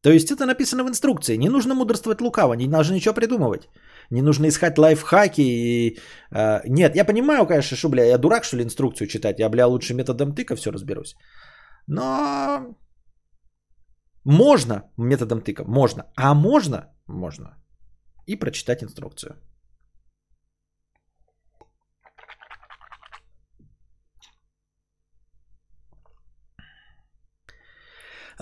То 0.02 0.10
есть 0.10 0.30
это 0.30 0.46
написано 0.46 0.84
в 0.84 0.88
инструкции. 0.88 1.36
Не 1.36 1.48
нужно 1.48 1.74
мудрствовать 1.74 2.20
лукаво, 2.20 2.54
не 2.54 2.66
нужно 2.66 2.94
ничего 2.94 3.14
придумывать. 3.14 3.68
Не 4.10 4.22
нужно 4.22 4.46
искать 4.48 4.78
лайфхаки. 4.78 5.40
И, 5.40 5.98
э, 6.34 6.60
нет, 6.68 6.96
я 6.96 7.04
понимаю, 7.04 7.46
конечно, 7.46 7.76
что, 7.76 7.88
бля, 7.88 8.04
я 8.04 8.18
дурак, 8.18 8.44
что 8.44 8.56
ли, 8.56 8.64
инструкцию 8.64 9.08
читать. 9.08 9.40
Я, 9.40 9.48
бля, 9.48 9.66
лучше 9.66 9.94
методом 9.94 10.34
тыка 10.34 10.56
все 10.56 10.70
разберусь. 10.70 11.14
Но 11.86 12.76
можно 14.24 14.82
методом 14.96 15.40
тыка, 15.40 15.64
можно. 15.64 16.04
А 16.16 16.34
можно, 16.34 16.92
можно 17.06 17.56
и 18.26 18.36
прочитать 18.36 18.82
инструкцию. 18.82 19.36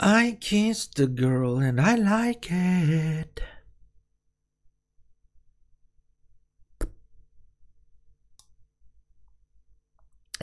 I 0.01 0.39
kissed 0.41 1.01
a 1.01 1.09
girl 1.09 1.59
and 1.59 1.81
I 1.81 1.97
like 1.97 2.47
it. 2.51 3.41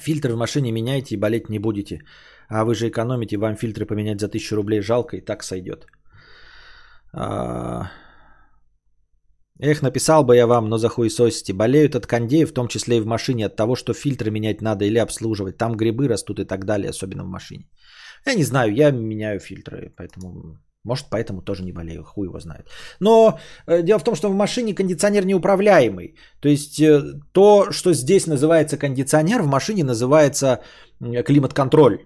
Фильтры 0.02 0.34
в 0.34 0.38
машине 0.38 0.72
меняйте 0.72 1.16
и 1.16 1.20
болеть 1.20 1.50
не 1.50 1.60
будете. 1.60 2.02
А 2.50 2.64
вы 2.66 2.76
же 2.76 2.90
экономите, 2.90 3.38
вам 3.38 3.56
фильтры 3.56 3.86
поменять 3.86 4.20
за 4.20 4.28
1000 4.28 4.56
рублей 4.56 4.82
жалко 4.82 5.18
и 5.18 5.22
так 5.22 5.44
сойдет. 5.44 5.88
А... 7.14 7.92
Эх, 9.60 9.82
написал 9.82 10.26
бы 10.26 10.36
я 10.36 10.48
вам, 10.48 10.70
но 10.70 10.78
за 10.78 10.90
хуесосите. 10.90 11.54
Болеют 11.54 11.96
от 11.96 12.08
кондея, 12.08 12.46
в 12.46 12.52
том 12.52 12.68
числе 12.68 12.98
и 12.98 13.02
в 13.02 13.06
машине, 13.06 13.46
от 13.46 13.56
того, 13.56 13.76
что 13.76 13.94
фильтры 13.94 14.32
менять 14.32 14.62
надо 14.62 14.84
или 14.84 14.98
обслуживать. 14.98 15.58
Там 15.58 15.78
грибы 15.78 16.10
растут 16.10 16.40
и 16.40 16.46
так 16.46 16.66
далее, 16.66 16.90
особенно 16.90 17.24
в 17.24 17.28
машине. 17.28 17.70
Я 18.26 18.36
не 18.36 18.44
знаю, 18.44 18.76
я 18.76 18.92
меняю 18.92 19.40
фильтры, 19.40 19.94
поэтому 19.96 20.60
может, 20.86 21.08
поэтому 21.10 21.42
тоже 21.42 21.64
не 21.64 21.72
болею, 21.72 22.04
хуй 22.04 22.28
его 22.28 22.40
знает. 22.40 22.70
Но 23.00 23.40
э, 23.68 23.82
дело 23.82 24.00
в 24.00 24.04
том, 24.04 24.16
что 24.16 24.30
в 24.30 24.36
машине 24.36 24.76
кондиционер 24.76 25.26
неуправляемый. 25.26 26.16
То 26.40 26.50
есть 26.50 26.80
э, 26.80 27.02
то, 27.32 27.72
что 27.72 27.94
здесь 27.94 28.28
называется 28.28 28.78
кондиционер, 28.78 29.42
в 29.42 29.48
машине 29.48 29.84
называется 29.84 30.60
э, 31.02 31.24
климат-контроль. 31.24 31.98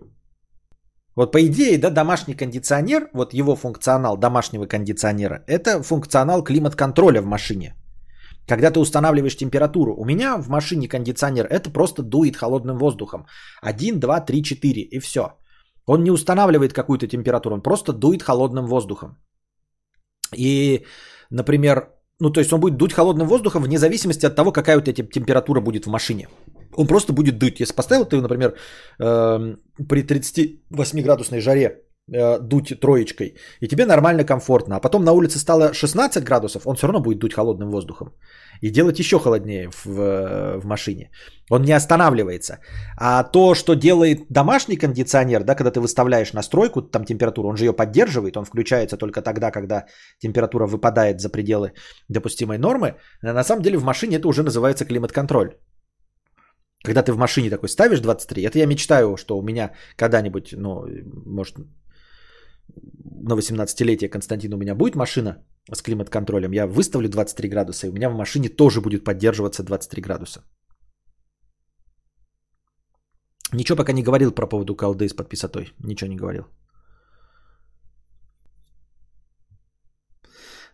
Вот 1.15 1.31
по 1.31 1.45
идее, 1.45 1.77
да, 1.77 1.89
домашний 1.89 2.35
кондиционер, 2.35 3.10
вот 3.14 3.34
его 3.34 3.56
функционал 3.56 4.18
домашнего 4.18 4.65
кондиционера, 4.65 5.43
это 5.47 5.84
функционал 5.84 6.43
климат-контроля 6.43 7.22
в 7.22 7.26
машине. 7.26 7.76
Когда 8.47 8.72
ты 8.72 8.80
устанавливаешь 8.80 9.35
температуру, 9.35 9.93
у 9.97 10.06
меня 10.06 10.38
в 10.38 10.49
машине 10.49 10.88
кондиционер, 10.88 11.45
это 11.45 11.69
просто 11.69 12.01
дует 12.01 12.38
холодным 12.38 12.77
воздухом. 12.77 13.26
1, 13.61 13.99
2, 13.99 14.19
3, 14.22 14.43
4 14.43 14.81
и 14.81 14.99
все. 14.99 15.22
Он 15.89 16.03
не 16.03 16.11
устанавливает 16.11 16.73
какую-то 16.73 17.07
температуру, 17.07 17.55
он 17.55 17.61
просто 17.61 17.93
дует 17.93 18.21
холодным 18.21 18.67
воздухом. 18.67 19.17
И, 20.37 20.85
например, 21.31 21.89
ну 22.19 22.29
то 22.29 22.39
есть 22.39 22.53
он 22.53 22.59
будет 22.59 22.77
дуть 22.77 22.93
холодным 22.93 23.27
воздухом 23.27 23.63
вне 23.63 23.77
зависимости 23.77 24.27
от 24.27 24.35
того, 24.35 24.51
какая 24.51 24.77
у 24.77 24.81
тебя 24.81 25.07
температура 25.07 25.61
будет 25.61 25.85
в 25.85 25.89
машине. 25.89 26.27
Он 26.77 26.87
просто 26.87 27.13
будет 27.13 27.39
дуть. 27.39 27.59
Если 27.59 27.75
поставил 27.75 28.05
ты, 28.05 28.21
например, 28.21 28.53
э, 28.99 29.55
при 29.89 30.03
38 30.03 31.01
градусной 31.01 31.41
жаре 31.41 31.81
э, 32.13 32.39
дуть 32.39 32.79
троечкой, 32.79 33.35
и 33.61 33.67
тебе 33.67 33.85
нормально 33.85 34.23
комфортно, 34.23 34.75
а 34.75 34.79
потом 34.79 35.03
на 35.03 35.11
улице 35.11 35.39
стало 35.39 35.73
16 35.73 36.23
градусов, 36.23 36.67
он 36.67 36.75
все 36.75 36.87
равно 36.87 37.01
будет 37.01 37.19
дуть 37.19 37.33
холодным 37.33 37.71
воздухом 37.71 38.13
и 38.61 38.69
делать 38.69 38.99
еще 38.99 39.19
холоднее 39.19 39.69
в, 39.69 40.60
в 40.60 40.65
машине. 40.65 41.11
Он 41.52 41.64
не 41.64 41.73
останавливается. 41.73 42.60
А 42.98 43.23
то, 43.23 43.56
что 43.56 43.76
делает 43.76 44.19
домашний 44.30 44.77
кондиционер, 44.77 45.44
да, 45.44 45.56
когда 45.56 45.72
ты 45.72 45.80
выставляешь 45.80 46.34
настройку, 46.34 46.81
там 46.81 47.06
температуру, 47.06 47.49
он 47.49 47.57
же 47.57 47.65
ее 47.65 47.73
поддерживает, 47.73 48.38
он 48.38 48.45
включается 48.45 48.98
только 48.98 49.22
тогда, 49.22 49.52
когда 49.52 49.86
температура 50.19 50.68
выпадает 50.68 51.22
за 51.22 51.30
пределы 51.30 51.73
допустимой 52.10 52.57
нормы. 52.57 52.95
На 53.22 53.44
самом 53.44 53.64
деле 53.64 53.77
в 53.77 53.84
машине 53.84 54.18
это 54.18 54.27
уже 54.27 54.44
называется 54.44 54.86
климат-контроль. 54.86 55.56
Когда 56.86 57.03
ты 57.03 57.11
в 57.11 57.18
машине 57.18 57.49
такой 57.49 57.68
ставишь 57.68 57.99
23, 57.99 58.44
это 58.44 58.57
я 58.57 58.65
мечтаю, 58.65 59.18
что 59.18 59.38
у 59.38 59.41
меня 59.41 59.72
когда-нибудь, 59.98 60.53
ну, 60.53 60.86
может, 61.26 61.56
на 63.22 63.35
18-летие 63.35 64.10
Константин 64.10 64.53
у 64.53 64.57
меня 64.57 64.76
будет 64.76 64.95
машина 64.95 65.45
с 65.72 65.81
климат-контролем, 65.81 66.51
я 66.51 66.68
выставлю 66.68 67.10
23 67.10 67.49
градуса, 67.49 67.88
и 67.88 67.89
у 67.89 67.93
меня 67.93 68.10
в 68.10 68.15
машине 68.15 68.49
тоже 68.49 68.81
будет 68.81 69.03
поддерживаться 69.03 69.64
23 69.64 70.01
градуса. 70.01 70.41
Ничего 73.53 73.77
пока 73.77 73.93
не 73.93 74.03
говорил 74.03 74.31
про 74.31 74.47
поводу 74.47 74.76
колды 74.76 75.10
с 75.10 75.14
подписотой. 75.14 75.73
Ничего 75.80 76.10
не 76.10 76.15
говорил. 76.15 76.43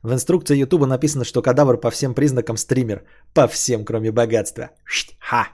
В 0.04 0.14
инструкции 0.14 0.58
Ютуба 0.58 0.86
написано, 0.86 1.24
что 1.24 1.42
кадавр 1.42 1.80
по 1.80 1.90
всем 1.90 2.14
признакам 2.14 2.58
стример. 2.58 3.04
По 3.34 3.48
всем, 3.48 3.86
кроме 3.86 4.12
богатства. 4.12 4.72
Ха! 5.20 5.48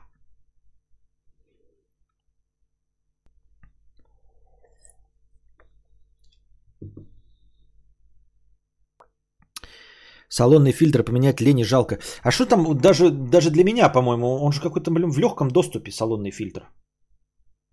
Салонный 10.33 10.71
фильтр 10.71 11.03
поменять 11.03 11.41
лень 11.41 11.59
и 11.59 11.65
жалко. 11.65 11.99
А 12.23 12.31
что 12.31 12.45
там, 12.45 12.77
даже, 12.77 13.11
даже 13.11 13.51
для 13.51 13.63
меня, 13.65 13.89
по-моему, 13.89 14.27
он 14.45 14.51
же 14.53 14.61
какой-то, 14.61 14.89
блин, 14.89 15.11
в 15.11 15.19
легком 15.19 15.51
доступе 15.51 15.91
салонный 15.91 16.31
фильтр. 16.31 16.61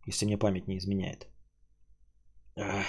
Если 0.06 0.26
мне 0.26 0.38
память 0.38 0.66
не 0.66 0.76
изменяет. 0.78 1.28
Ах. 2.56 2.86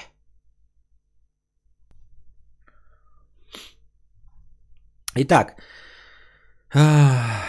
Итак, 5.16 5.62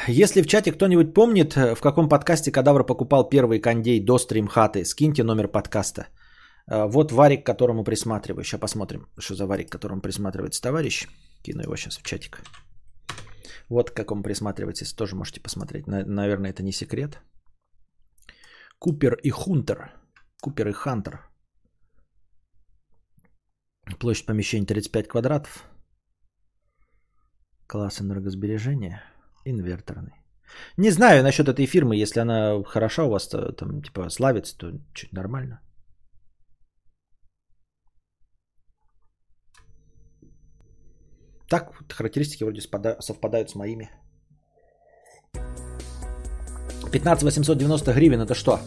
если 0.08 0.42
в 0.42 0.46
чате 0.46 0.72
кто-нибудь 0.72 1.14
помнит, 1.14 1.54
в 1.54 1.80
каком 1.80 2.08
подкасте 2.08 2.52
Кадавр 2.52 2.84
покупал 2.84 3.28
первый 3.28 3.60
кондей 3.60 4.04
до 4.04 4.18
стримхаты, 4.18 4.84
скиньте 4.84 5.22
номер 5.24 5.48
подкаста. 5.48 6.08
Вот 6.66 7.12
варик, 7.12 7.46
которому 7.46 7.84
присматриваю. 7.84 8.44
Сейчас 8.44 8.60
посмотрим, 8.60 9.06
что 9.18 9.34
за 9.34 9.46
варик, 9.46 9.70
которому 9.70 10.02
присматривается 10.02 10.60
товарищ. 10.60 11.06
Кину 11.42 11.62
его 11.62 11.76
сейчас 11.76 11.98
в 11.98 12.02
чатик. 12.02 12.42
Вот 13.68 13.90
к 13.90 13.94
какому 13.96 14.22
присматривайтесь, 14.22 14.92
тоже 14.92 15.16
можете 15.16 15.40
посмотреть. 15.40 15.86
Наверное, 15.86 16.50
это 16.50 16.62
не 16.62 16.72
секрет. 16.72 17.20
Купер 18.78 19.14
и 19.14 19.30
Хунтер. 19.30 19.92
Купер 20.42 20.68
и 20.68 20.72
Хантер. 20.72 21.20
Площадь 23.98 24.26
помещения 24.26 24.66
35 24.66 25.08
квадратов. 25.08 25.64
Класс 27.66 28.00
энергосбережения. 28.00 29.02
Инверторный. 29.44 30.14
Не 30.76 30.90
знаю 30.90 31.22
насчет 31.22 31.48
этой 31.48 31.66
фирмы, 31.66 31.94
если 31.96 32.20
она 32.20 32.62
хороша 32.64 33.04
у 33.04 33.10
вас, 33.10 33.28
то, 33.28 33.52
там, 33.52 33.82
типа, 33.82 34.10
славится, 34.10 34.56
то 34.56 34.72
чуть 34.94 35.12
нормально. 35.12 35.60
Так, 41.50 41.72
характеристики 41.88 42.44
вроде 42.44 42.60
совпадают 43.00 43.50
с 43.50 43.54
моими. 43.56 43.90
15 46.92 47.24
890 47.24 47.92
гривен 47.92 48.20
это 48.20 48.34
что? 48.34 48.60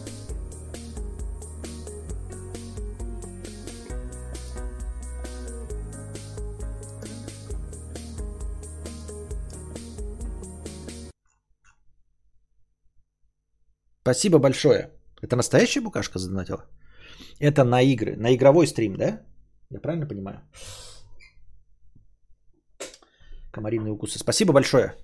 Спасибо 14.02 14.38
большое. 14.38 14.90
Это 15.22 15.36
настоящая 15.36 15.80
букашка 15.80 16.18
задонатила? 16.18 16.66
Это 17.40 17.64
на 17.64 17.80
игры, 17.80 18.16
на 18.16 18.34
игровой 18.34 18.66
стрим, 18.66 18.96
да? 18.96 19.22
Я 19.70 19.80
правильно 19.80 20.06
понимаю? 20.06 20.42
Комариные 23.54 23.92
укусы. 23.92 24.18
Спасибо 24.18 24.52
большое 24.52 24.94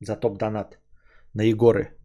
за 0.00 0.16
топ-донат 0.16 0.78
на 1.34 1.42
Егоры. 1.42 1.98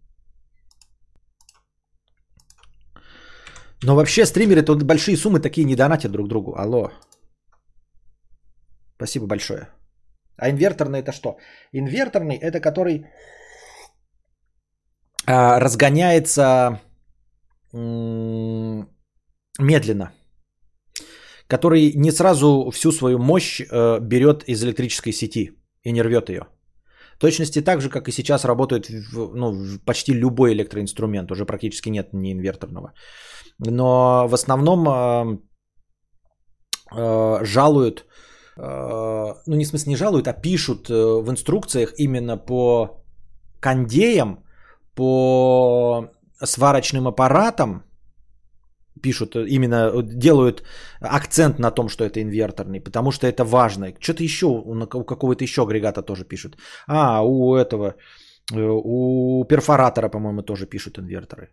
Но 3.84 3.96
вообще 3.96 4.26
стримеры 4.26 4.64
тут 4.64 4.84
большие 4.84 5.18
суммы 5.18 5.40
такие 5.40 5.66
не 5.66 5.76
донатят 5.76 6.12
друг 6.12 6.28
другу. 6.28 6.56
Алло. 6.56 6.92
Спасибо 8.96 9.28
большое. 9.28 9.68
А 10.38 10.50
инверторный 10.50 11.00
это 11.02 11.12
что? 11.12 11.38
Инверторный 11.74 12.38
это 12.38 12.60
который 12.60 13.06
а, 15.28 15.60
разгоняется 15.60 16.82
медленно. 19.60 20.12
Который 21.48 21.94
не 21.96 22.12
сразу 22.12 22.72
всю 22.72 22.92
свою 22.92 23.20
мощь 23.20 23.62
э, 23.62 24.00
берет 24.00 24.44
из 24.48 24.64
электрической 24.64 25.14
сети 25.14 25.52
и 25.84 25.92
не 25.92 26.02
рвет 26.02 26.30
ее 26.30 26.48
точности 27.24 27.62
так 27.62 27.82
же, 27.82 27.90
как 27.90 28.08
и 28.08 28.12
сейчас 28.12 28.46
работает 28.46 28.90
в, 28.90 29.36
ну, 29.36 29.52
в 29.52 29.80
почти 29.86 30.14
любой 30.14 30.54
электроинструмент. 30.54 31.32
Уже 31.32 31.46
практически 31.46 31.90
нет 31.90 32.14
ни 32.14 32.32
инверторного. 32.32 32.94
Но 33.60 34.28
в 34.28 34.34
основном 34.34 34.88
э, 34.88 35.38
э, 36.96 37.46
жалуют, 37.46 38.06
э, 38.58 39.34
ну 39.48 39.56
не 39.56 39.66
в 39.66 39.68
смысле 39.68 39.90
не 39.90 39.98
жалуют, 39.98 40.28
а 40.28 40.34
пишут 40.34 40.90
э, 40.90 40.94
в 40.94 41.30
инструкциях 41.30 41.94
именно 41.98 42.38
по 42.38 42.90
кондеям, 43.62 44.44
по 44.96 46.10
сварочным 46.44 47.08
аппаратам, 47.08 47.84
пишут, 49.04 49.36
э, 49.36 49.46
именно 49.48 49.92
э, 49.94 50.02
делают 50.04 50.64
акцент 51.02 51.60
на 51.60 51.72
том, 51.72 51.90
что 51.90 52.04
это 52.04 52.20
инверторный, 52.20 52.82
потому 52.82 53.12
что 53.12 53.28
это 53.28 53.44
важно. 53.44 53.94
Что-то 54.00 54.24
еще, 54.24 54.46
у 54.46 55.04
какого-то 55.04 55.44
еще 55.44 55.62
агрегата 55.62 56.02
тоже 56.02 56.26
пишут. 56.26 56.58
А, 56.88 57.22
у 57.22 57.56
этого, 57.56 57.96
э, 58.54 58.82
у 58.84 59.46
перфоратора, 59.46 60.10
по-моему, 60.10 60.42
тоже 60.42 60.66
пишут 60.66 60.98
инверторы. 60.98 61.50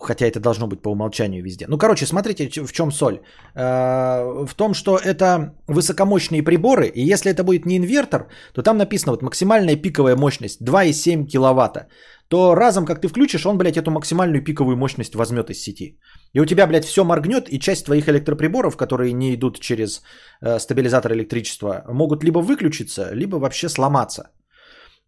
Хотя 0.00 0.26
это 0.26 0.40
должно 0.40 0.66
быть 0.66 0.82
по 0.82 0.90
умолчанию 0.90 1.42
везде. 1.42 1.66
Ну, 1.68 1.78
короче, 1.78 2.06
смотрите, 2.06 2.50
в 2.66 2.72
чем 2.72 2.92
соль. 2.92 3.20
В 3.54 4.54
том, 4.56 4.74
что 4.74 4.98
это 4.98 5.54
высокомощные 5.66 6.42
приборы, 6.42 6.88
и 6.88 7.00
если 7.00 7.32
это 7.32 7.42
будет 7.42 7.64
не 7.64 7.78
инвертор, 7.78 8.28
то 8.52 8.62
там 8.62 8.76
написано 8.76 9.12
вот 9.12 9.22
максимальная 9.22 9.76
пиковая 9.76 10.14
мощность 10.14 10.60
2,7 10.60 11.24
киловатта 11.24 11.88
то 12.28 12.54
разом, 12.54 12.84
как 12.84 13.00
ты 13.00 13.08
включишь, 13.08 13.46
он, 13.46 13.56
блядь, 13.58 13.76
эту 13.76 13.90
максимальную 13.90 14.44
пиковую 14.44 14.76
мощность 14.76 15.14
возьмет 15.14 15.50
из 15.50 15.62
сети. 15.62 15.98
И 16.34 16.40
у 16.40 16.44
тебя, 16.44 16.66
блядь, 16.66 16.84
все 16.84 17.04
моргнет, 17.04 17.48
и 17.48 17.58
часть 17.58 17.86
твоих 17.86 18.08
электроприборов, 18.08 18.76
которые 18.76 19.12
не 19.12 19.34
идут 19.34 19.60
через 19.60 20.02
э, 20.42 20.58
стабилизатор 20.58 21.12
электричества, 21.12 21.84
могут 21.88 22.22
либо 22.24 22.40
выключиться, 22.40 23.14
либо 23.14 23.36
вообще 23.36 23.68
сломаться. 23.68 24.30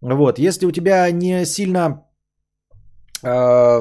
Вот, 0.01 0.39
если 0.39 0.66
у 0.66 0.73
тебя 0.73 1.11
не 1.11 1.44
сильно 1.44 2.07
э, 3.23 3.81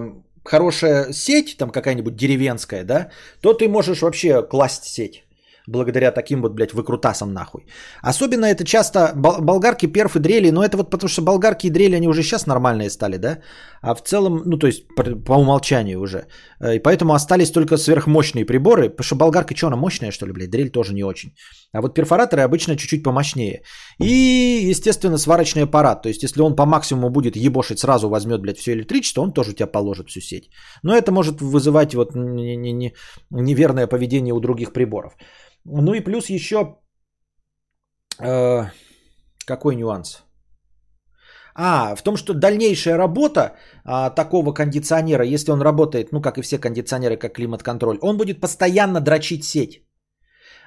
хорошая 0.50 1.14
сеть, 1.14 1.58
там 1.58 1.70
какая-нибудь 1.70 2.16
деревенская, 2.16 2.84
да, 2.84 3.10
то 3.42 3.54
ты 3.54 3.68
можешь 3.68 4.02
вообще 4.02 4.42
класть 4.42 4.84
сеть 4.84 5.24
благодаря 5.70 6.12
таким 6.12 6.42
вот, 6.42 6.54
блядь, 6.54 6.74
выкрутасам 6.74 7.34
нахуй. 7.34 7.66
Особенно 8.02 8.46
это 8.46 8.64
часто 8.64 9.14
болгарки, 9.16 9.88
перф 9.88 10.16
и 10.16 10.20
дрели, 10.20 10.52
но 10.52 10.64
это 10.64 10.78
вот 10.78 10.90
потому 10.90 11.10
что 11.10 11.22
болгарки 11.22 11.68
и 11.68 11.70
дрели, 11.70 11.96
они 11.96 12.08
уже 12.08 12.24
сейчас 12.24 12.48
нормальные 12.48 12.90
стали, 12.90 13.18
да? 13.18 13.38
А 13.82 13.96
в 13.96 14.02
целом, 14.02 14.42
ну 14.46 14.58
то 14.58 14.68
есть 14.68 14.88
по 15.26 15.34
умолчанию 15.34 16.00
уже. 16.00 16.28
Э, 16.60 16.76
и 16.76 16.80
поэтому 16.80 17.14
остались 17.14 17.52
только 17.52 17.78
сверхмощные 17.78 18.46
приборы, 18.46 18.90
потому 18.90 19.06
что 19.06 19.16
болгарка 19.16 19.56
что, 19.56 19.68
она 19.68 19.78
мощная, 19.78 20.12
что 20.12 20.26
ли, 20.26 20.34
блядь? 20.34 20.50
Дрель 20.50 20.70
тоже 20.70 20.94
не 20.94 21.04
очень. 21.04 21.34
А 21.74 21.82
вот 21.82 21.94
перфораторы 21.94 22.42
обычно 22.42 22.76
чуть-чуть 22.76 23.04
помощнее. 23.04 23.62
И, 24.00 24.70
естественно, 24.70 25.18
сварочный 25.18 25.64
аппарат. 25.64 26.02
То 26.04 26.10
есть, 26.10 26.24
если 26.24 26.42
он 26.42 26.56
по 26.56 26.66
максимуму 26.66 27.10
будет 27.10 27.36
ебошить, 27.36 27.80
сразу 27.80 28.10
возьмет, 28.10 28.42
блядь, 28.42 28.58
все 28.58 28.74
электричество, 28.74 29.22
он 29.22 29.34
тоже 29.34 29.52
у 29.52 29.54
тебя 29.54 29.68
положит 29.68 30.10
всю 30.10 30.22
сеть. 30.22 30.50
Но 30.84 30.96
это 30.96 31.12
может 31.12 31.42
вызывать 31.42 31.94
вот 31.94 32.16
неверное 32.16 33.88
поведение 33.88 34.34
у 34.34 34.40
других 34.40 34.72
приборов. 34.72 35.18
Ну 35.66 35.94
и 35.94 36.00
плюс 36.00 36.30
еще 36.30 36.78
э, 38.20 38.66
какой 39.46 39.76
нюанс? 39.76 40.24
А, 41.56 41.96
в 41.96 42.04
том, 42.04 42.16
что 42.16 42.34
дальнейшая 42.34 42.98
работа 42.98 43.56
а, 43.84 44.10
такого 44.10 44.54
кондиционера, 44.54 45.26
если 45.26 45.52
он 45.52 45.62
работает, 45.62 46.12
ну 46.14 46.22
как 46.22 46.38
и 46.38 46.42
все 46.42 46.58
кондиционеры, 46.58 47.18
как 47.18 47.34
климат-контроль, 47.34 48.00
он 48.02 48.18
будет 48.18 48.40
постоянно 48.40 49.02
дрочить 49.02 49.44
сеть. 49.44 49.84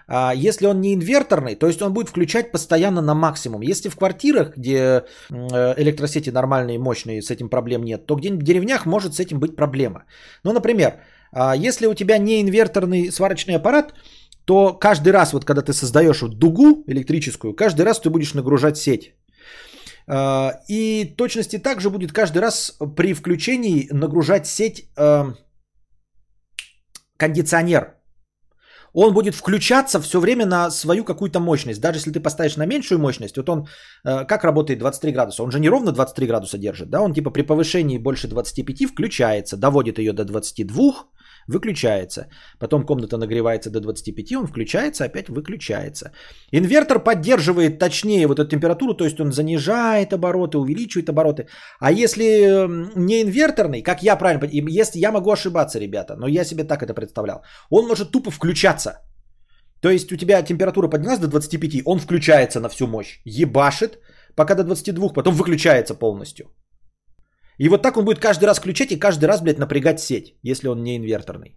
А, 0.07 0.33
если 0.35 0.67
он 0.67 0.81
не 0.81 0.95
инверторный, 0.95 1.55
то 1.55 1.67
есть 1.67 1.83
он 1.83 1.93
будет 1.93 2.09
включать 2.09 2.53
постоянно 2.53 3.03
на 3.03 3.15
максимум. 3.15 3.63
Если 3.63 3.89
в 3.89 3.97
квартирах, 3.97 4.57
где 4.57 5.05
э, 5.31 5.75
электросети 5.77 6.31
нормальные, 6.31 6.79
мощные, 6.79 7.23
с 7.23 7.31
этим 7.31 7.49
проблем 7.49 7.85
нет, 7.85 8.07
то 8.07 8.17
где-нибудь 8.17 8.43
в 8.43 8.47
деревнях 8.47 8.87
может 8.87 9.15
с 9.15 9.21
этим 9.21 9.39
быть 9.39 9.57
проблема. 9.57 10.05
Ну, 10.45 10.53
например, 10.53 11.01
а, 11.33 11.57
если 11.57 11.87
у 11.87 11.95
тебя 11.95 12.19
не 12.19 12.41
инверторный 12.41 13.11
сварочный 13.11 13.57
аппарат, 13.57 13.95
то 14.45 14.75
каждый 14.75 15.13
раз, 15.13 15.33
вот 15.33 15.45
когда 15.45 15.63
ты 15.63 15.73
создаешь 15.73 16.23
вот 16.23 16.39
дугу 16.39 16.85
электрическую, 16.89 17.55
каждый 17.55 17.83
раз 17.83 18.01
ты 18.01 18.11
будешь 18.11 18.35
нагружать 18.35 18.77
сеть. 18.77 19.15
А, 20.07 20.53
и 20.69 21.15
точности 21.17 21.59
также 21.59 21.91
будет 21.91 22.13
каждый 22.13 22.39
раз 22.39 22.77
при 22.97 23.15
включении 23.15 23.89
нагружать 23.93 24.47
сеть 24.47 24.89
а, 24.97 25.35
кондиционер. 27.17 27.95
Он 28.93 29.15
будет 29.15 29.35
включаться 29.35 30.01
все 30.01 30.21
время 30.21 30.47
на 30.47 30.71
свою 30.71 31.05
какую-то 31.05 31.41
мощность. 31.41 31.81
Даже 31.81 31.99
если 31.99 32.11
ты 32.11 32.21
поставишь 32.21 32.57
на 32.57 32.67
меньшую 32.67 32.99
мощность, 32.99 33.37
вот 33.37 33.49
он 33.49 33.69
а, 34.05 34.25
как 34.25 34.45
работает 34.45 34.79
23 34.79 35.13
градуса? 35.13 35.43
Он 35.43 35.51
же 35.51 35.61
не 35.61 35.69
ровно 35.69 35.93
23 35.93 36.27
градуса 36.27 36.59
держит, 36.59 36.91
да? 36.91 37.01
Он 37.01 37.15
типа 37.15 37.31
при 37.31 37.43
повышении 37.43 37.99
больше 37.99 38.29
25 38.29 38.91
включается, 38.91 39.57
доводит 39.57 39.99
ее 39.99 40.13
до 40.13 40.25
22, 40.25 40.93
выключается. 41.49 42.27
Потом 42.59 42.87
комната 42.87 43.17
нагревается 43.17 43.71
до 43.71 43.81
25, 43.81 44.33
он 44.33 44.47
включается, 44.47 45.05
опять 45.05 45.29
выключается. 45.29 46.13
Инвертор 46.53 47.03
поддерживает 47.03 47.79
точнее 47.79 48.27
вот 48.27 48.39
эту 48.39 48.49
температуру, 48.49 48.95
то 48.95 49.05
есть 49.05 49.21
он 49.21 49.33
занижает 49.33 50.13
обороты, 50.13 50.59
увеличивает 50.59 51.09
обороты. 51.09 51.47
А 51.81 51.93
если 51.93 52.25
эм, 52.25 52.91
не 52.95 53.23
инверторный, 53.23 53.83
как 53.83 54.03
я 54.03 54.17
правильно 54.17 54.41
понимаю, 54.41 54.81
если 54.81 54.99
я 54.99 55.13
могу 55.13 55.31
ошибаться, 55.31 55.79
ребята, 55.79 56.17
но 56.17 56.29
я 56.29 56.45
себе 56.45 56.65
так 56.65 56.83
это 56.83 56.95
представлял, 56.95 57.43
он 57.71 57.87
может 57.87 58.11
тупо 58.11 58.31
включаться. 58.31 59.01
То 59.81 59.91
есть 59.91 60.13
у 60.13 60.17
тебя 60.17 60.43
температура 60.43 60.89
поднялась 60.89 61.19
до 61.19 61.29
25, 61.29 61.83
он 61.85 61.99
включается 61.99 62.61
на 62.61 62.69
всю 62.69 62.87
мощь, 62.87 63.21
ебашит, 63.25 63.99
пока 64.37 64.55
до 64.55 64.65
22, 64.65 65.09
потом 65.09 65.35
выключается 65.35 65.95
полностью. 65.95 66.47
И 67.63 67.69
вот 67.69 67.83
так 67.83 67.97
он 67.97 68.05
будет 68.05 68.19
каждый 68.19 68.47
раз 68.47 68.59
включать 68.59 68.91
и 68.91 68.99
каждый 68.99 69.27
раз, 69.27 69.41
блядь, 69.41 69.59
напрягать 69.59 70.01
сеть, 70.01 70.35
если 70.43 70.69
он 70.69 70.83
не 70.83 70.97
инверторный. 70.97 71.55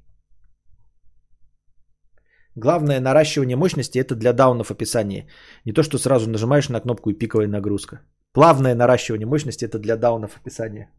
Главное 2.55 2.99
наращивание 2.99 3.57
мощности 3.57 3.97
это 3.97 4.15
для 4.15 4.33
даунов 4.33 4.69
описание. 4.69 5.27
Не 5.65 5.73
то, 5.73 5.83
что 5.83 5.97
сразу 5.97 6.29
нажимаешь 6.29 6.69
на 6.69 6.79
кнопку 6.79 7.09
и 7.09 7.17
пиковая 7.17 7.47
нагрузка. 7.47 8.01
Плавное 8.33 8.75
наращивание 8.75 9.25
мощности 9.25 9.65
это 9.65 9.79
для 9.79 9.97
даунов 9.97 10.37
описание. 10.37 10.89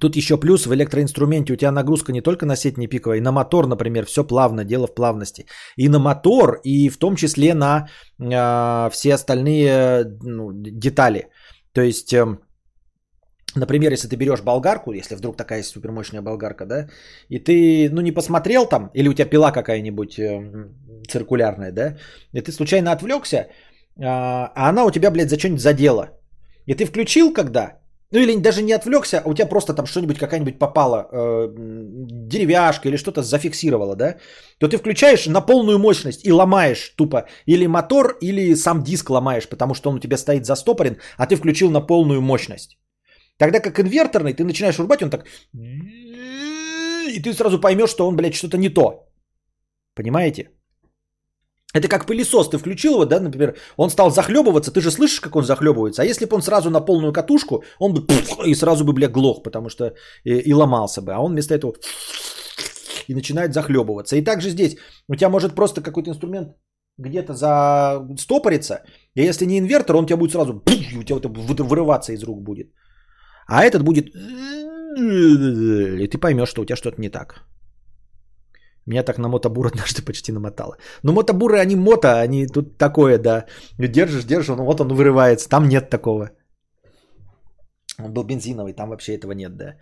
Тут 0.00 0.16
еще 0.16 0.36
плюс 0.36 0.66
в 0.66 0.74
электроинструменте 0.74 1.52
у 1.52 1.56
тебя 1.56 1.72
нагрузка 1.72 2.12
не 2.12 2.20
только 2.20 2.46
на 2.46 2.56
сеть 2.56 2.78
не 2.78 2.88
пиковая, 2.88 3.18
и 3.18 3.20
на 3.20 3.32
мотор, 3.32 3.66
например, 3.66 4.04
все 4.04 4.24
плавно, 4.24 4.64
дело 4.64 4.86
в 4.86 4.94
плавности. 4.94 5.46
И 5.76 5.88
на 5.88 5.98
мотор, 5.98 6.60
и 6.64 6.88
в 6.88 6.98
том 6.98 7.16
числе 7.16 7.54
на 7.54 7.88
э, 8.20 8.90
все 8.90 9.14
остальные 9.14 10.04
ну, 10.22 10.52
детали. 10.52 11.30
То 11.74 11.82
есть, 11.82 12.14
эм, 12.14 12.38
например, 13.56 13.92
если 13.92 14.08
ты 14.08 14.16
берешь 14.16 14.42
болгарку, 14.42 14.92
если 14.92 15.16
вдруг 15.16 15.36
такая 15.36 15.62
супермощная 15.62 16.22
болгарка, 16.22 16.66
да, 16.66 16.88
и 17.28 17.38
ты, 17.38 17.90
ну, 17.90 18.00
не 18.00 18.12
посмотрел 18.12 18.66
там, 18.66 18.90
или 18.94 19.08
у 19.08 19.12
тебя 19.12 19.26
пила 19.26 19.52
какая-нибудь 19.52 20.18
эм, 20.18 20.74
циркулярная, 21.08 21.72
да, 21.72 21.96
и 22.32 22.40
ты 22.40 22.52
случайно 22.52 22.92
отвлекся, 22.92 23.48
а, 23.98 24.52
а 24.54 24.68
она 24.68 24.84
у 24.84 24.90
тебя, 24.90 25.10
блядь, 25.10 25.30
за 25.30 25.38
что-нибудь 25.38 25.62
задела. 25.62 26.10
И 26.66 26.74
ты 26.74 26.86
включил 26.86 27.32
когда? 27.32 27.83
Ну 28.14 28.20
или 28.20 28.36
даже 28.36 28.62
не 28.62 28.72
отвлекся, 28.72 29.18
а 29.18 29.28
у 29.28 29.34
тебя 29.34 29.48
просто 29.48 29.74
там 29.74 29.86
что-нибудь 29.86 30.18
какая-нибудь 30.18 30.58
попала, 30.58 31.08
э, 31.12 31.48
деревяшка 32.28 32.88
или 32.88 32.96
что-то 32.96 33.22
зафиксировала, 33.22 33.96
да? 33.96 34.14
То 34.58 34.68
ты 34.68 34.76
включаешь 34.76 35.26
на 35.26 35.40
полную 35.40 35.78
мощность 35.78 36.24
и 36.24 36.32
ломаешь 36.32 36.94
тупо 36.96 37.26
или 37.46 37.66
мотор, 37.66 38.16
или 38.22 38.54
сам 38.54 38.84
диск 38.84 39.10
ломаешь, 39.10 39.48
потому 39.48 39.74
что 39.74 39.90
он 39.90 39.96
у 39.96 39.98
тебя 39.98 40.16
стоит 40.16 40.46
застопорен, 40.46 40.96
а 41.18 41.26
ты 41.26 41.34
включил 41.34 41.70
на 41.70 41.80
полную 41.80 42.20
мощность. 42.20 42.78
Тогда 43.36 43.58
как 43.58 43.80
инверторный, 43.80 44.32
ты 44.32 44.44
начинаешь 44.44 44.78
рубать, 44.78 45.02
он 45.02 45.10
так... 45.10 45.24
И 45.52 47.20
ты 47.20 47.32
сразу 47.32 47.60
поймешь, 47.60 47.90
что 47.90 48.06
он, 48.06 48.14
блядь, 48.14 48.34
что-то 48.34 48.58
не 48.58 48.68
то. 48.68 49.08
Понимаете? 49.96 50.50
Это 51.74 51.88
как 51.88 52.06
пылесос, 52.06 52.48
ты 52.48 52.58
включил 52.58 52.92
его, 52.92 53.04
да, 53.04 53.20
например, 53.20 53.56
он 53.76 53.90
стал 53.90 54.10
захлебываться, 54.10 54.70
ты 54.70 54.80
же 54.80 54.90
слышишь, 54.90 55.20
как 55.20 55.36
он 55.36 55.44
захлебывается. 55.44 56.02
А 56.02 56.04
если 56.04 56.24
бы 56.24 56.36
он 56.36 56.42
сразу 56.42 56.70
на 56.70 56.80
полную 56.80 57.12
катушку, 57.12 57.64
он 57.80 57.94
бы 57.94 58.06
и 58.46 58.54
сразу 58.54 58.84
бы, 58.84 58.92
бля, 58.92 59.08
глох, 59.08 59.42
потому 59.42 59.68
что 59.68 59.84
и, 60.24 60.38
и 60.38 60.54
ломался 60.54 61.02
бы. 61.02 61.12
А 61.12 61.18
он 61.18 61.32
вместо 61.32 61.54
этого 61.54 61.74
и 63.08 63.14
начинает 63.14 63.52
захлебываться. 63.52 64.16
И 64.16 64.22
также 64.22 64.50
здесь 64.50 64.76
у 65.08 65.16
тебя 65.16 65.28
может 65.28 65.54
просто 65.54 65.82
какой-то 65.82 66.10
инструмент 66.10 66.48
где-то 66.98 67.34
за 67.34 68.06
стопориться, 68.18 68.84
и 69.16 69.22
если 69.22 69.46
не 69.46 69.58
инвертор, 69.58 69.96
он 69.96 70.04
у 70.04 70.06
тебя 70.06 70.16
будет 70.16 70.32
сразу, 70.32 70.62
у 70.96 71.02
тебя 71.02 71.16
вот 71.16 71.26
вырываться 71.60 72.12
из 72.12 72.22
рук 72.22 72.42
будет. 72.42 72.68
А 73.48 73.64
этот 73.64 73.82
будет, 73.82 74.14
и 74.96 76.06
ты 76.06 76.18
поймешь, 76.18 76.48
что 76.48 76.62
у 76.62 76.64
тебя 76.64 76.76
что-то 76.76 77.00
не 77.00 77.10
так. 77.10 77.44
Меня 78.86 79.02
так 79.02 79.18
на 79.18 79.28
мотобур 79.28 79.66
однажды 79.72 80.02
почти 80.02 80.32
намотало. 80.32 80.76
Ну, 81.02 81.12
мотобуры, 81.12 81.58
они 81.58 81.76
мото, 81.76 82.20
они 82.20 82.46
тут 82.46 82.78
такое, 82.78 83.18
да. 83.18 83.46
Держишь, 83.78 84.24
держишь, 84.24 84.56
ну 84.56 84.64
вот 84.64 84.80
он 84.80 84.88
вырывается. 84.88 85.48
Там 85.48 85.68
нет 85.68 85.90
такого. 85.90 86.30
Он 87.98 88.12
был 88.12 88.24
бензиновый, 88.24 88.72
там 88.72 88.88
вообще 88.88 89.14
этого 89.14 89.32
нет, 89.32 89.56
да. 89.56 89.76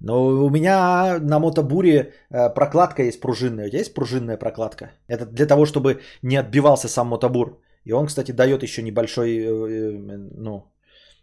Но 0.00 0.44
у 0.44 0.50
меня 0.50 1.18
на 1.20 1.38
мотобуре 1.38 2.14
э, 2.30 2.54
прокладка 2.54 3.02
есть 3.02 3.20
пружинная. 3.20 3.66
У 3.66 3.68
тебя 3.68 3.80
есть 3.80 3.94
пружинная 3.94 4.38
прокладка? 4.38 4.92
Это 5.08 5.26
для 5.26 5.46
того, 5.46 5.66
чтобы 5.66 6.00
не 6.22 6.36
отбивался 6.36 6.88
сам 6.88 7.08
мотобур. 7.08 7.60
И 7.84 7.92
он, 7.92 8.06
кстати, 8.06 8.32
дает 8.32 8.62
еще 8.62 8.82
небольшой 8.82 9.28
э, 9.28 9.46
э, 9.46 10.16
ну, 10.36 10.72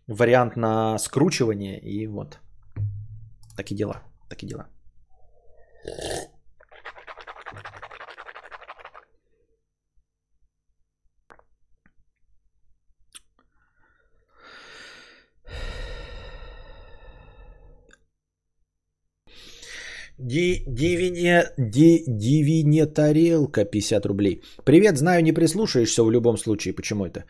вариант 0.07 0.57
на 0.57 0.97
скручивание. 0.99 1.79
И 1.79 2.07
вот. 2.07 2.39
Такие 3.55 3.75
дела. 3.75 4.03
Такие 4.29 4.47
дела. 4.47 4.67
Ди, 20.19 20.63
дивине, 20.67 21.51
ди, 21.57 22.03
дивине 22.07 22.87
тарелка 22.87 23.65
50 23.65 24.05
рублей. 24.05 24.41
Привет, 24.63 24.97
знаю, 24.97 25.23
не 25.23 25.31
прислушаешься 25.31 26.03
в 26.03 26.11
любом 26.11 26.37
случае. 26.37 26.73
Почему 26.73 27.05
это? 27.05 27.25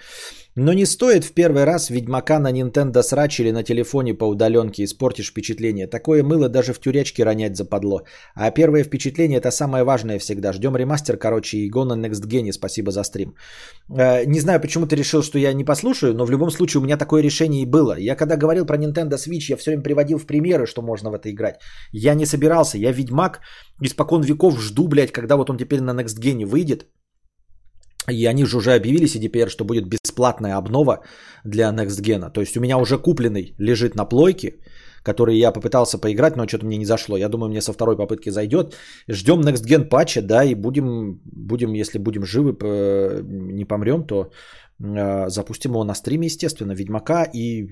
Но 0.60 0.74
не 0.74 0.86
стоит 0.86 1.24
в 1.24 1.34
первый 1.34 1.66
раз 1.66 1.92
Ведьмака 1.92 2.40
на 2.40 2.52
Nintendo 2.52 3.04
срач 3.04 3.40
или 3.40 3.52
на 3.52 3.64
телефоне 3.64 4.16
по 4.16 4.26
удаленке 4.26 4.84
испортишь 4.84 5.30
впечатление. 5.30 5.86
Такое 5.86 6.24
мыло 6.24 6.50
даже 6.50 6.74
в 6.74 6.80
тюрячке 6.80 7.24
ронять 7.24 7.56
западло. 7.56 8.02
А 8.34 8.50
первое 8.50 8.84
впечатление 8.84 9.38
это 9.38 9.52
самое 9.52 9.84
важное 9.84 10.18
всегда. 10.18 10.54
Ждем 10.54 10.76
ремастер, 10.76 11.18
короче, 11.18 11.58
и 11.58 11.70
на 11.70 11.94
Next 11.94 12.26
Gen. 12.26 12.52
Спасибо 12.52 12.92
за 12.92 13.04
стрим. 13.04 13.36
Э, 13.88 14.26
не 14.26 14.40
знаю, 14.40 14.60
почему 14.60 14.88
ты 14.88 14.96
решил, 14.96 15.22
что 15.22 15.38
я 15.38 15.54
не 15.54 15.64
послушаю, 15.64 16.16
но 16.16 16.26
в 16.26 16.32
любом 16.32 16.50
случае 16.50 16.82
у 16.82 16.84
меня 16.84 16.98
такое 16.98 17.22
решение 17.22 17.62
и 17.62 17.68
было. 17.68 17.96
Я 18.00 18.16
когда 18.16 18.36
говорил 18.36 18.66
про 18.66 18.78
Nintendo 18.78 19.18
Switch, 19.18 19.52
я 19.52 19.58
все 19.58 19.70
время 19.72 19.84
приводил 19.84 20.18
в 20.18 20.26
примеры, 20.26 20.66
что 20.66 20.82
можно 20.82 21.12
в 21.12 21.14
это 21.14 21.30
играть. 21.30 21.62
Я 21.92 22.16
не 22.16 22.26
собирался. 22.26 22.80
Я 22.80 22.92
Ведьмак 22.92 23.42
испокон 23.84 24.24
веков 24.24 24.60
жду, 24.60 24.88
блядь, 24.88 25.12
когда 25.12 25.36
вот 25.36 25.52
он 25.52 25.58
теперь 25.58 25.82
на 25.82 25.92
Next 25.92 26.20
Gen 26.20 26.46
выйдет. 26.46 26.88
И 28.12 28.26
они 28.26 28.46
же 28.46 28.58
уже 28.58 28.74
объявили 28.74 29.06
CDPR, 29.06 29.50
что 29.50 29.66
будет 29.66 29.86
бесплатная 29.88 30.56
обнова 30.56 31.04
для 31.44 31.74
Next 31.74 32.02
Gen. 32.02 32.32
То 32.32 32.42
есть 32.42 32.58
у 32.58 32.62
меня 32.62 32.78
уже 32.78 32.98
купленный 32.98 33.54
лежит 33.60 33.96
на 33.96 34.06
плойке, 34.06 34.54
который 35.04 35.38
я 35.38 35.52
попытался 35.52 35.98
поиграть, 35.98 36.38
но 36.38 36.48
что-то 36.48 36.66
мне 36.66 36.78
не 36.78 36.86
зашло. 36.86 37.18
Я 37.18 37.30
думаю, 37.30 37.50
мне 37.50 37.62
со 37.62 37.74
второй 37.74 37.98
попытки 37.98 38.30
зайдет. 38.30 38.76
Ждем 39.10 39.42
Next 39.42 39.66
Gen 39.66 39.90
патча, 39.90 40.22
да, 40.22 40.44
и 40.44 40.56
будем, 40.56 41.20
будем 41.26 41.74
если 41.74 42.00
будем 42.00 42.26
живы, 42.26 42.54
не 43.54 43.66
помрем, 43.66 44.06
то 44.06 44.32
э, 44.80 45.30
запустим 45.30 45.72
его 45.72 45.84
на 45.84 45.96
стриме, 45.96 46.28
естественно, 46.28 46.74
Ведьмака 46.74 47.24
и 47.34 47.68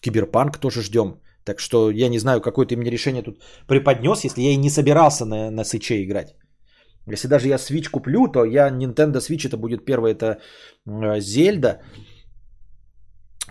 Киберпанк 0.00 0.58
тоже 0.58 0.82
ждем. 0.82 1.20
Так 1.44 1.60
что 1.60 1.90
я 1.90 2.08
не 2.08 2.18
знаю, 2.18 2.40
какое 2.40 2.66
ты 2.66 2.76
мне 2.76 2.90
решение 2.90 3.22
тут 3.22 3.38
преподнес, 3.66 4.24
если 4.24 4.42
я 4.42 4.52
и 4.52 4.56
не 4.56 4.70
собирался 4.70 5.26
на, 5.26 5.50
на 5.50 5.64
Свиче 5.64 6.02
играть. 6.02 6.36
Если 7.06 7.28
даже 7.28 7.48
я 7.48 7.56
Switch 7.56 7.90
куплю, 7.90 8.28
то 8.28 8.44
я 8.44 8.70
Nintendo 8.70 9.18
Switch 9.18 9.46
это 9.46 9.56
будет 9.56 9.84
первое, 9.84 10.12
это 10.12 10.40
Зельда. 11.20 11.80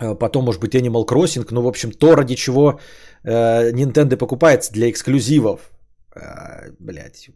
Э, 0.00 0.14
потом, 0.18 0.44
может 0.44 0.60
быть, 0.60 0.74
Animal 0.74 1.06
Crossing. 1.06 1.46
Ну, 1.50 1.62
в 1.62 1.66
общем, 1.66 1.92
то, 1.92 2.16
ради 2.16 2.34
чего 2.34 2.80
э, 3.22 3.72
Nintendo 3.72 4.16
покупается 4.16 4.72
для 4.72 4.90
эксклюзивов. 4.90 5.70
Э, 6.16 6.72
блять. 6.78 7.30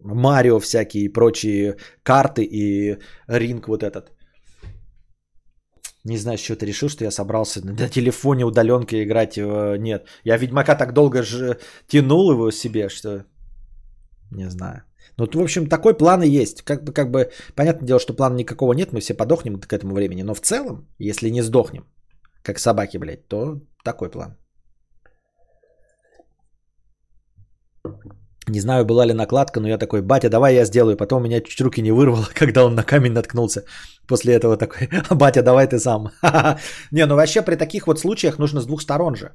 Марио 0.00 0.60
всякие 0.60 1.04
и 1.04 1.12
прочие 1.12 1.76
карты 2.02 2.42
и 2.42 2.98
ринг 3.26 3.68
вот 3.68 3.82
этот. 3.82 4.12
Не 6.04 6.18
знаю, 6.18 6.36
с 6.36 6.42
чего 6.42 6.56
ты 6.58 6.66
решил, 6.66 6.90
что 6.90 7.04
я 7.04 7.10
собрался 7.10 7.60
на 7.64 7.88
телефоне 7.88 8.44
удаленкой 8.44 9.04
играть. 9.04 9.38
Нет, 9.38 10.06
я 10.24 10.36
Ведьмака 10.36 10.74
так 10.74 10.92
долго 10.92 11.22
же 11.22 11.58
тянул 11.86 12.32
его 12.32 12.50
себе, 12.50 12.90
что 12.90 13.24
не 14.34 14.50
знаю. 14.50 14.82
Ну, 15.18 15.26
в 15.26 15.42
общем, 15.42 15.66
такой 15.66 15.94
план 15.94 16.22
и 16.22 16.42
есть. 16.42 16.62
Как 16.62 16.84
бы, 16.84 16.92
как 16.92 17.10
бы, 17.10 17.30
понятное 17.54 17.86
дело, 17.86 18.00
что 18.00 18.14
плана 18.14 18.36
никакого 18.36 18.72
нет, 18.74 18.92
мы 18.92 19.00
все 19.00 19.14
подохнем 19.14 19.60
к 19.60 19.72
этому 19.72 19.94
времени. 19.94 20.22
Но 20.22 20.34
в 20.34 20.40
целом, 20.40 20.86
если 20.98 21.30
не 21.30 21.42
сдохнем, 21.42 21.84
как 22.42 22.58
собаки, 22.58 22.98
блядь, 22.98 23.28
то 23.28 23.60
такой 23.84 24.10
план. 24.10 24.36
Не 28.48 28.60
знаю, 28.60 28.84
была 28.84 29.06
ли 29.06 29.14
накладка, 29.14 29.60
но 29.60 29.68
я 29.68 29.78
такой, 29.78 30.02
батя, 30.02 30.28
давай 30.28 30.54
я 30.54 30.64
сделаю. 30.64 30.96
Потом 30.96 31.22
меня 31.22 31.40
чуть 31.40 31.60
руки 31.60 31.82
не 31.82 31.92
вырвало, 31.92 32.26
когда 32.34 32.64
он 32.64 32.74
на 32.74 32.82
камень 32.82 33.12
наткнулся. 33.12 33.64
После 34.06 34.34
этого 34.34 34.56
такой, 34.56 34.88
батя, 35.10 35.42
давай 35.42 35.66
ты 35.66 35.78
сам. 35.78 36.10
Не, 36.90 37.06
ну 37.06 37.14
вообще 37.14 37.42
при 37.42 37.56
таких 37.56 37.86
вот 37.86 37.98
случаях 37.98 38.38
нужно 38.38 38.60
с 38.60 38.66
двух 38.66 38.82
сторон 38.82 39.16
же. 39.16 39.32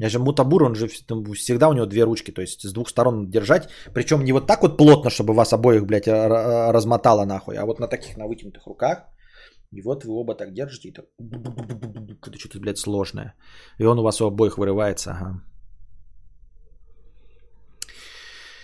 Я 0.00 0.08
же 0.08 0.18
мутабур, 0.18 0.62
он 0.62 0.74
же 0.74 0.88
всегда 0.88 1.68
у 1.68 1.74
него 1.74 1.86
две 1.86 2.04
ручки, 2.04 2.32
то 2.32 2.40
есть 2.40 2.62
с 2.62 2.72
двух 2.72 2.88
сторон 2.88 3.30
держать. 3.30 3.68
Причем 3.92 4.24
не 4.24 4.32
вот 4.32 4.46
так 4.46 4.62
вот 4.62 4.78
плотно, 4.78 5.10
чтобы 5.10 5.34
вас 5.34 5.52
обоих, 5.52 5.84
блядь, 5.84 6.08
размотало 6.08 7.26
нахуй, 7.26 7.56
а 7.56 7.66
вот 7.66 7.80
на 7.80 7.86
таких, 7.86 8.16
на 8.16 8.26
вытянутых 8.26 8.66
руках. 8.66 9.04
И 9.72 9.82
вот 9.82 10.04
вы 10.04 10.14
оба 10.14 10.34
так 10.34 10.54
держите, 10.54 10.88
и 10.88 10.92
так... 10.92 11.04
Это 12.26 12.38
что-то, 12.38 12.60
блядь, 12.60 12.78
сложное. 12.78 13.34
И 13.78 13.84
он 13.84 13.98
у 13.98 14.02
вас 14.02 14.20
у 14.20 14.26
обоих 14.26 14.56
вырывается, 14.56 15.10
ага. 15.10 15.42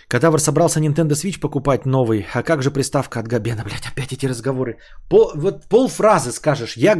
Кадавр 0.09 0.39
собрался 0.39 0.79
Nintendo 0.79 1.13
Switch 1.13 1.39
покупать 1.39 1.85
новый. 1.85 2.25
А 2.33 2.41
как 2.41 2.63
же 2.63 2.71
приставка 2.71 3.19
от 3.19 3.27
Габена? 3.27 3.63
Блядь, 3.63 3.85
опять 3.85 4.13
эти 4.13 4.25
разговоры. 4.25 4.77
Пол, 5.09 5.31
вот 5.35 5.69
пол 5.69 5.87
фразы 5.87 6.31
скажешь. 6.31 6.77
Я... 6.77 6.97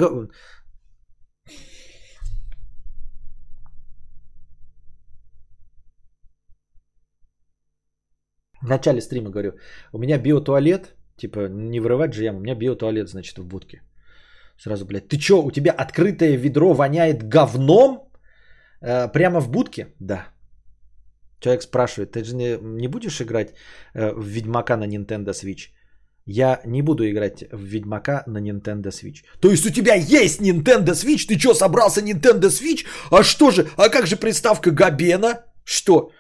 В 8.62 8.68
начале 8.68 9.02
стрима 9.02 9.30
говорю, 9.30 9.52
у 9.94 10.00
меня 10.00 10.18
биотуалет, 10.18 10.96
типа 11.18 11.48
не 11.50 11.80
вырывать 11.80 12.14
же 12.14 12.24
яму, 12.24 12.40
у 12.40 12.42
меня 12.42 12.56
биотуалет, 12.56 13.10
значит, 13.10 13.38
в 13.38 13.46
будке. 13.46 13.82
Сразу, 14.60 14.86
блядь, 14.86 15.08
ты 15.08 15.18
чё, 15.18 15.42
у 15.44 15.52
тебя 15.52 15.72
открытое 15.72 16.38
ведро 16.38 16.74
воняет 16.74 17.24
говном? 17.24 18.10
Э, 18.82 19.12
прямо 19.12 19.40
в 19.40 19.50
будке? 19.50 19.88
Да. 20.00 20.28
Человек 21.40 21.62
спрашивает, 21.62 22.12
ты 22.12 22.24
же 22.24 22.36
не, 22.36 22.58
не 22.62 22.88
будешь 22.88 23.22
играть 23.22 23.54
э, 23.94 24.12
в 24.14 24.26
Ведьмака 24.26 24.78
на 24.78 24.88
Nintendo 24.88 25.34
Switch? 25.34 25.70
Я 26.26 26.60
не 26.66 26.82
буду 26.82 27.04
играть 27.04 27.44
в 27.52 27.64
Ведьмака 27.64 28.24
на 28.28 28.40
Nintendo 28.42 28.88
Switch. 28.88 29.24
То 29.40 29.50
есть 29.50 29.66
у 29.66 29.70
тебя 29.70 29.94
есть 29.94 30.42
Nintendo 30.42 30.94
Switch? 30.94 31.28
Ты 31.28 31.40
что, 31.40 31.54
собрался 31.54 32.02
Nintendo 32.02 32.50
Switch? 32.50 32.86
А 33.12 33.24
что 33.24 33.52
же, 33.52 33.68
а 33.78 33.90
как 33.90 34.08
же 34.08 34.18
приставка 34.18 34.72
Габена? 34.72 35.46
Что? 35.64 36.12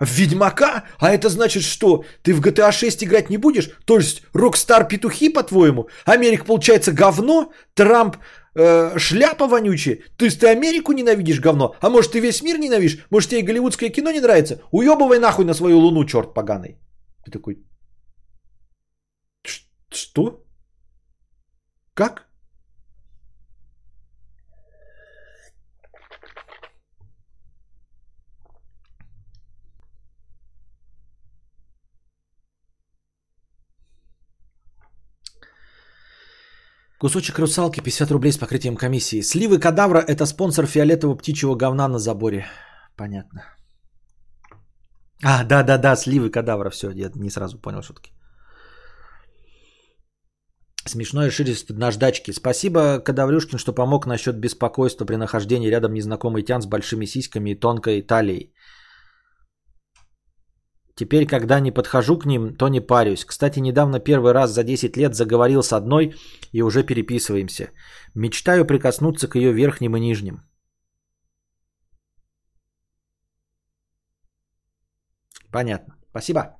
В 0.00 0.18
Ведьмака? 0.18 0.84
А 0.98 1.12
это 1.12 1.28
значит 1.28 1.62
что? 1.62 2.04
Ты 2.22 2.32
в 2.32 2.40
GTA 2.40 2.72
6 2.72 3.04
играть 3.04 3.30
не 3.30 3.36
будешь? 3.36 3.70
То 3.84 3.98
есть 3.98 4.22
Rockstar 4.32 4.88
петухи, 4.88 5.28
по-твоему? 5.28 5.88
Америка, 6.06 6.44
получается, 6.46 6.92
говно? 6.92 7.52
Трамп 7.74 8.16
э, 8.54 8.98
шляпа 8.98 9.46
вонючая? 9.46 9.98
То 10.16 10.24
есть 10.24 10.40
ты 10.40 10.46
Америку 10.46 10.92
ненавидишь 10.92 11.40
говно? 11.40 11.76
А 11.80 11.90
может 11.90 12.12
ты 12.12 12.20
весь 12.20 12.42
мир 12.42 12.58
ненавидишь? 12.58 13.06
Может 13.10 13.30
тебе 13.30 13.42
голливудское 13.42 13.90
кино 13.90 14.10
не 14.10 14.20
нравится? 14.20 14.62
Уебывай 14.72 15.18
нахуй 15.18 15.44
на 15.44 15.54
свою 15.54 15.78
луну, 15.78 16.04
черт 16.04 16.32
поганый. 16.34 16.78
Ты 17.24 17.30
такой... 17.30 17.58
Что? 19.92 20.44
Как? 21.94 22.29
Кусочек 37.00 37.38
русалки 37.38 37.80
50 37.80 38.10
рублей 38.10 38.32
с 38.32 38.38
покрытием 38.38 38.76
комиссии. 38.76 39.22
Сливы 39.22 39.58
кадавра 39.58 40.00
это 40.00 40.26
спонсор 40.26 40.66
фиолетового 40.66 41.16
птичьего 41.16 41.54
говна 41.54 41.88
на 41.88 41.98
заборе. 41.98 42.44
Понятно. 42.96 43.40
А, 45.24 45.44
да-да-да, 45.44 45.96
сливы 45.96 46.30
кадавра. 46.30 46.68
Все, 46.70 46.90
я 46.90 47.10
не 47.14 47.30
сразу 47.30 47.58
понял 47.58 47.82
шутки. 47.82 48.12
Смешное 50.86 51.30
шире 51.30 51.54
наждачки. 51.70 52.32
Спасибо, 52.32 52.98
Кадаврюшкин, 53.00 53.58
что 53.58 53.72
помог 53.72 54.06
насчет 54.06 54.36
беспокойства 54.36 55.06
при 55.06 55.16
нахождении 55.16 55.70
рядом 55.70 55.94
незнакомый 55.94 56.42
тян 56.42 56.60
с 56.60 56.66
большими 56.66 57.06
сиськами 57.06 57.50
и 57.50 57.60
тонкой 57.60 58.02
талией. 58.02 58.52
Теперь, 61.00 61.26
когда 61.26 61.60
не 61.60 61.72
подхожу 61.72 62.18
к 62.18 62.26
ним, 62.26 62.54
то 62.54 62.68
не 62.68 62.80
парюсь. 62.80 63.24
Кстати, 63.24 63.58
недавно 63.60 64.00
первый 64.00 64.32
раз 64.32 64.50
за 64.50 64.64
10 64.64 64.98
лет 64.98 65.14
заговорил 65.14 65.62
с 65.62 65.72
одной 65.72 66.14
и 66.52 66.60
уже 66.62 66.82
переписываемся. 66.82 67.70
Мечтаю 68.14 68.66
прикоснуться 68.66 69.26
к 69.26 69.36
ее 69.36 69.50
верхним 69.52 69.96
и 69.96 70.00
нижним. 70.00 70.42
Понятно. 75.50 75.96
Спасибо. 76.10 76.59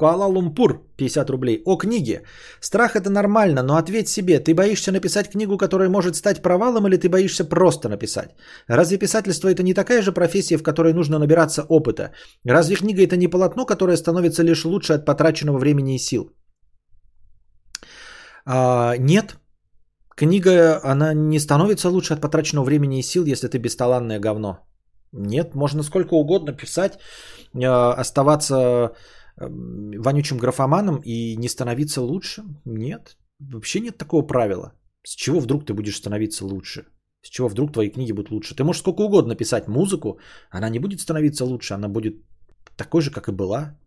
Куала-Лумпур, 0.00 0.80
50 0.96 1.30
рублей. 1.30 1.62
О 1.66 1.76
книге. 1.76 2.22
Страх 2.60 2.96
это 2.96 3.10
нормально, 3.10 3.62
но 3.62 3.76
ответь 3.76 4.08
себе, 4.08 4.40
ты 4.40 4.54
боишься 4.54 4.92
написать 4.92 5.30
книгу, 5.30 5.58
которая 5.58 5.90
может 5.90 6.16
стать 6.16 6.42
провалом, 6.42 6.86
или 6.86 6.96
ты 6.96 7.08
боишься 7.08 7.44
просто 7.44 7.88
написать? 7.88 8.30
Разве 8.66 8.98
писательство 8.98 9.48
это 9.48 9.62
не 9.62 9.74
такая 9.74 10.02
же 10.02 10.12
профессия, 10.12 10.56
в 10.56 10.62
которой 10.62 10.94
нужно 10.94 11.18
набираться 11.18 11.62
опыта? 11.68 12.12
Разве 12.46 12.76
книга 12.76 13.02
это 13.02 13.16
не 13.16 13.28
полотно, 13.28 13.66
которое 13.66 13.96
становится 13.96 14.42
лишь 14.42 14.64
лучше 14.64 14.94
от 14.94 15.04
потраченного 15.04 15.58
времени 15.58 15.94
и 15.94 15.98
сил? 15.98 16.30
А, 18.46 18.96
нет. 18.98 19.36
Книга, 20.16 20.80
она 20.82 21.12
не 21.14 21.38
становится 21.38 21.90
лучше 21.90 22.14
от 22.14 22.20
потраченного 22.20 22.64
времени 22.64 22.98
и 22.98 23.02
сил, 23.02 23.26
если 23.26 23.48
ты 23.48 23.58
бесталанное 23.58 24.18
говно. 24.18 24.60
Нет, 25.12 25.54
можно 25.54 25.82
сколько 25.82 26.14
угодно 26.14 26.52
писать, 26.52 26.98
а, 27.54 27.92
оставаться 27.92 28.92
вонючим 29.40 30.38
графоманом 30.38 31.00
и 31.04 31.36
не 31.36 31.48
становиться 31.48 32.02
лучше? 32.02 32.44
Нет. 32.64 33.16
Вообще 33.38 33.80
нет 33.80 33.98
такого 33.98 34.26
правила. 34.26 34.72
С 35.02 35.14
чего 35.14 35.40
вдруг 35.40 35.64
ты 35.66 35.74
будешь 35.74 35.96
становиться 35.96 36.44
лучше? 36.44 36.84
С 37.22 37.28
чего 37.28 37.48
вдруг 37.48 37.72
твои 37.72 37.90
книги 37.90 38.12
будут 38.12 38.30
лучше? 38.30 38.54
Ты 38.54 38.64
можешь 38.64 38.80
сколько 38.80 39.02
угодно 39.02 39.34
писать 39.34 39.68
музыку, 39.68 40.18
она 40.50 40.68
не 40.70 40.78
будет 40.78 41.00
становиться 41.00 41.44
лучше, 41.44 41.74
она 41.74 41.88
будет 41.88 42.14
такой 42.76 43.02
же, 43.02 43.10
как 43.10 43.28
и 43.28 43.32
была. 43.32 43.78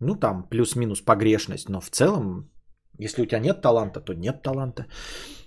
Ну 0.00 0.14
там 0.14 0.48
плюс-минус 0.48 1.00
погрешность, 1.00 1.68
но 1.68 1.80
в 1.80 1.90
целом, 1.90 2.50
если 2.98 3.22
у 3.22 3.26
тебя 3.26 3.40
нет 3.40 3.62
таланта, 3.62 4.00
то 4.00 4.14
нет 4.14 4.42
таланта. 4.42 4.86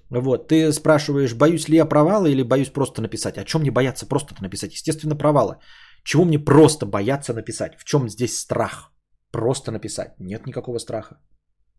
Вот, 0.09 0.47
ты 0.47 0.73
спрашиваешь, 0.73 1.33
боюсь 1.33 1.69
ли 1.69 1.75
я 1.75 1.85
провала 1.85 2.25
или 2.27 2.43
боюсь 2.43 2.69
просто 2.69 3.01
написать. 3.01 3.37
О 3.37 3.45
чем 3.45 3.61
мне 3.61 3.71
бояться 3.71 4.05
просто 4.05 4.35
написать? 4.41 4.73
Естественно, 4.73 5.15
провала. 5.15 5.59
Чего 6.03 6.25
мне 6.25 6.39
просто 6.39 6.85
бояться 6.85 7.33
написать? 7.33 7.77
В 7.77 7.83
чем 7.83 8.09
здесь 8.09 8.37
страх? 8.37 8.90
Просто 9.31 9.71
написать. 9.71 10.19
Нет 10.19 10.45
никакого 10.45 10.79
страха. 10.79 11.17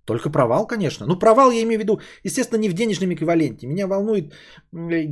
Только 0.05 0.31
провал, 0.31 0.67
конечно. 0.67 1.07
Ну, 1.07 1.19
провал 1.19 1.53
я 1.53 1.63
имею 1.63 1.79
в 1.79 1.83
виду, 1.83 2.01
естественно, 2.25 2.61
не 2.61 2.69
в 2.69 2.75
денежном 2.75 3.13
эквиваленте. 3.13 3.67
Меня 3.67 3.87
волнует 3.87 4.33
э, 4.73 5.09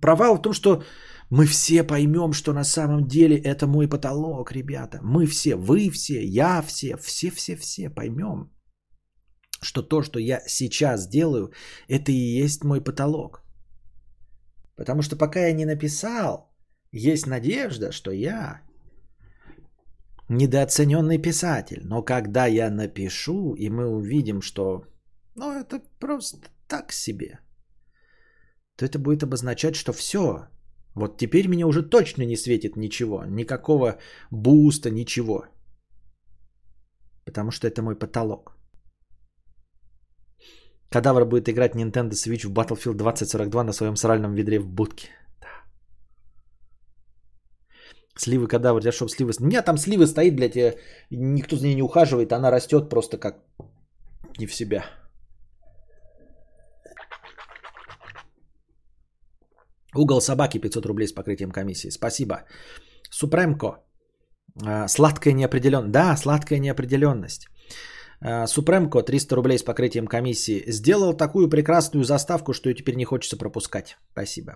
провал 0.00 0.36
в 0.36 0.42
том, 0.42 0.52
что 0.52 0.82
мы 1.30 1.46
все 1.46 1.82
поймем, 1.82 2.32
что 2.32 2.52
на 2.52 2.64
самом 2.64 3.08
деле 3.08 3.36
это 3.36 3.66
мой 3.66 3.88
потолок, 3.88 4.52
ребята. 4.52 5.00
Мы 5.02 5.26
все, 5.26 5.56
вы 5.56 5.90
все, 5.90 6.22
я 6.24 6.62
все, 6.62 6.96
все-все-все 6.96 7.90
поймем, 7.90 8.52
что 9.60 9.82
то, 9.82 10.02
что 10.02 10.20
я 10.20 10.40
сейчас 10.46 11.08
делаю, 11.08 11.52
это 11.88 12.12
и 12.12 12.42
есть 12.42 12.64
мой 12.64 12.80
потолок. 12.80 13.42
Потому 14.76 15.02
что 15.02 15.16
пока 15.16 15.40
я 15.46 15.52
не 15.52 15.64
написал, 15.64 16.54
есть 16.92 17.26
надежда, 17.26 17.90
что 17.90 18.12
я 18.12 18.60
недооцененный 20.28 21.18
писатель. 21.18 21.82
Но 21.84 22.02
когда 22.02 22.46
я 22.46 22.70
напишу, 22.70 23.54
и 23.54 23.68
мы 23.70 23.86
увидим, 23.86 24.42
что 24.42 24.84
ну, 25.34 25.52
это 25.52 25.80
просто 25.98 26.48
так 26.68 26.92
себе, 26.92 27.40
то 28.76 28.84
это 28.84 28.98
будет 28.98 29.22
обозначать, 29.22 29.76
что 29.76 29.92
все. 29.92 30.48
Вот 30.94 31.18
теперь 31.18 31.48
мне 31.48 31.64
уже 31.64 31.82
точно 31.82 32.24
не 32.24 32.36
светит 32.36 32.76
ничего, 32.76 33.24
никакого 33.24 33.98
буста, 34.30 34.90
ничего. 34.90 35.46
Потому 37.24 37.50
что 37.50 37.66
это 37.66 37.82
мой 37.82 37.98
потолок. 37.98 38.56
Кадавр 40.90 41.24
будет 41.24 41.48
играть 41.48 41.74
Nintendo 41.74 42.12
Switch 42.12 42.46
в 42.46 42.52
Battlefield 42.52 42.94
2042 42.94 43.64
на 43.64 43.72
своем 43.72 43.96
сральном 43.96 44.34
ведре 44.34 44.60
в 44.60 44.66
будке. 44.66 45.08
Сливы 48.22 48.46
кадавр, 48.46 48.86
я 48.86 48.92
чтоб 48.92 49.10
сливы... 49.10 49.32
У 49.40 49.44
меня 49.44 49.62
там 49.62 49.78
сливы 49.78 50.06
стоит, 50.06 50.36
блядь, 50.36 50.76
никто 51.10 51.56
за 51.56 51.66
ней 51.66 51.74
не 51.74 51.82
ухаживает, 51.82 52.32
она 52.32 52.50
растет 52.50 52.88
просто 52.88 53.18
как 53.18 53.36
не 54.38 54.46
в 54.46 54.54
себя. 54.54 54.84
Угол 59.96 60.20
собаки 60.20 60.60
500 60.60 60.86
рублей 60.86 61.08
с 61.08 61.12
покрытием 61.12 61.50
комиссии. 61.50 61.90
Спасибо. 61.90 62.34
Супремко. 63.10 63.66
А, 64.64 64.88
сладкая 64.88 65.34
неопределенность. 65.34 65.92
Да, 65.92 66.16
сладкая 66.16 66.60
неопределенность. 66.60 67.48
А, 68.20 68.46
Супремко 68.46 69.02
300 69.02 69.36
рублей 69.36 69.58
с 69.58 69.64
покрытием 69.64 70.06
комиссии. 70.06 70.62
Сделал 70.70 71.16
такую 71.16 71.48
прекрасную 71.48 72.04
заставку, 72.04 72.52
что 72.52 72.68
ее 72.68 72.74
теперь 72.76 72.94
не 72.94 73.04
хочется 73.04 73.36
пропускать. 73.36 73.98
Спасибо. 74.12 74.52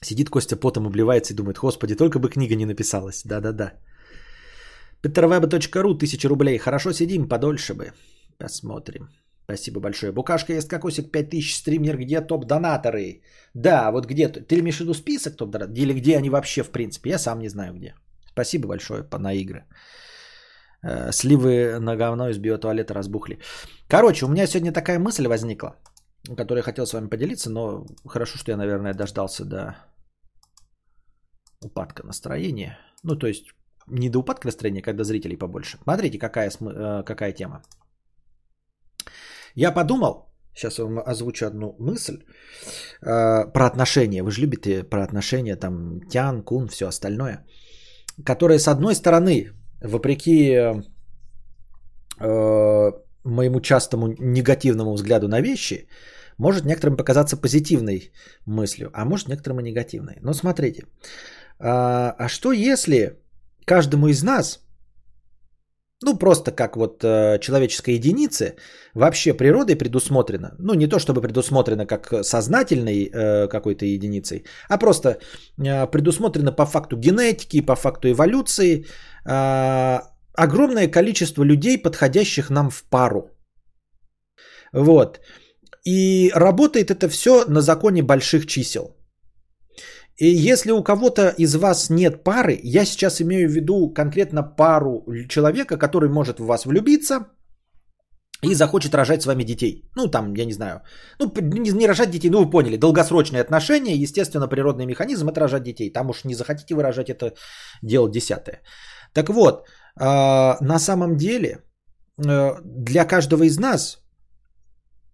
Сидит 0.00 0.30
Костя 0.30 0.56
потом 0.56 0.86
обливается 0.86 1.32
и 1.32 1.36
думает, 1.36 1.58
господи, 1.58 1.96
только 1.96 2.18
бы 2.18 2.30
книга 2.30 2.54
не 2.54 2.66
написалась. 2.66 3.22
Да-да-да. 3.24 3.72
peterweb.ru, 5.02 5.94
1000 5.94 6.28
рублей. 6.28 6.58
Хорошо 6.58 6.92
сидим, 6.92 7.28
подольше 7.28 7.74
бы. 7.74 7.92
Посмотрим. 8.38 9.08
Спасибо 9.44 9.80
большое. 9.80 10.12
Букашка 10.12 10.52
есть 10.52 10.68
кокосик 10.68 11.10
5000 11.10 11.54
стример, 11.54 11.96
где 11.96 12.20
топ-донаторы? 12.20 13.22
Да, 13.54 13.90
вот 13.90 14.06
где? 14.06 14.28
Ты 14.28 14.58
имеешь 14.58 14.76
в 14.76 14.80
виду 14.80 14.94
список 14.94 15.36
топ-донаторов? 15.36 15.78
Или 15.78 15.94
где 15.94 16.16
они 16.16 16.30
вообще 16.30 16.62
в 16.62 16.70
принципе? 16.70 17.10
Я 17.10 17.18
сам 17.18 17.38
не 17.38 17.48
знаю 17.48 17.72
где. 17.74 17.94
Спасибо 18.32 18.68
большое 18.68 19.04
на 19.18 19.32
игры. 19.32 19.64
Э, 20.82 21.12
сливы 21.12 21.80
на 21.80 21.96
говно 21.96 22.28
из 22.28 22.38
биотуалета 22.38 22.94
разбухли. 22.94 23.38
Короче, 23.88 24.26
у 24.26 24.28
меня 24.28 24.46
сегодня 24.46 24.72
такая 24.72 24.98
мысль 24.98 25.26
возникла 25.26 25.74
который 26.36 26.58
я 26.58 26.62
хотел 26.62 26.86
с 26.86 26.92
вами 26.92 27.08
поделиться, 27.08 27.50
но 27.50 27.86
хорошо, 28.06 28.38
что 28.38 28.50
я, 28.50 28.56
наверное, 28.56 28.94
дождался 28.94 29.44
до 29.44 29.76
упадка 31.60 32.06
настроения. 32.06 32.78
Ну, 33.02 33.16
то 33.16 33.26
есть 33.26 33.46
не 33.86 34.10
до 34.10 34.18
упадка 34.18 34.46
настроения, 34.46 34.82
когда 34.82 35.04
зрителей 35.04 35.36
побольше. 35.36 35.78
Смотрите, 35.82 36.18
какая, 36.18 36.50
э, 36.50 37.02
какая 37.04 37.32
тема. 37.32 37.62
Я 39.54 39.72
подумал, 39.72 40.28
сейчас 40.54 40.78
я 40.78 40.84
вам 40.84 40.98
озвучу 40.98 41.46
одну 41.46 41.74
мысль 41.78 42.18
э, 43.02 43.52
про 43.52 43.66
отношения. 43.66 44.22
Вы 44.22 44.30
же 44.30 44.42
любите 44.42 44.84
про 44.84 45.04
отношения, 45.04 45.56
там, 45.56 46.00
тян, 46.08 46.42
кун, 46.42 46.68
все 46.68 46.86
остальное. 46.86 47.46
Которое, 48.24 48.58
с 48.58 48.68
одной 48.68 48.94
стороны, 48.94 49.52
вопреки 49.82 50.52
э, 52.20 52.92
моему 53.28 53.60
частому 53.60 54.14
негативному 54.18 54.94
взгляду 54.94 55.28
на 55.28 55.40
вещи, 55.40 55.88
может 56.38 56.64
некоторым 56.64 56.96
показаться 56.96 57.36
позитивной 57.36 58.12
мыслью, 58.46 58.90
а 58.94 59.04
может 59.04 59.28
некоторым 59.28 59.60
и 59.60 59.70
негативной. 59.70 60.18
Но 60.22 60.32
смотрите, 60.32 60.84
а, 61.58 62.14
а 62.18 62.28
что 62.28 62.52
если 62.52 63.18
каждому 63.64 64.08
из 64.08 64.22
нас, 64.22 64.60
ну 66.04 66.18
просто 66.18 66.52
как 66.52 66.76
вот 66.76 67.02
э, 67.02 67.38
человеческой 67.40 67.94
единицы, 67.94 68.54
вообще 68.94 69.34
природой 69.34 69.76
предусмотрено, 69.76 70.54
ну 70.58 70.74
не 70.74 70.86
то 70.86 70.98
чтобы 70.98 71.20
предусмотрено 71.20 71.86
как 71.86 72.24
сознательной 72.24 73.10
э, 73.12 73.48
какой-то 73.48 73.84
единицей, 73.84 74.44
а 74.68 74.78
просто 74.78 75.08
э, 75.08 75.86
предусмотрено 75.90 76.52
по 76.52 76.66
факту 76.66 76.96
генетики, 76.96 77.66
по 77.66 77.74
факту 77.74 78.08
эволюции, 78.08 78.86
э, 79.24 79.98
огромное 80.44 80.88
количество 80.88 81.44
людей, 81.44 81.82
подходящих 81.82 82.50
нам 82.50 82.70
в 82.70 82.82
пару. 82.82 83.30
Вот. 84.72 85.20
И 85.84 86.30
работает 86.34 86.90
это 86.90 87.08
все 87.08 87.44
на 87.48 87.60
законе 87.60 88.02
больших 88.02 88.46
чисел. 88.46 88.94
И 90.16 90.50
если 90.50 90.72
у 90.72 90.82
кого-то 90.82 91.34
из 91.38 91.54
вас 91.54 91.90
нет 91.90 92.24
пары, 92.24 92.60
я 92.62 92.84
сейчас 92.84 93.20
имею 93.20 93.48
в 93.48 93.52
виду 93.52 93.94
конкретно 93.94 94.42
пару 94.42 95.04
человека, 95.28 95.76
который 95.78 96.08
может 96.08 96.40
в 96.40 96.44
вас 96.44 96.66
влюбиться 96.66 97.18
и 98.42 98.54
захочет 98.54 98.94
рожать 98.94 99.22
с 99.22 99.26
вами 99.26 99.44
детей. 99.44 99.90
Ну, 99.96 100.10
там, 100.10 100.34
я 100.34 100.44
не 100.44 100.52
знаю. 100.52 100.80
Ну, 101.20 101.32
не, 101.40 101.86
рожать 101.88 102.10
детей, 102.10 102.30
ну, 102.30 102.44
вы 102.44 102.50
поняли. 102.50 102.76
Долгосрочные 102.76 103.42
отношения, 103.42 103.96
естественно, 103.96 104.48
природный 104.48 104.86
механизм– 104.86 105.28
это 105.32 105.40
рожать 105.40 105.62
детей. 105.62 105.92
Там 105.92 106.10
уж 106.10 106.24
не 106.24 106.34
захотите 106.34 106.74
вы 106.74 106.82
рожать, 106.82 107.10
это 107.10 107.34
дело 107.82 108.10
десятое. 108.10 108.60
Так 109.12 109.28
вот, 109.28 109.66
на 110.00 110.78
самом 110.78 111.16
деле, 111.16 111.62
э, 112.26 112.54
для 112.64 113.04
каждого 113.04 113.44
из 113.44 113.58
нас 113.58 113.98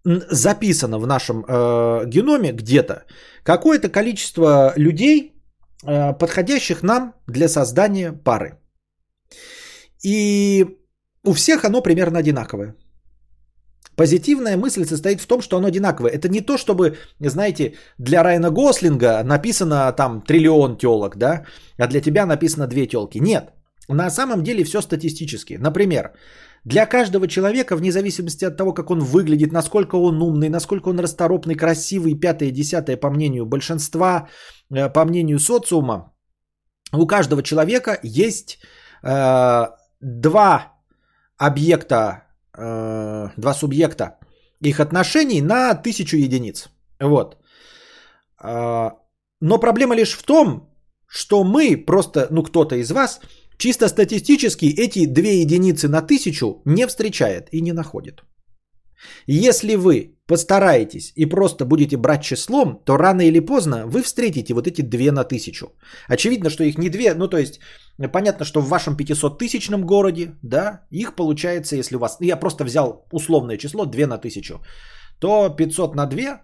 записано 0.03 0.99
в 0.99 1.07
нашем 1.07 1.43
э, 1.47 2.05
геноме 2.05 2.51
где-то 2.51 3.05
какое-то 3.43 3.89
количество 3.89 4.73
людей, 4.77 5.33
э, 5.83 6.13
подходящих 6.13 6.83
нам 6.83 7.13
для 7.27 7.47
создания 7.47 8.13
пары. 8.13 8.59
И 10.03 10.65
у 11.23 11.33
всех 11.33 11.65
оно 11.65 11.81
примерно 11.81 12.19
одинаковое. 12.19 12.75
Позитивная 13.95 14.57
мысль 14.57 14.85
состоит 14.85 15.21
в 15.21 15.27
том, 15.27 15.41
что 15.41 15.57
оно 15.57 15.67
одинаковое. 15.67 16.11
Это 16.11 16.27
не 16.27 16.41
то, 16.41 16.57
чтобы, 16.57 16.97
знаете, 17.19 17.75
для 17.97 18.23
Райана 18.23 18.51
Гослинга 18.51 19.23
написано 19.23 19.91
там 19.93 20.21
триллион 20.21 20.77
телок, 20.77 21.17
да, 21.17 21.45
а 21.79 21.87
для 21.87 22.01
тебя 22.01 22.25
написано 22.25 22.67
две 22.67 22.87
телки. 22.87 23.19
Нет. 23.19 23.53
На 23.87 24.09
самом 24.09 24.43
деле 24.43 24.63
все 24.63 24.81
статистически. 24.81 25.57
Например, 25.59 26.13
для 26.63 26.85
каждого 26.85 27.27
человека, 27.27 27.75
вне 27.75 27.91
зависимости 27.91 28.45
от 28.45 28.57
того, 28.57 28.73
как 28.73 28.89
он 28.89 28.99
выглядит, 28.99 29.51
насколько 29.51 29.95
он 29.95 30.21
умный, 30.21 30.49
насколько 30.49 30.89
он 30.89 30.99
расторопный, 30.99 31.55
красивый, 31.55 32.19
пятое, 32.19 32.51
десятое, 32.51 32.97
по 32.97 33.09
мнению 33.09 33.45
большинства, 33.45 34.27
э, 34.73 34.89
по 34.89 35.05
мнению 35.05 35.39
социума, 35.39 36.13
у 36.91 37.07
каждого 37.07 37.43
человека 37.43 37.99
есть 38.03 38.59
э, 39.03 39.67
два 40.01 40.73
объекта, 41.37 42.23
э, 42.57 43.29
два 43.37 43.53
субъекта 43.53 44.17
их 44.61 44.79
отношений 44.79 45.41
на 45.41 45.75
тысячу 45.75 46.17
единиц. 46.17 46.69
Вот. 46.99 47.37
Э, 48.43 48.91
но 49.41 49.59
проблема 49.59 49.95
лишь 49.95 50.17
в 50.17 50.23
том, 50.23 50.69
что 51.07 51.43
мы 51.43 51.77
просто, 51.77 52.27
ну 52.31 52.43
кто-то 52.43 52.75
из 52.75 52.91
вас, 52.91 53.19
чисто 53.57 53.87
статистически 53.87 54.65
эти 54.65 55.05
две 55.05 55.41
единицы 55.41 55.87
на 55.87 56.01
тысячу 56.01 56.61
не 56.65 56.87
встречает 56.87 57.47
и 57.51 57.61
не 57.61 57.73
находит. 57.73 58.23
Если 59.27 59.75
вы 59.75 60.15
постараетесь 60.27 61.13
и 61.15 61.25
просто 61.25 61.65
будете 61.65 61.97
брать 61.97 62.23
числом, 62.23 62.81
то 62.85 62.97
рано 62.97 63.21
или 63.21 63.39
поздно 63.39 63.85
вы 63.85 64.01
встретите 64.01 64.53
вот 64.53 64.67
эти 64.67 64.81
две 64.81 65.11
на 65.11 65.23
тысячу. 65.23 65.73
Очевидно, 66.07 66.49
что 66.49 66.63
их 66.63 66.77
не 66.77 66.89
две, 66.89 67.13
ну 67.13 67.27
то 67.27 67.37
есть 67.37 67.59
понятно, 68.11 68.45
что 68.45 68.61
в 68.61 68.69
вашем 68.69 68.95
500-тысячном 68.95 69.85
городе, 69.85 70.35
да, 70.41 70.81
их 70.91 71.15
получается, 71.15 71.75
если 71.75 71.95
у 71.95 71.99
вас, 71.99 72.17
я 72.21 72.37
просто 72.37 72.63
взял 72.63 73.05
условное 73.11 73.57
число 73.57 73.85
2 73.85 74.07
на 74.07 74.17
тысячу, 74.17 74.59
то 75.19 75.49
500 75.49 75.95
на 75.95 76.05
2, 76.05 76.41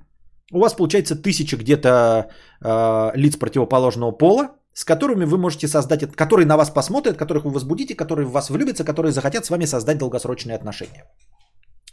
у 0.53 0.59
вас 0.59 0.73
получается 0.73 1.15
тысяча 1.15 1.57
где-то 1.57 2.29
э, 2.63 3.11
лиц 3.15 3.37
противоположного 3.37 4.11
пола, 4.11 4.49
с 4.73 4.85
которыми 4.85 5.25
вы 5.25 5.37
можете 5.37 5.67
создать, 5.67 6.15
которые 6.15 6.45
на 6.45 6.57
вас 6.57 6.69
посмотрят, 6.69 7.17
которых 7.17 7.45
вы 7.45 7.51
возбудите, 7.51 7.95
которые 7.95 8.25
в 8.25 8.31
вас 8.31 8.49
влюбятся, 8.49 8.83
которые 8.83 9.11
захотят 9.11 9.45
с 9.45 9.49
вами 9.49 9.65
создать 9.65 9.97
долгосрочные 9.97 10.55
отношения. 10.55 11.05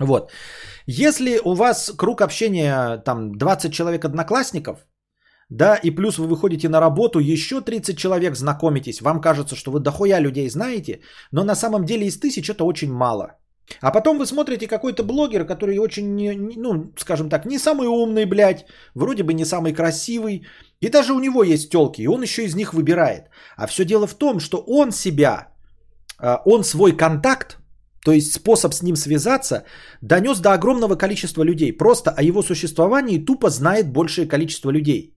Вот. 0.00 0.30
Если 0.86 1.40
у 1.44 1.54
вас 1.54 1.92
круг 1.96 2.20
общения 2.20 2.98
там 3.04 3.32
20 3.32 3.72
человек 3.72 4.04
одноклассников, 4.04 4.86
да, 5.50 5.76
и 5.76 5.90
плюс 5.90 6.18
вы 6.18 6.28
выходите 6.28 6.68
на 6.68 6.80
работу, 6.80 7.20
еще 7.20 7.60
30 7.60 7.96
человек 7.96 8.36
знакомитесь, 8.36 9.00
вам 9.00 9.20
кажется, 9.20 9.56
что 9.56 9.70
вы 9.70 9.80
дохуя 9.80 10.20
людей 10.20 10.48
знаете, 10.50 11.00
но 11.32 11.44
на 11.44 11.54
самом 11.54 11.84
деле 11.84 12.06
из 12.06 12.20
тысяч 12.20 12.50
это 12.50 12.64
очень 12.64 12.92
мало. 12.92 13.38
А 13.80 13.90
потом 13.90 14.18
вы 14.18 14.26
смотрите 14.26 14.66
какой-то 14.66 15.02
блогер, 15.04 15.46
который 15.46 15.78
очень, 15.78 16.54
ну, 16.56 16.92
скажем 16.96 17.28
так, 17.28 17.46
не 17.46 17.58
самый 17.58 17.86
умный, 17.86 18.24
блядь, 18.24 18.66
вроде 18.94 19.22
бы 19.22 19.34
не 19.34 19.44
самый 19.44 19.72
красивый, 19.72 20.46
и 20.80 20.88
даже 20.88 21.12
у 21.12 21.20
него 21.20 21.42
есть 21.42 21.70
телки, 21.70 22.02
и 22.02 22.08
он 22.08 22.22
еще 22.22 22.44
из 22.44 22.54
них 22.54 22.72
выбирает. 22.72 23.30
А 23.56 23.66
все 23.66 23.84
дело 23.84 24.06
в 24.06 24.14
том, 24.14 24.40
что 24.40 24.64
он 24.66 24.92
себя, 24.92 25.48
а, 26.18 26.40
он 26.44 26.64
свой 26.64 26.96
контакт 26.96 27.58
то 28.04 28.12
есть 28.12 28.32
способ 28.32 28.72
с 28.74 28.82
ним 28.82 28.96
связаться 28.96 29.64
донес 30.02 30.40
до 30.40 30.52
огромного 30.52 30.96
количества 30.96 31.42
людей. 31.42 31.76
Просто 31.76 32.10
о 32.10 32.22
его 32.22 32.42
существовании 32.42 33.24
тупо 33.24 33.50
знает 33.50 33.92
большее 33.92 34.28
количество 34.28 34.70
людей. 34.70 35.14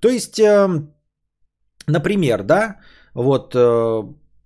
То 0.00 0.08
есть, 0.08 0.40
э, 0.40 0.68
например, 1.86 2.42
да, 2.42 2.80
вот, 3.14 3.54
э, 3.54 4.02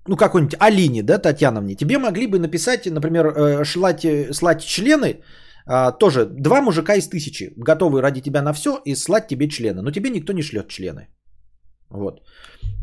ну 0.09 0.17
какой-нибудь 0.17 0.57
Алине, 0.59 1.03
да, 1.03 1.19
Татьяновне, 1.19 1.75
тебе 1.75 1.99
могли 1.99 2.27
бы 2.27 2.39
написать, 2.39 2.87
например, 2.87 3.27
э, 3.27 3.65
шлать, 3.65 4.05
э, 4.05 4.33
слать 4.33 4.65
члены, 4.65 5.21
э, 5.67 5.93
тоже 5.99 6.27
два 6.27 6.63
мужика 6.63 6.95
из 6.95 7.09
тысячи, 7.09 7.53
готовы 7.57 8.03
ради 8.03 8.21
тебя 8.21 8.43
на 8.43 8.53
все 8.53 8.81
и 8.85 8.95
слать 8.95 9.29
тебе 9.29 9.49
члены, 9.49 9.83
но 9.83 9.91
тебе 9.91 10.11
никто 10.11 10.33
не 10.33 10.43
шлет 10.43 10.69
члены. 10.69 11.09
Вот. 11.91 12.21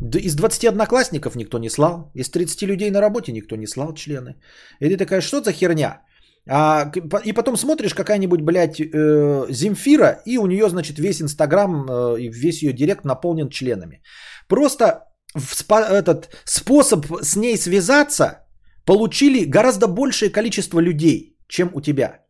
Из 0.00 0.34
20 0.34 0.64
одноклассников 0.64 1.36
никто 1.36 1.58
не 1.58 1.70
слал. 1.70 2.10
Из 2.14 2.30
30 2.30 2.62
людей 2.62 2.90
на 2.90 3.00
работе 3.00 3.32
никто 3.32 3.56
не 3.56 3.66
слал 3.66 3.94
члены. 3.94 4.36
И 4.80 4.88
ты 4.88 4.96
такая, 4.96 5.20
что 5.20 5.42
за 5.42 5.52
херня? 5.52 6.00
А, 6.48 6.90
и 7.24 7.32
потом 7.32 7.56
смотришь 7.56 7.94
какая-нибудь, 7.94 8.40
блядь, 8.40 8.80
э, 8.80 9.46
Земфира, 9.50 10.22
и 10.26 10.38
у 10.38 10.46
нее, 10.46 10.68
значит, 10.68 10.98
весь 10.98 11.20
Инстаграм 11.22 11.86
э, 11.88 12.20
и 12.20 12.28
весь 12.28 12.62
ее 12.62 12.72
директ 12.72 13.04
наполнен 13.04 13.48
членами. 13.48 14.02
Просто 14.48 15.04
этот 15.34 16.28
способ 16.44 17.06
с 17.22 17.36
ней 17.36 17.56
связаться 17.56 18.46
получили 18.84 19.44
гораздо 19.44 19.88
большее 19.88 20.30
количество 20.30 20.80
людей, 20.80 21.36
чем 21.48 21.70
у 21.74 21.80
тебя. 21.80 22.24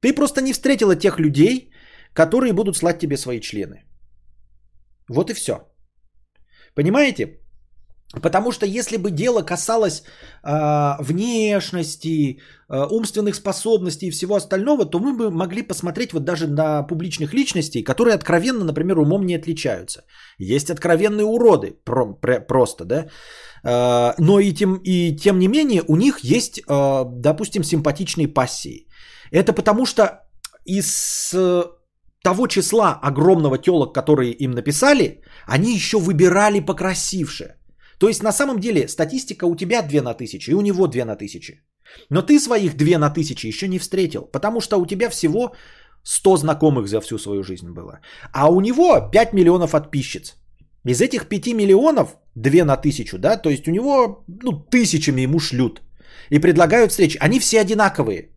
Ты 0.00 0.14
просто 0.14 0.40
не 0.42 0.52
встретила 0.52 0.96
тех 0.96 1.18
людей, 1.18 1.72
которые 2.14 2.52
будут 2.52 2.76
слать 2.76 2.98
тебе 2.98 3.16
свои 3.16 3.40
члены. 3.40 3.84
Вот 5.08 5.30
и 5.30 5.34
все. 5.34 5.52
Понимаете? 6.74 7.41
Потому 8.20 8.52
что 8.52 8.66
если 8.66 8.98
бы 8.98 9.10
дело 9.10 9.42
касалось 9.42 10.02
э, 10.44 11.02
внешности, 11.02 12.38
э, 12.68 12.86
умственных 12.90 13.34
способностей 13.34 14.06
и 14.06 14.10
всего 14.10 14.34
остального, 14.34 14.84
то 14.84 14.98
мы 14.98 15.16
бы 15.16 15.30
могли 15.30 15.62
посмотреть 15.62 16.12
вот 16.12 16.24
даже 16.24 16.46
на 16.46 16.82
публичных 16.82 17.32
личностей, 17.32 17.82
которые 17.82 18.14
откровенно, 18.14 18.64
например, 18.64 18.98
умом 18.98 19.24
не 19.24 19.34
отличаются. 19.34 20.04
Есть 20.38 20.70
откровенные 20.70 21.24
уроды, 21.24 21.74
про, 21.84 22.14
про, 22.20 22.40
просто, 22.40 22.84
да. 22.84 23.06
Э, 23.64 24.12
но 24.18 24.40
и 24.40 24.52
тем, 24.52 24.80
и 24.84 25.16
тем 25.16 25.38
не 25.38 25.48
менее 25.48 25.82
у 25.88 25.96
них 25.96 26.18
есть, 26.22 26.60
э, 26.68 27.04
допустим, 27.04 27.64
симпатичные 27.64 28.28
пассии. 28.28 28.88
Это 29.30 29.54
потому 29.54 29.86
что 29.86 30.02
из 30.66 31.34
того 32.22 32.46
числа 32.46 33.00
огромного 33.02 33.58
телок, 33.58 33.94
которые 33.94 34.32
им 34.32 34.50
написали, 34.50 35.22
они 35.46 35.74
еще 35.74 35.98
выбирали 35.98 36.60
покрасивше. 36.60 37.56
То 38.02 38.08
есть 38.08 38.22
на 38.22 38.32
самом 38.32 38.58
деле 38.58 38.88
статистика 38.88 39.44
у 39.46 39.54
тебя 39.54 39.82
2 39.82 40.02
на 40.02 40.14
тысячу 40.14 40.50
и 40.50 40.54
у 40.54 40.60
него 40.60 40.88
2 40.88 41.04
на 41.04 41.14
тысячи. 41.14 41.60
Но 42.10 42.22
ты 42.22 42.40
своих 42.40 42.76
2 42.76 42.98
на 42.98 43.10
тысячи 43.10 43.46
еще 43.46 43.68
не 43.68 43.78
встретил, 43.78 44.22
потому 44.32 44.60
что 44.60 44.80
у 44.80 44.86
тебя 44.86 45.08
всего 45.08 45.54
100 46.02 46.36
знакомых 46.36 46.88
за 46.88 47.00
всю 47.00 47.18
свою 47.18 47.44
жизнь 47.44 47.70
было. 47.70 48.00
А 48.32 48.50
у 48.50 48.60
него 48.60 49.08
5 49.12 49.32
миллионов 49.32 49.70
подписчиц. 49.70 50.34
Из 50.88 51.00
этих 51.00 51.28
5 51.28 51.54
миллионов 51.54 52.16
2 52.34 52.64
на 52.64 52.76
тысячу, 52.76 53.18
да, 53.18 53.36
то 53.36 53.50
есть 53.50 53.68
у 53.68 53.70
него 53.70 54.24
ну, 54.26 54.52
тысячами 54.52 55.22
ему 55.22 55.38
шлют 55.38 55.80
и 56.32 56.40
предлагают 56.40 56.90
встречи. 56.90 57.18
Они 57.20 57.38
все 57.38 57.60
одинаковые. 57.60 58.30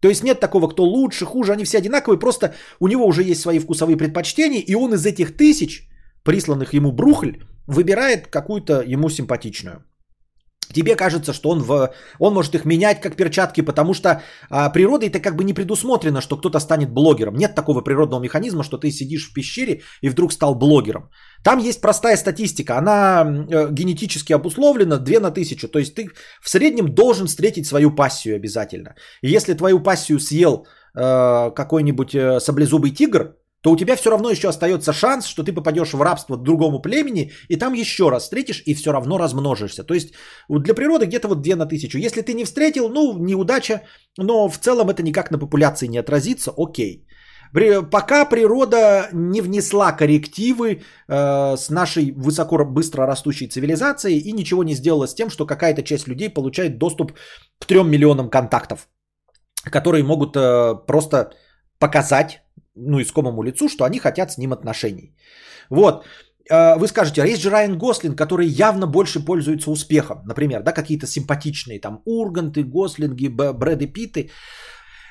То 0.00 0.08
есть 0.08 0.22
нет 0.22 0.40
такого, 0.40 0.68
кто 0.68 0.84
лучше, 0.84 1.24
хуже, 1.24 1.52
они 1.52 1.64
все 1.64 1.78
одинаковые, 1.78 2.18
просто 2.18 2.54
у 2.80 2.88
него 2.88 3.06
уже 3.06 3.22
есть 3.22 3.40
свои 3.40 3.60
вкусовые 3.60 3.96
предпочтения, 3.96 4.60
и 4.60 4.74
он 4.74 4.92
из 4.92 5.06
этих 5.06 5.36
тысяч, 5.36 5.89
присланных 6.22 6.74
ему 6.74 6.92
брухль, 6.92 7.38
выбирает 7.66 8.26
какую-то 8.26 8.82
ему 8.82 9.08
симпатичную. 9.10 9.84
Тебе 10.72 10.96
кажется, 10.96 11.32
что 11.32 11.50
он, 11.50 11.62
в, 11.62 11.92
он 12.18 12.34
может 12.34 12.54
их 12.54 12.64
менять 12.64 13.00
как 13.00 13.16
перчатки, 13.16 13.60
потому 13.60 13.94
что 13.94 14.22
а, 14.50 14.70
природой 14.70 15.08
это 15.08 15.18
как 15.18 15.36
бы 15.36 15.44
не 15.44 15.54
предусмотрено, 15.54 16.20
что 16.20 16.36
кто-то 16.36 16.60
станет 16.60 16.92
блогером. 16.92 17.34
Нет 17.34 17.54
такого 17.54 17.80
природного 17.82 18.20
механизма, 18.20 18.62
что 18.62 18.78
ты 18.78 18.90
сидишь 18.90 19.28
в 19.30 19.34
пещере 19.34 19.82
и 20.00 20.08
вдруг 20.08 20.32
стал 20.32 20.54
блогером. 20.54 21.10
Там 21.42 21.58
есть 21.58 21.80
простая 21.80 22.16
статистика, 22.16 22.78
она 22.78 23.24
э, 23.24 23.68
генетически 23.72 24.32
обусловлена 24.32 24.98
2 24.98 25.20
на 25.20 25.28
1000. 25.28 25.68
То 25.68 25.78
есть 25.78 25.94
ты 25.94 26.08
в 26.42 26.48
среднем 26.48 26.94
должен 26.94 27.26
встретить 27.26 27.66
свою 27.66 27.90
пассию 27.94 28.36
обязательно. 28.36 28.94
И 29.22 29.28
если 29.30 29.54
твою 29.54 29.80
пассию 29.82 30.20
съел 30.20 30.66
э, 30.94 31.50
какой-нибудь 31.50 32.14
э, 32.14 32.40
саблезубый 32.40 32.92
тигр, 32.92 33.39
то 33.62 33.70
у 33.70 33.76
тебя 33.76 33.96
все 33.96 34.10
равно 34.10 34.30
еще 34.30 34.48
остается 34.48 34.92
шанс, 34.92 35.26
что 35.26 35.42
ты 35.42 35.52
попадешь 35.52 35.92
в 35.92 36.02
рабство 36.02 36.36
другому 36.36 36.80
племени, 36.80 37.32
и 37.48 37.56
там 37.56 37.74
еще 37.74 38.08
раз 38.08 38.22
встретишь, 38.22 38.62
и 38.66 38.74
все 38.74 38.92
равно 38.92 39.18
размножишься. 39.18 39.84
То 39.84 39.94
есть 39.94 40.14
для 40.48 40.74
природы 40.74 41.06
где-то 41.06 41.28
вот 41.28 41.42
2 41.42 41.56
на 41.56 41.66
тысячу. 41.66 41.98
Если 41.98 42.22
ты 42.22 42.34
не 42.34 42.44
встретил, 42.44 42.88
ну, 42.88 43.18
неудача, 43.18 43.82
но 44.18 44.48
в 44.48 44.58
целом 44.58 44.88
это 44.88 45.02
никак 45.02 45.30
на 45.30 45.38
популяции 45.38 45.88
не 45.88 45.98
отразится, 45.98 46.52
окей. 46.56 47.06
Пока 47.90 48.24
природа 48.24 49.08
не 49.12 49.40
внесла 49.40 49.92
коррективы 49.92 50.82
э, 51.08 51.56
с 51.56 51.68
нашей 51.68 52.12
высоко 52.12 52.64
быстро 52.64 53.06
растущей 53.06 53.48
цивилизацией 53.48 54.18
и 54.18 54.32
ничего 54.32 54.62
не 54.62 54.74
сделала 54.74 55.06
с 55.06 55.14
тем, 55.14 55.30
что 55.30 55.46
какая-то 55.46 55.82
часть 55.82 56.06
людей 56.06 56.30
получает 56.30 56.78
доступ 56.78 57.12
к 57.58 57.66
3 57.66 57.82
миллионам 57.82 58.30
контактов, 58.30 58.88
которые 59.64 60.04
могут 60.04 60.36
э, 60.36 60.74
просто 60.86 61.32
показать 61.80 62.42
ну, 62.74 63.00
искомому 63.00 63.42
лицу, 63.42 63.68
что 63.68 63.84
они 63.84 63.98
хотят 63.98 64.32
с 64.32 64.38
ним 64.38 64.52
отношений. 64.52 65.14
Вот. 65.70 66.04
Э, 66.50 66.76
вы 66.76 66.88
скажете, 66.88 67.22
а 67.22 67.26
есть 67.26 67.42
же 67.42 67.50
Райан 67.50 67.78
Гослинг, 67.78 68.16
который 68.16 68.46
явно 68.46 68.86
больше 68.86 69.24
пользуется 69.24 69.70
успехом. 69.70 70.22
Например, 70.24 70.62
да, 70.62 70.72
какие-то 70.72 71.06
симпатичные 71.06 71.80
там 71.80 72.02
Урганты, 72.04 72.62
Гослинги, 72.64 73.28
Брэды 73.28 73.86
Питты. 73.86 74.30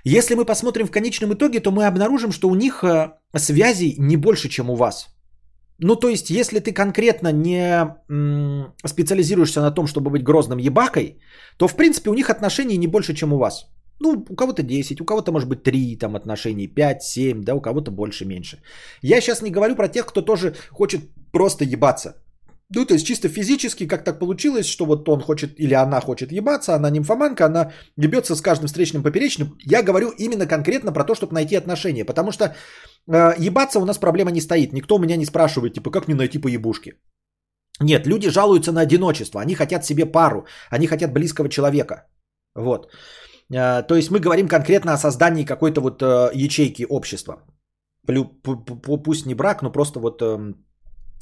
Если 0.05 0.35
мы 0.35 0.45
посмотрим 0.45 0.87
в 0.87 0.91
конечном 0.91 1.33
итоге, 1.33 1.59
то 1.59 1.71
мы 1.71 1.85
обнаружим, 1.85 2.31
что 2.31 2.49
у 2.49 2.55
них 2.55 2.83
э, 2.83 3.11
связей 3.37 3.95
не 3.99 4.17
больше, 4.17 4.49
чем 4.49 4.69
у 4.69 4.75
вас. 4.75 5.07
Ну, 5.81 5.95
то 5.95 6.09
есть, 6.09 6.29
если 6.29 6.59
ты 6.59 6.73
конкретно 6.73 7.31
не 7.31 7.95
специализируешься 8.85 9.61
на 9.61 9.71
том, 9.71 9.87
чтобы 9.87 10.11
быть 10.11 10.23
грозным 10.23 10.59
ебакой, 10.59 11.21
то, 11.57 11.67
в 11.67 11.75
принципе, 11.75 12.09
у 12.09 12.13
них 12.13 12.29
отношений 12.29 12.77
не 12.77 12.87
больше, 12.87 13.13
чем 13.13 13.31
у 13.33 13.37
вас. 13.37 13.69
Ну, 13.99 14.25
у 14.29 14.35
кого-то 14.35 14.63
10, 14.63 15.01
у 15.01 15.05
кого-то, 15.05 15.31
может 15.31 15.49
быть, 15.49 15.63
3 15.63 15.97
там 15.97 16.15
отношений, 16.15 16.67
5, 16.67 17.03
7, 17.03 17.43
да, 17.43 17.55
у 17.55 17.61
кого-то 17.61 17.91
больше, 17.91 18.25
меньше. 18.25 18.61
Я 19.01 19.21
сейчас 19.21 19.41
не 19.41 19.51
говорю 19.51 19.75
про 19.75 19.87
тех, 19.87 20.05
кто 20.05 20.21
тоже 20.21 20.55
хочет 20.71 21.01
просто 21.31 21.65
ебаться. 21.65 22.13
Ну, 22.75 22.85
то 22.85 22.93
есть 22.93 23.05
чисто 23.05 23.29
физически, 23.29 23.87
как 23.87 24.03
так 24.03 24.19
получилось, 24.19 24.67
что 24.67 24.85
вот 24.85 25.09
он 25.09 25.21
хочет 25.21 25.59
или 25.59 25.73
она 25.73 25.99
хочет 26.01 26.31
ебаться, 26.31 26.75
она 26.75 26.91
нимфоманка, 26.91 27.45
она 27.45 27.71
ебется 27.97 28.35
с 28.35 28.41
каждым 28.41 28.67
встречным 28.67 29.03
поперечным. 29.03 29.57
Я 29.65 29.81
говорю 29.81 30.11
именно 30.19 30.45
конкретно 30.45 30.93
про 30.93 31.03
то, 31.03 31.15
чтобы 31.15 31.33
найти 31.33 31.55
отношения, 31.55 32.05
потому 32.05 32.31
что 32.31 32.45
э, 32.45 33.33
ебаться 33.39 33.79
у 33.79 33.85
нас 33.85 33.97
проблема 33.97 34.31
не 34.31 34.41
стоит. 34.41 34.73
Никто 34.73 34.95
у 34.95 34.99
меня 34.99 35.17
не 35.17 35.25
спрашивает, 35.25 35.73
типа, 35.73 35.89
как 35.89 36.07
мне 36.07 36.15
найти 36.15 36.37
по 36.37 36.47
ебушке. 36.47 36.93
Нет, 37.81 38.05
люди 38.05 38.29
жалуются 38.29 38.71
на 38.71 38.81
одиночество, 38.81 39.41
они 39.41 39.55
хотят 39.55 39.85
себе 39.85 40.05
пару, 40.05 40.45
они 40.69 40.87
хотят 40.87 41.11
близкого 41.11 41.49
человека. 41.49 42.07
Вот. 42.55 42.91
Э, 43.53 43.83
то 43.87 43.95
есть 43.95 44.11
мы 44.11 44.19
говорим 44.19 44.47
конкретно 44.47 44.93
о 44.93 44.97
создании 44.97 45.45
какой-то 45.45 45.81
вот 45.81 46.01
э, 46.01 46.31
ячейки 46.33 46.85
общества. 46.89 47.43
Пусть 49.03 49.25
не 49.25 49.35
брак, 49.35 49.61
но 49.61 49.71
просто 49.71 49.99
вот 49.99 50.21
эм, 50.21 50.55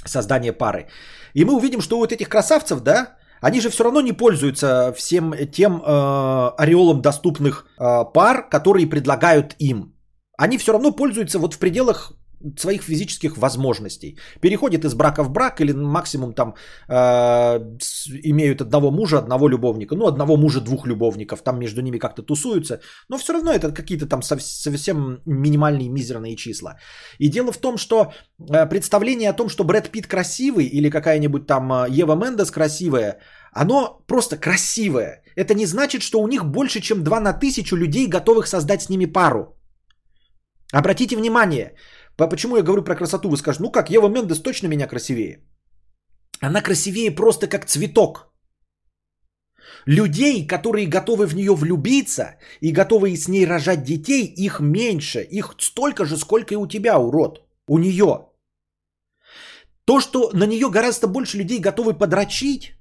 создание 0.05 0.53
пары. 0.53 0.87
И 1.33 1.43
мы 1.43 1.53
увидим, 1.53 1.81
что 1.81 1.97
у 1.97 1.99
вот 1.99 2.11
этих 2.11 2.29
красавцев, 2.29 2.79
да, 2.79 3.17
они 3.41 3.59
же 3.59 3.69
все 3.69 3.83
равно 3.83 4.01
не 4.01 4.13
пользуются 4.13 4.93
всем 4.95 5.33
тем 5.51 5.81
э, 5.81 6.51
ореолом 6.57 7.01
доступных 7.01 7.65
пар, 7.77 8.49
которые 8.49 8.87
предлагают 8.87 9.55
им. 9.59 9.93
Они 10.37 10.57
все 10.57 10.71
равно 10.71 10.91
пользуются 10.91 11.39
вот 11.39 11.53
в 11.53 11.59
пределах 11.59 12.13
своих 12.57 12.83
физических 12.83 13.37
возможностей. 13.37 14.17
Переходят 14.41 14.85
из 14.85 14.93
брака 14.93 15.23
в 15.23 15.31
брак 15.31 15.61
или 15.61 15.73
максимум 15.73 16.33
там 16.33 16.53
э, 16.89 17.59
имеют 18.23 18.61
одного 18.61 18.91
мужа, 18.91 19.17
одного 19.17 19.49
любовника. 19.49 19.95
Ну, 19.95 20.07
одного 20.07 20.37
мужа, 20.37 20.61
двух 20.61 20.87
любовников. 20.87 21.41
Там 21.41 21.59
между 21.59 21.81
ними 21.81 21.99
как-то 21.99 22.23
тусуются. 22.23 22.79
Но 23.09 23.17
все 23.17 23.33
равно 23.33 23.51
это 23.51 23.71
какие-то 23.71 24.05
там 24.05 24.21
совсем 24.21 25.21
минимальные 25.25 25.89
мизерные 25.89 26.35
числа. 26.35 26.75
И 27.19 27.29
дело 27.29 27.51
в 27.51 27.57
том, 27.57 27.77
что 27.77 28.11
э, 28.39 28.69
представление 28.69 29.29
о 29.29 29.33
том, 29.33 29.49
что 29.49 29.63
Брэд 29.63 29.89
Питт 29.89 30.07
красивый 30.07 30.65
или 30.65 30.89
какая-нибудь 30.89 31.47
там 31.47 31.71
э, 31.71 31.89
Ева 31.89 32.15
Мендес 32.15 32.51
красивая, 32.51 33.19
оно 33.51 34.03
просто 34.07 34.37
красивое. 34.37 35.23
Это 35.35 35.53
не 35.53 35.65
значит, 35.65 36.01
что 36.01 36.21
у 36.21 36.27
них 36.27 36.45
больше, 36.45 36.81
чем 36.81 37.03
2 37.03 37.19
на 37.19 37.33
тысячу 37.33 37.75
людей, 37.75 38.07
готовых 38.07 38.47
создать 38.47 38.81
с 38.81 38.89
ними 38.89 39.05
пару. 39.05 39.57
Обратите 40.73 41.15
внимание, 41.15 41.73
Почему 42.17 42.57
я 42.57 42.63
говорю 42.63 42.83
про 42.83 42.95
красоту? 42.95 43.29
Вы 43.29 43.37
скажете, 43.37 43.63
ну 43.63 43.71
как, 43.71 43.89
Ева 43.89 44.09
Мендес 44.09 44.41
точно 44.41 44.67
меня 44.67 44.87
красивее. 44.87 45.39
Она 46.41 46.61
красивее 46.61 47.15
просто 47.15 47.47
как 47.47 47.65
цветок. 47.65 48.33
Людей, 49.85 50.47
которые 50.47 50.87
готовы 50.87 51.27
в 51.27 51.35
нее 51.35 51.53
влюбиться 51.55 52.35
и 52.61 52.71
готовы 52.71 53.15
с 53.15 53.27
ней 53.27 53.45
рожать 53.45 53.83
детей, 53.83 54.25
их 54.25 54.59
меньше. 54.59 55.21
Их 55.31 55.55
столько 55.59 56.05
же, 56.05 56.17
сколько 56.17 56.53
и 56.53 56.57
у 56.57 56.67
тебя, 56.67 56.99
урод. 56.99 57.41
У 57.67 57.77
нее. 57.77 58.27
То, 59.85 60.01
что 60.01 60.31
на 60.33 60.45
нее 60.45 60.69
гораздо 60.69 61.07
больше 61.07 61.37
людей 61.37 61.59
готовы 61.59 61.93
подрочить, 61.93 62.73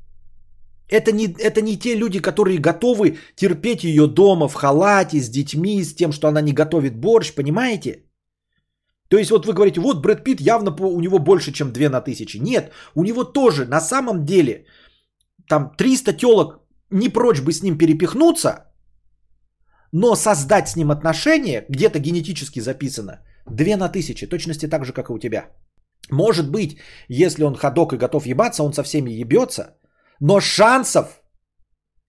это 0.88 1.12
не, 1.12 1.26
это 1.26 1.60
не 1.60 1.76
те 1.76 1.94
люди, 1.94 2.20
которые 2.20 2.58
готовы 2.58 3.18
терпеть 3.36 3.84
ее 3.84 4.06
дома 4.06 4.48
в 4.48 4.54
халате, 4.54 5.20
с 5.20 5.28
детьми, 5.28 5.84
с 5.84 5.94
тем, 5.94 6.12
что 6.12 6.28
она 6.28 6.40
не 6.40 6.52
готовит 6.52 6.96
борщ, 6.96 7.34
понимаете? 7.34 8.05
То 9.08 9.18
есть 9.18 9.30
вот 9.30 9.46
вы 9.46 9.52
говорите, 9.52 9.80
вот 9.80 10.02
Брэд 10.02 10.24
Питт 10.24 10.40
явно 10.40 10.70
у 10.70 11.00
него 11.00 11.18
больше, 11.18 11.52
чем 11.52 11.72
2 11.72 11.88
на 11.88 12.00
тысячи. 12.00 12.38
Нет, 12.38 12.72
у 12.94 13.04
него 13.04 13.24
тоже 13.24 13.66
на 13.66 13.80
самом 13.80 14.24
деле 14.24 14.66
там 15.48 15.72
300 15.76 16.12
телок 16.12 16.60
не 16.90 17.08
прочь 17.08 17.40
бы 17.40 17.52
с 17.52 17.62
ним 17.62 17.78
перепихнуться, 17.78 18.66
но 19.92 20.16
создать 20.16 20.68
с 20.68 20.76
ним 20.76 20.90
отношения, 20.90 21.64
где-то 21.68 21.98
генетически 21.98 22.60
записано, 22.60 23.20
2 23.46 23.76
на 23.76 23.88
тысячи, 23.88 24.26
точности 24.26 24.66
так 24.66 24.84
же, 24.84 24.92
как 24.92 25.10
и 25.10 25.12
у 25.12 25.18
тебя. 25.18 25.46
Может 26.10 26.50
быть, 26.50 26.78
если 27.08 27.44
он 27.44 27.54
ходок 27.54 27.92
и 27.92 27.96
готов 27.96 28.26
ебаться, 28.26 28.62
он 28.62 28.72
со 28.72 28.82
всеми 28.82 29.10
ебется, 29.10 29.76
но 30.20 30.40
шансов 30.40 31.22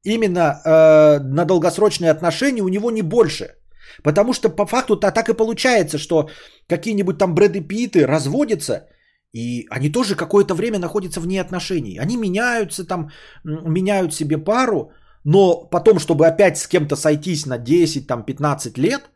именно 0.04 0.40
э, 0.40 1.20
на 1.20 1.46
долгосрочные 1.46 2.12
отношения 2.12 2.62
у 2.62 2.70
него 2.70 2.92
не 2.92 3.02
больше. 3.02 3.57
Потому 4.04 4.34
что 4.34 4.50
по 4.50 4.66
факту 4.66 4.94
-то 4.94 5.12
так 5.12 5.30
и 5.30 5.34
получается, 5.34 5.98
что 5.98 6.30
какие-нибудь 6.68 7.18
там 7.18 7.36
Брэды 7.36 7.62
Питты 7.62 8.06
разводятся, 8.06 8.88
и 9.34 9.68
они 9.70 9.92
тоже 9.92 10.16
какое-то 10.16 10.56
время 10.56 10.80
находятся 10.80 11.20
вне 11.20 11.42
отношений. 11.42 12.00
Они 12.00 12.18
меняются 12.18 12.88
там, 12.88 13.10
меняют 13.44 14.14
себе 14.14 14.38
пару, 14.38 14.92
но 15.24 15.68
потом, 15.72 16.00
чтобы 16.00 16.28
опять 16.28 16.58
с 16.58 16.68
кем-то 16.68 16.96
сойтись 16.96 17.46
на 17.46 17.58
10, 17.58 18.08
там 18.08 18.24
15 18.24 18.78
лет, 18.78 19.10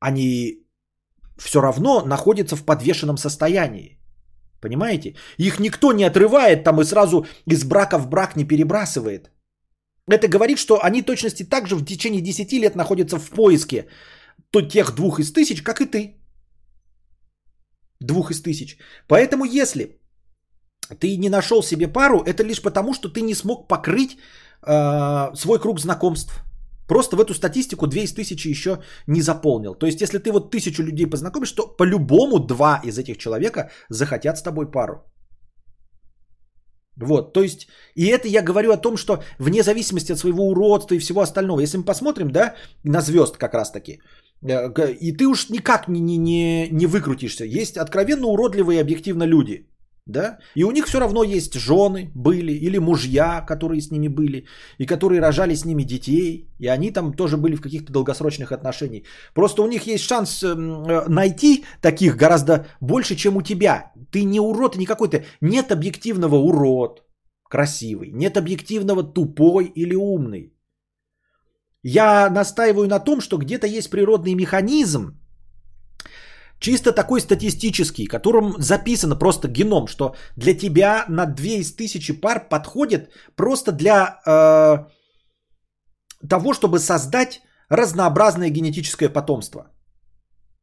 они 0.00 0.66
все 1.38 1.60
равно 1.60 2.04
находятся 2.04 2.56
в 2.56 2.64
подвешенном 2.64 3.16
состоянии. 3.16 3.98
Понимаете? 4.60 5.14
Их 5.38 5.58
никто 5.58 5.92
не 5.92 6.04
отрывает 6.04 6.64
там 6.64 6.80
и 6.80 6.84
сразу 6.84 7.26
из 7.46 7.64
брака 7.64 7.98
в 7.98 8.08
брак 8.08 8.36
не 8.36 8.44
перебрасывает. 8.44 9.30
Это 10.08 10.28
говорит, 10.28 10.58
что 10.58 10.82
они 10.82 11.02
точности 11.02 11.44
также 11.44 11.76
в 11.76 11.84
течение 11.84 12.22
10 12.22 12.52
лет 12.52 12.76
находятся 12.76 13.18
в 13.18 13.30
поиске 13.30 13.86
то 14.50 14.62
тех 14.62 14.94
двух 14.94 15.20
из 15.20 15.32
тысяч, 15.32 15.62
как 15.62 15.80
и 15.80 15.86
ты. 15.86 16.16
Двух 18.00 18.30
из 18.30 18.42
тысяч. 18.42 18.78
Поэтому 19.08 19.44
если 19.44 20.00
ты 20.98 21.16
не 21.16 21.28
нашел 21.28 21.62
себе 21.62 21.88
пару, 21.88 22.24
это 22.24 22.42
лишь 22.42 22.62
потому, 22.62 22.94
что 22.94 23.08
ты 23.08 23.20
не 23.20 23.34
смог 23.34 23.68
покрыть 23.68 24.16
э, 24.66 25.34
свой 25.34 25.58
круг 25.60 25.80
знакомств. 25.80 26.32
Просто 26.88 27.16
в 27.16 27.20
эту 27.20 27.34
статистику 27.34 27.86
2 27.86 28.02
из 28.02 28.12
тысячи 28.12 28.48
еще 28.48 28.82
не 29.06 29.22
заполнил. 29.22 29.74
То 29.74 29.86
есть, 29.86 30.00
если 30.00 30.18
ты 30.18 30.32
вот 30.32 30.50
тысячу 30.50 30.82
людей 30.82 31.06
познакомишь, 31.06 31.52
то 31.52 31.76
по-любому 31.76 32.40
два 32.40 32.80
из 32.82 32.98
этих 32.98 33.18
человека 33.18 33.70
захотят 33.88 34.38
с 34.38 34.42
тобой 34.42 34.70
пару. 34.70 35.04
Вот, 37.00 37.32
то 37.32 37.42
есть, 37.42 37.68
и 37.94 38.06
это 38.06 38.28
я 38.28 38.42
говорю 38.42 38.72
о 38.72 38.76
том, 38.76 38.96
что 38.96 39.22
вне 39.38 39.62
зависимости 39.62 40.12
от 40.12 40.18
своего 40.18 40.48
уродства 40.48 40.94
и 40.94 40.98
всего 40.98 41.20
остального, 41.20 41.60
если 41.60 41.78
мы 41.78 41.84
посмотрим, 41.84 42.30
да, 42.30 42.54
на 42.84 43.00
звезд 43.00 43.36
как 43.36 43.54
раз 43.54 43.70
таки, 43.70 44.00
э, 44.42 44.92
и 45.00 45.12
ты 45.12 45.26
уж 45.26 45.48
никак 45.50 45.88
не, 45.88 46.00
не, 46.00 46.18
не, 46.18 46.68
не 46.70 46.86
выкрутишься. 46.86 47.44
Есть 47.44 47.76
откровенно 47.76 48.26
уродливые 48.26 48.80
объективно 48.80 49.24
люди, 49.26 49.69
да, 50.06 50.38
и 50.56 50.64
у 50.64 50.70
них 50.70 50.86
все 50.86 50.98
равно 50.98 51.22
есть 51.22 51.54
жены 51.54 52.10
были, 52.14 52.52
или 52.52 52.78
мужья, 52.78 53.40
которые 53.40 53.80
с 53.80 53.90
ними 53.90 54.08
были, 54.08 54.46
и 54.78 54.86
которые 54.86 55.20
рожали 55.20 55.54
с 55.54 55.64
ними 55.64 55.82
детей, 55.82 56.48
и 56.58 56.66
они 56.68 56.90
там 56.90 57.12
тоже 57.12 57.36
были 57.36 57.56
в 57.56 57.60
каких-то 57.60 57.92
долгосрочных 57.92 58.52
отношениях. 58.52 59.04
Просто 59.34 59.62
у 59.62 59.68
них 59.68 59.86
есть 59.86 60.04
шанс 60.04 60.42
эм, 60.42 60.84
э, 60.84 61.08
найти 61.08 61.64
таких 61.80 62.16
гораздо 62.16 62.66
больше, 62.80 63.16
чем 63.16 63.36
у 63.36 63.42
тебя. 63.42 63.92
Ты 64.10 64.24
не 64.24 64.40
урод 64.40 64.76
не 64.76 64.86
какой-то, 64.86 65.24
нет 65.40 65.72
объективного 65.72 66.36
урод, 66.36 67.02
красивый, 67.48 68.10
нет 68.12 68.36
объективного 68.36 69.02
тупой 69.02 69.64
или 69.66 69.94
умный. 69.94 70.52
Я 71.82 72.28
настаиваю 72.30 72.88
на 72.88 73.00
том, 73.00 73.20
что 73.20 73.38
где-то 73.38 73.66
есть 73.66 73.90
природный 73.90 74.34
механизм, 74.34 75.18
чисто 76.60 76.92
такой 76.92 77.20
статистический, 77.20 78.06
которым 78.06 78.54
записано 78.58 79.16
просто 79.16 79.48
геном, 79.48 79.88
что 79.88 80.14
для 80.36 80.54
тебя 80.54 81.04
на 81.08 81.26
2 81.26 81.60
из 81.60 81.74
тысячи 81.74 82.12
пар 82.12 82.48
подходит 82.48 83.10
просто 83.36 83.72
для 83.72 84.20
э, 84.26 84.86
того, 86.28 86.54
чтобы 86.54 86.78
создать 86.78 87.40
разнообразное 87.70 88.50
генетическое 88.50 89.08
потомство. 89.08 89.62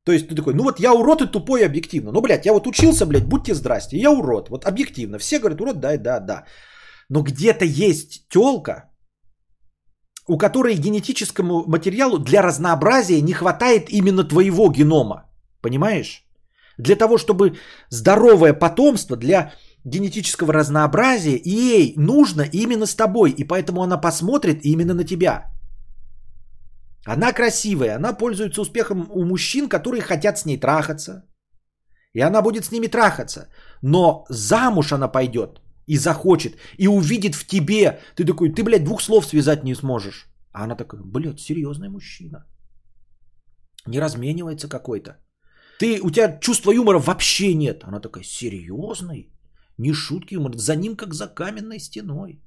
То 0.05 0.13
есть 0.13 0.27
ты 0.27 0.35
такой, 0.35 0.53
ну 0.53 0.63
вот 0.63 0.79
я 0.79 0.93
урод 0.93 1.21
и 1.21 1.31
тупой 1.31 1.65
объективно. 1.65 2.11
Ну, 2.11 2.21
блядь, 2.21 2.45
я 2.45 2.53
вот 2.53 2.67
учился, 2.67 3.05
блядь, 3.05 3.27
будьте 3.27 3.53
здрасте, 3.53 3.97
я 3.97 4.09
урод. 4.09 4.49
Вот 4.49 4.65
объективно. 4.65 5.19
Все 5.19 5.39
говорят, 5.39 5.61
урод, 5.61 5.79
да, 5.79 5.97
да, 5.97 6.19
да. 6.19 6.45
Но 7.09 7.21
где-то 7.21 7.65
есть 7.65 8.29
телка, 8.29 8.89
у 10.27 10.37
которой 10.37 10.75
генетическому 10.75 11.63
материалу 11.67 12.19
для 12.19 12.41
разнообразия 12.41 13.21
не 13.21 13.33
хватает 13.33 13.89
именно 13.89 14.23
твоего 14.23 14.69
генома. 14.69 15.26
Понимаешь? 15.61 16.23
Для 16.77 16.95
того, 16.95 17.17
чтобы 17.17 17.57
здоровое 17.89 18.53
потомство, 18.53 19.17
для 19.17 19.51
генетического 19.83 20.53
разнообразия, 20.53 21.41
ей 21.43 21.93
нужно 21.97 22.41
именно 22.41 22.85
с 22.85 22.95
тобой. 22.95 23.31
И 23.31 23.43
поэтому 23.43 23.81
она 23.81 23.97
посмотрит 23.97 24.65
именно 24.65 24.93
на 24.93 25.03
тебя. 25.03 25.51
Она 27.05 27.31
красивая, 27.31 27.95
она 27.95 28.13
пользуется 28.13 28.61
успехом 28.61 29.07
у 29.09 29.25
мужчин, 29.25 29.69
которые 29.69 30.01
хотят 30.01 30.37
с 30.37 30.45
ней 30.45 30.59
трахаться. 30.59 31.23
И 32.13 32.21
она 32.21 32.41
будет 32.41 32.65
с 32.65 32.71
ними 32.71 32.87
трахаться. 32.87 33.47
Но 33.81 34.25
замуж 34.29 34.91
она 34.91 35.07
пойдет 35.07 35.61
и 35.87 35.97
захочет, 35.97 36.57
и 36.77 36.87
увидит 36.87 37.35
в 37.35 37.47
тебе. 37.47 37.99
Ты 38.15 38.25
такой, 38.25 38.53
ты, 38.53 38.63
блядь, 38.63 38.83
двух 38.83 39.01
слов 39.01 39.25
связать 39.25 39.63
не 39.63 39.75
сможешь. 39.75 40.27
А 40.51 40.63
она 40.63 40.75
такая, 40.75 41.01
блядь, 41.01 41.39
серьезный 41.39 41.89
мужчина. 41.89 42.45
Не 43.85 43.99
разменивается 43.99 44.67
какой-то. 44.67 45.17
Ты, 45.79 46.01
у 46.01 46.09
тебя 46.09 46.39
чувства 46.39 46.71
юмора 46.71 46.99
вообще 46.99 47.53
нет. 47.53 47.83
Она 47.83 47.99
такая, 47.99 48.23
серьезный? 48.23 49.31
Не 49.77 49.93
шутки 49.93 50.33
юмор, 50.35 50.57
за 50.57 50.75
ним 50.75 50.95
как 50.95 51.13
за 51.13 51.27
каменной 51.27 51.79
стеной. 51.79 52.41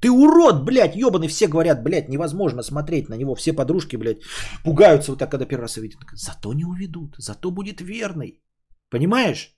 Ты 0.00 0.10
урод, 0.10 0.64
блядь, 0.64 0.96
ебаный, 0.96 1.28
все 1.28 1.46
говорят, 1.46 1.82
блядь, 1.82 2.08
невозможно 2.08 2.62
смотреть 2.62 3.08
на 3.08 3.16
него. 3.16 3.34
Все 3.34 3.52
подружки, 3.52 3.96
блядь, 3.96 4.22
пугаются 4.64 5.12
вот 5.12 5.18
так, 5.18 5.30
когда 5.30 5.46
первый 5.46 5.62
раз 5.62 5.76
увидят. 5.76 6.00
Зато 6.12 6.52
не 6.52 6.64
уведут, 6.64 7.16
зато 7.18 7.50
будет 7.50 7.80
верный. 7.80 8.42
Понимаешь? 8.90 9.54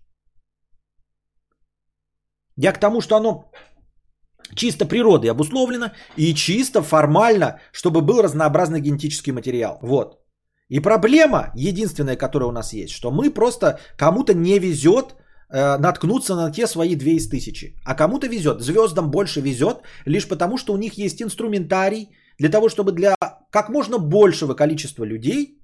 Я 2.57 2.73
к 2.73 2.81
тому, 2.81 3.01
что 3.01 3.17
оно 3.17 3.51
чисто 4.55 4.85
природой 4.85 5.31
обусловлено 5.31 5.93
и 6.17 6.35
чисто 6.35 6.83
формально, 6.83 7.61
чтобы 7.73 8.01
был 8.03 8.23
разнообразный 8.23 8.81
генетический 8.81 9.33
материал. 9.33 9.79
Вот. 9.83 10.22
И 10.73 10.81
проблема 10.81 11.53
единственная, 11.55 12.17
которая 12.17 12.49
у 12.49 12.53
нас 12.53 12.73
есть, 12.73 12.95
что 12.95 13.11
мы 13.11 13.31
просто 13.31 13.79
кому-то 13.99 14.33
не 14.33 14.59
везет 14.59 15.15
э, 15.51 15.79
наткнуться 15.79 16.35
на 16.35 16.51
те 16.51 16.67
свои 16.67 16.97
две 16.97 17.13
из 17.13 17.29
тысячи. 17.29 17.75
А 17.85 17.95
кому-то 17.95 18.27
везет. 18.27 18.63
Звездам 18.63 19.11
больше 19.11 19.43
везет, 19.43 19.83
лишь 20.07 20.27
потому, 20.27 20.57
что 20.57 20.73
у 20.73 20.79
них 20.79 20.95
есть 20.95 21.21
инструментарий 21.21 22.09
для 22.39 22.49
того, 22.49 22.71
чтобы 22.71 22.93
для 22.93 23.15
как 23.51 23.69
можно 23.69 23.99
большего 23.99 24.55
количества 24.55 25.05
людей 25.05 25.59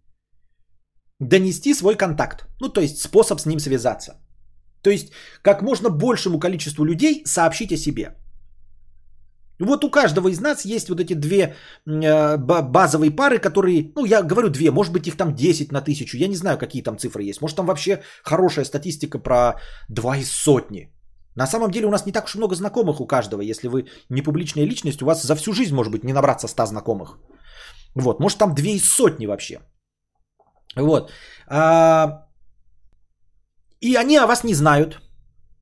донести 1.20 1.74
свой 1.74 1.96
контакт. 1.96 2.46
Ну, 2.60 2.68
то 2.68 2.82
есть 2.82 2.98
способ 2.98 3.40
с 3.40 3.46
ним 3.46 3.60
связаться. 3.60 4.12
То 4.82 4.90
есть 4.90 5.12
как 5.42 5.62
можно 5.62 5.88
большему 5.88 6.38
количеству 6.38 6.84
людей 6.84 7.22
сообщить 7.24 7.72
о 7.72 7.78
себе. 7.78 8.10
Вот 9.60 9.84
у 9.84 9.90
каждого 9.90 10.28
из 10.28 10.40
нас 10.40 10.64
есть 10.64 10.88
вот 10.88 11.00
эти 11.00 11.14
две 11.14 11.54
э, 11.86 12.36
базовые 12.62 13.10
пары, 13.10 13.38
которые, 13.38 13.92
ну 13.96 14.04
я 14.04 14.22
говорю 14.22 14.50
две, 14.50 14.70
может 14.70 14.92
быть 14.92 15.06
их 15.06 15.16
там 15.16 15.34
10 15.34 15.72
на 15.72 15.80
тысячу, 15.80 16.16
я 16.16 16.28
не 16.28 16.36
знаю 16.36 16.58
какие 16.58 16.82
там 16.82 16.98
цифры 16.98 17.24
есть. 17.24 17.40
Может 17.40 17.56
там 17.56 17.66
вообще 17.66 18.02
хорошая 18.22 18.64
статистика 18.64 19.18
про 19.18 19.60
2 19.88 20.16
из 20.18 20.30
сотни. 20.30 20.92
На 21.36 21.46
самом 21.46 21.70
деле 21.70 21.86
у 21.86 21.90
нас 21.90 22.06
не 22.06 22.12
так 22.12 22.24
уж 22.24 22.34
много 22.34 22.54
знакомых 22.54 23.00
у 23.00 23.06
каждого. 23.06 23.42
Если 23.42 23.68
вы 23.68 23.86
не 24.10 24.22
публичная 24.22 24.66
личность, 24.66 25.02
у 25.02 25.06
вас 25.06 25.22
за 25.22 25.36
всю 25.36 25.52
жизнь 25.52 25.74
может 25.74 25.92
быть 25.92 26.04
не 26.04 26.12
набраться 26.12 26.48
100 26.48 26.66
знакомых. 26.66 27.18
Вот, 27.94 28.20
может 28.20 28.38
там 28.38 28.54
2 28.54 28.64
из 28.64 28.88
сотни 28.88 29.26
вообще. 29.26 29.60
Вот. 30.76 31.12
А... 31.46 32.26
И 33.80 33.94
они 33.96 34.16
о 34.16 34.26
вас 34.26 34.44
не 34.44 34.54
знают. 34.54 35.00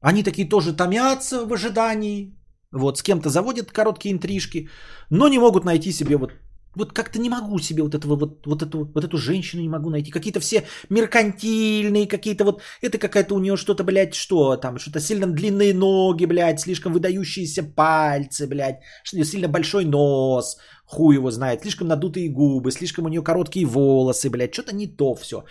Они 0.00 0.22
такие 0.22 0.48
тоже 0.48 0.76
томятся 0.76 1.46
в 1.46 1.52
ожидании. 1.52 2.35
Вот, 2.72 2.98
с 2.98 3.02
кем-то 3.02 3.28
заводят 3.28 3.72
короткие 3.72 4.12
интрижки, 4.12 4.68
но 5.10 5.28
не 5.28 5.38
могут 5.38 5.64
найти 5.64 5.92
себе 5.92 6.16
вот 6.16 6.32
вот 6.76 6.92
как-то 6.92 7.18
не 7.18 7.30
могу 7.30 7.58
себе 7.58 7.82
вот 7.82 7.94
этого 7.94 8.16
вот, 8.16 8.46
вот 8.46 8.62
эту 8.62 8.90
вот 8.94 9.04
эту 9.04 9.16
женщину 9.16 9.62
не 9.62 9.68
могу 9.68 9.90
найти. 9.90 10.10
Какие-то 10.10 10.40
все 10.40 10.62
меркантильные, 10.90 12.06
какие-то 12.06 12.44
вот 12.44 12.62
это 12.82 12.98
какая-то 12.98 13.34
у 13.34 13.38
нее 13.38 13.56
что-то, 13.56 13.82
блядь, 13.82 14.14
что 14.14 14.56
там, 14.56 14.78
что-то 14.78 15.00
сильно 15.00 15.26
длинные 15.26 15.74
ноги, 15.74 16.26
блядь, 16.26 16.60
слишком 16.60 16.92
выдающиеся 16.92 17.62
пальцы, 17.62 18.46
блядь, 18.46 18.80
сильно 19.04 19.48
большой 19.48 19.84
нос, 19.84 20.58
хуй 20.84 21.14
его 21.14 21.30
знает, 21.30 21.62
слишком 21.62 21.88
надутые 21.88 22.28
губы, 22.28 22.70
слишком 22.70 23.06
у 23.06 23.08
нее 23.08 23.22
короткие 23.22 23.66
волосы, 23.66 24.28
блядь, 24.28 24.52
что-то 24.52 24.74
не 24.74 24.86
то 24.86 25.14
все. 25.14 25.44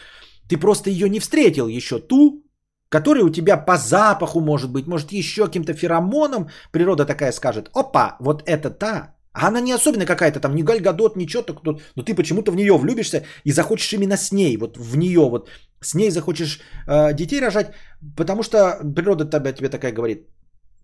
Ты 0.47 0.57
просто 0.57 0.91
ее 0.91 1.09
не 1.09 1.19
встретил 1.19 1.67
еще 1.67 1.97
ту, 1.97 2.44
который 2.89 3.23
у 3.23 3.29
тебя 3.29 3.57
по 3.57 3.77
запаху 3.77 4.41
может 4.41 4.71
быть, 4.71 4.87
может 4.87 5.11
еще 5.11 5.45
каким-то 5.45 5.73
феромоном, 5.73 6.49
природа 6.71 7.05
такая 7.05 7.31
скажет, 7.31 7.69
опа, 7.73 8.17
вот 8.19 8.43
это 8.45 8.69
та, 8.69 9.15
а 9.33 9.47
она 9.47 9.61
не 9.61 9.73
особенно 9.73 10.05
какая-то 10.05 10.39
там, 10.39 10.55
не 10.55 10.63
гальгадот, 10.63 11.15
ничего, 11.15 11.43
так, 11.43 11.63
но 11.63 12.03
ты 12.03 12.15
почему-то 12.15 12.51
в 12.51 12.55
нее 12.55 12.77
влюбишься 12.77 13.25
и 13.43 13.51
захочешь 13.51 13.93
именно 13.93 14.17
с 14.17 14.31
ней, 14.31 14.57
вот 14.57 14.77
в 14.77 14.97
нее, 14.97 15.29
вот 15.29 15.49
с 15.81 15.93
ней 15.93 16.09
захочешь 16.09 16.59
э, 16.87 17.13
детей 17.13 17.41
рожать, 17.41 17.73
потому 18.15 18.43
что 18.43 18.79
природа 18.95 19.25
тебе, 19.25 19.53
тебе 19.53 19.69
такая 19.69 19.91
говорит, 19.91 20.29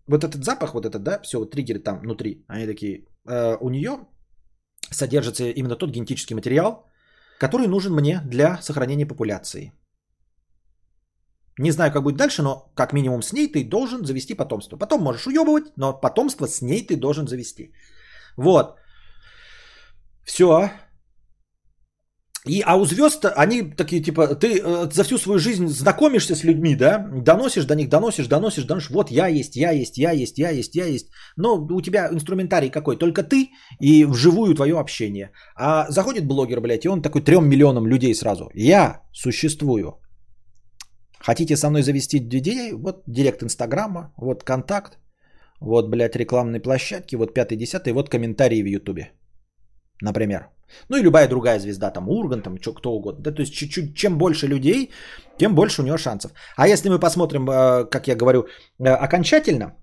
вот 0.07 0.23
этот 0.23 0.43
запах, 0.43 0.73
вот 0.73 0.85
этот, 0.85 1.03
да, 1.03 1.19
все, 1.23 1.39
вот 1.39 1.51
триггеры 1.51 1.79
там 1.79 1.99
внутри, 1.99 2.43
они 2.47 2.65
такие, 2.65 3.05
э, 3.29 3.57
у 3.61 3.69
нее 3.69 3.91
содержится 4.91 5.45
именно 5.45 5.75
тот 5.75 5.91
генетический 5.91 6.35
материал, 6.35 6.85
который 7.39 7.67
нужен 7.67 7.93
мне 7.93 8.21
для 8.25 8.61
сохранения 8.61 9.07
популяции. 9.07 9.71
Не 11.59 11.71
знаю, 11.71 11.91
как 11.91 12.03
будет 12.03 12.17
дальше, 12.17 12.41
но 12.41 12.71
как 12.75 12.93
минимум 12.93 13.21
с 13.21 13.33
ней 13.33 13.51
ты 13.51 13.63
должен 13.63 14.05
завести 14.05 14.33
потомство. 14.33 14.77
Потом 14.77 15.01
можешь 15.01 15.27
уебывать, 15.27 15.65
но 15.77 15.93
потомство 15.93 16.47
с 16.47 16.61
ней 16.61 16.85
ты 16.85 16.95
должен 16.95 17.27
завести. 17.27 17.73
Вот. 18.37 18.75
Все. 20.23 20.71
И, 22.47 22.63
а 22.65 22.75
у 22.75 22.85
звезд, 22.85 23.25
они 23.35 23.61
такие, 23.61 24.01
типа, 24.01 24.35
ты 24.35 24.47
э, 24.47 24.89
за 24.91 25.03
всю 25.03 25.17
свою 25.19 25.37
жизнь 25.37 25.67
знакомишься 25.67 26.35
с 26.35 26.43
людьми, 26.43 26.75
да, 26.75 26.97
доносишь 26.97 27.65
до 27.65 27.75
них, 27.75 27.89
доносишь, 27.89 28.27
доносишь, 28.27 28.65
доносишь, 28.65 28.89
вот 28.89 29.11
я 29.11 29.27
есть, 29.27 29.55
я 29.55 29.71
есть, 29.71 29.97
я 29.97 30.11
есть, 30.11 30.39
я 30.39 30.49
есть, 30.49 30.75
я 30.75 30.85
есть. 30.85 31.09
Но 31.37 31.67
у 31.71 31.81
тебя 31.81 32.09
инструментарий 32.11 32.71
какой? 32.71 32.97
Только 32.97 33.21
ты 33.21 33.51
и 33.79 34.05
вживую 34.05 34.55
твое 34.55 34.79
общение. 34.79 35.31
А 35.55 35.85
заходит 35.91 36.25
блогер, 36.25 36.61
блядь, 36.61 36.85
и 36.85 36.89
он 36.89 37.01
такой 37.01 37.21
трем 37.21 37.47
миллионам 37.47 37.85
людей 37.85 38.15
сразу. 38.15 38.49
Я 38.55 39.01
существую. 39.13 40.01
Хотите 41.25 41.55
со 41.55 41.69
мной 41.69 41.81
завести 41.81 42.19
детей? 42.19 42.73
Вот 42.73 43.03
директ 43.07 43.43
Инстаграма, 43.43 44.13
вот 44.17 44.43
контакт, 44.43 44.97
вот, 45.59 45.89
блядь, 45.89 46.15
рекламные 46.15 46.61
площадки, 46.61 47.15
вот 47.15 47.33
пятый, 47.33 47.57
десятый, 47.57 47.93
вот 47.93 48.09
комментарии 48.09 48.63
в 48.63 48.65
Ютубе, 48.65 49.11
например. 50.01 50.49
Ну 50.89 50.97
и 50.97 51.03
любая 51.03 51.27
другая 51.27 51.59
звезда, 51.59 51.91
там 51.91 52.09
Урган, 52.09 52.41
там 52.41 52.57
что, 52.61 52.73
кто 52.73 52.91
угодно. 52.91 53.23
Да, 53.23 53.31
то 53.31 53.41
есть 53.41 53.53
чуть-чуть, 53.53 53.95
чем 53.95 54.17
больше 54.17 54.47
людей, 54.47 54.91
тем 55.37 55.55
больше 55.55 55.81
у 55.81 55.85
него 55.85 55.97
шансов. 55.97 56.31
А 56.55 56.67
если 56.67 56.89
мы 56.89 56.99
посмотрим, 56.99 57.49
э, 57.49 57.85
как 57.89 58.07
я 58.07 58.15
говорю, 58.15 58.47
э, 58.79 58.87
окончательно, 58.87 59.75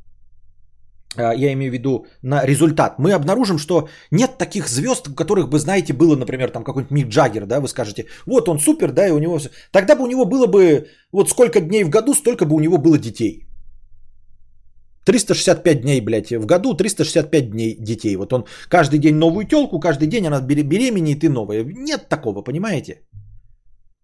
я 1.16 1.52
имею 1.52 1.70
в 1.70 1.74
виду 1.74 2.06
на 2.22 2.44
результат, 2.44 2.98
мы 2.98 3.12
обнаружим, 3.12 3.58
что 3.58 3.88
нет 4.10 4.38
таких 4.38 4.68
звезд, 4.68 5.08
у 5.08 5.14
которых 5.14 5.48
бы, 5.48 5.58
знаете, 5.58 5.92
было, 5.92 6.16
например, 6.16 6.50
там 6.50 6.64
какой-нибудь 6.64 6.90
Мик 6.90 7.08
Джаггер, 7.08 7.46
да, 7.46 7.60
вы 7.60 7.68
скажете, 7.68 8.06
вот 8.26 8.48
он 8.48 8.58
супер, 8.58 8.92
да, 8.92 9.08
и 9.08 9.12
у 9.12 9.18
него... 9.18 9.38
Тогда 9.72 9.96
бы 9.96 10.04
у 10.04 10.06
него 10.06 10.24
было 10.26 10.46
бы, 10.46 10.88
вот 11.12 11.30
сколько 11.30 11.60
дней 11.60 11.84
в 11.84 11.90
году, 11.90 12.14
столько 12.14 12.44
бы 12.44 12.54
у 12.54 12.60
него 12.60 12.78
было 12.78 12.98
детей. 12.98 13.48
365 15.06 15.80
дней, 15.82 16.00
блядь, 16.02 16.30
в 16.30 16.44
году 16.44 16.74
365 16.74 17.50
дней 17.50 17.76
детей. 17.80 18.16
Вот 18.16 18.32
он 18.32 18.44
каждый 18.68 18.98
день 18.98 19.14
новую 19.14 19.46
телку, 19.46 19.80
каждый 19.80 20.06
день 20.06 20.26
она 20.26 20.42
беременеет 20.42 21.24
и 21.24 21.28
новая. 21.28 21.64
Нет 21.64 22.08
такого, 22.08 22.42
понимаете? 22.42 23.00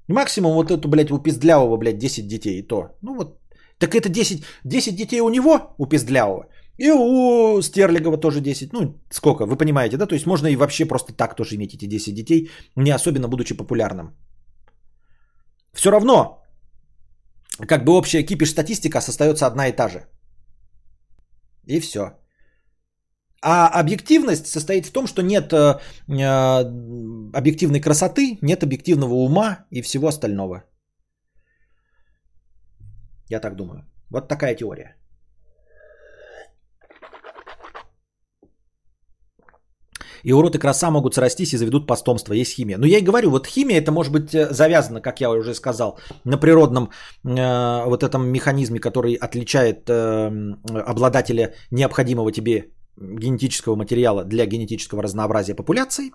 Максимум 0.08 0.54
вот 0.54 0.70
эту, 0.70 0.88
блядь, 0.88 1.10
у 1.10 1.18
пиздлявого, 1.18 1.76
блядь, 1.76 1.98
10 1.98 2.26
детей 2.26 2.58
и 2.58 2.62
то. 2.62 2.96
Ну 3.02 3.14
вот, 3.16 3.38
так 3.78 3.94
это 3.94 4.08
10, 4.08 4.44
10 4.64 4.96
детей 4.96 5.20
у 5.20 5.28
него, 5.28 5.74
у 5.78 5.86
пиздлявого. 5.86 6.46
И 6.78 6.90
у 6.90 7.62
Стерлигова 7.62 8.16
тоже 8.20 8.40
10. 8.40 8.72
Ну, 8.72 9.00
сколько, 9.10 9.46
вы 9.46 9.56
понимаете, 9.56 9.96
да? 9.96 10.06
То 10.06 10.14
есть 10.14 10.26
можно 10.26 10.48
и 10.48 10.56
вообще 10.56 10.86
просто 10.86 11.12
так 11.12 11.36
тоже 11.36 11.54
иметь 11.54 11.74
эти 11.74 11.86
10 11.86 12.14
детей, 12.14 12.50
не 12.76 12.90
особенно 12.90 13.28
будучи 13.28 13.54
популярным. 13.54 14.14
Все 15.72 15.90
равно, 15.90 16.42
как 17.68 17.84
бы 17.84 17.92
общая 17.92 18.22
кипиш 18.22 18.50
статистика 18.50 18.98
остается 18.98 19.46
одна 19.46 19.68
и 19.68 19.72
та 19.72 19.88
же. 19.88 20.06
И 21.66 21.80
все. 21.80 22.00
А 23.42 23.68
объективность 23.80 24.46
состоит 24.46 24.86
в 24.86 24.92
том, 24.92 25.06
что 25.06 25.22
нет 25.22 25.52
э, 25.52 25.78
э, 26.08 26.64
объективной 27.34 27.80
красоты, 27.80 28.38
нет 28.42 28.62
объективного 28.62 29.14
ума 29.14 29.66
и 29.70 29.82
всего 29.82 30.08
остального. 30.08 30.64
Я 33.30 33.40
так 33.40 33.56
думаю. 33.56 33.84
Вот 34.10 34.28
такая 34.28 34.54
теория. 34.54 34.96
И 40.24 40.32
урод 40.32 40.54
и 40.56 40.58
краса 40.58 40.90
могут 40.90 41.14
срастись 41.14 41.52
и 41.52 41.58
заведут 41.58 41.86
потомство. 41.86 42.34
Есть 42.34 42.54
химия. 42.54 42.78
Но 42.78 42.86
я 42.86 42.98
и 42.98 43.04
говорю, 43.04 43.30
вот 43.30 43.46
химия 43.46 43.78
это 43.78 43.92
может 43.92 44.12
быть 44.12 44.34
э, 44.34 44.52
завязано, 44.52 45.00
как 45.00 45.20
я 45.20 45.30
уже 45.30 45.54
сказал, 45.54 45.98
на 46.24 46.38
природном 46.38 46.90
э, 47.24 47.84
вот 47.86 48.02
этом 48.02 48.26
механизме, 48.28 48.80
который 48.80 49.14
отличает 49.14 49.88
э, 49.88 50.30
обладателя 50.86 51.54
необходимого 51.70 52.32
тебе 52.32 52.64
генетического 52.96 53.76
материала 53.76 54.24
для 54.24 54.46
генетического 54.46 55.02
разнообразия 55.02 55.54
популяции. 55.54 56.10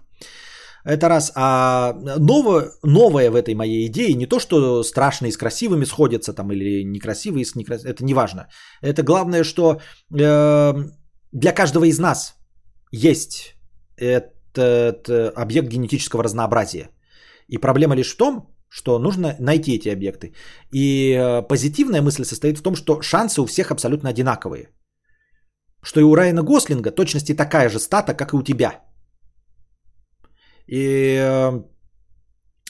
Это 0.85 1.09
раз. 1.09 1.31
А 1.35 1.93
новое, 2.17 2.71
новое 2.83 3.29
в 3.31 3.35
этой 3.35 3.53
моей 3.53 3.85
идее 3.87 4.13
не 4.13 4.25
то, 4.25 4.39
что 4.39 4.83
страшные 4.83 5.31
с 5.31 5.37
красивыми 5.37 5.85
сходятся 5.85 6.33
там 6.33 6.51
или 6.51 6.83
некрасивые 6.83 7.45
с 7.45 7.55
некрасивыми. 7.55 7.93
Это 7.93 8.05
не 8.05 8.13
важно. 8.13 8.47
Это 8.81 9.03
главное, 9.03 9.43
что 9.43 9.81
э, 10.19 10.73
для 11.31 11.51
каждого 11.51 11.83
из 11.85 11.99
нас 11.99 12.35
есть 12.91 13.58
этот 13.99 15.09
объект 15.35 15.67
генетического 15.67 16.23
разнообразия. 16.23 16.89
И 17.47 17.57
проблема 17.57 17.95
лишь 17.95 18.13
в 18.13 18.17
том, 18.17 18.47
что 18.69 18.99
нужно 18.99 19.35
найти 19.39 19.75
эти 19.75 19.89
объекты. 19.89 20.33
И 20.71 21.13
э, 21.13 21.47
позитивная 21.47 22.01
мысль 22.01 22.23
состоит 22.23 22.57
в 22.57 22.61
том, 22.61 22.75
что 22.75 23.01
шансы 23.01 23.41
у 23.41 23.45
всех 23.45 23.71
абсолютно 23.71 24.09
одинаковые. 24.09 24.69
Что 25.83 25.99
и 25.99 26.03
у 26.03 26.15
Райана 26.15 26.43
Гослинга 26.43 26.91
точности 26.91 27.35
такая 27.35 27.69
же 27.69 27.79
стата, 27.79 28.13
как 28.13 28.33
и 28.33 28.37
у 28.37 28.43
тебя. 28.43 28.81
И 30.67 31.17
э, 31.17 31.63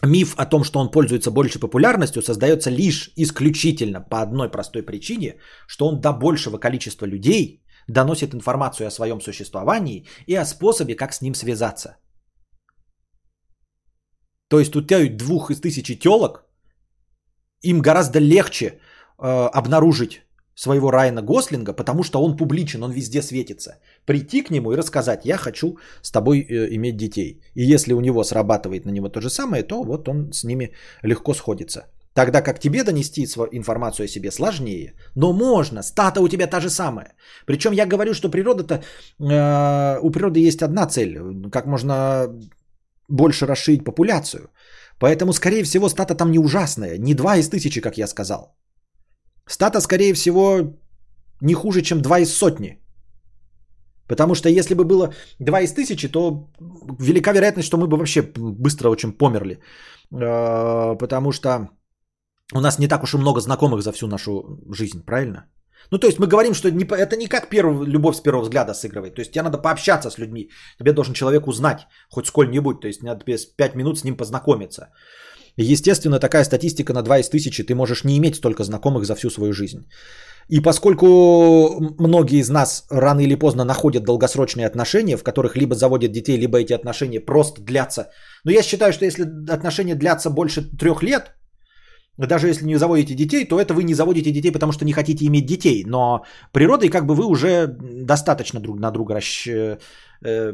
миф 0.05 0.35
о 0.37 0.45
том, 0.45 0.63
что 0.63 0.79
он 0.79 0.91
пользуется 0.91 1.31
больше 1.31 1.59
популярностью, 1.59 2.21
создается 2.21 2.69
лишь 2.69 3.11
исключительно 3.17 3.99
по 3.99 4.21
одной 4.21 4.49
простой 4.49 4.83
причине, 4.83 5.35
что 5.67 5.87
он 5.87 5.99
до 6.01 6.13
большего 6.13 6.57
количества 6.57 7.05
людей 7.05 7.61
доносит 7.89 8.33
информацию 8.33 8.87
о 8.87 8.91
своем 8.91 9.21
существовании 9.21 10.05
и 10.27 10.35
о 10.35 10.45
способе, 10.45 10.95
как 10.95 11.13
с 11.13 11.21
ним 11.21 11.35
связаться. 11.35 11.97
То 14.47 14.59
есть 14.59 14.75
у 14.75 14.81
тебя 14.81 15.17
двух 15.17 15.51
из 15.51 15.59
тысячи 15.61 15.95
телок, 15.95 16.43
им 17.61 17.81
гораздо 17.81 18.19
легче 18.19 18.65
э, 18.65 19.49
обнаружить 19.53 20.21
своего 20.55 20.91
Райана 20.91 21.21
Гослинга, 21.21 21.73
потому 21.73 22.03
что 22.03 22.23
он 22.23 22.37
публичен, 22.37 22.83
он 22.83 22.91
везде 22.91 23.21
светится. 23.21 23.79
Прийти 24.05 24.43
к 24.43 24.49
нему 24.51 24.71
и 24.71 24.77
рассказать, 24.77 25.25
я 25.25 25.37
хочу 25.37 25.77
с 26.01 26.11
тобой 26.11 26.39
э, 26.39 26.75
иметь 26.75 26.97
детей. 26.97 27.41
И 27.55 27.73
если 27.73 27.93
у 27.93 28.01
него 28.01 28.23
срабатывает 28.23 28.85
на 28.85 28.91
него 28.91 29.09
то 29.09 29.21
же 29.21 29.29
самое, 29.29 29.63
то 29.63 29.83
вот 29.83 30.07
он 30.07 30.33
с 30.33 30.43
ними 30.43 30.73
легко 31.03 31.33
сходится. 31.33 31.81
Тогда 32.13 32.41
как 32.41 32.59
тебе 32.59 32.83
донести 32.83 33.25
информацию 33.51 34.05
о 34.05 34.07
себе 34.07 34.31
сложнее, 34.31 34.93
но 35.15 35.33
можно, 35.33 35.83
стата 35.83 36.21
у 36.21 36.27
тебя 36.27 36.47
та 36.47 36.59
же 36.59 36.69
самая. 36.69 37.13
Причем 37.45 37.73
я 37.73 37.85
говорю, 37.85 38.13
что 38.13 38.29
природа-то, 38.29 38.75
э, 38.75 39.99
у 40.01 40.11
природы 40.11 40.39
есть 40.39 40.61
одна 40.61 40.87
цель, 40.87 41.17
как 41.51 41.65
можно 41.65 42.27
больше 43.07 43.45
расширить 43.45 43.83
популяцию. 43.83 44.49
Поэтому, 44.99 45.33
скорее 45.33 45.63
всего, 45.63 45.89
стата 45.89 46.15
там 46.15 46.31
не 46.31 46.39
ужасная, 46.39 46.97
не 46.97 47.13
два 47.13 47.37
из 47.37 47.49
тысячи, 47.49 47.81
как 47.81 47.97
я 47.97 48.07
сказал. 48.07 48.55
Стата, 49.47 49.81
скорее 49.81 50.13
всего, 50.13 50.75
не 51.41 51.53
хуже, 51.53 51.81
чем 51.81 52.01
2 52.01 52.19
из 52.19 52.33
сотни. 52.33 52.79
Потому 54.07 54.35
что 54.35 54.49
если 54.49 54.75
бы 54.75 54.83
было 54.83 55.13
2 55.39 55.61
из 55.61 55.73
тысячи, 55.73 56.07
то 56.07 56.49
велика 56.99 57.31
вероятность, 57.31 57.67
что 57.67 57.77
мы 57.77 57.87
бы 57.87 57.97
вообще 57.97 58.21
быстро 58.21 58.89
очень 58.89 59.11
померли. 59.11 59.59
Э, 60.11 60.97
потому 60.97 61.31
что 61.31 61.69
у 62.53 62.61
нас 62.61 62.79
не 62.79 62.87
так 62.87 63.03
уж 63.03 63.13
и 63.13 63.17
много 63.17 63.41
знакомых 63.41 63.81
за 63.81 63.91
всю 63.91 64.07
нашу 64.07 64.59
жизнь, 64.71 65.03
правильно? 65.05 65.45
Ну, 65.91 65.97
то 65.97 66.07
есть 66.07 66.19
мы 66.19 66.27
говорим, 66.27 66.53
что 66.53 66.69
не, 66.69 66.83
это 66.83 67.15
не 67.15 67.27
как 67.27 67.49
первый, 67.49 67.87
любовь 67.87 68.15
с 68.15 68.21
первого 68.21 68.43
взгляда 68.43 68.73
сыгрывает. 68.73 69.15
То 69.15 69.21
есть 69.21 69.31
тебе 69.31 69.43
надо 69.43 69.57
пообщаться 69.57 70.09
с 70.09 70.17
людьми. 70.17 70.49
Тебе 70.79 70.93
должен 70.93 71.13
человек 71.13 71.47
узнать 71.47 71.87
хоть 72.09 72.27
сколь-нибудь. 72.27 72.81
То 72.81 72.87
есть 72.87 73.03
надо 73.03 73.23
без 73.25 73.45
5 73.45 73.75
минут 73.75 73.99
с 73.99 74.03
ним 74.03 74.17
познакомиться. 74.17 74.89
Естественно, 75.57 76.19
такая 76.19 76.43
статистика 76.43 76.93
на 76.93 77.01
2 77.01 77.19
из 77.19 77.29
тысячи, 77.29 77.63
ты 77.63 77.75
можешь 77.75 78.03
не 78.03 78.17
иметь 78.17 78.35
столько 78.35 78.63
знакомых 78.63 79.05
за 79.05 79.15
всю 79.15 79.29
свою 79.29 79.53
жизнь. 79.53 79.87
И 80.47 80.61
поскольку 80.61 81.79
многие 81.99 82.39
из 82.39 82.49
нас 82.49 82.85
рано 82.89 83.21
или 83.21 83.35
поздно 83.35 83.65
находят 83.65 84.03
долгосрочные 84.03 84.67
отношения, 84.67 85.17
в 85.17 85.23
которых 85.23 85.55
либо 85.55 85.75
заводят 85.75 86.11
детей, 86.11 86.37
либо 86.37 86.57
эти 86.57 86.73
отношения 86.73 87.19
просто 87.19 87.61
длятся. 87.61 88.09
Но 88.45 88.51
я 88.51 88.63
считаю, 88.63 88.93
что 88.93 89.05
если 89.05 89.23
отношения 89.49 89.95
длятся 89.95 90.29
больше 90.29 90.61
трех 90.77 91.03
лет, 91.03 91.35
даже 92.17 92.47
если 92.47 92.65
не 92.65 92.77
заводите 92.77 93.15
детей, 93.15 93.45
то 93.45 93.59
это 93.59 93.73
вы 93.73 93.83
не 93.83 93.93
заводите 93.93 94.31
детей, 94.31 94.51
потому 94.51 94.71
что 94.71 94.85
не 94.85 94.93
хотите 94.93 95.25
иметь 95.25 95.45
детей. 95.45 95.83
Но 95.85 96.23
природой 96.51 96.89
как 96.89 97.05
бы 97.05 97.15
вы 97.15 97.25
уже 97.25 97.67
достаточно 98.05 98.59
друг 98.59 98.79
на 98.79 98.91
друга 98.91 99.13
расщ... 99.13 99.47
Э, 99.47 100.53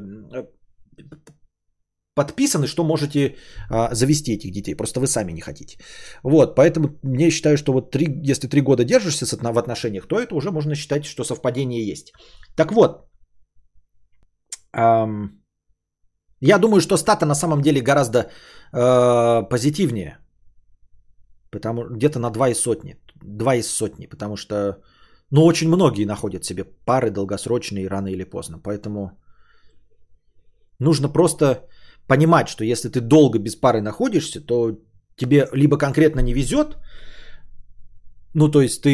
подписаны, 2.16 2.68
что 2.68 2.84
можете 2.84 3.36
а, 3.70 3.94
завести 3.94 4.34
этих 4.34 4.52
детей. 4.52 4.76
Просто 4.76 5.00
вы 5.00 5.08
сами 5.08 5.34
не 5.34 5.42
хотите. 5.42 5.78
Вот, 6.24 6.56
поэтому 6.56 6.88
мне 7.04 7.30
считаю, 7.30 7.58
что 7.58 7.74
вот 7.74 7.92
три, 7.92 8.06
если 8.32 8.48
три 8.48 8.62
года 8.62 8.84
держишься 8.84 9.26
в 9.26 9.58
отношениях, 9.58 10.08
то 10.08 10.16
это 10.16 10.36
уже 10.36 10.52
можно 10.52 10.76
считать, 10.76 11.06
что 11.06 11.24
совпадение 11.24 11.86
есть. 11.86 12.14
Так 12.56 12.72
вот, 12.72 13.06
я 16.42 16.58
думаю, 16.58 16.82
что 16.82 16.98
стата 16.98 17.26
на 17.26 17.36
самом 17.36 17.62
деле 17.62 17.82
гораздо 17.82 18.20
э, 18.74 19.44
позитивнее. 19.50 20.20
Потому 21.56 21.84
где-то 21.90 22.20
на 22.20 22.30
два 22.30 22.50
из 22.50 22.60
сотни. 22.60 22.96
Два 23.24 23.56
из 23.56 23.68
сотни, 23.68 24.08
потому 24.08 24.36
что 24.36 24.78
ну, 25.32 25.46
очень 25.46 25.68
многие 25.68 26.06
находят 26.06 26.46
себе 26.46 26.64
пары 26.86 27.12
долгосрочные 27.12 27.90
рано 27.90 28.08
или 28.08 28.24
поздно. 28.26 28.60
Поэтому 28.64 29.12
нужно 30.80 31.10
просто 31.10 31.68
понимать, 32.08 32.48
что 32.48 32.64
если 32.64 32.90
ты 32.90 33.02
долго 33.02 33.40
без 33.40 33.56
пары 33.56 33.82
находишься, 33.82 34.46
то 34.46 34.78
тебе 35.16 35.48
либо 35.54 35.78
конкретно 35.78 36.22
не 36.22 36.34
везет, 36.34 36.78
ну 38.34 38.52
то 38.52 38.62
есть 38.62 38.82
ты, 38.82 38.90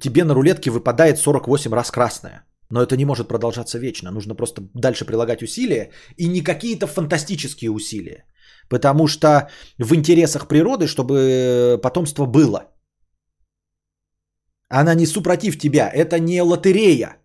тебе 0.00 0.24
на 0.24 0.34
рулетке 0.34 0.70
выпадает 0.70 1.18
48 1.18 1.72
раз 1.72 1.90
красная. 1.90 2.44
Но 2.70 2.82
это 2.82 2.96
не 2.96 3.04
может 3.04 3.28
продолжаться 3.28 3.78
вечно. 3.78 4.10
Нужно 4.10 4.34
просто 4.36 4.62
дальше 4.74 5.04
прилагать 5.04 5.42
усилия 5.42 5.90
и 6.16 6.28
не 6.28 6.42
какие-то 6.42 6.86
фантастические 6.86 7.70
усилия. 7.70 8.24
Потому 8.70 9.08
что 9.08 9.50
в 9.78 9.94
интересах 9.94 10.48
природы, 10.48 10.86
чтобы 10.86 11.78
потомство 11.82 12.24
было. 12.26 12.70
Она 14.68 14.94
не 14.94 15.06
супротив 15.06 15.58
тебя. 15.58 15.90
Это 15.92 16.18
не 16.20 16.42
лотерея 16.42 17.20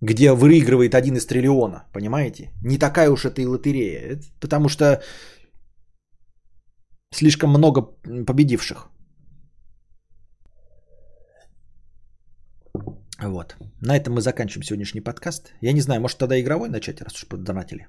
где 0.00 0.32
выигрывает 0.32 0.94
один 0.94 1.16
из 1.16 1.26
триллиона, 1.26 1.84
понимаете? 1.92 2.52
Не 2.62 2.78
такая 2.78 3.10
уж 3.10 3.24
это 3.24 3.42
и 3.42 3.46
лотерея, 3.46 4.20
потому 4.40 4.68
что 4.68 5.02
слишком 7.12 7.50
много 7.50 7.82
победивших. 8.26 8.90
Вот. 13.20 13.56
На 13.82 13.96
этом 13.96 14.14
мы 14.14 14.20
заканчиваем 14.20 14.62
сегодняшний 14.62 15.00
подкаст. 15.00 15.52
Я 15.60 15.72
не 15.72 15.80
знаю, 15.80 16.00
может 16.00 16.18
тогда 16.18 16.40
игровой 16.40 16.68
начать, 16.68 17.00
раз 17.00 17.14
уж 17.14 17.26
поддонатили. 17.28 17.88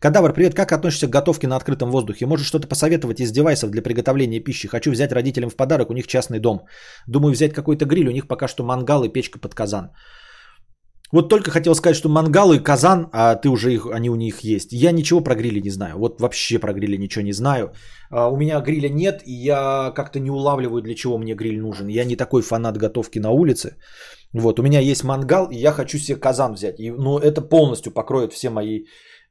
Кадавр, 0.00 0.32
привет, 0.32 0.54
как 0.54 0.72
относишься 0.72 1.06
к 1.06 1.10
готовке 1.10 1.46
на 1.46 1.56
открытом 1.56 1.90
воздухе? 1.90 2.26
Можешь 2.26 2.46
что-то 2.46 2.68
посоветовать 2.68 3.20
из 3.20 3.32
девайсов 3.32 3.70
для 3.70 3.82
приготовления 3.82 4.40
пищи? 4.40 4.68
Хочу 4.68 4.90
взять 4.90 5.12
родителям 5.12 5.50
в 5.50 5.56
подарок, 5.56 5.90
у 5.90 5.94
них 5.94 6.06
частный 6.06 6.38
дом. 6.38 6.66
Думаю 7.06 7.32
взять 7.32 7.52
какой-то 7.52 7.84
гриль, 7.84 8.08
у 8.08 8.12
них 8.12 8.26
пока 8.26 8.48
что 8.48 8.64
мангал 8.64 9.04
и 9.04 9.12
печка 9.12 9.38
под 9.38 9.54
казан. 9.54 9.90
Вот 11.12 11.28
только 11.28 11.50
хотел 11.50 11.74
сказать, 11.74 11.96
что 11.96 12.08
мангал 12.08 12.52
и 12.52 12.60
казан, 12.60 13.08
а 13.12 13.34
ты 13.34 13.48
уже 13.48 13.72
их, 13.72 13.86
они 13.92 14.10
у 14.10 14.14
них 14.14 14.44
есть. 14.44 14.72
Я 14.72 14.92
ничего 14.92 15.20
про 15.20 15.34
грили 15.34 15.60
не 15.60 15.70
знаю. 15.70 15.98
Вот 15.98 16.20
вообще 16.20 16.58
про 16.58 16.72
грили 16.72 16.96
ничего 16.96 17.24
не 17.24 17.32
знаю. 17.32 17.72
А, 18.10 18.28
у 18.30 18.36
меня 18.36 18.60
гриля 18.60 18.88
нет, 18.88 19.22
и 19.26 19.32
я 19.32 19.92
как-то 19.94 20.20
не 20.20 20.30
улавливаю, 20.30 20.82
для 20.82 20.94
чего 20.94 21.18
мне 21.18 21.34
гриль 21.34 21.60
нужен. 21.60 21.88
Я 21.88 22.04
не 22.04 22.16
такой 22.16 22.42
фанат 22.42 22.76
готовки 22.78 23.18
на 23.18 23.30
улице. 23.30 23.76
Вот, 24.32 24.60
у 24.60 24.62
меня 24.62 24.80
есть 24.80 25.02
мангал, 25.02 25.48
и 25.50 25.56
я 25.56 25.72
хочу 25.72 25.98
себе 25.98 26.16
казан 26.16 26.54
взять. 26.54 26.78
И, 26.78 26.90
ну, 26.90 27.18
это 27.18 27.40
полностью 27.40 27.92
покроет 27.92 28.32
все 28.32 28.50
мои 28.50 28.84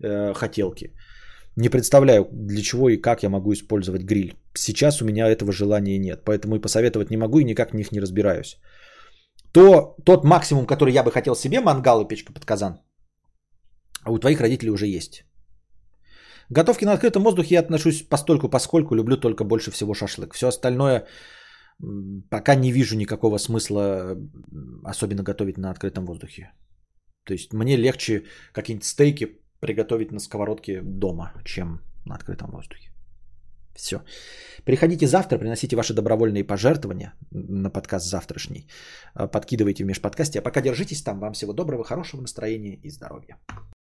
э, 0.04 0.34
хотелки. 0.34 0.94
Не 1.56 1.70
представляю, 1.70 2.28
для 2.32 2.62
чего 2.62 2.90
и 2.90 2.98
как 2.98 3.24
я 3.24 3.30
могу 3.30 3.54
использовать 3.54 4.04
гриль. 4.04 4.36
Сейчас 4.54 5.02
у 5.02 5.06
меня 5.06 5.28
этого 5.28 5.52
желания 5.52 5.98
нет, 5.98 6.24
поэтому 6.26 6.56
и 6.56 6.62
посоветовать 6.62 7.12
не 7.12 7.18
могу, 7.18 7.40
и 7.40 7.44
никак 7.44 7.72
в 7.72 7.76
них 7.76 7.92
не 7.92 8.00
разбираюсь 8.00 8.58
то 9.52 9.96
тот 10.06 10.24
максимум, 10.24 10.66
который 10.66 10.94
я 10.94 11.04
бы 11.04 11.12
хотел 11.12 11.36
себе, 11.36 11.62
мангал 11.62 12.02
и 12.02 12.08
печка 12.08 12.34
под 12.34 12.46
казан, 12.46 12.80
у 14.06 14.20
твоих 14.20 14.42
родителей 14.42 14.72
уже 14.72 14.88
есть. 14.88 15.26
Готовки 16.50 16.86
на 16.86 16.94
открытом 16.94 17.24
воздухе 17.24 17.56
я 17.56 17.60
отношусь 17.60 18.02
постольку, 18.10 18.50
поскольку 18.50 18.96
люблю 18.96 19.18
только 19.18 19.44
больше 19.44 19.72
всего 19.72 19.94
шашлык. 19.94 20.34
Все 20.34 20.48
остальное 20.48 21.06
пока 22.30 22.56
не 22.56 22.72
вижу 22.72 22.98
никакого 22.98 23.38
смысла 23.38 24.18
особенно 24.84 25.24
готовить 25.24 25.58
на 25.58 25.70
открытом 25.70 26.06
воздухе. 26.06 26.52
То 27.26 27.34
есть 27.34 27.54
мне 27.54 27.78
легче 27.78 28.24
какие-нибудь 28.52 28.86
стейки 28.86 29.40
приготовить 29.60 30.12
на 30.12 30.20
сковородке 30.20 30.82
дома, 30.82 31.34
чем 31.46 31.82
на 32.06 32.16
открытом 32.16 32.52
воздухе. 32.52 32.92
Все. 33.76 34.02
Приходите 34.66 35.08
завтра, 35.08 35.38
приносите 35.38 35.76
ваши 35.76 35.94
добровольные 35.94 36.44
пожертвования 36.44 37.14
на 37.32 37.70
подкаст 37.70 38.06
завтрашний. 38.06 38.68
Подкидывайте 39.14 39.84
в 39.84 39.88
межподкасте. 39.88 40.40
А 40.40 40.42
пока 40.42 40.62
держитесь 40.62 41.02
там. 41.02 41.20
Вам 41.20 41.34
всего 41.34 41.54
доброго, 41.54 41.84
хорошего 41.84 42.22
настроения 42.22 42.76
и 42.84 42.90
здоровья. 42.90 43.38